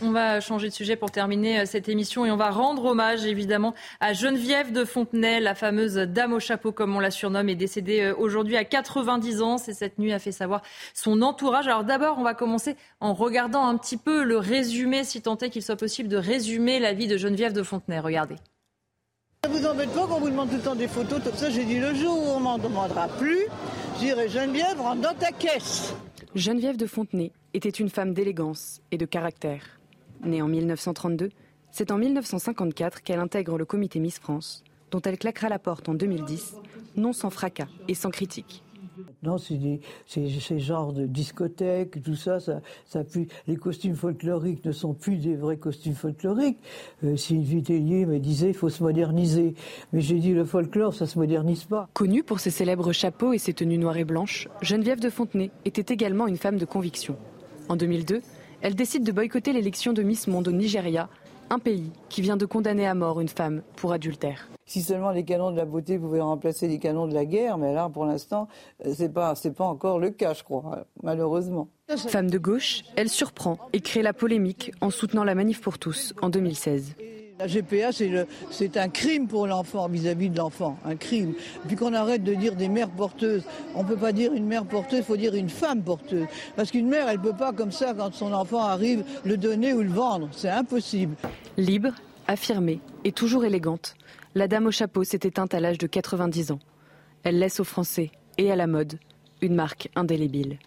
On 0.00 0.10
va 0.10 0.40
changer 0.40 0.68
de 0.68 0.72
sujet 0.72 0.96
pour 0.96 1.10
terminer 1.10 1.60
euh, 1.60 1.66
cette 1.66 1.88
émission 1.88 2.24
et 2.24 2.30
on 2.30 2.36
va 2.36 2.50
rendre 2.50 2.86
hommage 2.86 3.26
évidemment 3.26 3.74
à 4.00 4.14
Geneviève 4.14 4.72
de 4.72 4.84
Fontenay, 4.84 5.38
la 5.38 5.54
fameuse 5.54 5.94
dame 5.94 6.32
au 6.32 6.40
chapeau 6.40 6.72
comme 6.72 6.96
on 6.96 7.00
la 7.00 7.10
surnomme, 7.10 7.50
est 7.50 7.56
décédée 7.56 8.00
euh, 8.00 8.14
aujourd'hui 8.16 8.56
à 8.56 8.64
90 8.64 9.42
ans. 9.42 9.58
C'est 9.58 9.74
cette 9.74 9.98
nuit 9.98 10.12
a 10.12 10.18
fait 10.18 10.32
savoir 10.32 10.62
son 10.94 11.20
entourage. 11.20 11.66
Alors 11.66 11.84
d'abord, 11.84 12.16
on 12.18 12.22
va 12.22 12.32
commencer 12.32 12.76
en 13.00 13.12
regardant 13.12 13.66
un 13.66 13.76
petit 13.76 13.98
peu 13.98 14.24
le 14.24 14.38
résumé, 14.38 15.04
si 15.04 15.20
tant 15.20 15.36
est 15.36 15.50
qu'il 15.50 15.62
soit 15.62 15.76
possible 15.76 16.08
de 16.08 16.16
résumer 16.16 16.78
la 16.78 16.94
vie 16.94 17.08
de 17.08 17.18
Geneviève 17.18 17.52
de 17.52 17.62
Fontenay. 17.62 17.98
Regardez. 17.98 18.36
Ça 19.44 19.50
vous 19.50 19.66
embête 19.66 19.90
pas 19.90 20.06
qu'on 20.06 20.20
vous 20.20 20.30
demande 20.30 20.50
tout 20.50 20.54
le 20.54 20.62
temps 20.62 20.76
des 20.76 20.86
photos 20.86 21.20
comme 21.20 21.34
ça 21.34 21.50
J'ai 21.50 21.64
dit 21.64 21.80
le 21.80 21.92
jour 21.96 22.16
où 22.16 22.30
on 22.30 22.38
m'en 22.38 22.58
demandera 22.58 23.08
plus, 23.08 23.40
j'irai 23.98 24.28
Geneviève, 24.28 24.80
rentre 24.80 25.00
dans 25.00 25.14
ta 25.14 25.32
caisse. 25.32 25.96
Geneviève 26.36 26.76
de 26.76 26.86
Fontenay 26.86 27.32
était 27.52 27.68
une 27.68 27.88
femme 27.88 28.14
d'élégance 28.14 28.80
et 28.92 28.98
de 28.98 29.04
caractère. 29.04 29.80
Née 30.24 30.42
en 30.42 30.46
1932, 30.46 31.30
c'est 31.72 31.90
en 31.90 31.98
1954 31.98 33.02
qu'elle 33.02 33.18
intègre 33.18 33.58
le 33.58 33.64
comité 33.64 33.98
Miss 33.98 34.20
France, 34.20 34.62
dont 34.92 35.02
elle 35.02 35.18
claquera 35.18 35.48
la 35.48 35.58
porte 35.58 35.88
en 35.88 35.94
2010, 35.94 36.54
non 36.94 37.12
sans 37.12 37.30
fracas 37.30 37.66
et 37.88 37.94
sans 37.94 38.10
critique. 38.10 38.62
Non, 39.22 39.38
c'est 39.38 39.58
ces 40.06 40.58
genres 40.58 40.92
de 40.92 41.06
discothèques, 41.06 42.02
tout 42.02 42.16
ça, 42.16 42.38
ça, 42.40 42.60
les 43.46 43.56
costumes 43.56 43.94
folkloriques 43.94 44.64
ne 44.64 44.72
sont 44.72 44.94
plus 44.94 45.16
des 45.16 45.36
vrais 45.36 45.56
costumes 45.56 45.94
folkloriques. 45.94 46.58
Euh, 47.04 47.16
Sylvie 47.16 47.62
Tellier 47.62 48.06
me 48.06 48.18
disait 48.18 48.48
il 48.48 48.54
faut 48.54 48.68
se 48.68 48.82
moderniser. 48.82 49.54
Mais 49.92 50.00
j'ai 50.00 50.18
dit 50.18 50.32
le 50.32 50.44
folklore, 50.44 50.94
ça 50.94 51.06
se 51.06 51.18
modernise 51.18 51.64
pas. 51.64 51.88
Connue 51.92 52.22
pour 52.22 52.40
ses 52.40 52.50
célèbres 52.50 52.92
chapeaux 52.92 53.32
et 53.32 53.38
ses 53.38 53.52
tenues 53.52 53.78
noires 53.78 53.96
et 53.96 54.04
blanches, 54.04 54.48
Geneviève 54.60 55.00
de 55.00 55.10
Fontenay 55.10 55.50
était 55.64 55.92
également 55.92 56.26
une 56.26 56.36
femme 56.36 56.58
de 56.58 56.64
conviction. 56.64 57.16
En 57.68 57.76
2002, 57.76 58.22
elle 58.60 58.74
décide 58.74 59.04
de 59.04 59.12
boycotter 59.12 59.52
l'élection 59.52 59.92
de 59.92 60.02
Miss 60.02 60.28
Monde 60.28 60.48
au 60.48 60.52
Nigeria, 60.52 61.08
un 61.52 61.58
pays 61.58 61.92
qui 62.08 62.22
vient 62.22 62.38
de 62.38 62.46
condamner 62.46 62.86
à 62.86 62.94
mort 62.94 63.20
une 63.20 63.28
femme 63.28 63.62
pour 63.76 63.92
adultère. 63.92 64.48
Si 64.64 64.80
seulement 64.80 65.10
les 65.10 65.22
canons 65.22 65.50
de 65.50 65.56
la 65.56 65.66
beauté 65.66 65.98
pouvaient 65.98 66.22
remplacer 66.22 66.66
les 66.66 66.78
canons 66.78 67.06
de 67.06 67.12
la 67.12 67.26
guerre, 67.26 67.58
mais 67.58 67.74
là, 67.74 67.90
pour 67.92 68.06
l'instant, 68.06 68.48
euh, 68.86 68.94
c'est 68.96 69.12
pas, 69.12 69.34
c'est 69.34 69.50
pas 69.50 69.64
encore 69.64 69.98
le 69.98 70.08
cas, 70.10 70.32
je 70.32 70.42
crois, 70.42 70.86
malheureusement. 71.02 71.68
Femme 72.08 72.30
de 72.30 72.38
gauche, 72.38 72.84
elle 72.96 73.10
surprend 73.10 73.58
et 73.74 73.80
crée 73.80 74.00
la 74.00 74.14
polémique 74.14 74.72
en 74.80 74.88
soutenant 74.88 75.24
la 75.24 75.34
manif 75.34 75.60
pour 75.60 75.78
tous 75.78 76.14
en 76.22 76.30
2016. 76.30 76.94
La 77.42 77.48
GPA, 77.48 77.90
c'est 78.52 78.76
un 78.76 78.88
crime 78.88 79.26
pour 79.26 79.48
l'enfant, 79.48 79.88
vis-à-vis 79.88 80.30
de 80.30 80.38
l'enfant, 80.38 80.78
un 80.84 80.94
crime. 80.94 81.34
Puis 81.66 81.74
qu'on 81.74 81.92
arrête 81.92 82.22
de 82.22 82.34
dire 82.34 82.54
des 82.54 82.68
mères 82.68 82.88
porteuses. 82.88 83.42
On 83.74 83.82
ne 83.82 83.88
peut 83.88 83.96
pas 83.96 84.12
dire 84.12 84.32
une 84.32 84.46
mère 84.46 84.64
porteuse, 84.64 85.00
il 85.00 85.04
faut 85.04 85.16
dire 85.16 85.34
une 85.34 85.48
femme 85.48 85.82
porteuse. 85.82 86.28
Parce 86.54 86.70
qu'une 86.70 86.86
mère, 86.88 87.08
elle 87.08 87.18
ne 87.18 87.22
peut 87.24 87.32
pas, 87.36 87.52
comme 87.52 87.72
ça, 87.72 87.94
quand 87.98 88.14
son 88.14 88.32
enfant 88.32 88.62
arrive, 88.62 89.02
le 89.24 89.36
donner 89.36 89.74
ou 89.74 89.82
le 89.82 89.88
vendre. 89.88 90.28
C'est 90.30 90.50
impossible. 90.50 91.16
Libre, 91.56 91.94
affirmée 92.28 92.78
et 93.02 93.10
toujours 93.10 93.44
élégante, 93.44 93.96
la 94.36 94.46
dame 94.46 94.66
au 94.66 94.70
chapeau 94.70 95.02
s'est 95.02 95.18
éteinte 95.24 95.52
à 95.52 95.58
l'âge 95.58 95.78
de 95.78 95.88
90 95.88 96.52
ans. 96.52 96.60
Elle 97.24 97.40
laisse 97.40 97.58
aux 97.58 97.64
Français 97.64 98.12
et 98.38 98.52
à 98.52 98.56
la 98.56 98.68
mode 98.68 99.00
une 99.40 99.56
marque 99.56 99.88
indélébile. 99.96 100.58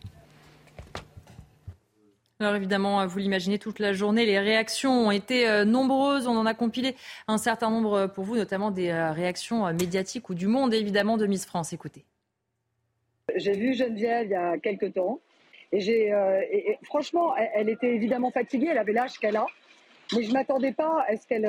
Alors 2.45 2.57
évidemment, 2.57 3.07
vous 3.07 3.17
l'imaginez, 3.17 3.57
toute 3.57 3.79
la 3.79 3.91
journée, 3.91 4.23
les 4.23 4.37
réactions 4.37 5.07
ont 5.07 5.09
été 5.09 5.49
euh, 5.49 5.65
nombreuses. 5.65 6.27
On 6.27 6.37
en 6.37 6.45
a 6.45 6.53
compilé 6.53 6.95
un 7.27 7.39
certain 7.39 7.71
nombre 7.71 8.05
pour 8.05 8.23
vous, 8.23 8.35
notamment 8.35 8.69
des 8.69 8.91
euh, 8.91 9.11
réactions 9.11 9.65
euh, 9.65 9.73
médiatiques 9.73 10.29
ou 10.29 10.35
du 10.35 10.45
monde, 10.45 10.71
évidemment, 10.71 11.17
de 11.17 11.25
Miss 11.25 11.47
France. 11.47 11.73
Écoutez. 11.73 12.05
J'ai 13.35 13.53
vu 13.53 13.73
Geneviève 13.73 14.27
il 14.27 14.29
y 14.29 14.35
a 14.35 14.59
quelques 14.59 14.93
temps. 14.93 15.21
Et, 15.71 16.13
franchement, 16.83 17.35
elle, 17.35 17.67
était 17.67 17.95
évidemment 17.95 18.29
fatiguée, 18.29 18.67
elle 18.69 18.77
avait 18.77 18.93
l'âge 18.93 19.17
qu'elle 19.17 19.37
a. 19.37 19.47
Mais 20.15 20.21
je 20.21 20.27
ne 20.27 20.33
m'attendais 20.33 20.71
pas 20.71 21.03
à 21.07 21.15
ce 21.15 21.25
qu'elle 21.25 21.47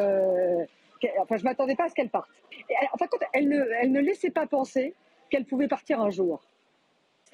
enfin, 1.19 1.37
je 1.37 1.45
m'attendais 1.45 1.77
pas 1.77 1.85
à 1.85 1.89
ce 1.91 1.95
qu'elle 1.95 2.09
parte. 2.09 2.31
elle, 2.71 2.89
en 2.91 3.19
elle 3.35 3.49
ne, 3.51 3.67
elle 3.83 3.93
ne 3.93 4.01
laissait 4.01 4.31
pas 4.31 4.47
penser 4.47 4.95
qu'elle 5.29 5.45
pouvait 5.45 5.69
partir 5.69 6.01
un 6.01 6.09
jour. 6.09 6.43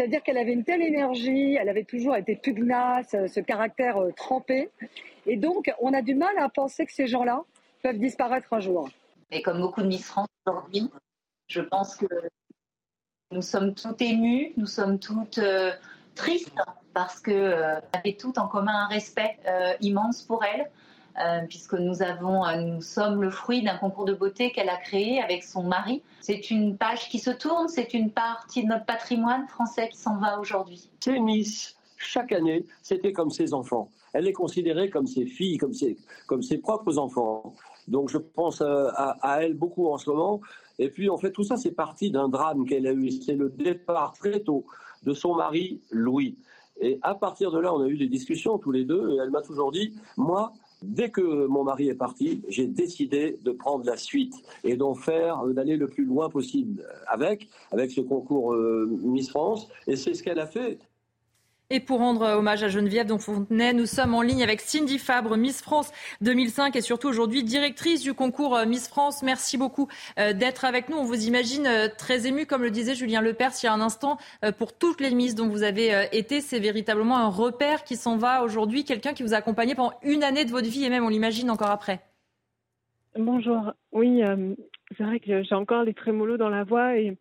C'est-à-dire 0.03 0.25
qu'elle 0.25 0.39
avait 0.39 0.53
une 0.53 0.65
telle 0.65 0.83
énergie, 0.83 1.55
elle 1.55 1.69
avait 1.69 1.85
toujours 1.85 2.17
été 2.17 2.35
pugnace, 2.35 3.11
ce 3.13 3.39
caractère 3.39 3.99
euh, 3.99 4.11
trempé. 4.11 4.69
Et 5.27 5.37
donc, 5.37 5.73
on 5.81 5.95
a 5.95 6.03
du 6.03 6.17
mal 6.17 6.37
à 6.39 6.49
penser 6.49 6.85
que 6.87 6.93
ces 6.93 7.07
gens-là 7.07 7.45
peuvent 7.85 7.99
disparaître 7.99 8.53
un 8.53 8.59
jour. 8.59 8.89
Et 9.31 9.43
comme 9.43 9.61
beaucoup 9.61 9.81
de 9.81 9.87
Miss 9.87 10.05
France 10.05 10.27
aujourd'hui, 10.45 10.91
je 11.47 11.61
pense 11.61 11.95
que 11.95 12.07
nous 13.31 13.43
sommes 13.43 13.75
toutes 13.75 14.03
émues, 14.03 14.55
nous 14.57 14.67
sommes 14.67 14.99
toutes 14.99 15.39
euh, 15.39 15.71
tristes 16.17 16.51
parce 16.95 17.21
qu'on 17.21 17.31
euh, 17.31 17.79
avait 17.93 18.15
toutes 18.15 18.39
en 18.39 18.49
commun 18.49 18.75
un 18.75 18.89
respect 18.89 19.39
immense 19.81 20.23
pour 20.23 20.43
elle. 20.43 20.69
Euh, 21.19 21.41
puisque 21.47 21.75
nous 21.75 22.03
avons, 22.03 22.45
euh, 22.47 22.57
nous 22.57 22.81
sommes 22.81 23.21
le 23.21 23.31
fruit 23.31 23.63
d'un 23.63 23.77
concours 23.77 24.07
de 24.07 24.15
beauté 24.15 24.51
qu'elle 24.51 24.71
a 24.71 24.79
créé 24.79 25.21
avec 25.21 25.45
son 25.45 25.63
mari. 25.63 26.03
C'est 26.21 26.51
une 26.51 26.79
page 26.79 27.11
qui 27.11 27.19
se 27.19 27.31
tourne, 27.31 27.69
c'est 27.69 27.93
une 27.93 28.11
partie 28.11 28.63
de 28.63 28.69
notre 28.69 28.87
patrimoine 28.87 29.47
français 29.49 29.91
qui 29.91 29.99
s'en 29.99 30.17
va 30.17 30.41
aujourd'hui. 30.41 30.89
Ces 31.01 31.19
Miss, 31.19 31.77
chaque 31.99 32.33
année, 32.33 32.65
c'était 32.81 33.13
comme 33.13 33.31
ses 33.31 33.53
enfants. 33.53 33.91
Elle 34.15 34.27
est 34.27 34.33
considérée 34.33 34.89
comme 34.89 35.07
ses 35.07 35.27
filles, 35.27 35.59
comme 35.59 35.75
ses, 35.75 35.99
comme 36.27 36.43
ses 36.43 36.59
propres 36.59 36.97
enfants. 36.97 37.55
Donc 37.89 38.09
je 38.09 38.19
pense 38.19 38.63
euh, 38.63 38.89
à, 38.95 39.17
à, 39.21 39.43
elle 39.43 39.55
beaucoup 39.55 39.89
en 39.89 39.99
ce 39.99 40.09
moment. 40.09 40.41
Et 40.79 40.89
puis 40.89 41.11
en 41.11 41.19
fait, 41.19 41.33
tout 41.33 41.45
ça, 41.45 41.59
c'est 41.59 41.73
parti 41.73 42.11
d'un 42.11 42.29
drame 42.31 42.65
qu'elle 42.65 42.87
a 42.87 42.93
eu. 42.93 43.11
C'est 43.11 43.37
le 43.37 43.51
départ 43.51 44.15
très 44.19 44.41
tôt 44.41 44.65
de 45.03 45.13
son 45.13 45.35
mari, 45.35 45.83
Louis. 45.91 46.39
Et 46.81 46.99
à 47.03 47.15
partir 47.15 47.51
de 47.53 47.59
là, 47.59 47.73
on 47.75 47.83
a 47.83 47.87
eu 47.87 47.97
des 47.97 48.09
discussions 48.09 48.59
tous 48.59 48.73
les 48.73 48.85
deux. 48.85 49.11
Et 49.13 49.17
elle 49.23 49.31
m'a 49.31 49.43
toujours 49.43 49.73
dit, 49.73 49.95
moi, 50.17 50.53
Dès 50.83 51.11
que 51.11 51.47
mon 51.47 51.65
mari 51.65 51.89
est 51.89 51.95
parti, 51.95 52.43
j'ai 52.49 52.67
décidé 52.67 53.39
de 53.43 53.53
prendre 53.53 53.85
la 53.85 53.97
suite 53.97 54.35
et 54.65 54.77
d'en 54.77 54.95
faire, 54.95 55.41
euh, 55.45 55.53
d'aller 55.53 55.77
le 55.77 55.87
plus 55.87 56.05
loin 56.05 56.29
possible 56.29 56.85
avec, 57.07 57.49
avec 57.71 57.91
ce 57.91 58.01
concours 58.01 58.55
euh, 58.55 58.87
Miss 59.03 59.31
France. 59.31 59.69
Et 59.87 59.97
c'est 59.97 60.15
ce 60.15 60.23
qu'elle 60.23 60.41
a 60.41 60.47
fait. 60.47 60.79
Et 61.75 61.81
pour 61.81 62.01
rendre 62.01 62.37
hommage 62.37 62.63
à 62.63 62.69
Geneviève 62.69 63.07
donc 63.07 63.21
Fontenay, 63.21 63.73
nous 63.73 63.87
sommes 63.87 64.15
en 64.15 64.21
ligne 64.21 64.43
avec 64.43 64.61
Cindy 64.61 64.99
Fabre, 64.99 65.39
Miss 65.39 65.63
France 65.63 65.91
2005 66.21 66.77
et 66.77 66.83
surtout 66.83 67.09
aujourd'hui 67.09 67.45
directrice 67.45 68.03
du 68.03 68.13
concours 68.13 68.55
euh, 68.55 68.67
Miss 68.67 68.89
France. 68.89 69.23
Merci 69.23 69.57
beaucoup 69.57 69.89
euh, 70.19 70.35
d'être 70.35 70.67
avec 70.67 70.91
nous. 70.91 70.99
On 70.99 71.05
vous 71.05 71.27
imagine 71.27 71.67
euh, 71.67 71.89
très 71.97 72.27
ému, 72.27 72.45
comme 72.45 72.63
le 72.63 72.71
disait 72.71 72.95
Julien 72.95 73.23
Lepers 73.23 73.53
il 73.63 73.65
y 73.65 73.69
a 73.71 73.73
un 73.73 73.81
instant, 73.81 74.19
pour 74.59 74.77
toutes 74.77 75.01
les 75.01 75.13
Miss 75.15 75.35
dont 75.35 75.49
vous 75.49 75.63
avez 75.63 76.09
été. 76.13 76.43
C'est 76.43 76.59
véritablement 76.59 77.17
un 77.17 77.29
repère 77.29 77.85
qui 77.85 77.97
s'en 77.97 78.19
va 78.19 78.43
aujourd'hui, 78.43 78.85
quelqu'un 78.85 79.15
qui 79.15 79.23
vous 79.23 79.33
a 79.33 79.39
accompagné 79.39 79.75
pendant 79.75 79.95
une 80.03 80.23
année 80.25 80.45
de 80.45 80.51
votre 80.51 80.69
vie 80.69 80.85
et 80.85 80.91
même 80.91 81.07
on 81.07 81.09
l'imagine 81.09 81.51
encore 81.51 81.71
après. 81.71 82.01
Bonjour. 83.17 83.73
Oui, 83.93 84.21
c'est 84.99 85.05
vrai 85.05 85.21
que 85.21 85.43
j'ai 85.43 85.55
encore 85.55 85.85
les 85.85 85.95
trémolos 85.95 86.37
dans 86.37 86.51
la 86.51 86.65
voix 86.65 86.99
et, 86.99 87.17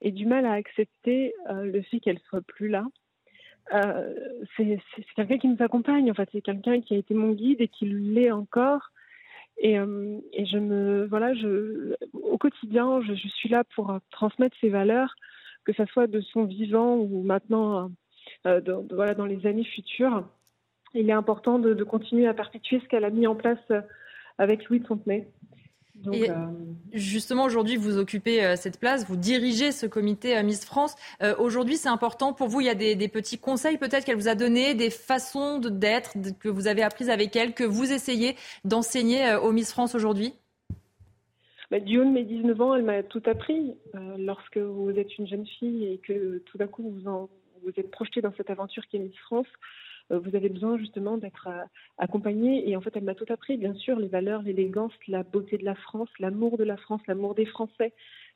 et 0.00 0.10
du 0.10 0.26
mal 0.26 0.46
à 0.46 0.54
accepter 0.54 1.32
le 1.48 1.80
fait 1.82 2.00
qu'elle 2.00 2.18
soit 2.28 2.42
plus 2.42 2.68
là. 2.68 2.84
Euh, 3.72 4.14
c'est 4.56 4.78
quelqu'un 5.16 5.38
qui 5.38 5.48
nous 5.48 5.62
accompagne. 5.62 6.10
En 6.10 6.14
fait, 6.14 6.28
c'est 6.32 6.42
quelqu'un 6.42 6.80
qui 6.80 6.94
a 6.94 6.98
été 6.98 7.14
mon 7.14 7.32
guide 7.32 7.60
et 7.60 7.68
qui 7.68 7.86
l'est 7.86 8.30
encore. 8.30 8.90
Et, 9.58 9.78
euh, 9.78 10.18
je 10.36 10.58
me 10.58 11.06
voilà, 11.06 11.32
au 12.12 12.38
quotidien, 12.38 13.00
je, 13.02 13.14
suis 13.14 13.48
là 13.48 13.64
pour 13.74 13.98
transmettre 14.10 14.56
ses 14.60 14.68
valeurs, 14.68 15.14
que 15.64 15.72
ce 15.72 15.84
soit 15.86 16.06
de 16.06 16.20
son 16.20 16.44
vivant 16.44 16.96
ou 16.96 17.22
maintenant 17.22 17.90
dans, 18.44 18.86
voilà, 18.90 19.14
dans 19.14 19.26
les 19.26 19.46
années 19.46 19.64
futures. 19.64 20.28
Il 20.92 21.08
est 21.08 21.14
important 21.14 21.58
de, 21.58 21.72
de 21.72 21.84
continuer 21.84 22.26
à 22.26 22.34
perpétuer 22.34 22.80
ce 22.80 22.88
qu'elle 22.88 23.04
a 23.04 23.10
mis 23.10 23.26
en 23.26 23.34
place 23.34 23.72
avec 24.38 24.68
Louis 24.68 24.80
de 24.80 24.86
Fontenay. 24.86 25.28
Et 26.12 26.30
euh, 26.30 26.34
justement, 26.92 27.44
aujourd'hui, 27.44 27.76
vous 27.76 27.98
occupez 27.98 28.44
euh, 28.44 28.56
cette 28.56 28.78
place, 28.78 29.06
vous 29.06 29.16
dirigez 29.16 29.72
ce 29.72 29.86
comité 29.86 30.36
euh, 30.36 30.42
Miss 30.42 30.64
France. 30.64 30.96
aujourd'hui, 31.38 31.76
c'est 31.76 31.88
important 31.88 32.32
pour 32.32 32.48
vous. 32.48 32.60
Il 32.60 32.66
y 32.66 32.70
a 32.70 32.74
des, 32.74 33.08
petits 33.08 33.38
conseils 33.38 33.78
peut-être 33.78 34.04
qu'elle 34.04 34.16
vous 34.16 34.28
a 34.28 34.34
donné, 34.34 34.74
des 34.74 34.90
façons 34.90 35.58
d'être 35.58 36.14
que 36.40 36.48
vous 36.48 36.66
avez 36.66 36.82
apprises 36.82 37.10
avec 37.10 37.36
elle, 37.36 37.54
que 37.54 37.64
vous 37.64 37.92
essayez 37.92 38.36
d'enseigner 38.64 39.34
aux 39.36 39.52
Miss 39.52 39.72
France 39.72 39.94
aujourd'hui? 39.94 40.34
Bah, 41.70 41.80
du 41.80 41.98
haut 41.98 42.04
de 42.04 42.10
mes 42.10 42.24
19 42.24 42.60
ans, 42.60 42.74
elle 42.74 42.82
m'a 42.82 43.02
tout 43.02 43.22
appris. 43.26 43.74
lorsque 44.18 44.58
vous 44.58 44.90
êtes 44.90 45.16
une 45.18 45.26
jeune 45.26 45.46
fille 45.46 45.86
et 45.86 45.98
que 45.98 46.38
tout 46.46 46.58
d'un 46.58 46.66
coup 46.66 46.82
vous, 46.90 47.28
vous 47.62 47.72
êtes 47.76 47.90
projetée 47.90 48.20
dans 48.20 48.32
cette 48.36 48.50
aventure 48.50 48.86
qui 48.88 48.96
est 48.96 49.00
Miss 49.00 49.16
France, 49.24 49.46
vous 50.10 50.36
avez 50.36 50.48
besoin 50.48 50.78
justement 50.78 51.16
d'être 51.16 51.48
euh, 51.48 51.64
accompagné. 51.98 52.68
Et 52.68 52.76
en 52.76 52.80
fait, 52.80 52.96
elle 52.96 53.04
m'a 53.04 53.14
tout 53.14 53.30
appris, 53.32 53.56
bien 53.56 53.74
sûr, 53.74 53.98
les 53.98 54.08
valeurs, 54.08 54.42
l'élégance, 54.42 54.92
la 55.08 55.22
beauté 55.22 55.58
de 55.58 55.64
la 55.64 55.74
France, 55.74 56.08
l'amour 56.18 56.58
de 56.58 56.64
la 56.64 56.76
France, 56.76 57.00
l'amour 57.06 57.34
des 57.34 57.46
Français, 57.46 57.92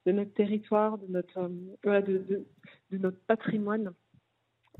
de 0.06 0.12
notre 0.12 0.32
territoire, 0.32 0.98
de 0.98 1.06
notre, 1.08 1.50
euh, 1.86 2.00
de, 2.00 2.46
notre 2.92 3.20
patrimoine. 3.26 3.92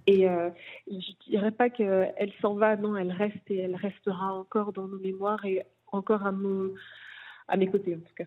Et 0.06 0.22
je 0.22 0.52
ne 0.86 1.28
dirais 1.28 1.50
pas 1.50 1.68
qu'elle 1.68 2.32
s'en 2.40 2.54
va, 2.54 2.76
non, 2.76 2.96
elle 2.96 3.12
reste 3.12 3.50
et 3.50 3.58
elle 3.58 3.76
restera 3.76 4.32
encore 4.32 4.72
dans 4.72 4.88
nos 4.88 4.98
mémoires 4.98 5.44
et 5.44 5.64
encore 5.88 6.24
à, 6.24 6.32
mon, 6.32 6.72
à 7.46 7.56
mes 7.58 7.66
côtés 7.66 7.94
en 7.94 8.00
tout 8.00 8.14
cas. 8.16 8.24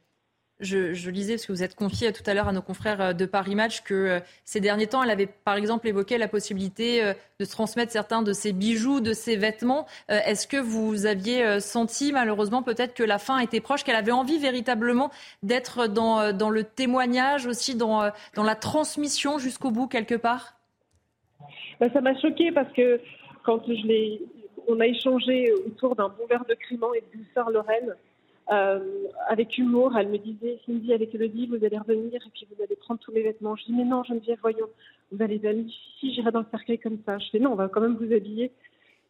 Je, 0.61 1.09
lisais, 1.09 1.33
parce 1.33 1.47
que 1.47 1.51
vous 1.51 1.63
êtes 1.63 1.75
confié 1.75 2.13
tout 2.13 2.21
à 2.27 2.35
l'heure 2.35 2.47
à 2.47 2.51
nos 2.53 2.61
confrères 2.61 3.01
euh, 3.01 3.13
de 3.13 3.25
Paris 3.25 3.55
Match, 3.55 3.81
que 3.81 3.93
euh, 3.93 4.19
ces 4.45 4.59
derniers 4.59 4.85
temps, 4.85 5.01
elle 5.01 5.09
avait 5.09 5.25
par 5.25 5.55
exemple 5.55 5.87
évoqué 5.87 6.19
la 6.19 6.27
possibilité 6.27 7.03
euh, 7.03 7.13
de 7.39 7.45
transmettre 7.45 7.91
certains 7.91 8.21
de 8.21 8.31
ses 8.31 8.53
bijoux, 8.53 8.99
de 8.99 9.13
ses 9.13 9.35
vêtements. 9.35 9.87
Est-ce 10.09 10.47
que 10.47 10.57
vous 10.57 11.07
aviez 11.07 11.59
senti 11.59 12.13
malheureusement 12.13 12.61
peut-être 12.61 12.93
que 12.93 13.03
la 13.03 13.17
fin 13.17 13.39
était 13.39 13.61
proche, 13.61 13.83
qu'elle 13.83 13.95
avait 13.95 14.11
envie 14.11 14.37
véritablement 14.37 15.09
d'être 15.41 15.87
dans, 15.87 16.49
le 16.51 16.63
témoignage, 16.63 17.47
aussi 17.47 17.75
dans, 17.75 18.11
la 18.37 18.55
transmission 18.55 19.39
jusqu'au 19.39 19.71
bout 19.71 19.87
quelque 19.87 20.13
part? 20.13 20.53
Ben, 21.79 21.91
Ça 21.91 22.01
m'a 22.01 22.15
choqué 22.19 22.51
parce 22.51 22.71
que 22.73 23.01
quand 23.43 23.63
on 24.67 24.79
a 24.79 24.85
échangé 24.85 25.51
autour 25.65 25.95
d'un 25.95 26.09
bon 26.09 26.27
verre 26.29 26.45
de 26.47 26.53
Criment 26.53 26.93
et 26.93 27.01
de 27.01 27.23
douceur 27.23 27.49
Lorraine, 27.49 27.95
euh, 28.51 29.07
avec 29.29 29.57
humour, 29.57 29.95
elle 29.97 30.09
me 30.09 30.17
disait, 30.17 30.59
Cindy, 30.65 30.93
avec 30.93 31.15
Elodie, 31.15 31.47
vous 31.47 31.63
allez 31.63 31.77
revenir 31.77 32.15
et 32.15 32.29
puis 32.33 32.45
vous 32.53 32.61
allez 32.61 32.75
prendre 32.75 32.99
tous 32.99 33.11
mes 33.13 33.21
vêtements. 33.21 33.55
Je 33.55 33.65
dis, 33.65 33.73
mais 33.73 33.85
non, 33.85 34.03
Geneviève, 34.03 34.39
voyons, 34.41 34.67
vous 35.11 35.23
allez 35.23 35.45
aller 35.45 35.61
ici, 35.61 36.13
j'irai 36.13 36.31
dans 36.31 36.41
le 36.41 36.45
cercueil 36.51 36.77
comme 36.77 36.97
ça. 37.05 37.17
Je 37.17 37.29
dis, 37.31 37.39
non, 37.39 37.53
on 37.53 37.55
va 37.55 37.69
quand 37.69 37.79
même 37.79 37.95
vous 37.95 38.13
habiller. 38.13 38.51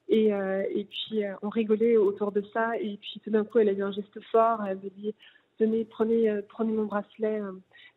Et, 0.09 0.34
euh, 0.34 0.63
et 0.76 0.85
puis, 0.85 1.23
euh, 1.23 1.34
on 1.41 1.49
rigolait 1.49 1.97
autour 1.97 2.31
de 2.31 2.43
ça. 2.53 2.77
Et 2.77 2.97
puis, 3.01 3.19
tout 3.23 3.31
d'un 3.31 3.43
coup, 3.43 3.57
elle 3.57 3.69
a 3.69 3.72
eu 3.72 3.81
un 3.81 3.91
geste 3.91 4.19
fort. 4.31 4.63
Elle 4.68 4.77
me 4.77 4.89
dit, 4.89 5.15
tenez, 5.57 5.85
prenez, 5.85 6.41
prenez 6.49 6.73
mon 6.73 6.85
bracelet. 6.85 7.41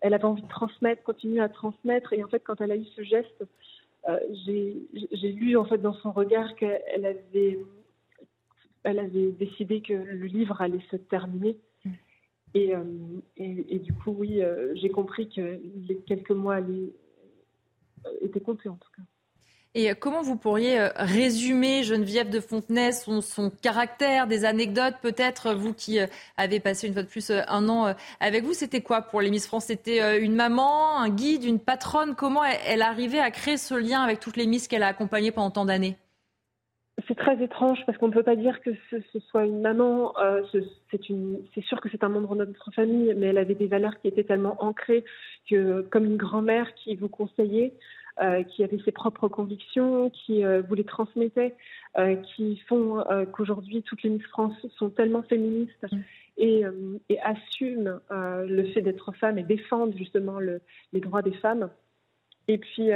Elle 0.00 0.14
avait 0.14 0.24
envie 0.24 0.42
de 0.42 0.48
transmettre, 0.48 1.02
continuer 1.02 1.40
à 1.40 1.50
transmettre. 1.50 2.14
Et 2.14 2.24
en 2.24 2.28
fait, 2.28 2.40
quand 2.40 2.60
elle 2.62 2.72
a 2.72 2.76
eu 2.76 2.86
ce 2.96 3.02
geste, 3.02 3.44
j'ai 4.46 5.32
lu 5.32 5.56
en 5.56 5.64
fait 5.64 5.78
dans 5.78 5.94
son 5.94 6.12
regard 6.12 6.54
qu'elle 6.56 7.04
avait 7.04 7.58
elle 8.84 8.98
avait 8.98 9.32
décidé 9.32 9.80
que 9.80 9.94
le 9.94 10.26
livre 10.26 10.60
allait 10.60 10.84
se 10.90 10.96
terminer. 10.96 11.56
Mm. 11.84 11.90
Euh, 12.56 12.84
et, 13.36 13.76
et, 13.76 13.78
du 13.80 13.92
coup, 13.92 14.14
oui, 14.16 14.42
euh, 14.42 14.72
j'ai 14.76 14.90
compris 14.90 15.28
que 15.28 15.58
les 15.88 15.96
quelques 16.06 16.30
mois 16.30 16.56
allaient, 16.56 16.92
euh, 18.06 18.10
étaient 18.20 18.40
comptés 18.40 18.68
en 18.68 18.76
tout 18.76 18.90
cas. 18.96 19.02
Et 19.76 19.92
comment 19.96 20.22
vous 20.22 20.36
pourriez 20.36 20.78
résumer 20.94 21.82
Geneviève 21.82 22.30
de 22.30 22.38
Fontenay, 22.38 22.92
son, 22.92 23.20
son 23.20 23.50
caractère, 23.50 24.28
des 24.28 24.44
anecdotes 24.44 24.94
peut-être, 25.02 25.52
vous 25.52 25.74
qui 25.74 25.98
avez 26.36 26.60
passé 26.60 26.86
une 26.86 26.92
fois 26.92 27.02
de 27.02 27.08
plus 27.08 27.32
un 27.32 27.68
an 27.68 27.92
avec 28.20 28.44
vous, 28.44 28.52
c'était 28.52 28.82
quoi 28.82 29.02
pour 29.02 29.20
les 29.20 29.32
Miss 29.32 29.48
France? 29.48 29.64
C'était 29.64 30.20
une 30.20 30.36
maman, 30.36 30.96
un 31.00 31.08
guide, 31.08 31.42
une 31.42 31.58
patronne? 31.58 32.14
Comment 32.14 32.44
elle 32.44 32.82
arrivait 32.82 33.18
à 33.18 33.32
créer 33.32 33.56
ce 33.56 33.74
lien 33.74 34.00
avec 34.00 34.20
toutes 34.20 34.36
les 34.36 34.46
Miss 34.46 34.68
qu'elle 34.68 34.84
a 34.84 34.86
accompagnées 34.86 35.32
pendant 35.32 35.50
tant 35.50 35.64
d'années? 35.64 35.96
C'est 37.08 37.16
très 37.16 37.42
étrange 37.42 37.84
parce 37.86 37.98
qu'on 37.98 38.08
ne 38.08 38.12
peut 38.12 38.22
pas 38.22 38.36
dire 38.36 38.60
que 38.60 38.70
ce, 38.90 39.18
soit 39.30 39.44
une 39.44 39.60
maman. 39.60 40.16
Euh, 40.18 40.42
c'est 40.92 41.64
sûr 41.64 41.80
que 41.80 41.88
c'est 41.90 42.04
un 42.04 42.08
membre 42.08 42.36
de 42.36 42.44
notre 42.44 42.70
famille, 42.72 43.12
mais 43.16 43.26
elle 43.26 43.38
avait 43.38 43.56
des 43.56 43.66
valeurs 43.66 43.98
qui 44.00 44.08
étaient 44.08 44.24
tellement 44.24 44.62
ancrées 44.62 45.04
que, 45.50 45.82
comme 45.90 46.04
une 46.04 46.16
grand-mère 46.16 46.72
qui 46.74 46.94
vous 46.94 47.08
conseillait, 47.08 47.74
euh, 48.22 48.44
qui 48.44 48.62
avait 48.62 48.78
ses 48.84 48.92
propres 48.92 49.26
convictions, 49.26 50.10
qui 50.10 50.44
euh, 50.44 50.62
vous 50.62 50.74
les 50.74 50.84
transmettait, 50.84 51.56
qui 52.34 52.58
font 52.68 53.04
qu'aujourd'hui 53.32 53.82
toutes 53.82 54.02
les 54.02 54.10
Miss 54.10 54.26
France 54.26 54.54
sont 54.76 54.90
tellement 54.90 55.22
féministes 55.22 55.86
et, 56.36 56.64
et 57.08 57.20
assument 57.20 58.00
le 58.10 58.64
fait 58.72 58.82
d'être 58.82 59.12
femme 59.12 59.38
et 59.38 59.44
défendent 59.44 59.96
justement 59.96 60.40
les 60.40 61.00
droits 61.00 61.22
des 61.22 61.34
femmes. 61.34 61.70
Et 62.48 62.58
puis 62.58 62.90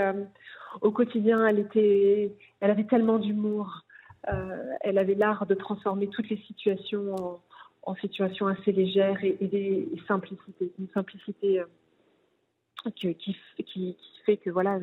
au 0.80 0.90
quotidien, 0.90 1.46
elle 1.46 1.60
était, 1.60 2.32
elle 2.60 2.70
avait 2.72 2.86
tellement 2.86 3.20
d'humour. 3.20 3.84
Euh, 4.28 4.72
elle 4.80 4.98
avait 4.98 5.14
l'art 5.14 5.46
de 5.46 5.54
transformer 5.54 6.08
toutes 6.08 6.28
les 6.28 6.38
situations 6.38 7.40
en, 7.82 7.94
situations 7.96 8.46
assez 8.46 8.72
légères 8.72 9.22
et, 9.24 9.46
des 9.46 9.88
simplicités, 10.06 10.70
une 10.78 10.88
simplicité 10.92 11.60
euh, 11.60 12.90
qui, 12.94 13.96
fait 14.26 14.36
que 14.36 14.50
voilà, 14.50 14.78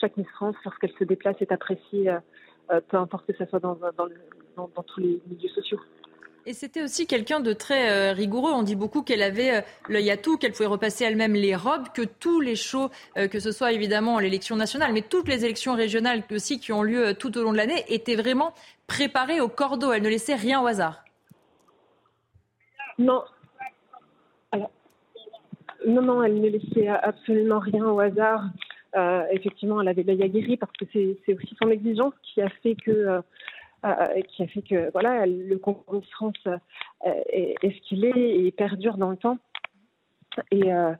chaque 0.00 0.16
Miss 0.16 0.28
France, 0.30 0.56
lorsqu'elle 0.64 0.92
se 0.92 1.04
déplace, 1.04 1.36
est 1.40 1.52
appréciée, 1.52 2.08
euh, 2.08 2.80
peu 2.88 2.96
importe 2.96 3.26
que 3.26 3.36
ce 3.36 3.44
soit 3.44 3.60
dans, 3.60 3.74
dans, 3.74 4.68
dans 4.68 4.82
tous 4.82 5.00
les 5.00 5.20
milieux 5.28 5.50
sociaux. 5.50 5.80
Et 6.48 6.52
c'était 6.52 6.80
aussi 6.80 7.08
quelqu'un 7.08 7.40
de 7.40 7.52
très 7.52 7.90
euh, 7.90 8.12
rigoureux. 8.12 8.52
On 8.52 8.62
dit 8.62 8.76
beaucoup 8.76 9.02
qu'elle 9.02 9.22
avait 9.22 9.56
euh, 9.56 9.60
l'œil 9.88 10.12
à 10.12 10.16
tout, 10.16 10.38
qu'elle 10.38 10.52
pouvait 10.52 10.66
repasser 10.66 11.04
elle-même 11.04 11.34
les 11.34 11.56
robes, 11.56 11.88
que 11.92 12.02
tous 12.02 12.40
les 12.40 12.54
shows, 12.54 12.88
euh, 13.18 13.26
que 13.26 13.40
ce 13.40 13.50
soit 13.50 13.72
évidemment 13.72 14.20
l'élection 14.20 14.54
nationale, 14.54 14.92
mais 14.92 15.02
toutes 15.02 15.26
les 15.26 15.44
élections 15.44 15.74
régionales 15.74 16.22
aussi 16.30 16.60
qui 16.60 16.72
ont 16.72 16.84
lieu 16.84 17.14
tout 17.14 17.36
au 17.36 17.42
long 17.42 17.50
de 17.50 17.56
l'année, 17.56 17.84
étaient 17.88 18.14
vraiment 18.14 18.54
préparées 18.86 19.40
au 19.40 19.48
cordeau. 19.48 19.92
Elle 19.92 20.02
ne 20.02 20.08
laissait 20.08 20.36
rien 20.36 20.62
au 20.62 20.68
hasard. 20.68 21.02
Non. 22.96 23.24
non, 25.84 26.02
non, 26.02 26.22
elle 26.22 26.40
ne 26.40 26.48
laissait 26.48 26.86
absolument 26.86 27.58
rien 27.58 27.84
au 27.86 27.98
hasard. 27.98 28.44
effectivement, 29.32 29.80
elle 29.80 29.88
avait 29.88 30.04
l'œil 30.04 30.22
aguerri 30.22 30.56
parce 30.56 30.72
que 30.72 30.84
c'est 30.92 31.34
aussi 31.34 31.56
son 31.60 31.70
exigence 31.70 32.14
qui 32.22 32.40
a 32.40 32.48
fait 32.62 32.76
que 32.76 33.20
euh, 33.86 34.20
qui 34.22 34.42
a 34.42 34.46
fait 34.48 34.62
que 34.62 34.90
voilà, 34.92 35.26
le 35.26 35.56
concours 35.58 36.00
de 36.00 36.06
France 36.06 36.34
euh, 36.46 36.56
est, 37.02 37.54
ce 37.62 37.80
qu'il 37.88 38.04
est 38.04 38.44
et 38.44 38.50
perdure 38.50 38.96
dans 38.96 39.10
le 39.10 39.16
temps. 39.16 39.38
Et, 40.50 40.72
euh, 40.72 40.92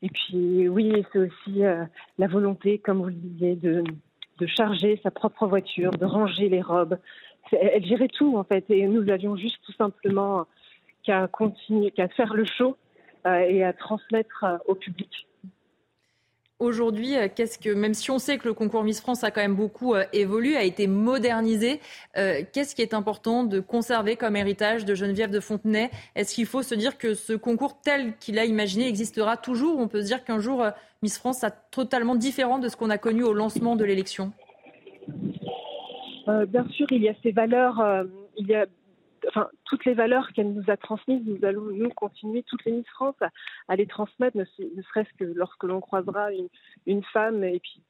et 0.00 0.08
puis 0.08 0.68
oui, 0.68 1.04
c'est 1.12 1.18
aussi 1.18 1.60
la 2.18 2.26
volonté, 2.26 2.78
comme 2.78 2.98
vous 2.98 3.08
le 3.08 3.12
disiez, 3.12 3.56
de, 3.56 3.84
de 4.38 4.46
charger 4.46 4.98
sa 5.02 5.10
propre 5.10 5.46
voiture, 5.46 5.90
de 5.90 6.06
ranger 6.06 6.48
les 6.48 6.62
robes. 6.62 6.98
Elle 7.52 7.84
gérait 7.84 8.08
tout 8.08 8.36
en 8.36 8.44
fait, 8.44 8.64
et 8.70 8.86
nous 8.86 9.08
avions 9.10 9.36
juste 9.36 9.58
tout 9.66 9.72
simplement 9.72 10.46
qu'à 11.02 11.26
continuer, 11.28 11.90
qu'à 11.90 12.08
faire 12.08 12.34
le 12.34 12.44
show 12.44 12.76
et 13.26 13.64
à 13.64 13.72
transmettre 13.72 14.44
au 14.66 14.74
public 14.74 15.28
aujourd'hui, 16.60 17.16
euh, 17.16 17.28
qu'est-ce 17.34 17.58
que, 17.58 17.70
même 17.70 17.94
si 17.94 18.10
on 18.10 18.18
sait 18.18 18.38
que 18.38 18.46
le 18.46 18.54
concours 18.54 18.84
Miss 18.84 19.00
France 19.00 19.24
a 19.24 19.30
quand 19.30 19.40
même 19.40 19.56
beaucoup 19.56 19.94
euh, 19.94 20.04
évolué, 20.12 20.56
a 20.56 20.62
été 20.62 20.86
modernisé, 20.86 21.80
euh, 22.16 22.42
qu'est-ce 22.52 22.76
qui 22.76 22.82
est 22.82 22.94
important 22.94 23.42
de 23.42 23.58
conserver 23.58 24.16
comme 24.16 24.36
héritage 24.36 24.84
de 24.84 24.94
Geneviève 24.94 25.30
de 25.30 25.40
Fontenay? 25.40 25.90
Est-ce 26.14 26.34
qu'il 26.34 26.46
faut 26.46 26.62
se 26.62 26.74
dire 26.74 26.98
que 26.98 27.14
ce 27.14 27.32
concours 27.32 27.80
tel 27.80 28.16
qu'il 28.18 28.38
a 28.38 28.44
imaginé 28.44 28.86
existera 28.86 29.36
toujours? 29.36 29.78
On 29.78 29.88
peut 29.88 30.02
se 30.02 30.06
dire 30.06 30.22
qu'un 30.22 30.38
jour, 30.38 30.64
Miss 31.02 31.18
France 31.18 31.40
sera 31.40 31.50
totalement 31.50 32.14
différent 32.14 32.58
de 32.58 32.68
ce 32.68 32.76
qu'on 32.76 32.90
a 32.90 32.98
connu 32.98 33.24
au 33.24 33.32
lancement 33.32 33.74
de 33.74 33.84
l'élection. 33.84 34.32
Bien 36.26 36.64
sûr, 36.68 36.86
il 36.92 37.02
y 37.02 37.08
a 37.08 37.14
ces 37.24 37.32
valeurs, 37.32 37.82
enfin, 39.28 39.48
toutes 39.64 39.84
les 39.84 39.94
valeurs 39.94 40.32
qu'elle 40.32 40.52
nous 40.52 40.64
a 40.68 40.76
transmises, 40.76 41.22
nous 41.24 41.44
allons 41.44 41.62
nous 41.62 41.90
continuer, 41.90 42.42
toutes 42.42 42.64
les 42.64 42.72
Miss 42.72 42.86
France, 42.88 43.16
à, 43.68 43.76
les 43.76 43.86
transmettre, 43.86 44.36
ne, 44.36 44.44
serait-ce 44.44 45.12
que 45.18 45.24
lorsque 45.24 45.64
l'on 45.64 45.80
croisera 45.80 46.28
une, 46.86 47.02
femme. 47.12 47.44
Et 47.44 47.60
puis, 47.60 47.82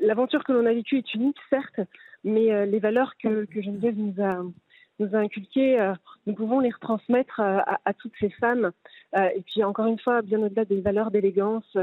l'aventure 0.00 0.44
que 0.44 0.52
l'on 0.52 0.66
a 0.66 0.72
vécue 0.72 0.98
est 0.98 1.14
unique, 1.14 1.38
certes, 1.50 1.80
mais 2.24 2.52
euh, 2.52 2.66
les 2.66 2.78
valeurs 2.78 3.14
que, 3.22 3.44
que, 3.44 3.62
Geneviève 3.62 3.96
nous 3.96 5.14
a, 5.14 5.18
inculquées, 5.18 5.80
euh, 5.80 5.94
nous 6.26 6.34
pouvons 6.34 6.60
les 6.60 6.70
retransmettre 6.70 7.40
euh, 7.40 7.58
à, 7.84 7.94
toutes 7.94 8.14
ces 8.20 8.30
femmes. 8.30 8.72
et 9.14 9.42
puis, 9.42 9.64
encore 9.64 9.86
une 9.86 9.98
fois, 9.98 10.22
bien 10.22 10.40
au-delà 10.42 10.64
des 10.64 10.80
valeurs 10.80 11.10
d'élégance, 11.10 11.76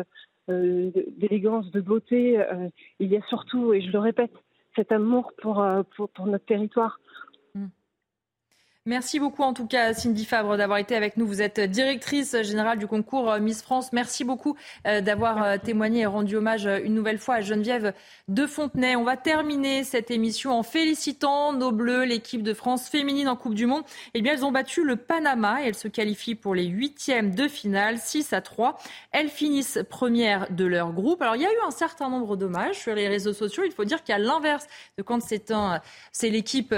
d'élégance, 0.48 1.70
de 1.72 1.82
beauté, 1.82 2.44
il 3.00 3.08
y 3.08 3.18
a 3.18 3.22
surtout, 3.28 3.74
et 3.74 3.82
je 3.82 3.92
le 3.92 4.00
répète, 4.00 4.34
cet 4.76 4.92
amour 4.92 5.34
pour 5.42 5.58
notre 6.26 6.46
territoire, 6.46 7.00
Merci 8.90 9.20
beaucoup 9.20 9.44
en 9.44 9.54
tout 9.54 9.68
cas 9.68 9.94
Cindy 9.94 10.26
Fabre 10.26 10.58
d'avoir 10.58 10.80
été 10.80 10.96
avec 10.96 11.16
nous. 11.16 11.28
Vous 11.28 11.44
êtes 11.44 11.60
directrice 11.60 12.36
générale 12.42 12.80
du 12.80 12.88
concours 12.88 13.38
Miss 13.40 13.62
France. 13.62 13.94
Merci 13.94 14.24
beaucoup 14.24 14.56
euh, 14.88 15.00
d'avoir 15.00 15.44
euh, 15.44 15.58
témoigné 15.64 16.02
et 16.02 16.06
rendu 16.08 16.38
hommage 16.38 16.66
euh, 16.66 16.80
une 16.84 16.96
nouvelle 16.96 17.20
fois 17.20 17.36
à 17.36 17.42
Geneviève 17.42 17.94
de 18.30 18.48
Fontenay. 18.48 18.96
On 18.96 19.04
va 19.04 19.16
terminer 19.16 19.84
cette 19.84 20.10
émission 20.10 20.58
en 20.58 20.64
félicitant 20.64 21.54
nos 21.54 21.72
Bleus, 21.72 22.06
l'équipe 22.06 22.42
de 22.42 22.56
France 22.56 22.90
féminine 22.90 23.28
en 23.28 23.36
Coupe 23.36 23.54
du 23.54 23.68
Monde. 23.68 23.84
Eh 24.16 24.24
bien, 24.24 24.34
elles 24.34 24.44
ont 24.44 24.52
battu 24.52 24.84
le 24.84 24.96
Panama 24.96 25.62
et 25.62 25.68
elles 25.68 25.76
se 25.76 25.88
qualifient 25.88 26.34
pour 26.34 26.56
les 26.56 26.66
huitièmes 26.66 27.36
de 27.36 27.48
finale, 27.48 28.00
6 28.00 28.34
à 28.34 28.42
3. 28.42 28.80
Elles 29.12 29.30
finissent 29.30 29.78
premières 29.88 30.50
de 30.50 30.66
leur 30.66 30.94
groupe. 30.94 31.22
Alors, 31.22 31.36
il 31.36 31.44
y 31.44 31.46
a 31.46 31.52
eu 31.52 31.68
un 31.68 31.70
certain 31.70 32.10
nombre 32.10 32.38
d'hommages 32.38 32.80
sur 32.80 32.96
les 32.96 33.08
réseaux 33.08 33.34
sociaux. 33.34 33.62
Il 33.68 33.72
faut 33.72 33.86
dire 33.86 34.04
qu'à 34.04 34.18
l'inverse 34.18 34.66
de 34.98 35.04
quand 35.04 35.20
c'est 35.22 36.30
l'équipe 36.32 36.74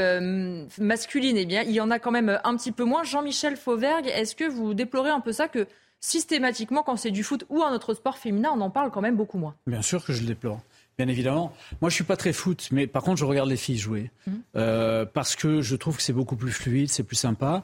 masculine, 0.77 1.38
eh 1.38 1.45
bien, 1.45 1.61
il 1.61 1.71
y 1.71 1.79
en 1.79 1.89
a 1.89 2.01
quand 2.02 2.11
même 2.11 2.40
un 2.44 2.57
petit 2.57 2.72
peu 2.72 2.84
moins. 2.84 3.03
Jean-Michel 3.03 3.56
Fauvergue, 3.56 4.07
est-ce 4.07 4.36
que 4.36 4.44
vous 4.44 4.73
déplorez 4.73 5.10
un 5.10 5.22
peu 5.22 5.32
ça 5.32 5.48
que 5.48 5.68
systématiquement, 6.02 6.84
quand 6.84 6.98
c'est 6.98 7.11
du 7.11 7.23
foot 7.23 7.45
ou 7.49 7.64
un 7.64 7.73
autre 7.73 7.94
sport 7.94 8.18
féminin, 8.18 8.52
on 8.53 8.61
en 8.61 8.69
parle 8.69 8.91
quand 8.91 9.02
même 9.02 9.15
beaucoup 9.15 9.38
moins? 9.38 9.56
Bien 9.68 9.82
sûr 9.82 10.03
que 10.03 10.11
je 10.11 10.22
le 10.22 10.28
déplore. 10.28 10.60
Bien 10.98 11.07
évidemment. 11.07 11.53
Moi, 11.80 11.90
je 11.90 11.95
suis 11.95 12.03
pas 12.03 12.18
très 12.18 12.34
foot, 12.34 12.68
mais 12.72 12.86
par 12.86 13.02
contre, 13.02 13.18
je 13.18 13.26
regarde 13.26 13.49
les 13.49 13.57
filles 13.57 13.78
jouer 13.78 14.11
mmh. 14.28 14.32
euh, 14.57 15.06
parce 15.06 15.36
que 15.36 15.61
je 15.61 15.76
trouve 15.76 15.98
que 15.98 16.03
c'est 16.03 16.14
beaucoup 16.14 16.36
plus 16.36 16.52
fluide, 16.52 16.90
c'est 16.90 17.03
plus 17.03 17.15
sympa. 17.15 17.64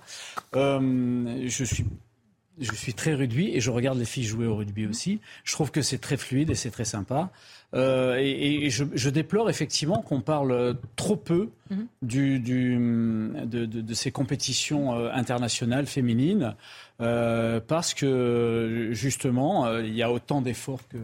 Euh, 0.55 1.45
je 1.45 1.63
suis 1.63 1.85
je 2.59 2.73
suis 2.73 2.93
très 2.93 3.13
rugby 3.13 3.51
et 3.53 3.61
je 3.61 3.69
regarde 3.69 3.97
les 3.97 4.05
filles 4.05 4.23
jouer 4.23 4.47
au 4.47 4.55
rugby 4.55 4.87
aussi. 4.87 5.19
Je 5.43 5.53
trouve 5.53 5.71
que 5.71 5.81
c'est 5.81 5.99
très 5.99 6.17
fluide 6.17 6.49
et 6.49 6.55
c'est 6.55 6.71
très 6.71 6.85
sympa. 6.85 7.31
Euh, 7.73 8.15
et, 8.17 8.69
je, 8.69 9.09
déplore 9.09 9.49
effectivement 9.49 10.01
qu'on 10.01 10.21
parle 10.21 10.77
trop 10.95 11.17
peu 11.17 11.49
mhm. 11.69 11.87
du, 12.01 12.39
de, 12.39 13.93
ces 13.93 14.11
compétitions 14.11 14.95
euh, 14.95 15.09
internationales 15.11 15.85
féminines 15.85 16.55
euh, 17.01 17.59
parce 17.65 17.93
que 17.93 18.89
justement 18.93 19.79
il 19.79 19.93
y 19.93 20.01
a 20.01 20.11
autant 20.11 20.41
d'efforts 20.41 20.79
que, 20.87 20.97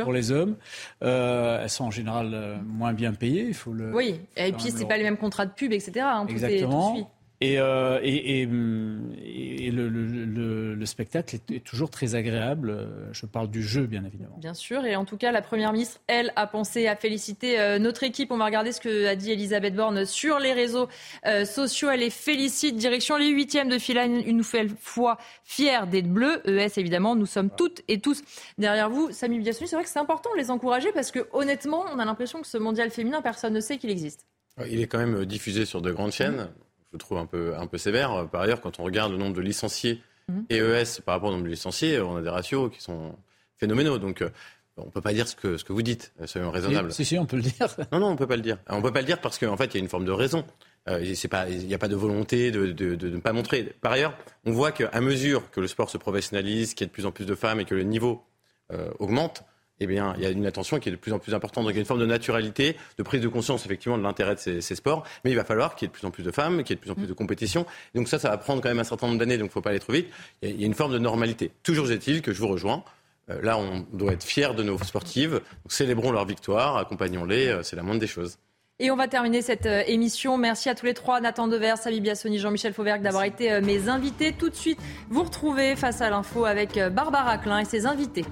pour 0.00 0.12
les 0.14 0.32
hommes. 0.32 0.56
elles 1.00 1.68
sont 1.68 1.84
en 1.84 1.90
général 1.90 2.60
moins 2.66 2.94
bien 2.94 3.12
payées, 3.12 3.46
il 3.48 3.54
faut 3.54 3.72
le. 3.72 3.94
Oui, 3.94 4.20
et 4.36 4.52
puis 4.52 4.70
c'est 4.70 4.86
pas 4.86 4.96
les 4.96 5.04
mêmes 5.04 5.18
contrats 5.18 5.46
de 5.46 5.52
pub, 5.52 5.72
etc. 5.72 6.00
Hein, 6.00 6.26
Exactement. 6.28 7.10
Et, 7.42 7.58
euh, 7.58 7.98
et, 8.02 8.42
et, 8.42 8.42
et 8.42 9.70
le, 9.70 9.88
le, 9.88 10.74
le, 10.74 10.86
spectacle 10.86 11.36
est, 11.36 11.64
toujours 11.64 11.88
très 11.88 12.14
agréable. 12.14 12.86
Je 13.12 13.24
parle 13.24 13.50
du 13.50 13.62
jeu, 13.62 13.86
bien 13.86 14.04
évidemment. 14.04 14.36
Bien 14.36 14.52
sûr. 14.52 14.84
Et 14.84 14.94
en 14.94 15.06
tout 15.06 15.16
cas, 15.16 15.32
la 15.32 15.40
Première 15.40 15.72
ministre, 15.72 16.00
elle, 16.06 16.34
a 16.36 16.46
pensé 16.46 16.86
à 16.86 16.96
féliciter 16.96 17.58
euh, 17.58 17.78
notre 17.78 18.02
équipe. 18.02 18.30
On 18.30 18.36
va 18.36 18.44
regarder 18.44 18.72
ce 18.72 18.80
que 18.82 19.06
a 19.06 19.16
dit 19.16 19.30
Elisabeth 19.32 19.74
Borne 19.74 20.04
sur 20.04 20.38
les 20.38 20.52
réseaux 20.52 20.88
euh, 21.26 21.46
sociaux. 21.46 21.88
Elle 21.88 22.00
les 22.00 22.10
félicite. 22.10 22.76
Direction 22.76 23.16
les 23.16 23.28
huitièmes 23.28 23.70
de 23.70 23.78
finale, 23.78 24.10
une 24.26 24.36
nouvelle 24.36 24.68
fois 24.78 25.16
fière 25.42 25.86
d'être 25.86 26.12
bleu. 26.12 26.42
ES, 26.44 26.78
évidemment, 26.78 27.16
nous 27.16 27.26
sommes 27.26 27.48
toutes 27.48 27.80
et 27.88 28.00
tous 28.00 28.22
derrière 28.58 28.90
vous. 28.90 29.12
Samy 29.12 29.38
Biassouni, 29.38 29.66
c'est 29.66 29.76
vrai 29.76 29.84
que 29.84 29.90
c'est 29.90 29.98
important 29.98 30.28
de 30.34 30.38
les 30.38 30.50
encourager 30.50 30.92
parce 30.92 31.10
que, 31.10 31.26
honnêtement, 31.32 31.86
on 31.90 31.98
a 31.98 32.04
l'impression 32.04 32.42
que 32.42 32.46
ce 32.46 32.58
mondial 32.58 32.90
féminin, 32.90 33.22
personne 33.22 33.54
ne 33.54 33.60
sait 33.60 33.78
qu'il 33.78 33.88
existe. 33.88 34.26
Il 34.68 34.82
est 34.82 34.86
quand 34.86 34.98
même 34.98 35.24
diffusé 35.24 35.64
sur 35.64 35.80
de 35.80 35.90
grandes 35.90 36.12
chaînes 36.12 36.50
je 36.92 36.98
trouve 36.98 37.18
un 37.18 37.26
peu, 37.26 37.56
un 37.56 37.66
peu 37.66 37.78
sévère. 37.78 38.28
Par 38.30 38.42
ailleurs, 38.42 38.60
quand 38.60 38.80
on 38.80 38.84
regarde 38.84 39.12
le 39.12 39.18
nombre 39.18 39.36
de 39.36 39.40
licenciés 39.40 40.02
mhm. 40.28 40.46
EES 40.50 41.00
par 41.04 41.14
rapport 41.14 41.30
au 41.30 41.32
nombre 41.32 41.44
de 41.44 41.50
licenciés, 41.50 42.00
on 42.00 42.16
a 42.16 42.22
des 42.22 42.30
ratios 42.30 42.70
qui 42.70 42.80
sont 42.80 43.16
phénoménaux. 43.56 43.98
Donc, 43.98 44.22
euh, 44.22 44.30
on 44.76 44.86
ne 44.86 44.90
peut 44.90 45.00
pas 45.00 45.12
dire 45.12 45.28
ce 45.28 45.36
que, 45.36 45.56
ce 45.56 45.64
que 45.64 45.72
vous 45.72 45.82
dites, 45.82 46.12
soyons 46.24 46.50
raisonnables. 46.50 46.92
Si, 46.92 47.04
si, 47.04 47.18
on 47.18 47.26
peut 47.26 47.36
le 47.36 47.42
dire. 47.42 47.68
Non, 47.92 48.00
non, 48.00 48.06
on 48.08 48.12
ne 48.12 48.16
peut 48.16 48.26
pas 48.26 48.36
le 48.36 48.42
dire. 48.42 48.58
On 48.68 48.78
ne 48.78 48.82
peut 48.82 48.92
pas 48.92 49.00
le 49.00 49.06
dire 49.06 49.20
parce 49.20 49.38
qu'en 49.38 49.56
fait, 49.56 49.66
il 49.66 49.74
y 49.74 49.76
a 49.78 49.80
une 49.80 49.88
forme 49.88 50.04
de 50.04 50.12
raison. 50.12 50.44
Euh, 50.88 51.02
il 51.02 51.66
n'y 51.66 51.74
a 51.74 51.78
pas 51.78 51.88
de 51.88 51.96
volonté 51.96 52.50
de, 52.50 52.66
de, 52.72 52.94
de, 52.94 53.08
ne 53.10 53.20
pas 53.20 53.32
montrer. 53.32 53.64
Par 53.82 53.92
ailleurs, 53.92 54.16
on 54.46 54.52
voit 54.52 54.72
qu'à 54.72 55.00
mesure 55.00 55.50
que 55.50 55.60
le 55.60 55.66
sport 55.66 55.90
se 55.90 55.98
professionnalise, 55.98 56.74
qu'il 56.74 56.86
y 56.86 56.86
a 56.86 56.88
de 56.88 56.92
plus 56.92 57.06
en 57.06 57.12
plus 57.12 57.26
de 57.26 57.34
femmes 57.34 57.60
et 57.60 57.64
que 57.66 57.74
le 57.74 57.82
niveau 57.82 58.24
euh, 58.72 58.90
augmente, 58.98 59.44
eh 59.80 59.86
bien, 59.86 60.14
il 60.18 60.22
y 60.22 60.26
a 60.26 60.30
une 60.30 60.46
attention 60.46 60.78
qui 60.78 60.88
est 60.88 60.92
de 60.92 60.96
plus 60.96 61.12
en 61.12 61.18
plus 61.18 61.34
importante. 61.34 61.64
Donc, 61.64 61.72
il 61.72 61.76
y 61.76 61.78
a 61.78 61.80
une 61.80 61.86
forme 61.86 62.00
de 62.00 62.06
naturalité, 62.06 62.76
de 62.98 63.02
prise 63.02 63.20
de 63.20 63.28
conscience, 63.28 63.64
effectivement, 63.64 63.98
de 63.98 64.02
l'intérêt 64.02 64.34
de 64.34 64.60
ces, 64.60 64.74
sports. 64.74 65.04
Mais 65.24 65.30
il 65.30 65.36
va 65.36 65.44
falloir 65.44 65.74
qu'il 65.74 65.86
y 65.86 65.88
ait 65.88 65.92
de 65.92 65.98
plus 65.98 66.06
en 66.06 66.10
plus 66.10 66.22
de 66.22 66.30
femmes, 66.30 66.62
qu'il 66.62 66.70
y 66.70 66.72
ait 66.72 66.76
de 66.76 66.80
plus 66.80 66.90
en 66.90 66.94
plus 66.94 67.06
de 67.06 67.12
compétitions. 67.12 67.66
donc, 67.94 68.08
ça, 68.08 68.18
ça 68.18 68.30
va 68.30 68.38
prendre 68.38 68.62
quand 68.62 68.68
même 68.68 68.78
un 68.78 68.84
certain 68.84 69.06
nombre 69.06 69.18
d'années, 69.18 69.38
donc 69.38 69.46
il 69.46 69.50
ne 69.50 69.52
faut 69.52 69.60
pas 69.60 69.70
aller 69.70 69.80
trop 69.80 69.92
vite. 69.92 70.08
Il 70.42 70.60
y 70.60 70.64
a 70.64 70.66
une 70.66 70.74
forme 70.74 70.92
de 70.92 70.98
normalité. 70.98 71.50
Toujours 71.62 71.90
est-il 71.90 72.22
que 72.22 72.32
je 72.32 72.38
vous 72.38 72.48
rejoins. 72.48 72.84
Euh, 73.30 73.40
là, 73.42 73.58
on 73.58 73.86
doit 73.92 74.12
être 74.12 74.24
fiers 74.24 74.54
de 74.54 74.62
nos 74.62 74.78
sportives. 74.78 75.32
Donc, 75.32 75.72
célébrons 75.72 76.12
leur 76.12 76.26
victoire, 76.26 76.76
accompagnons-les. 76.76 77.48
Euh, 77.48 77.62
c'est 77.62 77.76
la 77.76 77.82
moindre 77.82 78.00
des 78.00 78.06
choses. 78.06 78.38
Et 78.78 78.90
on 78.90 78.96
va 78.96 79.08
terminer 79.08 79.42
cette 79.42 79.66
euh, 79.66 79.82
émission. 79.86 80.38
Merci 80.38 80.68
à 80.68 80.74
tous 80.74 80.86
les 80.86 80.94
trois, 80.94 81.20
Nathan 81.20 81.48
Dever, 81.48 81.74
Samy 81.76 82.00
Biassoni, 82.00 82.38
Jean-Michel 82.38 82.72
Fauvergue, 82.72 83.02
d'avoir 83.02 83.24
été 83.24 83.60
mes 83.60 83.88
invités. 83.88 84.32
Tout 84.32 84.48
de 84.48 84.54
suite, 84.54 84.78
vous 85.10 85.22
retrouvez 85.22 85.76
face 85.76 86.00
à 86.00 86.10
l'info 86.10 86.44
avec 86.46 86.78
Barbara 86.78 87.38
Klein 87.38 87.60
et 87.60 87.64
ses 87.66 87.86
invités. 87.86 88.24